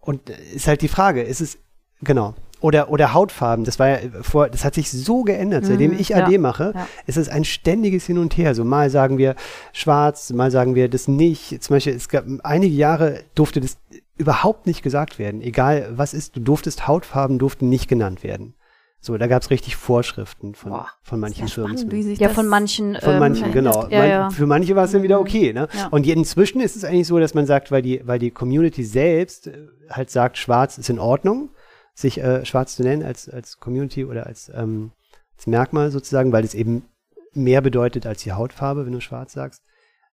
Und 0.00 0.30
äh, 0.30 0.34
ist 0.54 0.68
halt 0.68 0.80
die 0.82 0.88
Frage, 0.88 1.22
ist 1.22 1.40
es, 1.40 1.58
genau. 2.02 2.34
Oder, 2.64 2.88
oder 2.90 3.12
Hautfarben, 3.12 3.64
das 3.66 3.78
war 3.78 3.88
ja 3.88 3.98
vor, 4.22 4.48
das 4.48 4.64
hat 4.64 4.74
sich 4.74 4.90
so 4.90 5.22
geändert. 5.22 5.66
Seitdem 5.66 5.90
Mhm, 5.92 5.98
ich 6.00 6.08
ja, 6.08 6.24
AD 6.24 6.38
mache, 6.38 6.72
ja. 6.74 6.86
ist 7.06 7.18
es 7.18 7.28
ein 7.28 7.44
ständiges 7.44 8.06
Hin 8.06 8.16
und 8.16 8.36
Her. 8.38 8.54
So 8.54 8.64
mal 8.64 8.88
sagen 8.88 9.18
wir 9.18 9.34
schwarz, 9.74 10.30
mal 10.32 10.50
sagen 10.50 10.74
wir 10.74 10.88
das 10.88 11.06
nicht. 11.06 11.62
Zum 11.62 11.76
Beispiel, 11.76 11.94
es 11.94 12.08
gab 12.08 12.24
einige 12.42 12.74
Jahre 12.74 13.20
durfte 13.34 13.60
das 13.60 13.76
überhaupt 14.16 14.66
nicht 14.66 14.82
gesagt 14.82 15.18
werden. 15.18 15.42
Egal 15.42 15.90
was 15.94 16.14
ist, 16.14 16.36
du 16.36 16.40
durftest 16.40 16.88
Hautfarben 16.88 17.38
durften 17.38 17.68
nicht 17.68 17.86
genannt 17.86 18.22
werden. 18.22 18.54
So, 19.00 19.18
da 19.18 19.26
gab 19.26 19.42
es 19.42 19.50
richtig 19.50 19.76
Vorschriften 19.76 20.54
von, 20.54 20.70
Boah, 20.70 20.88
von 21.02 21.20
manchen 21.20 21.46
Firmen. 21.48 21.76
spannend, 21.76 22.18
Ja, 22.18 22.30
von 22.30 22.46
manchen. 22.46 22.96
Von 22.98 23.12
ähm, 23.12 23.18
manchen, 23.18 23.52
genau. 23.52 23.72
verändert. 23.72 23.92
Ja, 23.92 23.98
Man, 23.98 24.08
ja. 24.08 24.30
Für 24.30 24.46
manche 24.46 24.74
war 24.76 24.84
es 24.86 24.92
dann 24.92 25.02
wieder 25.02 25.16
Mhm. 25.16 25.22
okay. 25.22 25.52
Ne? 25.52 25.68
Ja. 25.76 25.88
Und 25.88 26.06
inzwischen 26.06 26.62
ist 26.62 26.74
es 26.76 26.84
eigentlich 26.84 27.06
so, 27.08 27.18
dass 27.20 27.34
man 27.34 27.44
sagt, 27.44 27.70
weil 27.70 27.82
die, 27.82 28.00
weil 28.06 28.18
die 28.18 28.30
Community 28.30 28.82
selbst 28.82 29.48
äh, 29.48 29.52
halt 29.90 30.08
sagt, 30.08 30.38
schwarz 30.38 30.78
ist 30.78 30.88
in 30.88 30.98
Ordnung, 30.98 31.50
sich 31.94 32.18
äh, 32.18 32.44
schwarz 32.44 32.76
zu 32.76 32.82
nennen 32.82 33.02
als, 33.02 33.28
als 33.28 33.58
Community 33.58 34.04
oder 34.04 34.26
als, 34.26 34.50
ähm, 34.54 34.92
als 35.36 35.46
Merkmal 35.46 35.90
sozusagen, 35.90 36.32
weil 36.32 36.44
es 36.44 36.54
eben 36.54 36.84
mehr 37.32 37.60
bedeutet 37.60 38.06
als 38.06 38.22
die 38.22 38.32
Hautfarbe, 38.32 38.84
wenn 38.84 38.92
du 38.92 39.00
schwarz 39.00 39.32
sagst. 39.32 39.62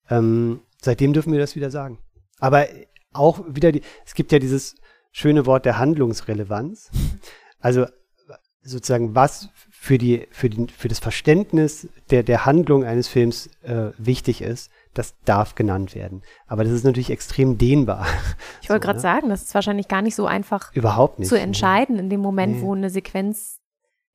Ähm, 0.09 0.61
seitdem 0.81 1.13
dürfen 1.13 1.33
wir 1.33 1.41
das 1.41 1.57
wieder 1.57 1.71
sagen. 1.71 1.99
Aber 2.39 2.67
auch 3.13 3.43
wieder, 3.49 3.73
die, 3.73 3.83
es 4.05 4.15
gibt 4.15 4.33
ja 4.33 4.39
dieses 4.39 4.77
schöne 5.13 5.47
Wort 5.47 5.65
der 5.65 5.79
Handlungsrelevanz. 5.79 6.91
Also 7.63 7.85
sozusagen, 8.63 9.15
was 9.15 9.51
für, 9.71 9.99
die, 9.99 10.27
für, 10.31 10.49
die, 10.49 10.67
für 10.69 10.89
das 10.89 10.99
Verständnis 10.99 11.89
der, 12.11 12.23
der 12.23 12.47
Handlung 12.47 12.85
eines 12.85 13.07
Films 13.07 13.51
äh, 13.63 13.91
wichtig 13.99 14.41
ist, 14.41 14.71
das 14.95 15.15
darf 15.25 15.55
genannt 15.55 15.95
werden. 15.95 16.23
Aber 16.47 16.65
das 16.65 16.73
ist 16.73 16.85
natürlich 16.85 17.11
extrem 17.11 17.59
dehnbar. 17.59 18.07
Ich 18.61 18.69
wollte 18.71 18.83
So, 18.83 18.87
gerade 18.87 18.99
ne? 18.99 19.03
sagen, 19.03 19.29
das 19.29 19.43
ist 19.43 19.55
wahrscheinlich 19.55 19.89
gar 19.89 20.03
nicht 20.03 20.17
so 20.17 20.27
einfach 20.27 20.75
Überhaupt 20.75 21.19
nicht. 21.19 21.29
zu 21.29 21.39
entscheiden 21.39 21.99
in 21.99 22.11
dem 22.11 22.21
Moment, 22.21 22.57
Nee. 22.57 22.63
wo 22.63 22.75
eine 22.75 22.91
Sequenz 22.91 23.61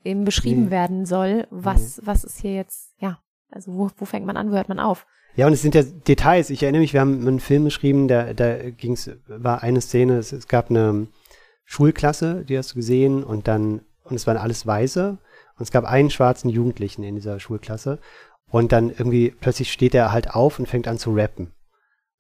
eben 0.03 0.25
beschrieben 0.25 0.65
Nee. 0.65 0.71
werden 0.71 1.05
soll. 1.05 1.47
Was, 1.49 2.01
was 2.03 2.23
ist 2.23 2.39
hier 2.41 2.53
jetzt, 2.55 2.93
ja, 2.99 3.19
also 3.51 3.73
wo, 3.73 3.89
wo 3.97 4.05
fängt 4.05 4.25
man 4.25 4.37
an, 4.37 4.51
wo 4.51 4.55
hört 4.55 4.69
man 4.69 4.79
auf? 4.79 5.05
Ja, 5.37 5.47
und 5.47 5.53
es 5.53 5.61
sind 5.61 5.75
ja 5.75 5.81
Details. 5.83 6.49
Ich 6.49 6.63
erinnere 6.63 6.81
mich, 6.81 6.93
wir 6.93 7.01
haben 7.01 7.27
einen 7.27 7.39
Film 7.39 7.65
geschrieben, 7.65 8.07
da, 8.07 8.33
da 8.33 8.69
ging's, 8.69 9.09
war 9.27 9.63
eine 9.63 9.81
Szene, 9.81 10.17
es, 10.17 10.31
es 10.31 10.47
gab 10.47 10.69
eine 10.69 11.07
Schulklasse, 11.65 12.45
die 12.45 12.57
hast 12.57 12.71
du 12.71 12.75
gesehen, 12.75 13.23
und 13.23 13.47
dann, 13.47 13.81
und 14.03 14.15
es 14.15 14.27
waren 14.27 14.37
alles 14.37 14.65
Weiße, 14.67 15.09
und 15.57 15.61
es 15.61 15.71
gab 15.71 15.85
einen 15.85 16.09
schwarzen 16.09 16.49
Jugendlichen 16.49 17.03
in 17.03 17.15
dieser 17.15 17.39
Schulklasse, 17.39 17.99
und 18.55 18.71
dann 18.71 18.89
irgendwie 18.89 19.33
plötzlich 19.37 19.69
steht 19.69 19.93
er 19.93 20.13
halt 20.13 20.31
auf 20.31 20.59
und 20.59 20.67
fängt 20.69 20.87
an 20.87 20.97
zu 20.97 21.13
rappen. 21.13 21.51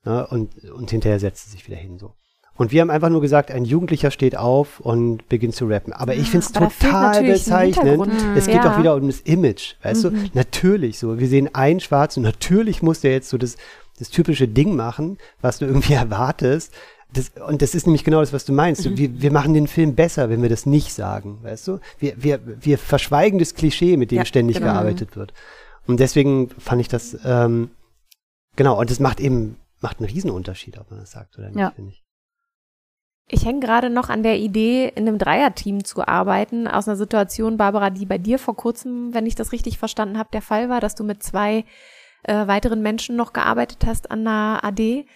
Ne, 0.03 0.27
und, 0.27 0.49
und 0.69 0.91
hinterher 0.91 1.17
setzt 1.17 1.47
er 1.47 1.51
sich 1.51 1.65
wieder 1.65 1.77
hin, 1.77 1.97
so. 1.97 2.13
Und 2.57 2.73
wir 2.73 2.81
haben 2.81 2.89
einfach 2.89 3.07
nur 3.09 3.21
gesagt, 3.21 3.51
ein 3.51 3.63
Jugendlicher 3.63 4.11
steht 4.11 4.35
auf 4.37 4.81
und 4.81 5.29
beginnt 5.29 5.55
zu 5.55 5.65
rappen. 5.65 5.93
Aber 5.93 6.13
ich 6.13 6.29
finde 6.29 6.45
es 6.45 6.51
total 6.51 7.23
bezeichnend. 7.23 8.09
Es 8.35 8.47
geht 8.47 8.55
Ja. 8.63 8.73
auch 8.73 8.79
wieder 8.79 8.95
um 8.95 9.07
das 9.07 9.21
Image, 9.21 9.75
weißt 9.81 10.03
du? 10.03 10.11
Natürlich 10.33 10.99
so. 10.99 11.17
Wir 11.19 11.27
sehen 11.29 11.55
einen 11.55 11.79
Schwarzen, 11.79 12.21
natürlich 12.21 12.81
muss 12.81 12.99
der 12.99 13.11
jetzt 13.13 13.29
so 13.29 13.37
das, 13.37 13.55
das 13.97 14.09
typische 14.09 14.47
Ding 14.49 14.75
machen, 14.75 15.17
was 15.41 15.59
du 15.59 15.65
irgendwie 15.65 15.93
erwartest. 16.05 16.73
Das, 17.13 17.31
und 17.47 17.61
das 17.61 17.75
ist 17.75 17.87
nämlich 17.87 18.03
genau 18.03 18.19
das, 18.19 18.33
was 18.33 18.43
du 18.43 18.51
meinst. 18.51 18.85
Mhm. 18.89 18.97
Wir, 18.97 19.21
wir 19.21 19.31
machen 19.31 19.53
den 19.53 19.67
Film 19.67 19.95
besser, 19.95 20.29
wenn 20.29 20.41
wir 20.41 20.49
das 20.49 20.65
nicht 20.65 20.93
sagen, 20.93 21.39
weißt 21.43 21.67
du? 21.69 21.79
Wir, 21.99 22.13
wir, 22.21 22.39
wir 22.59 22.77
verschweigen 22.77 23.39
das 23.39 23.53
Klischee, 23.55 23.95
mit 23.95 24.11
dem 24.11 24.17
Ja, 24.17 24.25
ständig 24.25 24.57
genau. 24.57 24.73
gearbeitet 24.73 25.15
wird. 25.15 25.33
Und 25.87 25.99
deswegen 25.99 26.49
fand 26.49 26.81
ich 26.81 26.87
das, 26.87 27.17
ähm, 27.25 27.69
genau, 28.55 28.79
und 28.79 28.89
das 28.89 28.99
macht 28.99 29.19
eben, 29.19 29.57
macht 29.81 29.99
einen 29.99 30.09
Riesenunterschied, 30.09 30.77
ob 30.79 30.89
man 30.89 30.99
das 30.99 31.11
sagt 31.11 31.37
oder 31.37 31.47
nicht, 31.49 31.59
Ja. 31.59 31.71
finde 31.71 31.91
ich. 31.91 32.03
Ich 33.27 33.43
hänge 33.43 33.59
gerade 33.59 33.89
noch 33.89 34.09
an 34.09 34.21
der 34.21 34.37
Idee, 34.37 34.87
in 34.95 35.07
einem 35.07 35.17
Dreierteam 35.17 35.83
zu 35.83 36.07
arbeiten, 36.07 36.67
aus 36.67 36.87
einer 36.87 36.95
Situation, 36.95 37.57
Barbara, 37.57 37.89
die 37.89 38.05
bei 38.05 38.19
dir 38.19 38.37
vor 38.37 38.55
kurzem, 38.55 39.15
wenn 39.15 39.25
ich 39.25 39.33
das 39.33 39.51
richtig 39.51 39.79
verstanden 39.79 40.19
habe, 40.19 40.29
der 40.31 40.43
Fall 40.43 40.69
war, 40.69 40.79
dass 40.79 40.93
du 40.93 41.03
mit 41.03 41.23
zwei 41.23 41.65
äh, 42.23 42.47
weiteren 42.47 42.81
Menschen 42.83 43.15
noch 43.15 43.33
gearbeitet 43.33 43.83
hast 43.85 44.11
an 44.11 44.27
einer 44.27 44.63
AD. 44.63 45.07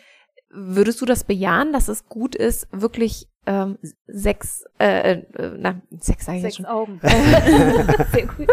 Würdest 0.50 1.00
du 1.02 1.06
das 1.06 1.24
bejahen, 1.24 1.72
dass 1.72 1.88
es 1.88 2.08
gut 2.10 2.36
ist, 2.36 2.68
wirklich 2.72 3.28
ähm, 3.50 3.80
sechs, 4.06 4.64
äh, 4.78 5.14
äh, 5.14 5.52
na, 5.58 5.82
sechs 6.00 6.28
sage 6.28 6.38
ich 6.38 6.44
jetzt 6.44 6.58
schon, 6.58 6.68
Augen. 6.68 7.00
Sehr 7.04 8.28
gut. 8.28 8.48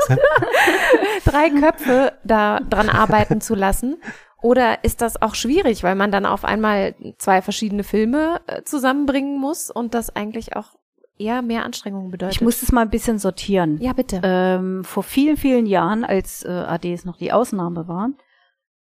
drei 1.27 1.51
Köpfe 1.51 2.15
da 2.25 2.61
dran 2.61 2.89
arbeiten 2.89 3.43
zu 3.43 3.55
lassen? 3.55 3.97
Oder 4.41 4.85
ist 4.85 5.03
das 5.03 5.21
auch 5.21 5.35
schwierig, 5.35 5.83
weil 5.83 5.97
man 5.97 6.11
dann 6.11 6.25
auf 6.25 6.47
einmal 6.47 6.95
zwei 7.19 7.43
verschiedene 7.43 7.85
Filme 7.85 8.41
äh, 8.47 8.63
zusammenbringen 8.63 9.39
muss 9.39 9.71
und 9.71 9.93
das 9.93 10.17
eigentlich 10.17 10.57
auch 10.57 10.79
eher 11.19 11.43
mehr 11.43 11.67
Anstrengungen 11.67 12.11
bedeutet? 12.11 12.37
Ich 12.37 12.41
muss 12.41 12.61
das 12.61 12.73
mal 12.73 12.81
ein 12.83 12.91
bisschen 12.91 13.19
sortieren. 13.19 13.79
ja, 13.83 13.93
bitte. 13.93 14.23
Ähm, 14.23 14.83
vor 14.83 15.03
vielen, 15.03 15.37
vielen 15.37 15.67
Jahren, 15.67 16.05
als 16.05 16.43
äh, 16.43 16.49
ADs 16.49 17.05
noch 17.05 17.19
die 17.19 17.33
Ausnahme 17.33 17.87
waren, 17.87 18.17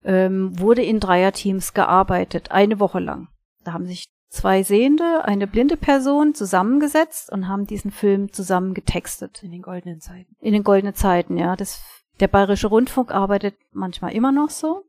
ähm, 0.03 0.59
wurde 0.59 0.83
in 0.83 0.99
Dreierteams 0.99 1.73
gearbeitet, 1.73 2.51
eine 2.51 2.81
Woche 2.81 2.99
lang. 2.99 3.29
Da 3.63 3.71
haben 3.71 3.85
sich 3.85 4.10
zwei 4.31 4.63
sehende, 4.63 5.25
eine 5.25 5.45
blinde 5.45 5.75
Person 5.75 6.33
zusammengesetzt 6.33 7.31
und 7.31 7.47
haben 7.49 7.67
diesen 7.67 7.91
Film 7.91 8.31
zusammen 8.31 8.73
getextet. 8.73 9.43
In 9.43 9.51
den 9.51 9.61
goldenen 9.61 9.99
Zeiten. 9.99 10.35
In 10.39 10.53
den 10.53 10.63
goldenen 10.63 10.95
Zeiten, 10.95 11.37
ja. 11.37 11.55
Das, 11.57 11.83
der 12.21 12.29
Bayerische 12.29 12.67
Rundfunk 12.67 13.11
arbeitet 13.11 13.55
manchmal 13.73 14.13
immer 14.13 14.31
noch 14.31 14.49
so. 14.49 14.85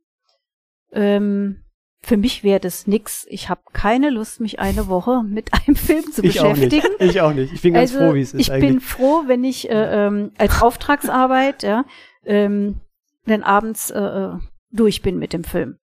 Ähm, 0.93 1.65
für 2.05 2.17
mich 2.17 2.45
wäre 2.45 2.61
das 2.61 2.87
nix. 2.87 3.27
Ich 3.31 3.49
habe 3.49 3.63
keine 3.73 4.11
Lust, 4.11 4.41
mich 4.41 4.61
eine 4.61 4.87
Woche 4.87 5.25
mit 5.25 5.51
einem 5.67 5.77
Film 5.77 6.13
zu 6.13 6.23
Ich 6.23 6.41
auch 6.41 6.51
beschäftigen. 6.51 6.87
Ich 7.01 7.21
auch 7.21 7.33
nicht. 7.33 7.53
Ich 7.53 7.63
bin 7.63 7.75
ganz 7.75 7.93
Also, 7.93 8.07
froh, 8.07 8.15
wie 8.15 8.21
es 8.21 8.35
ist 8.35 8.41
ich 8.41 8.53
eigentlich. 8.53 8.71
bin 8.71 8.81
froh, 8.81 9.25
wenn 9.27 9.43
ich 9.43 9.69
äh, 9.69 10.07
ähm, 10.07 10.31
als 10.39 10.63
Auftragsarbeit 10.63 11.65
ja, 11.65 11.85
ähm, 12.25 12.81
dann 13.27 13.43
abends 13.43 13.91
äh, 13.91 13.99
äh, 14.01 14.39
durch 14.71 15.03
bin 15.03 15.19
mit 15.19 15.33
dem 15.33 15.43
Film. 15.43 15.79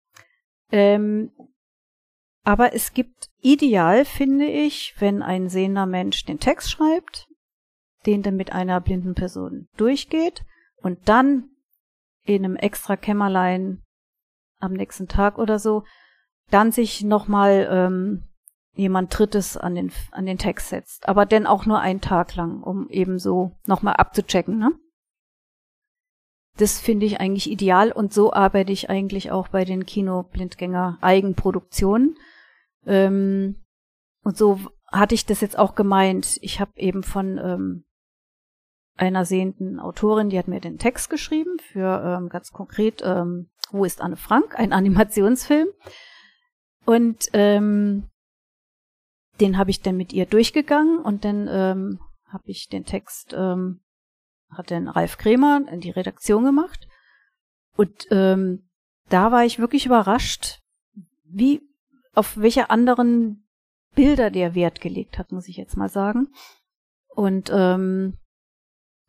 Ähm, 0.71 1.33
aber 2.49 2.73
es 2.73 2.95
gibt 2.95 3.29
ideal, 3.43 4.07
finde 4.07 4.47
ich, 4.47 4.95
wenn 5.01 5.23
ein 5.23 5.51
sehender 5.51 5.85
Mensch 5.85 6.25
den 6.25 6.41
Text 6.41 6.71
schreibt, 6.71 7.29
den 8.07 8.23
dann 8.23 8.37
mit 8.37 8.53
einer 8.53 8.81
blinden 8.81 9.15
Person 9.15 9.69
durchgeht 9.77 10.47
und 10.77 11.11
dann 11.11 11.51
in 12.23 12.47
einem 12.47 12.57
extra 12.57 12.97
Kämmerlein 12.97 13.83
am 14.61 14.73
nächsten 14.73 15.09
Tag 15.09 15.37
oder 15.37 15.59
so 15.59 15.85
dann 16.49 16.73
sich 16.73 17.05
nochmal 17.05 17.69
ähm, 17.71 18.25
jemand 18.73 19.19
Drittes 19.19 19.59
an 19.59 19.75
den, 19.75 19.93
an 20.13 20.25
den 20.25 20.39
Text 20.39 20.71
setzt. 20.71 21.07
Aber 21.07 21.27
dann 21.27 21.47
auch 21.47 21.67
nur 21.67 21.81
einen 21.81 22.01
Tag 22.01 22.35
lang, 22.35 22.63
um 22.63 22.89
eben 22.89 23.19
so 23.19 23.59
nochmal 23.67 23.97
abzuchecken, 23.97 24.57
ne? 24.57 24.73
Das 26.57 26.81
finde 26.81 27.05
ich 27.05 27.21
eigentlich 27.21 27.51
ideal 27.51 27.93
und 27.93 28.15
so 28.15 28.33
arbeite 28.33 28.73
ich 28.73 28.89
eigentlich 28.89 29.31
auch 29.31 29.49
bei 29.49 29.67
den 29.67 29.85
Kinoblindgänger 29.85 30.97
Eigenproduktionen. 31.03 32.17
Ähm, 32.87 33.57
und 34.22 34.37
so 34.37 34.61
hatte 34.91 35.14
ich 35.14 35.26
das 35.26 35.41
jetzt 35.41 35.59
auch 35.59 35.74
gemeint. 35.74 36.39
Ich 36.41 36.61
habe 36.61 36.72
eben 36.76 37.03
von 37.03 37.39
ähm, 37.39 37.85
einer 38.97 39.24
sehenden 39.24 39.79
Autorin, 39.81 40.31
die 40.31 40.39
hat 40.39 40.49
mir 40.49 40.61
den 40.61 40.79
Text 40.79 41.11
geschrieben 41.11 41.59
für 41.72 42.03
ähm, 42.05 42.29
ganz 42.29 42.53
konkret 42.53 43.03
ähm, 43.05 43.51
Wo 43.70 43.85
ist 43.85 44.01
Anne 44.01 44.16
Frank? 44.16 44.59
Ein 44.59 44.72
Animationsfilm. 44.72 45.68
Und 46.85 47.29
ähm, 47.33 48.09
den 49.41 49.59
habe 49.59 49.70
ich 49.70 49.83
dann 49.83 49.97
mit 49.97 50.12
ihr 50.12 50.26
durchgegangen 50.26 50.99
und 50.99 51.24
dann 51.24 51.47
ähm, 51.49 52.01
habe 52.26 52.45
ich 52.47 52.68
den 52.68 52.85
Text, 52.85 53.35
ähm, 53.37 53.81
hat 54.51 54.70
dann 54.70 54.89
Ralf 54.89 55.18
Kremer 55.18 55.61
in 55.70 55.81
die 55.81 55.91
Redaktion 55.91 56.45
gemacht. 56.45 56.89
Und 57.76 58.07
ähm, 58.11 58.68
da 59.09 59.31
war 59.31 59.45
ich 59.45 59.59
wirklich 59.59 59.87
überrascht, 59.87 60.61
wie 61.24 61.68
auf 62.15 62.37
welche 62.37 62.71
anderen 62.71 63.47
Bilder 63.95 64.31
der 64.31 64.55
Wert 64.55 64.81
gelegt 64.81 65.19
hat, 65.19 65.33
muss 65.33 65.49
ich 65.49 65.57
jetzt 65.57 65.77
mal 65.77 65.89
sagen. 65.89 66.29
Und 67.09 67.51
ähm, 67.53 68.19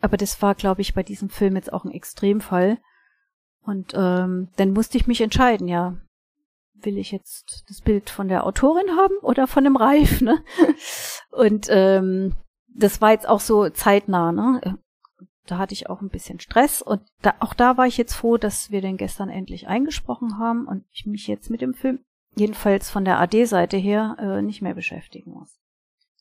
aber 0.02 0.18
das 0.18 0.42
war, 0.42 0.56
glaube 0.56 0.82
ich, 0.82 0.94
bei 0.94 1.04
diesem 1.04 1.30
Film 1.30 1.56
jetzt 1.56 1.74
auch 1.74 1.84
ein 1.84 1.92
Extremfall. 1.92 2.80
Und 3.62 3.94
ähm, 3.96 4.50
dann 4.56 4.72
musste 4.72 4.98
ich 4.98 5.08
mich 5.08 5.22
entscheiden, 5.22 5.68
ja, 5.68 5.98
will 6.74 6.98
ich 6.98 7.12
jetzt 7.12 7.66
das 7.68 7.82
Bild 7.82 8.10
von 8.10 8.30
der 8.30 8.46
Autorin 8.46 8.96
haben 8.96 9.16
oder 9.22 9.48
von 9.48 9.64
dem 9.66 9.76
Reif, 9.76 10.22
ne? 10.22 10.44
Und 11.32 11.68
ähm, 11.70 12.36
das 12.68 13.02
war 13.02 13.12
jetzt 13.12 13.28
auch 13.28 13.42
so 13.42 13.70
zeitnah, 13.70 14.32
ne? 14.32 14.80
Da 15.46 15.58
hatte 15.58 15.74
ich 15.74 15.90
auch 15.90 16.02
ein 16.02 16.10
bisschen 16.10 16.40
Stress 16.40 16.80
und 16.82 17.02
da, 17.24 17.34
auch 17.40 17.56
da 17.56 17.76
war 17.76 17.88
ich 17.88 17.98
jetzt 17.98 18.14
froh, 18.14 18.38
dass 18.38 18.70
wir 18.70 18.82
den 18.82 18.98
gestern 18.98 19.30
endlich 19.30 19.68
eingesprochen 19.68 20.38
haben 20.38 20.68
und 20.68 20.86
ich 20.92 21.08
mich 21.08 21.26
jetzt 21.26 21.50
mit 21.50 21.62
dem 21.62 21.74
Film 21.74 22.06
jedenfalls 22.40 22.90
von 22.90 23.06
der 23.06 23.20
AD-Seite 23.20 23.78
her 23.78 24.16
äh, 24.20 24.42
nicht 24.42 24.62
mehr 24.62 24.74
beschäftigen 24.74 25.32
muss. 25.32 25.60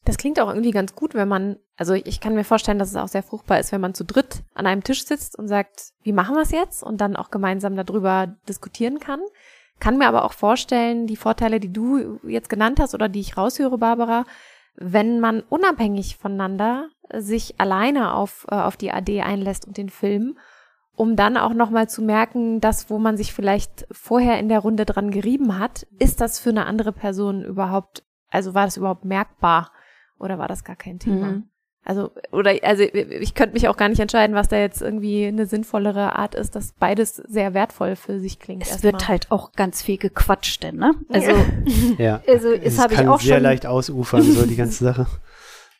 Das 0.05 0.17
klingt 0.17 0.41
auch 0.41 0.49
irgendwie 0.49 0.71
ganz 0.71 0.95
gut, 0.95 1.15
wenn 1.15 1.29
man, 1.29 1.59
also 1.77 1.93
ich 1.93 2.21
kann 2.21 2.35
mir 2.35 2.45
vorstellen, 2.45 2.79
dass 2.79 2.91
es 2.91 2.97
auch 2.97 3.09
sehr 3.09 3.23
fruchtbar 3.23 3.59
ist, 3.59 3.73
wenn 3.73 3.81
man 3.81 3.95
zu 3.95 4.05
dritt 4.05 4.43
an 4.55 4.67
einem 4.67 4.83
Tisch 4.83 5.05
sitzt 5.05 5.39
und 5.39 5.49
sagt, 5.49 5.93
wie 6.03 6.13
machen 6.13 6.35
wir 6.35 6.43
es 6.43 6.51
jetzt? 6.51 6.83
Und 6.83 7.01
dann 7.01 7.17
auch 7.17 7.31
gemeinsam 7.31 7.77
darüber 7.77 8.35
diskutieren 8.49 9.01
kann. 9.01 9.21
Kann 9.81 9.99
mir 9.99 10.09
aber 10.09 10.25
auch 10.25 10.33
vorstellen, 10.33 11.07
die 11.07 11.17
Vorteile, 11.17 11.61
die 11.61 11.73
du 11.73 12.21
jetzt 12.27 12.49
genannt 12.49 12.81
hast 12.81 12.95
oder 12.95 13.09
die 13.09 13.21
ich 13.21 13.37
raushöre, 13.37 13.79
Barbara, 13.79 14.25
wenn 14.75 15.21
man 15.21 15.43
unabhängig 15.43 16.17
voneinander 16.17 16.89
sich 17.15 17.61
alleine 17.61 18.15
auf, 18.15 18.47
äh, 18.51 18.55
auf 18.55 18.77
die 18.77 18.93
AD 18.93 19.21
einlässt 19.23 19.67
und 19.67 19.77
den 19.77 19.89
Film, 19.89 20.39
um 20.99 21.15
dann 21.15 21.37
auch 21.37 21.55
nochmal 21.55 21.89
zu 21.89 22.03
merken, 22.03 22.61
dass 22.61 22.91
wo 22.91 22.99
man 22.99 23.17
sich 23.17 23.33
vielleicht 23.33 23.87
vorher 23.93 24.39
in 24.41 24.49
der 24.49 24.59
Runde 24.59 24.85
dran 24.85 25.13
gerieben 25.13 25.59
hat, 25.59 25.87
ist 26.01 26.21
das 26.21 26.41
für 26.41 26.51
eine 26.51 26.67
andere 26.67 26.91
Person 26.91 27.45
überhaupt, 27.45 28.03
also 28.31 28.53
war 28.53 28.65
das 28.65 28.77
überhaupt 28.77 29.05
merkbar 29.05 29.71
oder 30.19 30.39
war 30.39 30.49
das 30.49 30.65
gar 30.65 30.75
kein 30.75 30.99
Thema? 30.99 31.29
Mhm. 31.29 31.51
Also, 31.85 32.11
oder, 32.33 32.53
also 32.65 32.83
ich 32.83 33.35
könnte 33.35 33.55
mich 33.55 33.69
auch 33.69 33.77
gar 33.77 33.89
nicht 33.89 34.01
entscheiden, 34.01 34.35
was 34.35 34.49
da 34.49 34.57
jetzt 34.57 34.83
irgendwie 34.83 35.27
eine 35.27 35.47
sinnvollere 35.47 36.17
Art 36.17 36.35
ist, 36.35 36.57
dass 36.57 36.73
beides 36.73 37.15
sehr 37.15 37.55
wertvoll 37.55 37.95
für 37.95 38.19
sich 38.19 38.41
klingt. 38.41 38.63
Es 38.63 38.83
wird 38.83 39.03
mal. 39.03 39.09
halt 39.09 39.31
auch 39.31 39.53
ganz 39.53 39.81
viel 39.81 39.99
gequatscht, 39.99 40.65
denn, 40.65 40.77
ne? 40.77 40.95
Also, 41.09 41.31
ja. 41.97 42.21
also 42.27 42.49
es, 42.53 42.75
es 42.75 42.79
habe 42.81 42.95
ich 42.95 43.07
auch 43.07 43.21
sehr 43.21 43.37
schon 43.37 43.45
leicht 43.45 43.67
ausufern, 43.67 44.23
so 44.23 44.45
die 44.47 44.57
ganze 44.57 44.85
Sache. 44.85 45.07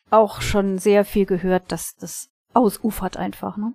Auch 0.09 0.41
schon 0.41 0.79
sehr 0.79 1.03
viel 1.03 1.25
gehört, 1.25 1.71
dass 1.73 1.97
das 1.97 2.29
ausufert 2.53 3.17
einfach, 3.17 3.57
ne? 3.57 3.73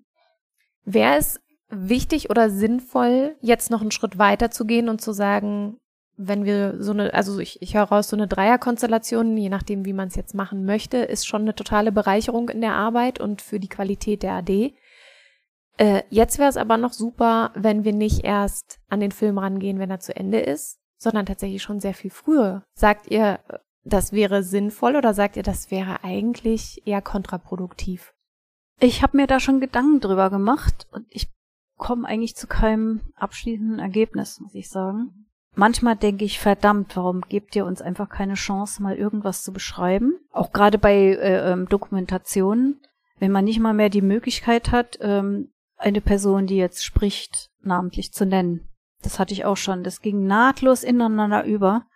Wäre 0.84 1.16
es 1.16 1.40
wichtig 1.70 2.30
oder 2.30 2.50
sinnvoll, 2.50 3.36
jetzt 3.40 3.70
noch 3.70 3.80
einen 3.80 3.90
Schritt 3.90 4.18
weiter 4.18 4.50
zu 4.50 4.64
gehen 4.64 4.88
und 4.88 5.00
zu 5.00 5.12
sagen, 5.12 5.78
wenn 6.16 6.44
wir 6.44 6.80
so 6.82 6.92
eine, 6.92 7.12
also 7.12 7.38
ich, 7.40 7.60
ich 7.60 7.74
höre 7.74 7.84
raus, 7.84 8.08
so 8.08 8.16
eine 8.16 8.28
Dreierkonstellation, 8.28 9.36
je 9.36 9.48
nachdem, 9.48 9.84
wie 9.84 9.92
man 9.92 10.08
es 10.08 10.14
jetzt 10.14 10.34
machen 10.34 10.64
möchte, 10.64 10.98
ist 10.98 11.26
schon 11.26 11.42
eine 11.42 11.54
totale 11.54 11.90
Bereicherung 11.90 12.48
in 12.48 12.60
der 12.60 12.74
Arbeit 12.74 13.20
und 13.20 13.42
für 13.42 13.58
die 13.58 13.68
Qualität 13.68 14.22
der 14.22 14.34
AD. 14.34 14.74
Äh, 15.76 16.02
jetzt 16.10 16.38
wäre 16.38 16.48
es 16.48 16.56
aber 16.56 16.76
noch 16.76 16.92
super, 16.92 17.50
wenn 17.56 17.82
wir 17.82 17.92
nicht 17.92 18.24
erst 18.24 18.78
an 18.88 19.00
den 19.00 19.10
Film 19.10 19.38
rangehen, 19.38 19.80
wenn 19.80 19.90
er 19.90 19.98
zu 19.98 20.14
Ende 20.14 20.38
ist, 20.38 20.78
sondern 20.98 21.26
tatsächlich 21.26 21.62
schon 21.62 21.80
sehr 21.80 21.94
viel 21.94 22.10
früher. 22.10 22.62
Sagt 22.74 23.10
ihr, 23.10 23.40
das 23.82 24.12
wäre 24.12 24.42
sinnvoll 24.42 24.96
oder 24.96 25.14
sagt 25.14 25.36
ihr, 25.36 25.42
das 25.42 25.70
wäre 25.70 26.04
eigentlich 26.04 26.86
eher 26.86 27.02
kontraproduktiv? 27.02 28.13
Ich 28.80 29.02
habe 29.02 29.16
mir 29.16 29.26
da 29.26 29.40
schon 29.40 29.60
Gedanken 29.60 30.00
drüber 30.00 30.30
gemacht 30.30 30.86
und 30.90 31.06
ich 31.10 31.28
komme 31.76 32.06
eigentlich 32.06 32.36
zu 32.36 32.46
keinem 32.46 33.00
abschließenden 33.16 33.78
Ergebnis, 33.78 34.40
muss 34.40 34.54
ich 34.54 34.68
sagen. 34.68 35.26
Manchmal 35.56 35.96
denke 35.96 36.24
ich, 36.24 36.40
verdammt, 36.40 36.96
warum 36.96 37.20
gebt 37.22 37.54
ihr 37.54 37.64
uns 37.64 37.80
einfach 37.80 38.08
keine 38.08 38.34
Chance, 38.34 38.82
mal 38.82 38.96
irgendwas 38.96 39.44
zu 39.44 39.52
beschreiben? 39.52 40.14
Auch 40.32 40.52
gerade 40.52 40.78
bei 40.78 40.94
äh, 40.94 41.52
ähm, 41.52 41.68
Dokumentationen, 41.68 42.80
wenn 43.20 43.30
man 43.30 43.44
nicht 43.44 43.60
mal 43.60 43.74
mehr 43.74 43.88
die 43.88 44.02
Möglichkeit 44.02 44.72
hat, 44.72 44.98
ähm, 45.00 45.52
eine 45.76 46.00
Person, 46.00 46.46
die 46.46 46.56
jetzt 46.56 46.84
spricht, 46.84 47.50
namentlich 47.60 48.12
zu 48.12 48.26
nennen. 48.26 48.68
Das 49.02 49.18
hatte 49.18 49.32
ich 49.32 49.44
auch 49.44 49.56
schon. 49.56 49.84
Das 49.84 50.00
ging 50.00 50.26
nahtlos 50.26 50.82
ineinander 50.82 51.44
über. 51.44 51.86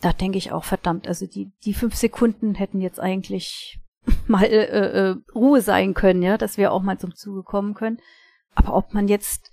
Da 0.00 0.12
denke 0.12 0.36
ich 0.36 0.52
auch, 0.52 0.64
verdammt, 0.64 1.08
also 1.08 1.26
die, 1.26 1.52
die 1.64 1.72
fünf 1.72 1.94
Sekunden 1.94 2.54
hätten 2.54 2.80
jetzt 2.80 3.00
eigentlich 3.00 3.80
mal 4.28 4.44
äh, 4.44 5.10
äh, 5.10 5.16
Ruhe 5.34 5.60
sein 5.60 5.94
können, 5.94 6.22
ja, 6.22 6.38
dass 6.38 6.56
wir 6.56 6.72
auch 6.72 6.82
mal 6.82 6.98
zum 6.98 7.14
Zuge 7.14 7.42
kommen 7.42 7.74
können. 7.74 7.98
Aber 8.54 8.74
ob 8.74 8.94
man 8.94 9.08
jetzt 9.08 9.50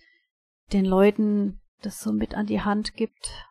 den 0.74 0.86
Leuten 0.86 1.60
das 1.82 2.00
so 2.00 2.12
mit 2.12 2.36
an 2.36 2.46
die 2.46 2.62
Hand 2.62 2.94
gibt, 2.96 3.48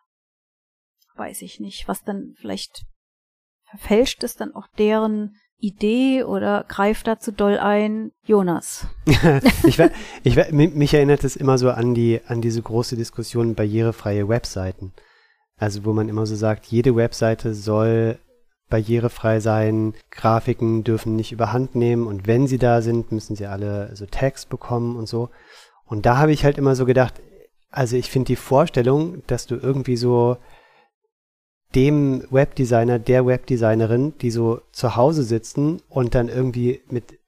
weiß 1.15 1.41
ich 1.41 1.59
nicht. 1.59 1.87
Was 1.87 2.03
dann 2.03 2.33
vielleicht 2.37 2.85
verfälscht 3.69 4.23
ist 4.23 4.41
dann 4.41 4.55
auch 4.55 4.67
deren 4.77 5.35
Idee 5.57 6.23
oder 6.23 6.65
greift 6.67 7.07
da 7.07 7.19
zu 7.19 7.31
doll 7.31 7.57
ein? 7.59 8.11
Jonas. 8.25 8.87
ich, 9.63 9.79
ich, 10.23 10.53
mich 10.53 10.93
erinnert 10.93 11.23
es 11.23 11.35
immer 11.35 11.57
so 11.57 11.69
an 11.69 11.93
die, 11.93 12.19
an 12.25 12.41
diese 12.41 12.61
große 12.61 12.95
Diskussion 12.95 13.53
barrierefreie 13.53 14.27
Webseiten. 14.27 14.91
Also 15.57 15.85
wo 15.85 15.93
man 15.93 16.09
immer 16.09 16.25
so 16.25 16.35
sagt, 16.35 16.65
jede 16.65 16.95
Webseite 16.95 17.53
soll 17.53 18.17
barrierefrei 18.71 19.39
sein, 19.39 19.93
Grafiken 20.09 20.83
dürfen 20.83 21.15
nicht 21.15 21.31
überhand 21.31 21.75
nehmen 21.75 22.07
und 22.07 22.25
wenn 22.25 22.47
sie 22.47 22.57
da 22.57 22.81
sind, 22.81 23.11
müssen 23.11 23.35
sie 23.35 23.45
alle 23.45 23.95
so 23.95 24.07
Tags 24.07 24.47
bekommen 24.47 24.95
und 24.95 25.07
so. 25.07 25.29
Und 25.85 26.07
da 26.07 26.17
habe 26.17 26.31
ich 26.31 26.43
halt 26.43 26.57
immer 26.57 26.75
so 26.75 26.85
gedacht, 26.85 27.21
also 27.69 27.95
ich 27.95 28.09
finde 28.09 28.27
die 28.27 28.35
Vorstellung, 28.35 29.21
dass 29.27 29.45
du 29.45 29.55
irgendwie 29.55 29.97
so 29.97 30.37
dem 31.75 32.23
Webdesigner, 32.31 32.99
der 32.99 33.25
Webdesignerin, 33.25 34.17
die 34.19 34.31
so 34.31 34.61
zu 34.71 34.95
Hause 34.95 35.23
sitzen 35.23 35.81
und 35.87 36.15
dann 36.15 36.27
irgendwie 36.27 36.81
mit 36.89 37.19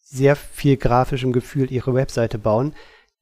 sehr 0.00 0.36
viel 0.36 0.76
grafischem 0.76 1.32
Gefühl 1.32 1.72
ihre 1.72 1.94
Webseite 1.94 2.38
bauen, 2.38 2.74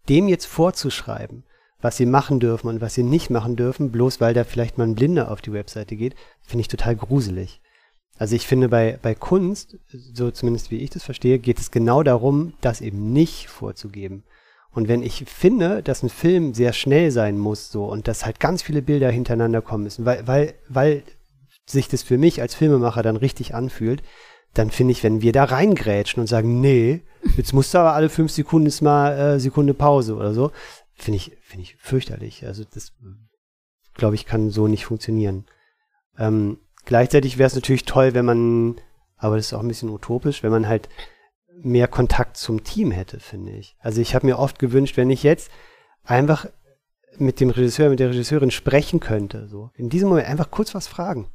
dem 0.08 0.28
jetzt 0.28 0.46
vorzuschreiben, 0.46 1.44
was 1.82 1.96
sie 1.96 2.06
machen 2.06 2.40
dürfen 2.40 2.68
und 2.68 2.80
was 2.80 2.94
sie 2.94 3.02
nicht 3.02 3.28
machen 3.28 3.56
dürfen, 3.56 3.90
bloß 3.92 4.20
weil 4.20 4.32
da 4.32 4.44
vielleicht 4.44 4.78
mal 4.78 4.86
ein 4.86 4.94
Blinder 4.94 5.30
auf 5.30 5.42
die 5.42 5.52
Webseite 5.52 5.96
geht, 5.96 6.14
finde 6.40 6.62
ich 6.62 6.68
total 6.68 6.96
gruselig. 6.96 7.60
Also 8.16 8.36
ich 8.36 8.46
finde 8.46 8.68
bei, 8.68 8.98
bei 9.02 9.14
Kunst, 9.14 9.78
so 9.88 10.30
zumindest 10.30 10.70
wie 10.70 10.78
ich 10.78 10.90
das 10.90 11.02
verstehe, 11.02 11.38
geht 11.38 11.58
es 11.58 11.70
genau 11.70 12.02
darum, 12.02 12.54
das 12.60 12.80
eben 12.80 13.12
nicht 13.12 13.48
vorzugeben. 13.48 14.22
Und 14.70 14.88
wenn 14.88 15.02
ich 15.02 15.24
finde, 15.26 15.82
dass 15.82 16.02
ein 16.02 16.08
Film 16.08 16.54
sehr 16.54 16.72
schnell 16.72 17.10
sein 17.10 17.36
muss, 17.36 17.70
so, 17.70 17.84
und 17.84 18.08
dass 18.08 18.24
halt 18.24 18.40
ganz 18.40 18.62
viele 18.62 18.80
Bilder 18.80 19.10
hintereinander 19.10 19.60
kommen 19.60 19.84
müssen, 19.84 20.06
weil, 20.06 20.26
weil, 20.26 20.54
weil 20.68 21.02
sich 21.66 21.88
das 21.88 22.02
für 22.02 22.16
mich 22.16 22.40
als 22.40 22.54
Filmemacher 22.54 23.02
dann 23.02 23.16
richtig 23.16 23.54
anfühlt, 23.54 24.02
dann 24.54 24.70
finde 24.70 24.92
ich, 24.92 25.02
wenn 25.02 25.22
wir 25.22 25.32
da 25.32 25.44
reingrätschen 25.44 26.20
und 26.20 26.26
sagen, 26.26 26.60
nee, 26.60 27.02
jetzt 27.36 27.52
musst 27.52 27.74
du 27.74 27.78
aber 27.78 27.94
alle 27.94 28.08
fünf 28.08 28.30
Sekunden 28.30 28.72
mal 28.84 29.12
äh, 29.12 29.40
Sekunde 29.40 29.74
Pause 29.74 30.14
oder 30.14 30.32
so, 30.32 30.52
finde 30.94 31.16
ich, 31.16 31.36
finde 31.52 31.64
ich 31.64 31.76
fürchterlich. 31.76 32.46
Also 32.46 32.64
das, 32.64 32.92
glaube 33.94 34.14
ich, 34.14 34.24
kann 34.24 34.50
so 34.50 34.68
nicht 34.68 34.86
funktionieren. 34.86 35.44
Ähm, 36.18 36.58
gleichzeitig 36.86 37.36
wäre 37.36 37.46
es 37.46 37.54
natürlich 37.54 37.84
toll, 37.84 38.14
wenn 38.14 38.24
man, 38.24 38.80
aber 39.18 39.36
das 39.36 39.46
ist 39.46 39.52
auch 39.52 39.60
ein 39.60 39.68
bisschen 39.68 39.90
utopisch, 39.90 40.42
wenn 40.42 40.50
man 40.50 40.66
halt 40.66 40.88
mehr 41.54 41.88
Kontakt 41.88 42.38
zum 42.38 42.64
Team 42.64 42.90
hätte, 42.90 43.20
finde 43.20 43.52
ich. 43.52 43.76
Also 43.80 44.00
ich 44.00 44.14
habe 44.14 44.26
mir 44.26 44.38
oft 44.38 44.58
gewünscht, 44.58 44.96
wenn 44.96 45.10
ich 45.10 45.22
jetzt 45.22 45.50
einfach 46.04 46.46
mit 47.18 47.38
dem 47.38 47.50
Regisseur, 47.50 47.90
mit 47.90 48.00
der 48.00 48.08
Regisseurin 48.08 48.50
sprechen 48.50 48.98
könnte, 48.98 49.46
so 49.46 49.70
in 49.74 49.90
diesem 49.90 50.08
Moment 50.08 50.28
einfach 50.28 50.50
kurz 50.50 50.74
was 50.74 50.88
fragen. 50.88 51.28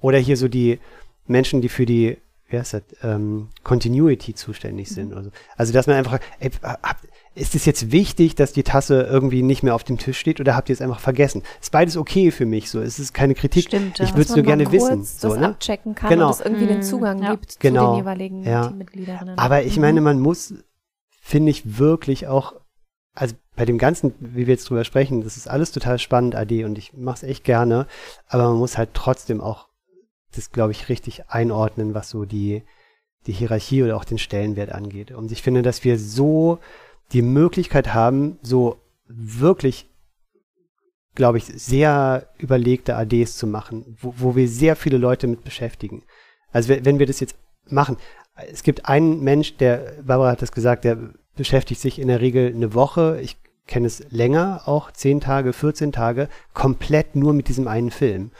Oder 0.00 0.18
hier 0.18 0.36
so 0.36 0.48
die 0.48 0.78
Menschen, 1.26 1.62
die 1.62 1.70
für 1.70 1.86
die, 1.86 2.18
wie 2.48 2.58
heißt 2.58 2.74
das, 2.74 2.82
ähm, 3.02 3.48
Continuity 3.64 4.34
zuständig 4.34 4.90
sind. 4.90 5.12
Mhm. 5.12 5.16
Also, 5.16 5.30
also 5.56 5.72
dass 5.72 5.86
man 5.86 5.96
einfach, 5.96 6.20
ey, 6.38 6.50
habt, 6.62 7.08
ist 7.34 7.54
es 7.54 7.64
jetzt 7.64 7.92
wichtig, 7.92 8.34
dass 8.34 8.52
die 8.52 8.62
Tasse 8.62 9.02
irgendwie 9.02 9.42
nicht 9.42 9.62
mehr 9.62 9.74
auf 9.74 9.84
dem 9.84 9.98
Tisch 9.98 10.18
steht 10.18 10.40
oder 10.40 10.56
habt 10.56 10.68
ihr 10.68 10.72
es 10.72 10.80
einfach 10.80 11.00
vergessen? 11.00 11.42
Ist 11.60 11.72
beides 11.72 11.96
okay 11.96 12.30
für 12.30 12.46
mich, 12.46 12.70
so. 12.70 12.80
Es 12.80 12.98
ist 12.98 13.14
keine 13.14 13.34
Kritik. 13.34 13.66
Stimmt, 13.66 13.98
ja. 13.98 14.04
ich 14.04 14.12
würde 14.12 14.22
es 14.22 14.34
nur 14.34 14.44
gerne 14.44 14.70
wissen. 14.72 15.04
So, 15.04 15.28
das 15.28 15.38
ne? 15.38 15.48
abchecken 15.48 15.94
kann 15.94 16.10
genau. 16.10 16.26
und 16.26 16.32
es 16.32 16.40
irgendwie 16.40 16.66
den 16.66 16.78
mhm. 16.78 16.82
Zugang 16.82 17.22
ja. 17.22 17.30
gibt 17.32 17.60
genau. 17.60 17.86
zu 17.86 17.90
den 17.92 17.98
jeweiligen 17.98 18.44
ja. 18.44 18.66
Teammitgliederinnen. 18.66 19.38
Aber 19.38 19.62
ich 19.62 19.78
meine, 19.78 20.00
mhm. 20.00 20.04
man 20.04 20.20
muss, 20.20 20.54
finde 21.20 21.50
ich, 21.50 21.78
wirklich 21.78 22.26
auch, 22.26 22.54
also 23.14 23.34
bei 23.56 23.64
dem 23.64 23.78
Ganzen, 23.78 24.14
wie 24.20 24.46
wir 24.46 24.54
jetzt 24.54 24.68
drüber 24.68 24.84
sprechen, 24.84 25.22
das 25.22 25.36
ist 25.36 25.48
alles 25.48 25.72
total 25.72 25.98
spannend, 25.98 26.34
AD, 26.34 26.64
und 26.64 26.78
ich 26.78 26.92
mache 26.94 27.16
es 27.16 27.22
echt 27.22 27.44
gerne, 27.44 27.86
aber 28.28 28.48
man 28.48 28.58
muss 28.58 28.78
halt 28.78 28.90
trotzdem 28.94 29.40
auch 29.40 29.68
das, 30.34 30.50
glaube 30.50 30.72
ich, 30.72 30.88
richtig 30.88 31.28
einordnen, 31.28 31.94
was 31.94 32.10
so 32.10 32.24
die, 32.24 32.62
die 33.26 33.32
Hierarchie 33.32 33.82
oder 33.82 33.96
auch 33.96 34.04
den 34.04 34.18
Stellenwert 34.18 34.72
angeht. 34.72 35.10
Und 35.10 35.32
ich 35.32 35.42
finde, 35.42 35.62
dass 35.62 35.84
wir 35.84 35.98
so 35.98 36.58
die 37.12 37.22
Möglichkeit 37.22 37.94
haben, 37.94 38.38
so 38.42 38.76
wirklich, 39.06 39.88
glaube 41.14 41.38
ich, 41.38 41.44
sehr 41.44 42.28
überlegte 42.38 42.96
ADs 42.96 43.36
zu 43.36 43.46
machen, 43.46 43.96
wo, 44.00 44.14
wo 44.16 44.36
wir 44.36 44.48
sehr 44.48 44.76
viele 44.76 44.98
Leute 44.98 45.26
mit 45.26 45.44
beschäftigen. 45.44 46.04
Also 46.50 46.68
wenn 46.68 46.98
wir 46.98 47.06
das 47.06 47.20
jetzt 47.20 47.36
machen, 47.66 47.96
es 48.50 48.62
gibt 48.62 48.86
einen 48.86 49.22
Mensch, 49.22 49.56
der, 49.56 50.02
Barbara 50.02 50.32
hat 50.32 50.42
das 50.42 50.52
gesagt, 50.52 50.84
der 50.84 50.98
beschäftigt 51.36 51.80
sich 51.80 51.98
in 51.98 52.08
der 52.08 52.20
Regel 52.20 52.52
eine 52.54 52.74
Woche, 52.74 53.20
ich 53.22 53.36
kenne 53.66 53.86
es 53.86 54.04
länger, 54.10 54.62
auch 54.66 54.90
10 54.90 55.20
Tage, 55.20 55.52
14 55.52 55.92
Tage, 55.92 56.28
komplett 56.54 57.16
nur 57.16 57.32
mit 57.32 57.48
diesem 57.48 57.68
einen 57.68 57.90
Film. 57.90 58.32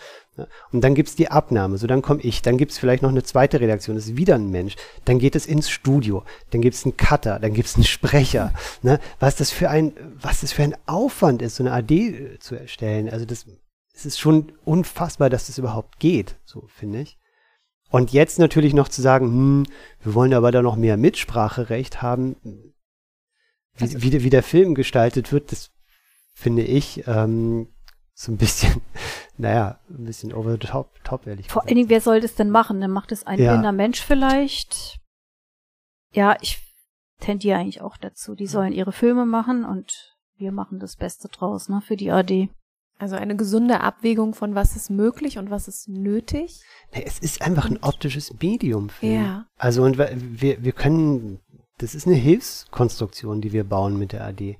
Und 0.72 0.82
dann 0.82 0.94
gibt's 0.94 1.16
die 1.16 1.30
Abnahme, 1.30 1.78
so 1.78 1.86
dann 1.86 2.02
komme 2.02 2.20
ich, 2.22 2.42
dann 2.42 2.56
gibt's 2.56 2.78
vielleicht 2.78 3.02
noch 3.02 3.10
eine 3.10 3.22
zweite 3.22 3.60
Redaktion, 3.60 3.96
das 3.96 4.06
ist 4.06 4.16
wieder 4.16 4.36
ein 4.36 4.50
Mensch, 4.50 4.76
dann 5.04 5.18
geht 5.18 5.34
es 5.34 5.46
ins 5.46 5.70
Studio, 5.70 6.24
dann 6.50 6.60
gibt's 6.60 6.84
einen 6.84 6.96
Cutter, 6.96 7.38
dann 7.38 7.54
gibt's 7.54 7.74
einen 7.74 7.84
Sprecher, 7.84 8.52
ne? 8.82 9.00
was 9.18 9.36
das 9.36 9.50
für 9.50 9.70
ein, 9.70 9.92
was 10.20 10.40
das 10.40 10.52
für 10.52 10.62
ein 10.62 10.76
Aufwand 10.86 11.42
ist, 11.42 11.56
so 11.56 11.62
eine 11.62 11.72
AD 11.72 11.94
äh, 11.94 12.38
zu 12.38 12.54
erstellen. 12.54 13.08
Also 13.10 13.24
das, 13.24 13.46
es 13.94 14.06
ist 14.06 14.18
schon 14.18 14.52
unfassbar, 14.64 15.30
dass 15.30 15.46
das 15.46 15.58
überhaupt 15.58 15.98
geht, 15.98 16.36
so 16.44 16.66
finde 16.68 17.00
ich. 17.00 17.18
Und 17.90 18.12
jetzt 18.12 18.38
natürlich 18.38 18.74
noch 18.74 18.88
zu 18.88 19.00
sagen, 19.00 19.26
hm, 19.26 19.66
wir 20.02 20.14
wollen 20.14 20.34
aber 20.34 20.52
da 20.52 20.62
noch 20.62 20.76
mehr 20.76 20.96
Mitspracherecht 20.96 22.02
haben, 22.02 22.36
wie, 23.78 23.84
also, 23.84 24.02
wie, 24.02 24.24
wie 24.24 24.30
der 24.30 24.42
Film 24.42 24.74
gestaltet 24.74 25.32
wird, 25.32 25.52
das 25.52 25.70
finde 26.34 26.62
ich, 26.62 27.04
ähm, 27.06 27.68
so 28.18 28.32
ein 28.32 28.36
bisschen, 28.36 28.82
naja, 29.38 29.78
ein 29.88 30.04
bisschen 30.04 30.34
over 30.34 30.52
the 30.52 30.58
top, 30.58 30.90
top 31.04 31.26
ehrlich 31.28 31.48
Vor 31.48 31.62
allen 31.62 31.76
Dingen, 31.76 31.88
wer 31.88 32.00
soll 32.00 32.20
das 32.20 32.34
denn 32.34 32.50
machen? 32.50 32.80
Dann 32.80 32.90
macht 32.90 33.12
es 33.12 33.24
ein 33.24 33.38
ja. 33.38 33.52
blinder 33.52 33.70
Mensch 33.70 34.00
vielleicht. 34.00 34.98
Ja, 36.12 36.36
ich 36.40 36.58
tendiere 37.20 37.58
eigentlich 37.58 37.80
auch 37.80 37.96
dazu. 37.96 38.34
Die 38.34 38.48
sollen 38.48 38.72
ihre 38.72 38.90
Filme 38.90 39.24
machen 39.24 39.64
und 39.64 40.16
wir 40.36 40.50
machen 40.50 40.80
das 40.80 40.96
Beste 40.96 41.28
draus, 41.28 41.68
ne, 41.68 41.80
für 41.80 41.96
die 41.96 42.10
AD. 42.10 42.48
Also 42.98 43.14
eine 43.14 43.36
gesunde 43.36 43.82
Abwägung 43.82 44.34
von 44.34 44.56
was 44.56 44.74
ist 44.74 44.90
möglich 44.90 45.38
und 45.38 45.50
was 45.50 45.68
ist 45.68 45.88
nötig. 45.88 46.60
Nee, 46.92 47.04
es 47.06 47.20
ist 47.20 47.40
einfach 47.42 47.70
ein 47.70 47.80
optisches 47.82 48.34
Medium. 48.42 48.88
Film. 48.88 49.14
Ja. 49.14 49.46
Also 49.56 49.84
und 49.84 49.96
wir, 49.96 50.64
wir 50.64 50.72
können, 50.72 51.38
das 51.78 51.94
ist 51.94 52.08
eine 52.08 52.16
Hilfskonstruktion, 52.16 53.40
die 53.40 53.52
wir 53.52 53.62
bauen 53.62 53.96
mit 53.96 54.10
der 54.10 54.24
AD. 54.24 54.58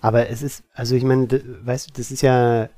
Aber 0.00 0.30
es 0.30 0.40
ist, 0.40 0.64
also 0.72 0.94
ich 0.94 1.04
meine, 1.04 1.28
weißt 1.28 1.90
du, 1.90 1.92
das 1.92 2.10
ist 2.10 2.22
ja, 2.22 2.70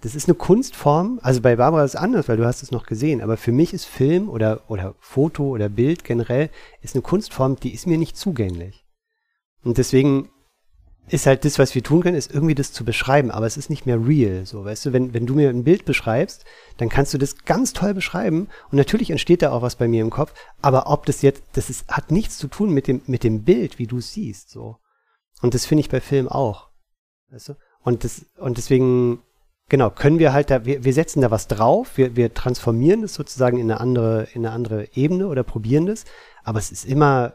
das 0.00 0.14
ist 0.14 0.28
eine 0.28 0.34
Kunstform. 0.34 1.18
Also 1.22 1.40
bei 1.40 1.56
Barbara 1.56 1.84
ist 1.84 1.94
es 1.94 2.00
anders, 2.00 2.28
weil 2.28 2.36
du 2.36 2.44
hast 2.44 2.62
es 2.62 2.70
noch 2.70 2.86
gesehen. 2.86 3.22
Aber 3.22 3.36
für 3.36 3.52
mich 3.52 3.72
ist 3.72 3.86
Film 3.86 4.28
oder, 4.28 4.62
oder 4.68 4.94
Foto 5.00 5.48
oder 5.48 5.68
Bild 5.68 6.04
generell 6.04 6.50
ist 6.82 6.94
eine 6.94 7.02
Kunstform, 7.02 7.56
die 7.56 7.72
ist 7.72 7.86
mir 7.86 7.98
nicht 7.98 8.16
zugänglich. 8.16 8.84
Und 9.62 9.78
deswegen 9.78 10.28
ist 11.08 11.26
halt 11.26 11.44
das, 11.44 11.58
was 11.58 11.74
wir 11.74 11.82
tun 11.82 12.02
können, 12.02 12.16
ist 12.16 12.32
irgendwie 12.32 12.54
das 12.54 12.72
zu 12.72 12.84
beschreiben, 12.84 13.30
aber 13.30 13.46
es 13.46 13.56
ist 13.56 13.68
nicht 13.68 13.84
mehr 13.84 14.06
real. 14.06 14.46
So, 14.46 14.64
weißt 14.64 14.86
du, 14.86 14.92
wenn, 14.92 15.12
wenn 15.12 15.26
du 15.26 15.34
mir 15.34 15.50
ein 15.50 15.64
Bild 15.64 15.84
beschreibst, 15.84 16.44
dann 16.78 16.88
kannst 16.88 17.12
du 17.12 17.18
das 17.18 17.44
ganz 17.44 17.74
toll 17.74 17.92
beschreiben 17.92 18.48
und 18.70 18.78
natürlich 18.78 19.10
entsteht 19.10 19.42
da 19.42 19.52
auch 19.52 19.62
was 19.62 19.76
bei 19.76 19.86
mir 19.86 20.00
im 20.00 20.10
Kopf, 20.10 20.32
aber 20.62 20.90
ob 20.90 21.04
das 21.04 21.20
jetzt, 21.20 21.42
das 21.52 21.68
ist, 21.68 21.88
hat 21.88 22.10
nichts 22.10 22.38
zu 22.38 22.48
tun 22.48 22.70
mit 22.70 22.88
dem, 22.88 23.02
mit 23.06 23.22
dem 23.22 23.42
Bild, 23.44 23.78
wie 23.78 23.86
du 23.86 23.98
es 23.98 24.12
siehst, 24.12 24.50
so. 24.50 24.76
Und 25.42 25.52
das 25.52 25.66
finde 25.66 25.80
ich 25.80 25.90
bei 25.90 26.00
Film 26.00 26.26
auch. 26.26 26.70
Weißt 27.30 27.50
du? 27.50 27.54
Und 27.82 28.04
das, 28.04 28.24
und 28.38 28.56
deswegen, 28.56 29.20
genau, 29.68 29.90
können 29.90 30.18
wir 30.18 30.32
halt 30.32 30.50
da, 30.50 30.64
wir, 30.64 30.84
wir 30.84 30.92
setzen 30.92 31.20
da 31.20 31.30
was 31.30 31.48
drauf, 31.48 31.96
wir, 31.96 32.16
wir 32.16 32.34
transformieren 32.34 33.02
das 33.02 33.14
sozusagen 33.14 33.58
in 33.58 33.70
eine 33.70 33.80
andere, 33.80 34.28
in 34.34 34.44
eine 34.44 34.54
andere 34.54 34.88
Ebene 34.94 35.28
oder 35.28 35.42
probieren 35.42 35.86
das, 35.86 36.04
aber 36.42 36.58
es 36.58 36.70
ist 36.70 36.84
immer, 36.84 37.34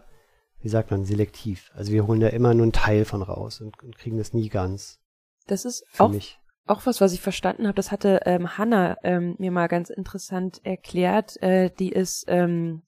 wie 0.62 0.70
sagt 0.70 0.92
man, 0.92 1.06
selektiv. 1.06 1.72
Also 1.74 1.92
wir 1.92 2.06
holen 2.08 2.20
da 2.20 2.28
immer 2.28 2.54
nur 2.54 2.64
einen 2.64 2.74
Teil 2.74 3.06
von 3.06 3.22
raus 3.22 3.62
und, 3.62 3.82
und 3.82 3.98
kriegen 3.98 4.18
das 4.18 4.34
nie 4.34 4.50
ganz 4.50 5.00
Das 5.48 5.66
ist 5.66 5.86
auch 5.98 6.10
mich. 6.10 6.40
auch 6.68 6.86
was, 6.86 7.02
was 7.02 7.14
ich 7.14 7.22
verstanden 7.22 7.66
habe, 7.66 7.76
das 7.76 7.92
hatte 7.92 8.22
ähm, 8.26 8.58
Hannah 8.58 8.98
ähm, 9.04 9.36
mir 9.40 9.52
mal 9.52 9.68
ganz 9.68 9.90
interessant 9.90 10.62
erklärt. 10.64 11.42
Äh, 11.42 11.72
die 11.80 11.92
ist 11.92 12.26
ähm, 12.28 12.84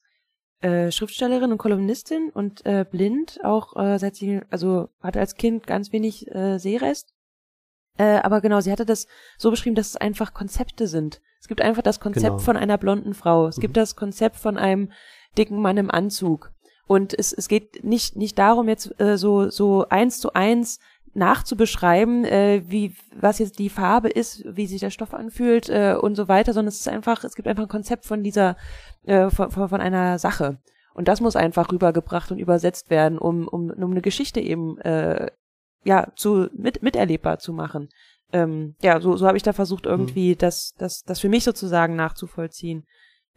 äh, 0.62 0.92
Schriftstellerin 0.92 1.52
und 1.52 1.58
Kolumnistin 1.58 2.30
und 2.30 2.66
äh, 2.66 2.86
blind, 2.90 3.40
auch 3.44 3.76
äh, 3.76 3.98
seit 3.98 4.16
sie, 4.16 4.42
also 4.52 4.90
hatte 5.02 5.20
als 5.20 5.36
Kind 5.36 5.66
ganz 5.66 5.92
wenig 5.92 6.30
äh, 6.34 6.60
Sehrest. 6.60 7.14
Äh, 8.02 8.20
aber 8.24 8.42
genau, 8.42 8.62
sie 8.62 8.72
hatte 8.72 8.86
das 8.86 9.06
so 9.38 9.52
beschrieben, 9.52 9.76
dass 9.76 9.90
es 9.90 9.96
einfach 9.96 10.34
Konzepte 10.34 10.88
sind. 10.88 11.22
Es 11.40 11.48
gibt 11.48 11.62
einfach 11.62 11.84
das 11.84 12.00
Konzept 12.00 12.26
Genau. 12.26 12.38
von 12.40 12.58
einer 12.58 12.80
blonden 12.80 13.14
Frau. 13.14 13.48
Es 13.48 13.60
gibt 13.60 13.76
Mhm. 13.76 13.82
das 13.82 13.96
Konzept 13.96 14.38
von 14.38 14.58
einem 14.58 14.92
dicken 15.38 15.62
Mann 15.62 15.78
im 15.78 15.92
Anzug. 15.92 16.52
Und 16.88 17.14
es, 17.18 17.32
es 17.32 17.48
geht 17.48 17.84
nicht, 17.84 18.16
nicht 18.16 18.40
darum, 18.40 18.68
jetzt 18.68 19.00
äh, 19.00 19.18
so, 19.18 19.50
so 19.50 19.86
eins 19.90 20.20
zu 20.20 20.34
eins 20.34 20.80
nachzubeschreiben, 21.14 22.26
äh, 22.26 22.64
wie, 22.66 22.96
was 23.16 23.38
jetzt 23.40 23.60
die 23.60 23.70
Farbe 23.70 24.10
ist, 24.10 24.44
wie 24.46 24.66
sich 24.66 24.80
der 24.82 24.90
Stoff 24.90 25.14
anfühlt 25.14 25.70
äh, 25.70 25.96
und 26.00 26.16
so 26.16 26.28
weiter, 26.28 26.54
sondern 26.54 26.70
es 26.70 26.80
ist 26.80 26.88
einfach, 26.88 27.24
es 27.24 27.36
gibt 27.36 27.48
einfach 27.48 27.64
ein 27.64 27.70
Konzept 27.70 28.06
von 28.06 28.24
dieser, 28.24 28.56
äh, 29.06 29.30
von, 29.30 29.52
von, 29.52 29.70
von 29.70 29.82
einer 29.82 30.18
Sache. 30.20 30.58
Und 30.94 31.08
das 31.08 31.22
muss 31.22 31.36
einfach 31.36 31.72
rübergebracht 31.72 32.32
und 32.32 32.40
übersetzt 32.40 32.90
werden, 32.90 33.18
um, 33.18 33.48
um, 33.48 33.70
um 33.70 33.92
eine 33.92 34.02
Geschichte 34.02 34.40
eben 34.42 34.78
äh, 34.80 35.30
ja 35.84 36.12
zu 36.16 36.50
mit, 36.54 36.84
miterlebbar 36.84 37.40
zu 37.40 37.54
machen. 37.54 37.90
Ähm, 38.34 38.76
ja, 38.82 39.02
so, 39.02 39.18
so 39.18 39.28
habe 39.28 39.38
ich 39.38 39.44
da 39.44 39.54
versucht, 39.54 39.86
irgendwie 39.86 40.36
das, 40.36 40.74
das, 40.78 41.04
das 41.04 41.20
für 41.20 41.30
mich 41.30 41.44
sozusagen 41.44 41.96
nachzuvollziehen. 41.96 42.86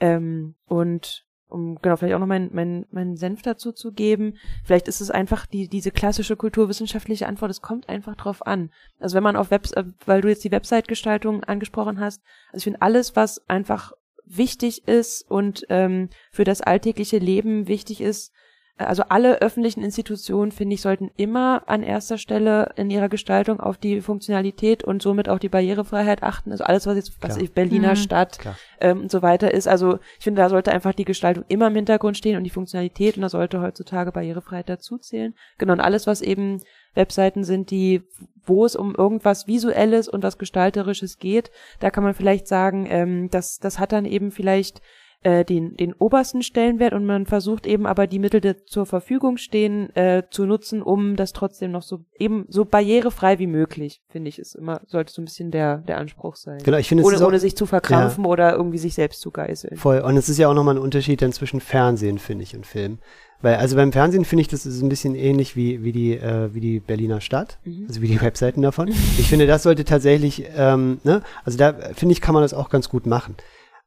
Ähm, 0.01 0.55
und 0.67 1.25
um 1.49 1.79
genau 1.81 1.97
vielleicht 1.97 2.15
auch 2.15 2.21
noch 2.21 2.27
meinen 2.27 2.51
mein, 2.53 2.87
mein 2.91 3.17
Senf 3.17 3.43
dazu 3.43 3.73
zu 3.73 3.93
geben, 3.93 4.35
vielleicht 4.65 4.89
ist 4.89 5.01
es 5.01 5.11
einfach 5.11 5.47
die 5.47 5.69
diese 5.69 5.91
klassische 5.91 6.37
kulturwissenschaftliche 6.37 7.27
Antwort, 7.27 7.51
es 7.51 7.63
kommt 7.63 7.89
einfach 7.89 8.17
drauf 8.17 8.47
an. 8.47 8.71
Also 8.99 9.17
wenn 9.17 9.23
man 9.23 9.37
auf 9.37 9.51
Webs 9.51 9.73
äh, 9.73 9.85
weil 10.07 10.21
du 10.21 10.29
jetzt 10.29 10.45
die 10.45 10.51
Website-Gestaltung 10.51 11.45
angesprochen 11.45 12.01
hast, 12.01 12.23
also 12.49 12.59
ich 12.59 12.65
finde 12.65 12.83
alles, 12.83 13.15
was 13.15 13.49
einfach 13.49 13.93
wichtig 14.27 14.89
ist 14.89 15.31
und 15.31 15.65
ähm, 15.69 16.09
für 16.31 16.45
das 16.45 16.61
alltägliche 16.61 17.19
Leben 17.19 17.69
wichtig 17.69 18.01
ist, 18.01 18.33
also 18.77 19.05
alle 19.09 19.41
öffentlichen 19.41 19.85
Institutionen, 19.85 20.51
finde 20.51 20.75
ich, 20.75 20.81
sollten 20.81 21.11
immer 21.17 21.63
an 21.67 21.85
erster 21.85 22.19
Stelle 22.19 22.73
in 22.75 22.91
ihrer 22.91 23.09
Gestaltung 23.09 23.61
auf 23.61 23.79
die 23.79 24.01
Funktionalität 24.01 24.83
und 24.83 25.01
somit 25.01 25.29
auch 25.29 25.39
die 25.39 25.49
Barrierefreiheit 25.49 26.25
achten. 26.25 26.51
Also 26.51 26.65
alles, 26.65 26.87
was 26.87 26.97
jetzt, 26.97 27.23
was 27.23 27.37
ich 27.37 27.53
Berliner 27.53 27.91
Mhm. 27.91 27.97
Stadt 27.97 28.39
Klar. 28.41 28.57
ähm, 28.81 29.03
und 29.03 29.11
so 29.13 29.23
weiter 29.23 29.55
ist. 29.55 29.69
Also 29.69 30.01
ich 30.19 30.25
finde, 30.25 30.43
da 30.43 30.49
sollte 30.49 30.73
einfach 30.73 30.93
die 30.93 31.05
Gestaltung 31.05 31.45
immer 31.47 31.69
im 31.69 31.77
Hintergrund 31.77 32.17
stehen 32.17 32.37
und 32.37 32.43
die 32.43 32.51
Funktionalität 32.51 33.17
und 33.17 33.23
da 33.23 33.29
sollte 33.29 33.61
heutzutage 33.61 34.11
Barrierefreiheit 34.11 34.69
dazuzählen. 34.69 35.35
Genau, 35.59 35.75
und 35.75 35.81
alles, 35.81 36.09
was 36.09 36.21
eben 36.21 36.61
Webseiten 36.95 37.45
sind, 37.45 37.71
die, 37.71 38.03
wo 38.45 38.65
es 38.65 38.75
um 38.75 38.95
irgendwas 38.95 39.47
Visuelles 39.47 40.09
und 40.09 40.25
was 40.25 40.37
Gestalterisches 40.37 41.19
geht, 41.19 41.53
da 41.79 41.91
kann 41.91 42.03
man 42.03 42.15
vielleicht 42.15 42.49
sagen, 42.49 42.87
ähm, 42.89 43.31
das, 43.31 43.59
das 43.59 43.79
hat 43.79 43.93
dann 43.93 44.05
eben 44.05 44.33
vielleicht 44.33 44.83
äh, 45.25 45.45
den, 45.45 45.77
den 45.77 45.93
obersten 45.95 46.43
Stellenwert 46.43 46.93
und 46.93 47.07
man 47.07 47.27
versucht 47.27 47.67
eben 47.67 47.87
aber 47.87 48.07
die 48.07 48.19
Mittel, 48.19 48.41
die 48.41 48.55
zur 48.67 48.87
Verfügung 48.87 49.37
stehen, 49.39 49.95
äh, 49.97 50.23
zu 50.31 50.47
nutzen, 50.47 50.83
um 50.83 51.17
das 51.17 51.33
trotzdem 51.33 51.73
noch 51.73 51.83
so 51.83 52.05
eben 52.19 52.47
so 52.49 52.65
barrierefrei 52.65 53.39
wie 53.39 53.47
möglich, 53.47 54.03
finde 54.09 54.29
ich, 54.29 54.39
ist 54.39 54.55
immer, 54.55 54.83
sollte 54.87 55.13
so 55.13 55.23
ein 55.23 55.25
bisschen 55.25 55.51
der, 55.51 55.79
der 55.79 55.99
Anspruch 55.99 56.37
sein. 56.37 56.59
Genau, 56.63 56.77
ich 56.77 56.89
finde 56.89 57.03
es 57.03 57.07
ohne, 57.09 57.17
ist 57.17 57.23
auch, 57.23 57.29
ohne 57.29 57.41
sich 57.41 57.57
zu 57.57 57.67
verkrampfen 57.67 58.25
oder 58.25 58.55
irgendwie 58.55 58.79
sich 58.79 58.95
selbst 58.95 59.21
zu 59.21 59.31
geißeln. 59.31 59.77
Voll. 59.77 60.01
Und 60.01 60.17
es 60.17 60.29
ist 60.29 60.39
ja 60.39 60.49
auch 60.49 60.55
nochmal 60.55 60.77
ein 60.77 60.83
Unterschied 60.83 61.23
dann 61.23 61.33
zwischen 61.33 61.61
Fernsehen, 61.61 62.19
finde 62.19 62.45
ich, 62.45 62.55
und 62.55 62.67
Film. 62.67 62.99
Weil, 63.41 63.57
also 63.57 63.77
beim 63.77 63.93
Fernsehen 63.93 64.25
finde 64.25 64.43
ich, 64.43 64.49
das 64.49 64.65
ist 64.65 64.81
ein 64.81 64.89
bisschen 64.89 65.15
ähnlich 65.15 65.55
wie, 65.55 65.83
wie, 65.85 65.93
die, 65.93 66.15
äh, 66.15 66.55
wie 66.55 66.61
die 66.61 66.81
Berliner 66.81 67.21
Stadt, 67.21 67.59
Mhm. 67.65 67.85
also 67.89 68.01
wie 68.01 68.09
die 68.09 68.19
Webseiten 68.23 68.63
davon. 68.63 68.89
Ich 68.89 69.29
finde, 69.29 69.47
das 69.47 69.63
sollte 69.65 69.85
tatsächlich, 69.85 70.45
ähm, 70.57 70.99
ne, 71.05 71.23
also 71.45 71.59
da 71.59 71.73
finde 71.95 72.13
ich, 72.13 72.21
kann 72.21 72.33
man 72.35 72.43
das 72.43 72.55
auch 72.55 72.71
ganz 72.71 72.89
gut 72.89 73.07
machen. 73.07 73.37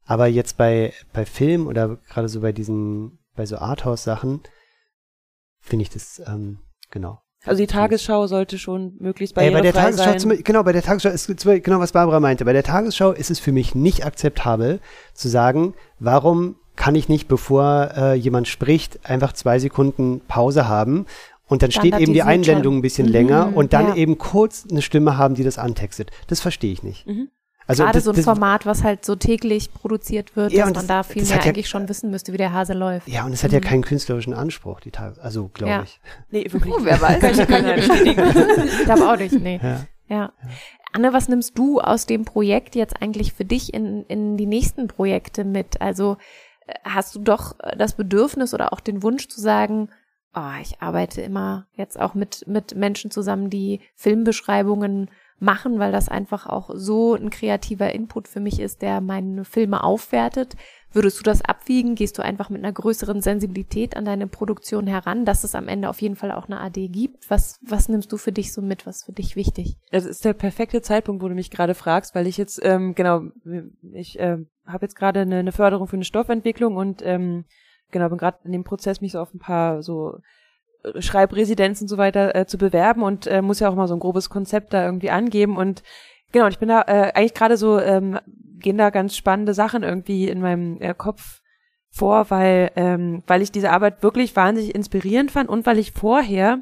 Aber 0.08 0.28
jetzt 0.28 0.58
bei, 0.58 0.94
bei 1.14 1.26
Film 1.26 1.68
oder 1.68 1.98
gerade 2.10 2.30
so 2.30 2.42
bei 2.42 2.54
diesen, 2.54 3.20
bei 3.36 3.46
so 3.46 3.58
Arthouse-Sachen, 3.58 4.42
finde 5.60 5.84
ich 5.84 5.90
das, 5.90 6.22
ähm, 6.26 6.60
genau. 6.90 7.22
Also 7.46 7.62
die 7.62 7.68
Tagesschau 7.68 8.28
sollte 8.28 8.58
schon 8.58 8.96
möglichst 9.00 9.38
Ey, 9.38 9.52
bei 9.52 9.62
der 9.62 9.74
Tagesschau 9.74 10.04
sein. 10.04 10.20
zum, 10.20 10.44
genau, 10.44 10.64
bei 10.64 10.72
der 10.72 10.82
Tagesschau 10.82 11.10
ist 11.10 11.28
genau 11.28 11.80
was 11.80 11.92
Barbara 11.92 12.20
meinte. 12.20 12.46
Bei 12.46 12.54
der 12.54 12.64
Tagesschau 12.64 13.12
ist 13.12 13.30
es 13.30 13.40
für 13.40 13.52
mich 13.52 13.76
nicht 13.76 14.06
akzeptabel 14.06 14.80
zu 15.14 15.28
sagen, 15.30 15.74
warum 16.00 16.56
kann 16.76 16.96
ich 16.96 17.10
nicht, 17.10 17.28
bevor 17.28 17.92
äh, 17.96 18.14
jemand 18.14 18.48
spricht, 18.48 19.10
einfach 19.10 19.34
zwei 19.34 19.60
Sekunden 19.60 20.22
Pause 20.28 20.68
haben 20.68 21.06
und 21.48 21.64
dann 21.64 21.72
steht 21.72 21.98
eben 21.98 22.14
die 22.14 22.20
Standardisiert 22.20 22.28
Einblendung 22.28 22.78
ein 22.78 22.82
bisschen 22.82 23.08
Mhm, 23.08 23.14
länger 23.14 23.52
und 23.56 23.74
dann 23.74 23.90
ja. 23.90 23.96
eben 23.96 24.18
kurz 24.18 24.66
eine 24.70 24.82
Stimme 24.82 25.18
haben, 25.18 25.36
die 25.36 25.44
das 25.44 25.58
antextet. 25.58 26.12
Das 26.28 26.40
verstehe 26.40 26.72
ich 26.72 26.84
nicht. 26.84 27.08
Mhm. 27.08 27.30
Also 27.68 27.84
Gerade 27.84 27.98
das, 27.98 28.06
so 28.06 28.12
ein 28.12 28.16
das, 28.16 28.24
Format, 28.26 28.66
was 28.66 28.84
halt 28.84 29.04
so 29.04 29.16
täglich 29.16 29.74
produziert 29.74 30.36
wird, 30.38 30.54
Ja, 30.54 30.60
dass 30.62 30.68
und 30.70 30.76
man 30.78 30.88
das- 30.88 31.08
da 31.08 31.14
viel 31.14 31.24
mehr 31.24 31.36
ja- 31.38 31.44
eigentlich 31.44 31.68
schon 31.70 31.90
wissen 31.90 32.10
müsste, 32.10 32.32
wie 32.34 32.38
der 32.38 32.54
Hase 32.54 32.74
läuft. 32.74 33.08
Ja, 33.10 33.26
und 33.26 33.34
es 33.34 33.44
hat 33.44 33.52
ja 33.52 33.60
Mhm. 33.60 33.64
keinen 33.64 33.82
künstlerischen 33.84 34.34
Anspruch, 34.34 34.80
die 34.80 34.92
Tage, 34.92 35.22
also 35.22 35.50
glaube 35.50 35.72
Ja. 35.72 35.84
ich. 35.84 36.00
Nee, 36.32 36.46
wirklich. 36.50 36.74
Oh, 36.74 36.80
wer 36.82 37.02
weiß. 37.02 37.20
Kann 37.20 37.32
ich, 37.40 37.48
kann 37.48 37.66
ich 37.68 37.76
bestätigen. 37.88 38.24
ich 38.80 38.86
glaube 38.86 39.10
auch 39.12 39.18
nicht, 39.18 39.34
nee. 39.42 39.60
Ja. 39.62 39.82
Ja. 40.10 40.32
Anne, 40.94 41.12
was 41.12 41.28
nimmst 41.28 41.58
du 41.58 41.82
aus 41.82 42.06
dem 42.06 42.24
Projekt 42.24 42.76
jetzt 42.76 43.02
eigentlich 43.02 43.34
für 43.34 43.44
dich 43.44 43.74
in, 43.74 44.04
in 44.06 44.38
die 44.38 44.46
nächsten 44.46 44.88
Projekte 44.88 45.44
mit? 45.44 45.82
Also 45.82 46.16
äh, 46.68 46.74
hast 46.86 47.14
du 47.16 47.20
doch 47.20 47.60
äh, 47.60 47.76
das 47.76 47.96
Bedürfnis 47.96 48.54
oder 48.54 48.72
auch 48.72 48.80
den 48.80 49.04
Wunsch 49.04 49.28
zu 49.28 49.42
sagen, 49.42 49.90
oh, 50.34 50.62
ich 50.62 50.82
arbeite 50.82 51.22
immer 51.22 51.68
jetzt 51.74 52.00
auch 52.00 52.14
mit, 52.14 52.46
mit 52.48 52.76
Menschen 52.76 53.12
zusammen, 53.12 53.50
die 53.50 53.82
Filmbeschreibungen 53.96 55.10
machen, 55.40 55.80
weil 55.80 55.92
das 55.92 56.10
einfach 56.10 56.48
auch 56.48 56.72
so 56.74 57.14
ein 57.14 57.30
kreativer 57.30 57.94
Input 57.94 58.28
für 58.28 58.40
mich 58.40 58.60
ist, 58.60 58.82
der 58.82 59.02
meine 59.02 59.46
Filme 59.46 59.84
aufwertet. 59.84 60.56
Würdest 60.94 61.20
du 61.20 61.24
das 61.24 61.44
abwiegen? 61.44 61.96
Gehst 61.96 62.18
du 62.18 62.24
einfach 62.24 62.50
mit 62.50 62.64
einer 62.64 62.74
größeren 62.74 63.22
Sensibilität 63.22 63.96
an 63.96 64.06
deine 64.06 64.26
Produktion 64.26 64.88
heran, 64.88 65.26
dass 65.26 65.44
es 65.44 65.54
am 65.54 65.68
Ende 65.68 65.90
auf 65.90 66.02
jeden 66.02 66.16
Fall 66.16 66.32
auch 66.32 66.46
eine 66.46 66.60
AD 66.60 66.88
gibt? 66.88 67.30
Was, 67.30 67.60
was 67.62 67.90
nimmst 67.90 68.12
du 68.12 68.18
für 68.18 68.32
dich 68.32 68.52
so 68.52 68.62
mit? 68.62 68.88
Was 68.88 68.98
ist 68.98 69.06
für 69.06 69.12
dich 69.12 69.36
wichtig? 69.36 69.78
Das 69.92 70.06
ist 70.06 70.26
der 70.26 70.34
perfekte 70.34 70.82
Zeitpunkt, 70.82 71.22
wo 71.22 71.28
du 71.28 71.36
mich 71.36 71.52
gerade 71.52 71.76
fragst, 71.76 72.16
weil 72.16 72.26
ich 72.26 72.38
jetzt, 72.38 72.60
ähm, 72.64 72.96
genau, 72.96 73.24
ich 73.94 74.18
äh, 74.20 74.38
habe 74.66 74.86
jetzt 74.86 74.96
gerade 74.96 75.20
eine, 75.20 75.38
eine 75.38 75.52
Förderung 75.52 75.88
für 75.88 75.98
eine 75.98 76.06
Stoffentwicklung 76.06 76.78
und 76.78 77.02
ähm, 77.06 77.46
genau, 77.92 78.10
bin 78.10 78.18
gerade 78.18 78.40
in 78.46 78.52
dem 78.52 78.64
Prozess, 78.64 79.02
mich 79.02 79.12
so 79.12 79.20
auf 79.20 79.34
ein 79.34 79.40
paar 79.40 79.84
so 79.84 80.18
Schreibresidenzen 81.00 81.86
und 81.86 81.90
so 81.90 81.98
weiter 81.98 82.36
äh, 82.36 82.46
zu 82.46 82.58
bewerben 82.58 83.04
und 83.04 83.28
äh, 83.28 83.42
muss 83.42 83.60
ja 83.60 83.70
auch 83.70 83.76
mal 83.76 83.88
so 83.88 83.96
ein 83.96 84.00
grobes 84.00 84.30
Konzept 84.30 84.74
da 84.74 84.86
irgendwie 84.86 85.10
angeben 85.10 85.58
und 85.58 85.84
genau, 86.32 86.48
ich 86.48 86.60
bin 86.60 86.70
da 86.70 86.82
äh, 86.82 87.12
eigentlich 87.14 87.34
gerade 87.34 87.58
so, 87.58 87.80
ähm, 87.80 88.20
gehen 88.60 88.78
da 88.78 88.90
ganz 88.90 89.16
spannende 89.16 89.54
Sachen 89.54 89.84
irgendwie 89.84 90.28
in 90.28 90.42
meinem 90.42 90.82
äh, 90.82 90.94
Kopf 90.94 91.42
vor, 91.90 92.30
weil, 92.30 92.72
ähm, 92.76 93.24
weil 93.28 93.42
ich 93.42 93.52
diese 93.52 93.72
Arbeit 93.72 94.04
wirklich 94.04 94.36
wahnsinnig 94.36 94.76
inspirierend 94.76 95.32
fand 95.32 95.50
und 95.50 95.66
weil 95.66 95.80
ich 95.80 95.92
vorher, 95.92 96.60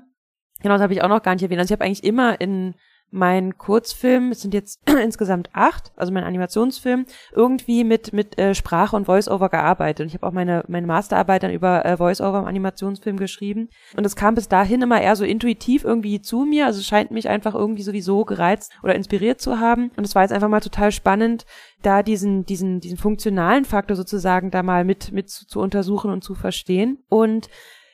genau 0.61 0.75
das 0.75 0.81
habe 0.81 0.93
ich 0.93 1.03
auch 1.03 1.09
noch 1.09 1.23
gar 1.23 1.33
nicht 1.33 1.43
erwähnt, 1.43 1.59
also 1.59 1.73
ich 1.73 1.77
habe 1.77 1.85
eigentlich 1.85 2.03
immer 2.03 2.39
in 2.39 2.75
mein 3.11 3.57
Kurzfilm, 3.57 4.31
es 4.31 4.41
sind 4.41 4.53
jetzt 4.53 4.81
insgesamt 5.01 5.49
acht, 5.53 5.91
also 5.95 6.11
mein 6.11 6.23
Animationsfilm, 6.23 7.05
irgendwie 7.31 7.83
mit 7.83 8.13
mit 8.13 8.37
äh, 8.37 8.53
Sprache 8.53 8.95
und 8.95 9.05
Voice-Over 9.05 9.49
gearbeitet. 9.49 10.01
Und 10.01 10.07
ich 10.07 10.15
habe 10.15 10.27
auch 10.27 10.33
meine 10.33 10.63
meine 10.67 10.87
Masterarbeit 10.87 11.43
dann 11.43 11.51
über 11.51 11.85
äh, 11.85 11.97
Voice-Over 11.97 12.39
im 12.39 12.45
Animationsfilm 12.45 13.17
geschrieben. 13.17 13.69
Und 13.95 14.05
es 14.05 14.15
kam 14.15 14.35
bis 14.35 14.49
dahin 14.49 14.81
immer 14.81 15.01
eher 15.01 15.15
so 15.15 15.23
intuitiv 15.23 15.83
irgendwie 15.83 16.21
zu 16.21 16.45
mir. 16.45 16.65
Also 16.65 16.79
es 16.79 16.87
scheint 16.87 17.11
mich 17.11 17.29
einfach 17.29 17.55
irgendwie 17.55 17.83
sowieso 17.83 18.25
gereizt 18.25 18.73
oder 18.83 18.95
inspiriert 18.95 19.39
zu 19.39 19.59
haben. 19.59 19.91
Und 19.95 20.05
es 20.05 20.15
war 20.15 20.23
jetzt 20.23 20.33
einfach 20.33 20.49
mal 20.49 20.59
total 20.59 20.91
spannend, 20.91 21.45
da 21.81 22.03
diesen 22.03 22.45
diesen 22.45 22.81
diesen 22.81 22.97
funktionalen 22.97 23.65
Faktor 23.65 23.95
sozusagen 23.95 24.51
da 24.51 24.61
mal 24.61 24.83
mit 24.83 25.11
mit 25.11 25.29
zu, 25.29 25.47
zu 25.47 25.61
untersuchen 25.61 26.11
und 26.11 26.23
zu 26.23 26.35
verstehen. 26.35 27.03
Und 27.07 27.47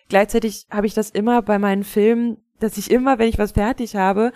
gleichzeitig 0.10 0.66
habe 0.72 0.88
ich 0.88 0.94
das 0.94 1.12
immer 1.12 1.42
bei 1.42 1.60
meinen 1.60 1.84
Filmen, 1.84 2.38
dass 2.60 2.78
ich 2.78 2.92
immer, 2.92 3.20
wenn 3.20 3.28
ich 3.28 3.40
was 3.40 3.52
fertig 3.52 3.96
habe, 3.96 4.32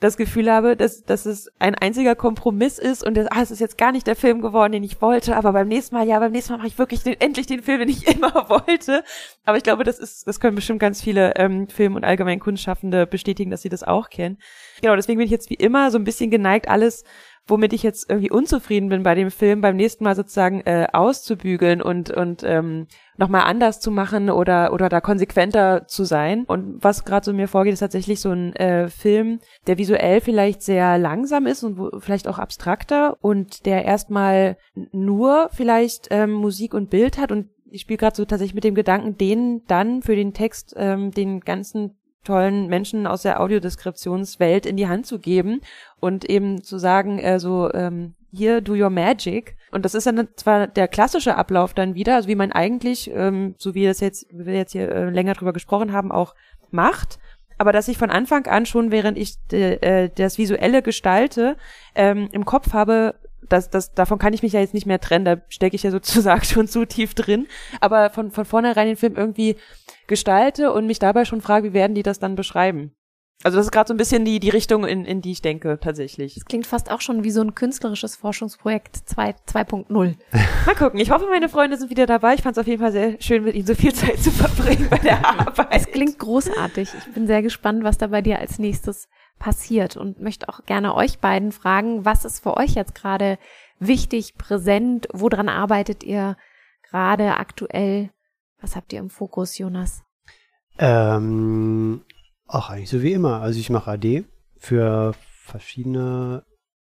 das 0.00 0.16
Gefühl 0.16 0.50
habe, 0.50 0.76
dass, 0.76 1.04
dass 1.04 1.26
es 1.26 1.50
ein 1.58 1.74
einziger 1.74 2.14
Kompromiss 2.14 2.78
ist 2.78 3.06
und 3.06 3.16
das, 3.16 3.26
ah, 3.30 3.42
es 3.42 3.50
ist 3.50 3.60
jetzt 3.60 3.76
gar 3.76 3.92
nicht 3.92 4.06
der 4.06 4.16
Film 4.16 4.40
geworden, 4.40 4.72
den 4.72 4.82
ich 4.82 5.00
wollte, 5.02 5.36
aber 5.36 5.52
beim 5.52 5.68
nächsten 5.68 5.94
Mal, 5.94 6.08
ja, 6.08 6.18
beim 6.18 6.32
nächsten 6.32 6.52
Mal 6.52 6.58
mache 6.58 6.68
ich 6.68 6.78
wirklich 6.78 7.02
den, 7.02 7.20
endlich 7.20 7.46
den 7.46 7.62
Film, 7.62 7.80
den 7.80 7.90
ich 7.90 8.06
immer 8.16 8.48
wollte. 8.48 9.04
Aber 9.44 9.58
ich 9.58 9.62
glaube, 9.62 9.84
das 9.84 9.98
ist, 9.98 10.26
das 10.26 10.40
können 10.40 10.56
bestimmt 10.56 10.80
ganz 10.80 11.02
viele 11.02 11.34
ähm, 11.36 11.68
Film- 11.68 11.96
und 11.96 12.04
allgemein 12.04 12.40
Kunstschaffende 12.40 13.06
bestätigen, 13.06 13.50
dass 13.50 13.62
sie 13.62 13.68
das 13.68 13.82
auch 13.82 14.08
kennen. 14.08 14.38
Genau, 14.80 14.96
deswegen 14.96 15.18
bin 15.18 15.26
ich 15.26 15.32
jetzt 15.32 15.50
wie 15.50 15.54
immer 15.54 15.90
so 15.90 15.98
ein 15.98 16.04
bisschen 16.04 16.30
geneigt, 16.30 16.68
alles 16.68 17.04
womit 17.46 17.72
ich 17.72 17.82
jetzt 17.82 18.08
irgendwie 18.08 18.30
unzufrieden 18.30 18.88
bin 18.88 19.02
bei 19.02 19.14
dem 19.14 19.30
Film, 19.30 19.60
beim 19.60 19.76
nächsten 19.76 20.04
Mal 20.04 20.16
sozusagen 20.16 20.60
äh, 20.62 20.86
auszubügeln 20.92 21.82
und 21.82 22.10
und 22.10 22.42
ähm, 22.44 22.86
nochmal 23.16 23.42
anders 23.42 23.80
zu 23.80 23.90
machen 23.90 24.30
oder 24.30 24.72
oder 24.72 24.88
da 24.88 25.00
konsequenter 25.00 25.86
zu 25.86 26.04
sein. 26.04 26.44
Und 26.46 26.82
was 26.82 27.04
gerade 27.04 27.24
so 27.24 27.32
mir 27.32 27.48
vorgeht, 27.48 27.72
ist 27.72 27.80
tatsächlich 27.80 28.20
so 28.20 28.30
ein 28.30 28.54
äh, 28.56 28.88
Film, 28.88 29.40
der 29.66 29.78
visuell 29.78 30.20
vielleicht 30.20 30.62
sehr 30.62 30.98
langsam 30.98 31.46
ist 31.46 31.62
und 31.62 31.78
wo, 31.78 31.90
vielleicht 31.98 32.28
auch 32.28 32.38
abstrakter 32.38 33.16
und 33.20 33.66
der 33.66 33.84
erstmal 33.84 34.56
nur 34.92 35.48
vielleicht 35.52 36.08
ähm, 36.10 36.32
Musik 36.32 36.74
und 36.74 36.90
Bild 36.90 37.18
hat 37.18 37.32
und 37.32 37.48
ich 37.72 37.82
spiele 37.82 37.98
gerade 37.98 38.16
so 38.16 38.24
tatsächlich 38.24 38.54
mit 38.54 38.64
dem 38.64 38.74
Gedanken, 38.74 39.16
den 39.16 39.62
dann 39.66 40.02
für 40.02 40.16
den 40.16 40.34
Text 40.34 40.74
ähm, 40.76 41.12
den 41.12 41.40
ganzen 41.40 41.99
tollen 42.24 42.68
Menschen 42.68 43.06
aus 43.06 43.22
der 43.22 43.40
Audiodeskriptionswelt 43.40 44.66
in 44.66 44.76
die 44.76 44.88
Hand 44.88 45.06
zu 45.06 45.18
geben 45.18 45.60
und 46.00 46.24
eben 46.24 46.62
zu 46.62 46.78
sagen, 46.78 47.18
äh, 47.18 47.38
so 47.38 47.72
ähm, 47.72 48.14
hier 48.32 48.60
do 48.60 48.74
your 48.74 48.90
magic. 48.90 49.56
Und 49.72 49.84
das 49.84 49.94
ist 49.94 50.06
dann 50.06 50.28
zwar 50.36 50.66
der 50.66 50.88
klassische 50.88 51.36
Ablauf 51.36 51.74
dann 51.74 51.94
wieder, 51.94 52.16
also 52.16 52.28
wie 52.28 52.34
man 52.34 52.52
eigentlich, 52.52 53.10
ähm, 53.14 53.54
so 53.58 53.74
wie 53.74 53.86
das 53.86 54.00
jetzt, 54.00 54.26
wie 54.30 54.46
wir 54.46 54.54
jetzt 54.54 54.72
hier 54.72 54.88
äh, 54.90 55.10
länger 55.10 55.34
drüber 55.34 55.52
gesprochen 55.52 55.92
haben, 55.92 56.12
auch 56.12 56.34
macht, 56.70 57.18
aber 57.60 57.72
dass 57.72 57.88
ich 57.88 57.98
von 57.98 58.10
Anfang 58.10 58.46
an 58.46 58.64
schon, 58.64 58.90
während 58.90 59.18
ich 59.18 59.36
äh, 59.52 60.08
das 60.14 60.38
Visuelle 60.38 60.80
gestalte, 60.80 61.56
ähm, 61.94 62.28
im 62.32 62.46
Kopf 62.46 62.72
habe, 62.72 63.16
das, 63.50 63.68
das, 63.70 63.92
davon 63.92 64.18
kann 64.18 64.32
ich 64.32 64.42
mich 64.42 64.52
ja 64.52 64.60
jetzt 64.60 64.74
nicht 64.74 64.86
mehr 64.86 65.00
trennen, 65.00 65.24
da 65.24 65.36
stecke 65.48 65.76
ich 65.76 65.82
ja 65.82 65.90
sozusagen 65.90 66.44
schon 66.44 66.68
zu 66.68 66.86
tief 66.86 67.14
drin, 67.14 67.46
aber 67.80 68.10
von, 68.10 68.30
von 68.30 68.44
vornherein 68.44 68.86
den 68.86 68.96
Film 68.96 69.16
irgendwie 69.16 69.56
gestalte 70.06 70.72
und 70.72 70.86
mich 70.86 70.98
dabei 70.98 71.24
schon 71.24 71.40
frage, 71.40 71.70
wie 71.70 71.74
werden 71.74 71.94
die 71.94 72.02
das 72.02 72.18
dann 72.18 72.36
beschreiben? 72.36 72.92
Also 73.42 73.56
das 73.56 73.66
ist 73.66 73.72
gerade 73.72 73.88
so 73.88 73.94
ein 73.94 73.96
bisschen 73.96 74.26
die, 74.26 74.38
die 74.38 74.50
Richtung, 74.50 74.84
in, 74.84 75.06
in 75.06 75.22
die 75.22 75.32
ich 75.32 75.40
denke, 75.40 75.78
tatsächlich. 75.80 76.34
Das 76.34 76.44
klingt 76.44 76.66
fast 76.66 76.90
auch 76.90 77.00
schon 77.00 77.24
wie 77.24 77.30
so 77.30 77.40
ein 77.40 77.54
künstlerisches 77.54 78.16
Forschungsprojekt 78.16 78.96
2.0. 78.96 79.88
Mal 80.66 80.74
gucken. 80.74 81.00
Ich 81.00 81.10
hoffe, 81.10 81.26
meine 81.30 81.48
Freunde 81.48 81.78
sind 81.78 81.88
wieder 81.88 82.04
dabei. 82.04 82.34
Ich 82.34 82.42
fand 82.42 82.58
es 82.58 82.60
auf 82.60 82.66
jeden 82.66 82.82
Fall 82.82 82.92
sehr 82.92 83.16
schön, 83.20 83.44
mit 83.44 83.54
ihnen 83.54 83.66
so 83.66 83.74
viel 83.74 83.94
Zeit 83.94 84.18
zu 84.18 84.30
verbringen 84.30 84.88
bei 84.90 84.98
der 84.98 85.26
Arbeit. 85.40 85.68
Es 85.70 85.86
klingt 85.86 86.18
großartig. 86.18 86.90
Ich 86.98 87.14
bin 87.14 87.26
sehr 87.26 87.40
gespannt, 87.40 87.82
was 87.82 87.96
da 87.96 88.08
bei 88.08 88.20
dir 88.20 88.38
als 88.38 88.58
nächstes 88.58 89.08
passiert 89.40 89.96
und 89.96 90.20
möchte 90.20 90.48
auch 90.48 90.64
gerne 90.66 90.94
euch 90.94 91.18
beiden 91.18 91.50
fragen, 91.50 92.04
was 92.04 92.24
ist 92.24 92.40
für 92.40 92.56
euch 92.56 92.74
jetzt 92.74 92.94
gerade 92.94 93.38
wichtig, 93.80 94.36
präsent? 94.36 95.08
Woran 95.12 95.48
arbeitet 95.48 96.04
ihr 96.04 96.36
gerade 96.88 97.36
aktuell? 97.36 98.10
Was 98.60 98.76
habt 98.76 98.92
ihr 98.92 99.00
im 99.00 99.10
Fokus, 99.10 99.58
Jonas? 99.58 100.04
Ähm, 100.78 102.04
ach, 102.46 102.70
eigentlich 102.70 102.90
so 102.90 103.02
wie 103.02 103.12
immer. 103.12 103.40
Also 103.40 103.58
ich 103.58 103.70
mache 103.70 103.90
AD 103.90 104.24
für 104.58 105.14
verschiedene 105.44 106.44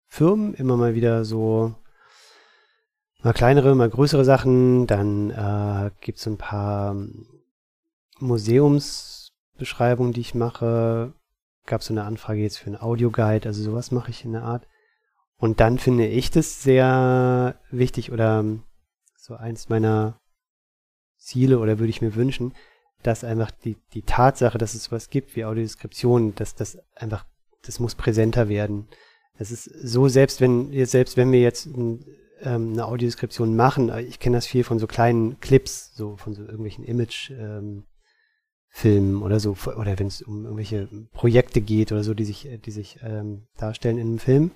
Firmen, 0.07 0.53
immer 0.55 0.75
mal 0.75 0.95
wieder 0.95 1.23
so 1.23 1.75
mal 3.21 3.33
kleinere, 3.33 3.75
mal 3.75 3.89
größere 3.89 4.25
Sachen. 4.25 4.87
Dann 4.87 5.29
äh, 5.29 5.91
gibt 6.01 6.17
es 6.17 6.25
ein 6.25 6.37
paar 6.37 6.95
Museumsbeschreibungen, 8.19 10.13
die 10.13 10.21
ich 10.21 10.33
mache. 10.35 11.13
Gab 11.65 11.81
es 11.81 11.87
so 11.87 11.93
eine 11.93 12.03
Anfrage 12.03 12.41
jetzt 12.41 12.57
für 12.57 12.67
einen 12.67 12.81
Audioguide, 12.81 13.47
also 13.47 13.63
sowas 13.63 13.91
mache 13.91 14.11
ich 14.11 14.25
in 14.25 14.33
der 14.33 14.43
Art. 14.43 14.67
Und 15.37 15.59
dann 15.59 15.79
finde 15.79 16.07
ich 16.07 16.29
das 16.31 16.61
sehr 16.61 17.59
wichtig 17.71 18.11
oder 18.11 18.45
so 19.17 19.35
eins 19.35 19.69
meiner 19.69 20.19
Ziele 21.17 21.59
oder 21.59 21.79
würde 21.79 21.89
ich 21.89 22.01
mir 22.01 22.15
wünschen, 22.15 22.53
dass 23.03 23.23
einfach 23.23 23.51
die, 23.51 23.77
die 23.93 24.03
Tatsache, 24.03 24.57
dass 24.57 24.75
es 24.75 24.91
was 24.91 25.09
gibt 25.09 25.35
wie 25.35 25.45
Audiodeskription, 25.45 26.35
dass 26.35 26.55
das 26.55 26.77
einfach, 26.95 27.25
das 27.63 27.79
muss 27.79 27.95
präsenter 27.95 28.49
werden. 28.49 28.87
Es 29.37 29.51
ist 29.51 29.63
so, 29.63 30.07
selbst 30.07 30.41
wenn, 30.41 30.85
selbst 30.85 31.17
wenn 31.17 31.31
wir 31.31 31.41
jetzt 31.41 31.65
ein, 31.65 32.05
ähm, 32.41 32.73
eine 32.73 32.85
Audiodeskription 32.85 33.55
machen, 33.55 33.89
äh, 33.89 34.01
ich 34.01 34.19
kenne 34.19 34.37
das 34.37 34.45
viel 34.45 34.63
von 34.63 34.79
so 34.79 34.87
kleinen 34.87 35.39
Clips, 35.39 35.95
so 35.95 36.17
von 36.17 36.33
so 36.33 36.43
irgendwelchen 36.43 36.83
Image, 36.83 37.31
ähm, 37.31 37.85
Filmen 38.73 39.21
oder 39.21 39.39
so, 39.39 39.55
oder 39.65 39.99
wenn 39.99 40.07
es 40.07 40.21
um 40.21 40.45
irgendwelche 40.45 40.87
Projekte 41.13 41.59
geht 41.61 41.91
oder 41.91 42.03
so, 42.03 42.13
die 42.13 42.23
sich, 42.23 42.47
die 42.65 42.71
sich 42.71 42.99
ähm, 43.03 43.43
darstellen 43.57 43.97
in 43.97 44.07
einem 44.07 44.19
Film, 44.19 44.51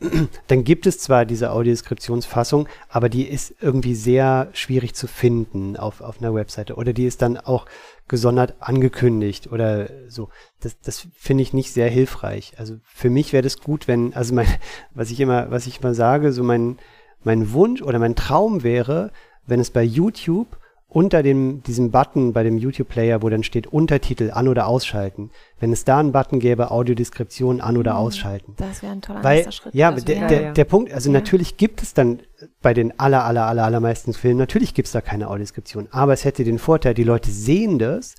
dann 0.46 0.64
gibt 0.64 0.86
es 0.86 0.98
zwar 0.98 1.24
diese 1.26 1.50
Audiodeskriptionsfassung, 1.50 2.68
aber 2.88 3.08
die 3.08 3.28
ist 3.28 3.54
irgendwie 3.60 3.96
sehr 3.96 4.48
schwierig 4.52 4.94
zu 4.94 5.08
finden 5.08 5.76
auf, 5.76 6.00
auf 6.00 6.20
einer 6.20 6.34
Webseite 6.34 6.76
oder 6.76 6.92
die 6.92 7.04
ist 7.04 7.20
dann 7.20 7.36
auch 7.36 7.66
gesondert 8.06 8.54
angekündigt 8.60 9.50
oder 9.50 9.88
so. 10.08 10.28
Das, 10.60 10.78
das 10.80 11.08
finde 11.14 11.42
ich 11.42 11.52
nicht 11.52 11.72
sehr 11.72 11.90
hilfreich. 11.90 12.54
Also 12.58 12.76
für 12.84 13.10
mich 13.10 13.32
wäre 13.32 13.42
das 13.42 13.58
gut, 13.58 13.88
wenn, 13.88 14.14
also 14.14 14.34
mein, 14.34 14.46
was 14.94 15.10
ich 15.10 15.18
immer, 15.18 15.50
was 15.50 15.66
ich 15.66 15.80
immer 15.80 15.94
sage, 15.94 16.32
so 16.32 16.44
mein, 16.44 16.78
mein 17.24 17.52
Wunsch 17.52 17.82
oder 17.82 17.98
mein 17.98 18.14
Traum 18.16 18.62
wäre, 18.62 19.10
wenn 19.46 19.60
es 19.60 19.70
bei 19.70 19.82
YouTube 19.82 20.58
unter 20.92 21.22
dem, 21.22 21.62
diesem 21.62 21.90
Button 21.90 22.34
bei 22.34 22.42
dem 22.42 22.58
YouTube-Player, 22.58 23.22
wo 23.22 23.30
dann 23.30 23.42
steht 23.42 23.66
Untertitel 23.66 24.30
an 24.30 24.46
oder 24.46 24.66
ausschalten, 24.66 25.30
wenn 25.58 25.72
es 25.72 25.84
da 25.84 25.98
einen 25.98 26.12
Button 26.12 26.38
gäbe, 26.38 26.70
Audiodeskription 26.70 27.62
an 27.62 27.78
oder 27.78 27.92
mhm. 27.92 27.98
ausschalten. 27.98 28.54
Das 28.58 28.82
wäre 28.82 28.92
ein 28.92 29.00
toller 29.00 29.24
Weil, 29.24 29.50
Schritt. 29.50 29.74
Ja, 29.74 29.90
der, 29.92 30.16
ja, 30.16 30.26
der, 30.26 30.42
ja. 30.42 30.52
der 30.52 30.64
Punkt, 30.64 30.92
also 30.92 31.08
ja. 31.08 31.14
natürlich 31.14 31.56
gibt 31.56 31.82
es 31.82 31.94
dann 31.94 32.20
bei 32.60 32.74
den 32.74 32.98
aller, 33.00 33.24
aller, 33.24 33.46
aller, 33.46 33.64
allermeisten 33.64 34.12
Filmen, 34.12 34.38
natürlich 34.38 34.74
gibt 34.74 34.86
es 34.86 34.92
da 34.92 35.00
keine 35.00 35.28
Audiodeskription, 35.28 35.88
aber 35.92 36.12
es 36.12 36.26
hätte 36.26 36.44
den 36.44 36.58
Vorteil, 36.58 36.92
die 36.92 37.04
Leute 37.04 37.30
sehen 37.30 37.78
das 37.78 38.14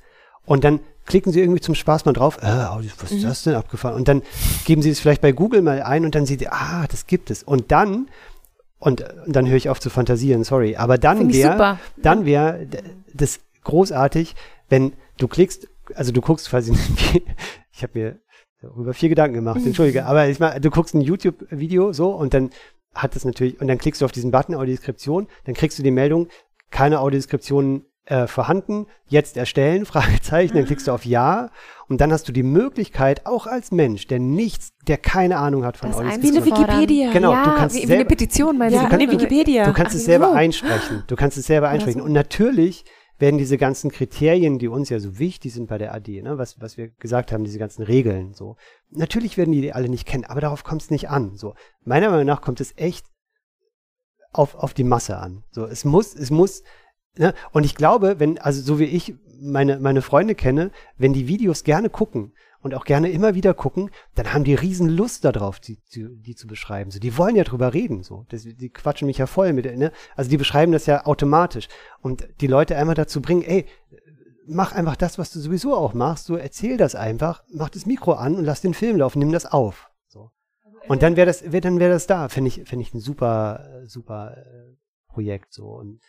und 0.45 0.63
dann 0.63 0.79
klicken 1.05 1.31
sie 1.31 1.41
irgendwie 1.41 1.61
zum 1.61 1.75
Spaß 1.75 2.05
mal 2.05 2.13
drauf, 2.13 2.37
äh, 2.41 2.45
was 2.45 3.11
ist 3.11 3.23
mhm. 3.23 3.27
das 3.27 3.43
denn 3.43 3.55
abgefahren? 3.55 3.95
Und 3.95 4.07
dann 4.07 4.23
geben 4.65 4.81
sie 4.81 4.89
es 4.89 4.99
vielleicht 4.99 5.21
bei 5.21 5.31
Google 5.31 5.61
mal 5.61 5.83
ein 5.83 6.05
und 6.05 6.15
dann 6.15 6.25
sieht 6.25 6.41
ihr, 6.41 6.53
ah, 6.53 6.85
das 6.89 7.07
gibt 7.07 7.29
es. 7.29 7.43
Und 7.43 7.71
dann 7.71 8.07
und, 8.83 9.01
und 9.25 9.33
dann 9.33 9.47
höre 9.47 9.55
ich 9.55 9.69
auf 9.69 9.79
zu 9.79 9.89
fantasieren, 9.89 10.43
sorry. 10.43 10.75
Aber 10.75 10.97
dann 10.97 11.31
wäre, 11.31 11.79
dann 11.95 12.25
wäre 12.25 12.67
das 13.13 13.39
großartig, 13.63 14.35
wenn 14.67 14.91
du 15.17 15.29
klickst, 15.29 15.69
also 15.95 16.11
du 16.11 16.19
guckst 16.19 16.49
quasi, 16.49 16.73
ich 17.71 17.83
habe 17.83 17.97
mir 17.97 18.19
über 18.61 18.93
vier 18.93 19.07
Gedanken 19.07 19.35
gemacht, 19.35 19.61
entschuldige, 19.65 20.05
aber 20.05 20.27
ich 20.27 20.39
meine, 20.39 20.59
du 20.59 20.69
guckst 20.69 20.95
ein 20.95 21.01
YouTube-Video 21.01 21.93
so 21.93 22.09
und 22.09 22.33
dann 22.33 22.49
hat 22.93 23.15
das 23.15 23.23
natürlich, 23.23 23.59
und 23.61 23.67
dann 23.67 23.77
klickst 23.77 24.01
du 24.01 24.05
auf 24.05 24.11
diesen 24.11 24.31
Button 24.31 24.53
Audiodeskription, 24.55 25.27
dann 25.45 25.55
kriegst 25.55 25.79
du 25.79 25.83
die 25.83 25.91
Meldung, 25.91 26.27
keine 26.69 26.99
Audiodeskription 26.99 27.85
äh, 28.05 28.27
vorhanden, 28.27 28.87
jetzt 29.07 29.37
erstellen, 29.37 29.85
Fragezeichen, 29.93 30.57
dann 30.57 30.65
klickst 30.65 30.87
du 30.87 30.91
auf 30.91 31.05
Ja 31.05 31.51
und 31.89 32.01
dann 32.01 32.11
hast 32.11 32.27
du 32.27 32.31
die 32.31 32.43
Möglichkeit, 32.43 33.25
auch 33.25 33.47
als 33.47 33.71
Mensch, 33.71 34.07
der 34.07 34.19
nichts, 34.19 34.73
der 34.87 34.97
keine 34.97 35.37
Ahnung 35.37 35.65
hat 35.65 35.77
von 35.77 35.91
das 35.91 35.99
Wie 35.99 36.29
eine 36.29 36.45
Wikipedia. 36.45 37.11
Genau, 37.11 37.31
ja, 37.31 37.43
du 37.43 37.55
kannst 37.55 37.75
wie, 37.75 37.79
selber, 37.79 37.93
eine 37.93 38.05
Petition, 38.05 38.57
meinst 38.57 38.75
ja, 38.75 38.83
du? 38.83 38.89
Kannst, 38.89 39.11
Wikipedia. 39.11 39.65
Du 39.65 39.73
kannst 39.73 39.95
es 39.95 40.05
selber 40.05 40.27
so. 40.27 40.33
einsprechen. 40.33 41.03
Du 41.07 41.15
kannst 41.15 41.37
es 41.37 41.45
selber 41.45 41.69
einsprechen. 41.69 42.01
Und 42.01 42.13
natürlich 42.13 42.85
werden 43.19 43.37
diese 43.37 43.57
ganzen 43.57 43.91
Kriterien, 43.91 44.59
die 44.59 44.67
uns 44.67 44.89
ja 44.89 44.99
so 44.99 45.19
wichtig 45.19 45.53
sind 45.53 45.67
bei 45.67 45.77
der 45.77 45.93
AD, 45.93 46.21
ne, 46.21 46.37
was, 46.37 46.59
was 46.59 46.77
wir 46.77 46.89
gesagt 46.89 47.31
haben, 47.31 47.43
diese 47.43 47.59
ganzen 47.59 47.83
Regeln, 47.83 48.33
so. 48.33 48.57
Natürlich 48.89 49.37
werden 49.37 49.51
die 49.51 49.71
alle 49.71 49.87
nicht 49.87 50.07
kennen, 50.07 50.25
aber 50.25 50.41
darauf 50.41 50.63
kommt 50.63 50.81
es 50.81 50.91
nicht 50.91 51.09
an, 51.09 51.37
so. 51.37 51.53
Meiner 51.85 52.09
Meinung 52.09 52.25
nach 52.25 52.41
kommt 52.41 52.59
es 52.59 52.73
echt 52.75 53.05
auf, 54.33 54.55
auf 54.55 54.73
die 54.73 54.83
Masse 54.83 55.17
an. 55.17 55.43
So, 55.51 55.65
es 55.65 55.85
muss, 55.85 56.15
es 56.15 56.31
muss, 56.31 56.63
Ne? 57.17 57.33
Und 57.51 57.63
ich 57.63 57.75
glaube, 57.75 58.19
wenn, 58.19 58.37
also 58.39 58.61
so 58.61 58.79
wie 58.79 58.85
ich 58.85 59.15
meine, 59.39 59.79
meine 59.79 60.01
Freunde 60.01 60.35
kenne, 60.35 60.71
wenn 60.97 61.13
die 61.13 61.27
Videos 61.27 61.63
gerne 61.63 61.89
gucken 61.89 62.33
und 62.61 62.73
auch 62.73 62.85
gerne 62.85 63.09
immer 63.09 63.35
wieder 63.35 63.53
gucken, 63.53 63.91
dann 64.15 64.33
haben 64.33 64.45
die 64.45 64.55
riesen 64.55 64.89
Lust 64.89 65.25
darauf, 65.25 65.59
die, 65.59 65.79
die, 65.93 66.07
die 66.09 66.35
zu 66.35 66.47
beschreiben. 66.47 66.91
So, 66.91 66.99
die 66.99 67.17
wollen 67.17 67.35
ja 67.35 67.43
drüber 67.43 67.73
reden. 67.73 68.03
So, 68.03 68.25
das, 68.29 68.43
die 68.43 68.69
quatschen 68.69 69.05
mich 69.05 69.17
ja 69.17 69.27
voll 69.27 69.53
mit. 69.53 69.65
Ne? 69.65 69.91
Also 70.15 70.29
die 70.29 70.37
beschreiben 70.37 70.71
das 70.71 70.85
ja 70.85 71.05
automatisch 71.05 71.67
und 72.01 72.27
die 72.41 72.47
Leute 72.47 72.77
einmal 72.77 72.95
dazu 72.95 73.21
bringen, 73.21 73.43
ey, 73.43 73.65
mach 74.47 74.73
einfach 74.73 74.95
das, 74.95 75.17
was 75.17 75.31
du 75.31 75.39
sowieso 75.39 75.75
auch 75.75 75.93
machst. 75.93 76.25
So 76.25 76.35
erzähl 76.35 76.77
das 76.77 76.95
einfach, 76.95 77.43
mach 77.51 77.69
das 77.69 77.85
Mikro 77.85 78.13
an 78.13 78.35
und 78.35 78.45
lass 78.45 78.61
den 78.61 78.73
Film 78.73 78.97
laufen, 78.97 79.19
nimm 79.19 79.31
das 79.31 79.45
auf. 79.45 79.89
So. 80.07 80.31
Und 80.87 81.03
dann 81.03 81.15
wäre 81.15 81.27
das, 81.27 81.51
wär, 81.51 81.61
dann 81.61 81.79
wäre 81.79 81.91
das 81.91 82.07
da. 82.07 82.29
Finde 82.29 82.47
ich, 82.47 82.63
finde 82.65 82.83
ich 82.83 82.93
ein 82.93 82.99
super, 82.99 83.83
super 83.85 84.37
äh, 84.37 84.75
Projekt 85.07 85.53
so. 85.53 85.67
Und 85.67 85.99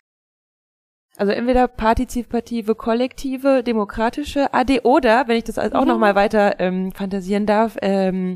Also 1.17 1.31
entweder 1.31 1.67
partizipative, 1.67 2.75
kollektive, 2.75 3.63
demokratische 3.63 4.53
AD 4.53 4.81
oder, 4.81 5.27
wenn 5.27 5.37
ich 5.37 5.43
das 5.45 5.57
auch 5.57 5.81
Mhm. 5.81 5.87
noch 5.87 5.97
mal 5.97 6.15
weiter 6.15 6.59
ähm, 6.59 6.91
fantasieren 6.91 7.45
darf, 7.45 7.77
ähm, 7.81 8.35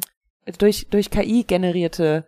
durch, 0.60 0.88
durch 0.90 1.10
KI 1.12 1.44
generierte. 1.44 2.26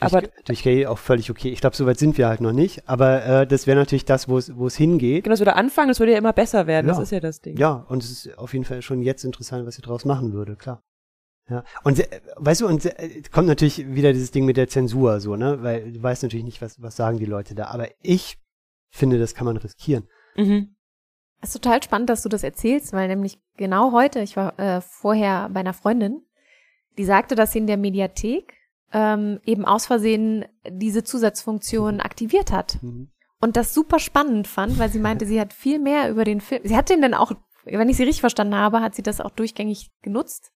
durch, 0.00 0.14
Aber 0.14 0.22
durch 0.44 0.62
KI 0.62 0.86
auch 0.86 0.98
völlig 0.98 1.30
okay. 1.30 1.48
Ich 1.50 1.60
glaube, 1.60 1.74
soweit 1.76 1.98
sind 1.98 2.16
wir 2.16 2.28
halt 2.28 2.40
noch 2.40 2.52
nicht. 2.52 2.88
Aber 2.88 3.24
äh, 3.24 3.46
das 3.46 3.66
wäre 3.66 3.76
natürlich 3.76 4.04
das, 4.04 4.28
wo 4.28 4.38
es 4.38 4.56
wo 4.56 4.66
es 4.68 4.76
hingeht. 4.76 5.24
genau, 5.24 5.32
das 5.32 5.40
würde 5.40 5.56
anfangen, 5.56 5.88
das 5.88 5.98
würde 5.98 6.12
ja 6.12 6.18
immer 6.18 6.32
besser 6.32 6.66
werden. 6.68 6.86
Das 6.86 6.98
Ja. 6.98 7.02
ist 7.02 7.10
ja 7.10 7.20
das 7.20 7.40
Ding. 7.40 7.56
Ja, 7.56 7.84
und 7.88 8.02
es 8.04 8.10
ist 8.26 8.38
auf 8.38 8.52
jeden 8.52 8.64
Fall 8.64 8.80
schon 8.82 9.02
jetzt 9.02 9.24
interessant, 9.24 9.66
was 9.66 9.78
ihr 9.78 9.82
draus 9.82 10.04
machen 10.04 10.32
würde, 10.32 10.54
klar. 10.54 10.82
Ja, 11.50 11.64
und 11.82 11.98
äh, 11.98 12.20
weißt 12.36 12.60
du, 12.60 12.68
und 12.68 12.84
äh, 12.84 13.22
kommt 13.32 13.48
natürlich 13.48 13.86
wieder 13.92 14.12
dieses 14.12 14.30
Ding 14.30 14.44
mit 14.44 14.56
der 14.56 14.68
Zensur, 14.68 15.18
so, 15.18 15.34
ne? 15.34 15.62
Weil 15.62 15.92
du 15.92 16.02
weißt 16.02 16.22
natürlich 16.22 16.44
nicht, 16.44 16.62
was, 16.62 16.80
was 16.80 16.94
sagen 16.94 17.18
die 17.18 17.24
Leute 17.24 17.54
da. 17.54 17.66
Aber 17.68 17.88
ich 18.00 18.36
finde, 18.90 19.18
das 19.18 19.34
kann 19.34 19.44
man 19.46 19.56
riskieren. 19.56 20.08
Mhm. 20.36 20.76
Es 21.40 21.50
ist 21.54 21.62
total 21.62 21.82
spannend, 21.82 22.10
dass 22.10 22.22
du 22.22 22.28
das 22.28 22.42
erzählst, 22.42 22.92
weil 22.92 23.08
nämlich 23.08 23.38
genau 23.56 23.92
heute, 23.92 24.20
ich 24.20 24.36
war 24.36 24.58
äh, 24.58 24.80
vorher 24.80 25.48
bei 25.50 25.60
einer 25.60 25.74
Freundin, 25.74 26.22
die 26.96 27.04
sagte, 27.04 27.34
dass 27.36 27.52
sie 27.52 27.58
in 27.58 27.66
der 27.68 27.76
Mediathek 27.76 28.54
ähm, 28.92 29.40
eben 29.44 29.64
aus 29.64 29.86
Versehen 29.86 30.44
diese 30.68 31.04
Zusatzfunktion 31.04 32.00
aktiviert 32.00 32.50
hat. 32.50 32.82
Mhm. 32.82 33.10
Und 33.40 33.56
das 33.56 33.72
super 33.72 34.00
spannend 34.00 34.48
fand, 34.48 34.78
weil 34.80 34.88
sie 34.88 34.98
meinte, 34.98 35.26
sie 35.26 35.40
hat 35.40 35.52
viel 35.52 35.78
mehr 35.78 36.10
über 36.10 36.24
den 36.24 36.40
Film. 36.40 36.62
Sie 36.64 36.76
hat 36.76 36.90
den 36.90 37.02
dann 37.02 37.14
auch, 37.14 37.32
wenn 37.64 37.88
ich 37.88 37.96
sie 37.96 38.04
richtig 38.04 38.20
verstanden 38.20 38.56
habe, 38.56 38.80
hat 38.80 38.94
sie 38.96 39.02
das 39.02 39.20
auch 39.20 39.30
durchgängig 39.30 39.90
genutzt 40.02 40.50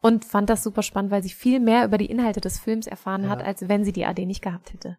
und 0.00 0.24
fand 0.24 0.50
das 0.50 0.64
super 0.64 0.82
spannend, 0.82 1.12
weil 1.12 1.22
sie 1.22 1.28
viel 1.30 1.60
mehr 1.60 1.84
über 1.84 1.98
die 1.98 2.06
Inhalte 2.10 2.40
des 2.40 2.58
Films 2.58 2.86
erfahren 2.88 3.28
hat, 3.28 3.40
Ja. 3.40 3.46
als 3.46 3.68
wenn 3.68 3.84
sie 3.84 3.92
die 3.92 4.06
AD 4.06 4.24
nicht 4.26 4.42
gehabt 4.42 4.72
hätte. 4.72 4.96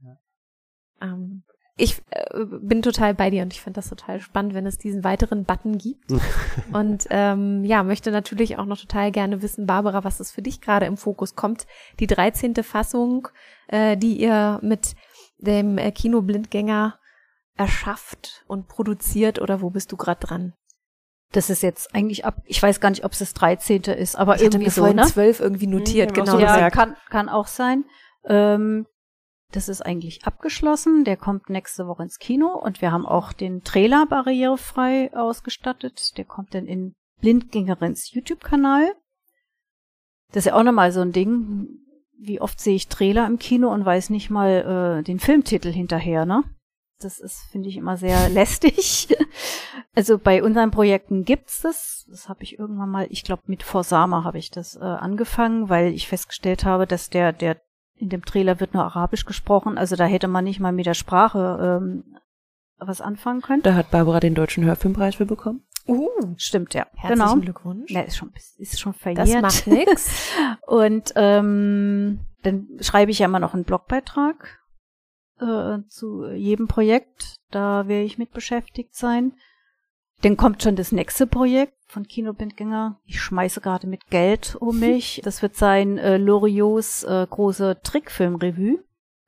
Ähm, 1.01 1.43
ich 1.81 1.99
äh, 2.11 2.45
bin 2.61 2.83
total 2.83 3.15
bei 3.15 3.31
dir 3.31 3.41
und 3.41 3.53
ich 3.53 3.61
finde 3.61 3.79
das 3.79 3.89
total 3.89 4.21
spannend, 4.21 4.53
wenn 4.53 4.67
es 4.67 4.77
diesen 4.77 5.03
weiteren 5.03 5.45
Button 5.45 5.79
gibt. 5.79 6.11
und 6.73 7.07
ähm, 7.09 7.63
ja, 7.63 7.81
möchte 7.83 8.11
natürlich 8.11 8.57
auch 8.59 8.65
noch 8.65 8.79
total 8.79 9.11
gerne 9.11 9.41
wissen, 9.41 9.65
Barbara, 9.65 10.03
was 10.03 10.19
es 10.19 10.31
für 10.31 10.43
dich 10.43 10.61
gerade 10.61 10.85
im 10.85 10.95
Fokus 10.97 11.35
kommt. 11.35 11.65
Die 11.99 12.05
13. 12.07 12.55
Fassung, 12.63 13.27
äh, 13.67 13.97
die 13.97 14.17
ihr 14.21 14.59
mit 14.61 14.95
dem 15.39 15.79
äh, 15.79 15.91
Kinoblindgänger 15.91 16.99
erschafft 17.57 18.43
und 18.47 18.67
produziert 18.67 19.41
oder 19.41 19.61
wo 19.61 19.71
bist 19.71 19.91
du 19.91 19.97
gerade 19.97 20.19
dran? 20.25 20.53
Das 21.31 21.49
ist 21.49 21.63
jetzt 21.63 21.95
eigentlich 21.95 22.25
ab, 22.25 22.35
ich 22.45 22.61
weiß 22.61 22.79
gar 22.79 22.89
nicht, 22.91 23.05
ob 23.05 23.13
es 23.13 23.19
das 23.19 23.33
13. 23.33 23.83
ist, 23.83 24.15
aber 24.15 24.35
Ich 24.35 24.41
hatte 24.41 24.57
irgendwie 24.57 24.65
mir 24.65 24.71
so, 24.71 24.81
vorhin 24.81 24.97
ne? 24.97 25.05
zwölf 25.07 25.39
irgendwie 25.39 25.67
notiert, 25.67 26.11
Mhm, 26.11 26.13
genau. 26.13 26.31
so 26.33 26.39
ja, 26.39 26.53
gesagt. 26.53 26.75
kann, 26.75 26.95
kann 27.09 27.29
auch 27.29 27.47
sein. 27.47 27.85
Ähm, 28.25 28.85
das 29.51 29.69
ist 29.69 29.81
eigentlich 29.81 30.25
abgeschlossen. 30.25 31.03
Der 31.03 31.17
kommt 31.17 31.49
nächste 31.49 31.87
Woche 31.87 32.03
ins 32.03 32.19
Kino 32.19 32.47
und 32.47 32.81
wir 32.81 32.91
haben 32.91 33.05
auch 33.05 33.33
den 33.33 33.63
Trailer 33.63 34.05
barrierefrei 34.05 35.13
ausgestattet. 35.13 36.17
Der 36.17 36.25
kommt 36.25 36.53
dann 36.53 36.65
in 36.65 36.93
Blindgängerins 37.19 38.11
YouTube-Kanal. 38.11 38.93
Das 40.31 40.45
ist 40.45 40.51
ja 40.51 40.55
auch 40.55 40.63
nochmal 40.63 40.91
so 40.91 41.01
ein 41.01 41.11
Ding. 41.11 41.67
Wie 42.17 42.39
oft 42.39 42.59
sehe 42.59 42.75
ich 42.75 42.87
Trailer 42.87 43.27
im 43.27 43.39
Kino 43.39 43.71
und 43.73 43.85
weiß 43.85 44.09
nicht 44.09 44.29
mal 44.29 44.99
äh, 44.99 45.03
den 45.03 45.19
Filmtitel 45.19 45.71
hinterher, 45.71 46.25
ne? 46.25 46.43
Das 46.99 47.19
ist, 47.19 47.47
finde 47.51 47.69
ich, 47.69 47.77
immer 47.77 47.97
sehr 47.97 48.29
lästig. 48.29 49.07
Also 49.95 50.17
bei 50.17 50.43
unseren 50.43 50.71
Projekten 50.71 51.25
gibt's 51.25 51.61
das. 51.61 52.05
Das 52.09 52.29
habe 52.29 52.43
ich 52.43 52.59
irgendwann 52.59 52.89
mal, 52.89 53.07
ich 53.09 53.23
glaube 53.23 53.43
mit 53.47 53.63
Forsama 53.63 54.23
habe 54.23 54.37
ich 54.37 54.51
das 54.51 54.75
äh, 54.75 54.79
angefangen, 54.79 55.69
weil 55.69 55.93
ich 55.93 56.07
festgestellt 56.07 56.63
habe, 56.63 56.85
dass 56.85 57.09
der, 57.09 57.33
der 57.33 57.59
in 58.01 58.09
dem 58.09 58.25
Trailer 58.25 58.59
wird 58.59 58.73
nur 58.73 58.83
Arabisch 58.83 59.25
gesprochen. 59.25 59.77
Also 59.77 59.95
da 59.95 60.05
hätte 60.05 60.27
man 60.27 60.43
nicht 60.43 60.59
mal 60.59 60.71
mit 60.71 60.87
der 60.87 60.95
Sprache 60.95 61.79
ähm, 61.81 62.15
was 62.77 62.99
anfangen 62.99 63.41
können. 63.41 63.61
Da 63.61 63.75
hat 63.75 63.91
Barbara 63.91 64.19
den 64.19 64.33
Deutschen 64.33 64.65
Hörfilmpreis 64.65 65.15
für 65.15 65.25
bekommen. 65.25 65.63
Uh, 65.87 66.09
Stimmt, 66.37 66.73
ja. 66.73 66.87
herzlichen 66.95 67.29
genau. 67.29 67.41
Glückwunsch. 67.41 67.91
Ja, 67.91 68.01
ist 68.01 68.17
schon, 68.17 68.31
ist 68.57 68.79
schon 68.79 68.93
das 68.93 69.01
verjährt. 69.01 69.41
macht 69.41 69.67
nix. 69.67 70.31
Und 70.65 71.13
ähm, 71.15 72.19
dann 72.43 72.67
schreibe 72.79 73.11
ich 73.11 73.19
ja 73.19 73.25
immer 73.25 73.39
noch 73.39 73.53
einen 73.53 73.63
Blogbeitrag 73.65 74.59
äh, 75.39 75.79
zu 75.87 76.27
jedem 76.31 76.67
Projekt. 76.67 77.35
Da 77.51 77.87
werde 77.87 78.03
ich 78.03 78.17
mit 78.17 78.31
beschäftigt 78.31 78.95
sein. 78.95 79.33
Dann 80.21 80.37
kommt 80.37 80.61
schon 80.63 80.75
das 80.75 80.91
nächste 80.91 81.27
Projekt 81.27 81.80
von 81.91 82.07
Kinoblindgänger. 82.07 82.99
Ich 83.05 83.19
schmeiße 83.21 83.61
gerade 83.61 83.85
mit 83.87 84.07
Geld 84.09 84.55
um 84.59 84.79
mich. 84.79 85.21
Das 85.25 85.41
wird 85.41 85.55
sein 85.55 85.97
äh, 85.97 86.17
Loriots 86.17 87.03
äh, 87.03 87.27
große 87.29 87.79
Trickfilmrevue. 87.83 88.79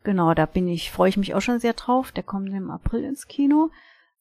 Genau, 0.04 0.34
da 0.34 0.46
bin 0.46 0.68
ich, 0.68 0.92
freue 0.92 1.10
ich 1.10 1.18
mich 1.18 1.34
auch 1.36 1.42
schon 1.42 1.60
sehr 1.60 1.74
drauf. 1.74 2.12
Der 2.12 2.24
kommt 2.24 2.50
im 2.50 2.70
April 2.72 3.04
ins 3.04 3.28
Kino. 3.28 3.70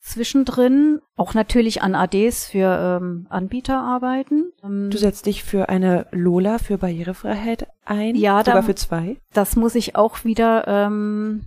Zwischendrin 0.01 1.01
auch 1.17 1.33
natürlich 1.35 1.83
an 1.83 1.95
ADs 1.95 2.47
für 2.49 2.99
ähm, 3.01 3.27
Anbieter 3.31 3.79
arbeiten. 3.81 4.53
Ähm, 4.65 4.91
Du 4.91 4.99
setzt 4.99 5.27
dich 5.27 5.45
für 5.45 5.69
eine 5.69 6.07
Lola 6.11 6.59
für 6.59 6.77
Barrierefreiheit 6.79 7.69
ein. 7.85 8.17
Ja, 8.17 8.41
sogar 8.41 8.61
da- 8.61 8.63
für 8.63 8.75
zwei. 8.75 9.17
das 9.33 9.55
muss 9.55 9.77
ich 9.77 9.95
auch 9.95 10.25
wieder 10.25 10.67
ähm, 10.67 11.45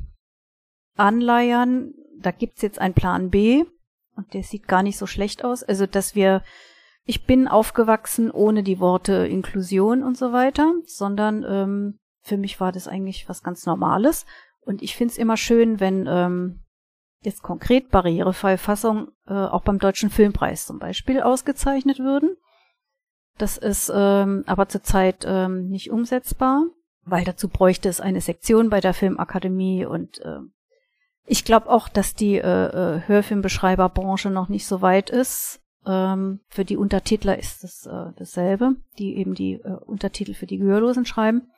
anleiern. 0.96 1.94
Da 2.20 2.32
gibt's 2.32 2.62
jetzt 2.62 2.80
einen 2.80 2.94
Plan 2.94 3.30
B 3.30 3.66
und 4.16 4.34
der 4.34 4.44
sieht 4.44 4.68
gar 4.68 4.84
nicht 4.84 4.98
so 4.98 5.06
schlecht 5.06 5.44
aus. 5.44 5.64
Also, 5.64 5.86
dass 5.86 6.16
wir, 6.16 6.42
ich 7.06 7.26
bin 7.26 7.48
aufgewachsen 7.48 8.32
ohne 8.32 8.64
die 8.64 8.80
Worte 8.80 9.28
Inklusion 9.28 10.04
und 10.04 10.18
so 10.18 10.34
weiter, 10.34 10.74
sondern 10.86 11.46
ähm, 11.48 12.00
für 12.22 12.38
mich 12.38 12.60
war 12.60 12.72
das 12.72 12.88
eigentlich 12.88 13.30
was 13.30 13.44
ganz 13.44 13.66
Normales. 13.66 14.26
Und 14.62 14.82
ich 14.82 14.96
find's 14.96 15.18
immer 15.18 15.38
schön, 15.38 15.80
wenn 15.80 16.08
ähm, 16.10 16.62
jetzt 17.22 17.44
konkret 17.44 17.90
barrierefreie 17.90 18.58
Fassung 18.58 19.10
äh, 19.28 19.34
auch 19.34 19.62
beim 19.62 19.78
Deutschen 19.78 20.10
Filmpreis 20.10 20.66
zum 20.66 20.80
Beispiel 20.80 21.22
ausgezeichnet 21.22 22.00
würden. 22.00 22.36
Das 23.38 23.58
ist 23.58 23.92
ähm, 23.94 24.44
aber 24.48 24.68
zurzeit 24.68 25.26
ähm, 25.28 25.68
nicht 25.68 25.92
umsetzbar, 25.92 26.64
weil 27.04 27.24
dazu 27.24 27.50
bräuchte 27.50 27.90
es 27.90 28.02
eine 28.02 28.22
Sektion 28.22 28.70
bei 28.70 28.80
der 28.80 28.94
Filmakademie 28.94 29.86
und 29.86 30.20
äh, 30.22 30.40
ich 31.28 31.44
glaube 31.44 31.70
auch, 31.70 31.90
dass 31.90 32.14
die 32.14 32.38
äh, 32.38 32.42
äh, 32.98 33.02
Hörfilmbeschreiberbranche 33.08 34.30
noch 34.30 34.48
nicht 34.48 34.66
so 34.66 34.82
weit 34.82 35.10
ist. 35.10 35.60
Ähm, 35.86 36.40
für 36.48 36.66
die 36.66 36.78
Untertitler 36.78 37.38
ist 37.38 37.64
es 37.64 37.86
äh, 37.86 38.12
dasselbe, 38.18 38.76
die 38.98 39.18
eben 39.18 39.36
die 39.36 39.54
äh, 39.54 39.78
Untertitel 39.86 40.34
für 40.34 40.48
die 40.48 40.58
Gehörlosen 40.58 41.06
schreiben. 41.06 41.52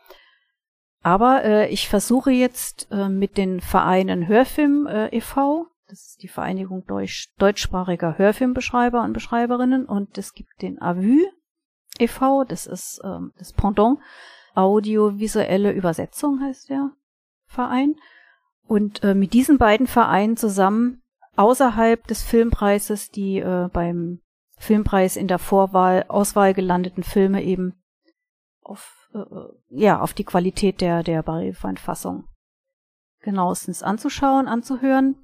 Aber 1.02 1.44
äh, 1.44 1.70
ich 1.70 1.88
versuche 1.88 2.32
jetzt 2.32 2.88
äh, 2.91 3.10
mit 3.10 3.38
den 3.38 3.62
Vereinen 3.62 4.28
Hörfilm 4.28 4.88
äh, 4.88 5.16
e.V., 5.16 5.68
das 5.88 6.08
ist 6.08 6.24
die 6.24 6.28
Vereinigung 6.28 6.86
Deutsch, 6.86 7.34
deutschsprachiger 7.38 8.18
Hörfilmbeschreiber 8.18 9.04
und 9.04 9.14
Beschreiberinnen, 9.14 9.86
und 9.86 10.18
es 10.18 10.34
gibt 10.34 10.62
den 10.62 10.82
AVÜ 10.82 11.24
e.V., 11.99 12.44
das 12.44 12.66
ist 12.66 12.99
ähm, 13.06 13.32
das 13.38 13.54
Pendant, 13.54 13.99
audiovisuelle 14.54 15.72
Übersetzung 15.72 16.41
heißt 16.41 16.70
der 16.70 16.91
Verein. 17.45 17.95
Und 18.66 19.04
äh, 19.04 19.14
mit 19.14 19.34
diesen 19.34 19.58
beiden 19.58 19.88
Vereinen 19.88 20.36
zusammen 20.36 21.02
außerhalb 21.38 22.05
des 22.07 22.23
Filmpreises 22.23 23.11
die 23.11 23.39
äh, 23.39 23.69
beim 23.72 24.22
Filmpreis 24.57 25.15
in 25.15 25.27
der 25.27 25.39
Vorwahl, 25.39 26.05
Auswahl 26.07 26.53
gelandeten 26.53 27.03
Filme 27.03 27.43
eben 27.43 27.73
auf, 28.61 29.09
äh, 29.14 29.19
ja, 29.69 30.01
auf 30.01 30.14
die 30.14 30.23
Qualität 30.23 30.81
der, 30.81 31.03
der 31.03 31.23
barrierefreien 31.23 31.77
Fassung 31.77 32.27
genauestens 33.22 33.84
anzuschauen, 33.84 34.47
anzuhören 34.47 35.15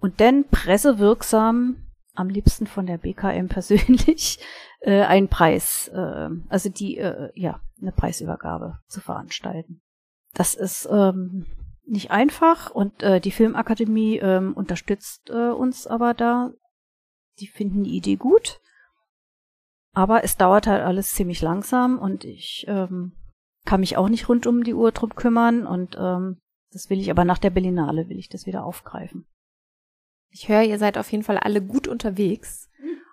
und 0.00 0.20
dann 0.20 0.48
pressewirksam, 0.48 1.86
am 2.14 2.28
liebsten 2.28 2.66
von 2.66 2.86
der 2.86 2.98
BKM 2.98 3.46
persönlich, 3.48 4.40
äh, 4.80 5.02
einen 5.02 5.28
Preis, 5.28 5.88
äh, 5.88 6.28
also 6.48 6.68
die, 6.68 6.98
äh, 6.98 7.30
ja, 7.34 7.60
eine 7.80 7.92
Preisübergabe 7.92 8.78
zu 8.88 9.00
veranstalten. 9.00 9.80
Das 10.34 10.54
ist 10.54 10.88
ähm, 10.90 11.46
nicht 11.86 12.10
einfach 12.10 12.70
und 12.70 13.02
äh, 13.02 13.20
die 13.20 13.30
Filmakademie 13.30 14.18
ähm, 14.18 14.54
unterstützt 14.54 15.30
äh, 15.30 15.50
uns 15.50 15.86
aber 15.86 16.14
da. 16.14 16.52
Die 17.38 17.46
finden 17.46 17.84
die 17.84 17.96
Idee 17.96 18.16
gut. 18.16 18.60
Aber 19.92 20.24
es 20.24 20.36
dauert 20.36 20.66
halt 20.66 20.82
alles 20.82 21.14
ziemlich 21.14 21.40
langsam 21.40 21.98
und 21.98 22.24
ich 22.24 22.66
ähm, 22.68 23.12
kann 23.64 23.80
mich 23.80 23.96
auch 23.96 24.08
nicht 24.08 24.28
rund 24.28 24.46
um 24.46 24.62
die 24.62 24.74
Uhr 24.74 24.92
drum 24.92 25.14
kümmern 25.14 25.66
und 25.66 25.96
ähm, 25.98 26.38
das 26.70 26.90
will 26.90 27.00
ich 27.00 27.10
aber 27.10 27.24
nach 27.24 27.38
der 27.38 27.50
Berlinale 27.50 28.08
will 28.08 28.18
ich 28.18 28.28
das 28.28 28.46
wieder 28.46 28.64
aufgreifen. 28.64 29.26
Ich 30.30 30.48
höre, 30.48 30.62
ihr 30.62 30.78
seid 30.78 30.98
auf 30.98 31.10
jeden 31.10 31.24
Fall 31.24 31.38
alle 31.38 31.62
gut 31.62 31.88
unterwegs 31.88 32.68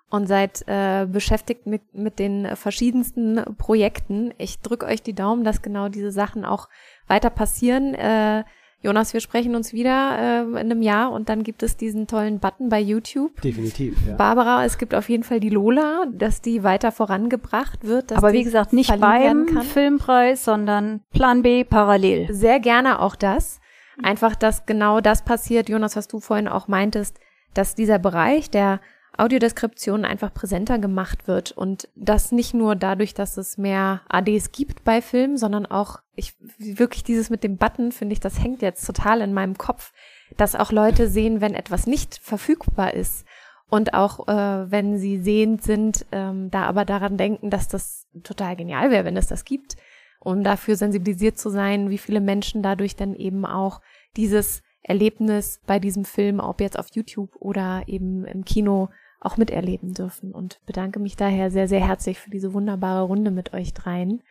und 0.09 0.27
seid 0.27 0.63
äh, 0.67 1.07
beschäftigt 1.09 1.65
mit, 1.65 1.93
mit 1.93 2.19
den 2.19 2.55
verschiedensten 2.55 3.41
Projekten. 3.57 4.33
Ich 4.37 4.59
drücke 4.59 4.85
euch 4.85 5.01
die 5.01 5.15
Daumen, 5.15 5.43
dass 5.43 5.61
genau 5.61 5.89
diese 5.89 6.11
Sachen 6.11 6.43
auch 6.43 6.69
weiter 7.07 7.29
passieren. 7.29 7.93
Äh, 7.95 8.43
Jonas, 8.83 9.13
wir 9.13 9.21
sprechen 9.21 9.55
uns 9.55 9.71
wieder 9.71 10.17
äh, 10.19 10.41
in 10.41 10.57
einem 10.57 10.81
Jahr 10.81 11.13
und 11.13 11.29
dann 11.29 11.43
gibt 11.43 11.63
es 11.63 11.77
diesen 11.77 12.05
tollen 12.05 12.39
Button 12.39 12.67
bei 12.67 12.81
YouTube. 12.81 13.41
Definitiv, 13.41 13.97
ja. 14.05 14.15
Barbara, 14.15 14.65
es 14.65 14.77
gibt 14.77 14.93
auf 14.93 15.07
jeden 15.07 15.23
Fall 15.23 15.39
die 15.39 15.49
Lola, 15.49 16.05
dass 16.11 16.41
die 16.41 16.63
weiter 16.63 16.91
vorangebracht 16.91 17.85
wird. 17.85 18.11
dass 18.11 18.17
Aber 18.17 18.33
wie 18.33 18.43
gesagt, 18.43 18.73
nicht 18.73 18.89
beim 18.99 19.45
kann. 19.45 19.63
Filmpreis, 19.63 20.43
sondern 20.43 20.99
Plan 21.13 21.43
B 21.43 21.63
parallel. 21.63 22.27
Sehr 22.33 22.59
gerne 22.59 22.99
auch 22.99 23.15
das. 23.15 23.61
Einfach, 24.01 24.35
dass 24.35 24.65
genau 24.65 24.99
das 24.99 25.23
passiert, 25.23 25.69
Jonas, 25.69 25.95
was 25.95 26.09
du 26.09 26.19
vorhin 26.19 26.49
auch 26.49 26.67
meintest, 26.67 27.19
dass 27.53 27.75
dieser 27.75 27.99
Bereich 27.99 28.49
der 28.49 28.81
Audiodeskription 29.15 30.05
einfach 30.05 30.33
präsenter 30.33 30.79
gemacht 30.79 31.27
wird 31.27 31.51
und 31.51 31.87
das 31.95 32.31
nicht 32.31 32.53
nur 32.53 32.75
dadurch, 32.75 33.13
dass 33.13 33.37
es 33.37 33.57
mehr 33.57 34.01
ADs 34.09 34.51
gibt 34.51 34.83
bei 34.83 35.01
Filmen, 35.01 35.37
sondern 35.37 35.67
auch 35.67 35.99
ich 36.15 36.35
wirklich 36.57 37.03
dieses 37.03 37.29
mit 37.29 37.43
dem 37.43 37.57
Button 37.57 37.91
finde 37.91 38.13
ich, 38.13 38.19
das 38.19 38.41
hängt 38.41 38.61
jetzt 38.61 38.85
total 38.85 39.21
in 39.21 39.33
meinem 39.33 39.57
Kopf, 39.57 39.93
dass 40.35 40.55
auch 40.55 40.71
Leute 40.71 41.07
sehen, 41.09 41.41
wenn 41.41 41.53
etwas 41.53 41.85
nicht 41.85 42.17
verfügbar 42.17 42.95
ist 42.95 43.25
und 43.69 43.93
auch 43.93 44.27
äh, 44.27 44.71
wenn 44.71 44.97
sie 44.97 45.21
sehend 45.21 45.63
sind, 45.63 46.05
ähm, 46.11 46.49
da 46.49 46.63
aber 46.63 46.85
daran 46.85 47.17
denken, 47.17 47.51
dass 47.51 47.67
das 47.67 48.07
total 48.23 48.55
genial 48.55 48.89
wäre, 48.89 49.05
wenn 49.05 49.17
es 49.17 49.27
das 49.27 49.45
gibt, 49.45 49.77
um 50.19 50.43
dafür 50.43 50.75
sensibilisiert 50.75 51.37
zu 51.37 51.49
sein, 51.49 51.89
wie 51.91 51.97
viele 51.99 52.21
Menschen 52.21 52.63
dadurch 52.63 52.95
dann 52.95 53.15
eben 53.15 53.45
auch 53.45 53.81
dieses 54.15 54.63
Erlebnis 54.83 55.61
bei 55.65 55.79
diesem 55.79 56.03
Film, 56.03 56.39
ob 56.39 56.61
jetzt 56.61 56.77
auf 56.77 56.87
YouTube 56.93 57.35
oder 57.39 57.83
eben 57.87 58.25
im 58.25 58.43
Kino, 58.43 58.89
auch 59.23 59.37
miterleben 59.37 59.93
dürfen 59.93 60.33
und 60.33 60.59
bedanke 60.65 60.99
mich 60.99 61.15
daher 61.15 61.49
sehr, 61.49 61.67
sehr 61.67 61.85
herzlich 61.85 62.19
für 62.19 62.29
diese 62.29 62.53
wunderbare 62.53 63.03
Runde 63.03 63.31
mit 63.31 63.53
euch 63.53 63.73
dreien 63.73 64.21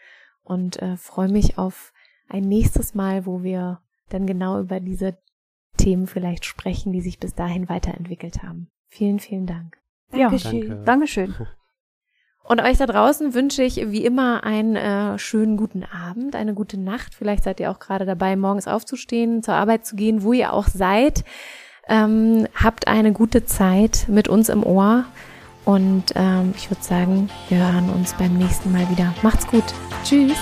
und 0.42 0.80
äh, 0.82 0.96
freue 0.96 1.30
mich 1.30 1.58
auf 1.58 1.92
ein 2.28 2.42
nächstes 2.42 2.94
Mal, 2.94 3.26
wo 3.26 3.42
wir 3.42 3.80
dann 4.08 4.26
genau 4.26 4.60
über 4.60 4.80
diese 4.80 5.18
Themen 5.76 6.06
vielleicht 6.06 6.44
sprechen, 6.44 6.92
die 6.92 7.00
sich 7.00 7.18
bis 7.18 7.34
dahin 7.34 7.68
weiterentwickelt 7.68 8.42
haben. 8.42 8.68
Vielen, 8.88 9.20
vielen 9.20 9.46
Dank. 9.46 9.76
Ja, 10.12 10.28
Danke. 10.28 10.82
Dankeschön. 10.84 11.34
Und 12.44 12.60
euch 12.60 12.76
da 12.76 12.86
draußen 12.86 13.34
wünsche 13.34 13.62
ich 13.62 13.76
wie 13.76 14.04
immer 14.04 14.42
einen 14.42 14.74
äh, 14.74 15.16
schönen 15.18 15.56
guten 15.56 15.84
Abend, 15.84 16.34
eine 16.34 16.54
gute 16.54 16.78
Nacht. 16.78 17.14
Vielleicht 17.14 17.44
seid 17.44 17.60
ihr 17.60 17.70
auch 17.70 17.78
gerade 17.78 18.04
dabei, 18.04 18.34
morgens 18.34 18.66
aufzustehen, 18.66 19.42
zur 19.42 19.54
Arbeit 19.54 19.86
zu 19.86 19.94
gehen, 19.94 20.22
wo 20.24 20.32
ihr 20.32 20.52
auch 20.52 20.66
seid. 20.66 21.24
Ähm, 21.92 22.48
habt 22.54 22.88
eine 22.88 23.12
gute 23.12 23.44
Zeit 23.44 24.06
mit 24.08 24.26
uns 24.26 24.48
im 24.48 24.64
Ohr. 24.64 25.04
Und 25.66 26.04
ähm, 26.14 26.54
ich 26.56 26.70
würde 26.70 26.82
sagen, 26.82 27.28
wir 27.50 27.58
hören 27.58 27.90
uns 27.90 28.14
beim 28.14 28.32
nächsten 28.38 28.72
Mal 28.72 28.88
wieder. 28.90 29.14
Macht's 29.22 29.46
gut. 29.46 29.64
Tschüss. 30.02 30.38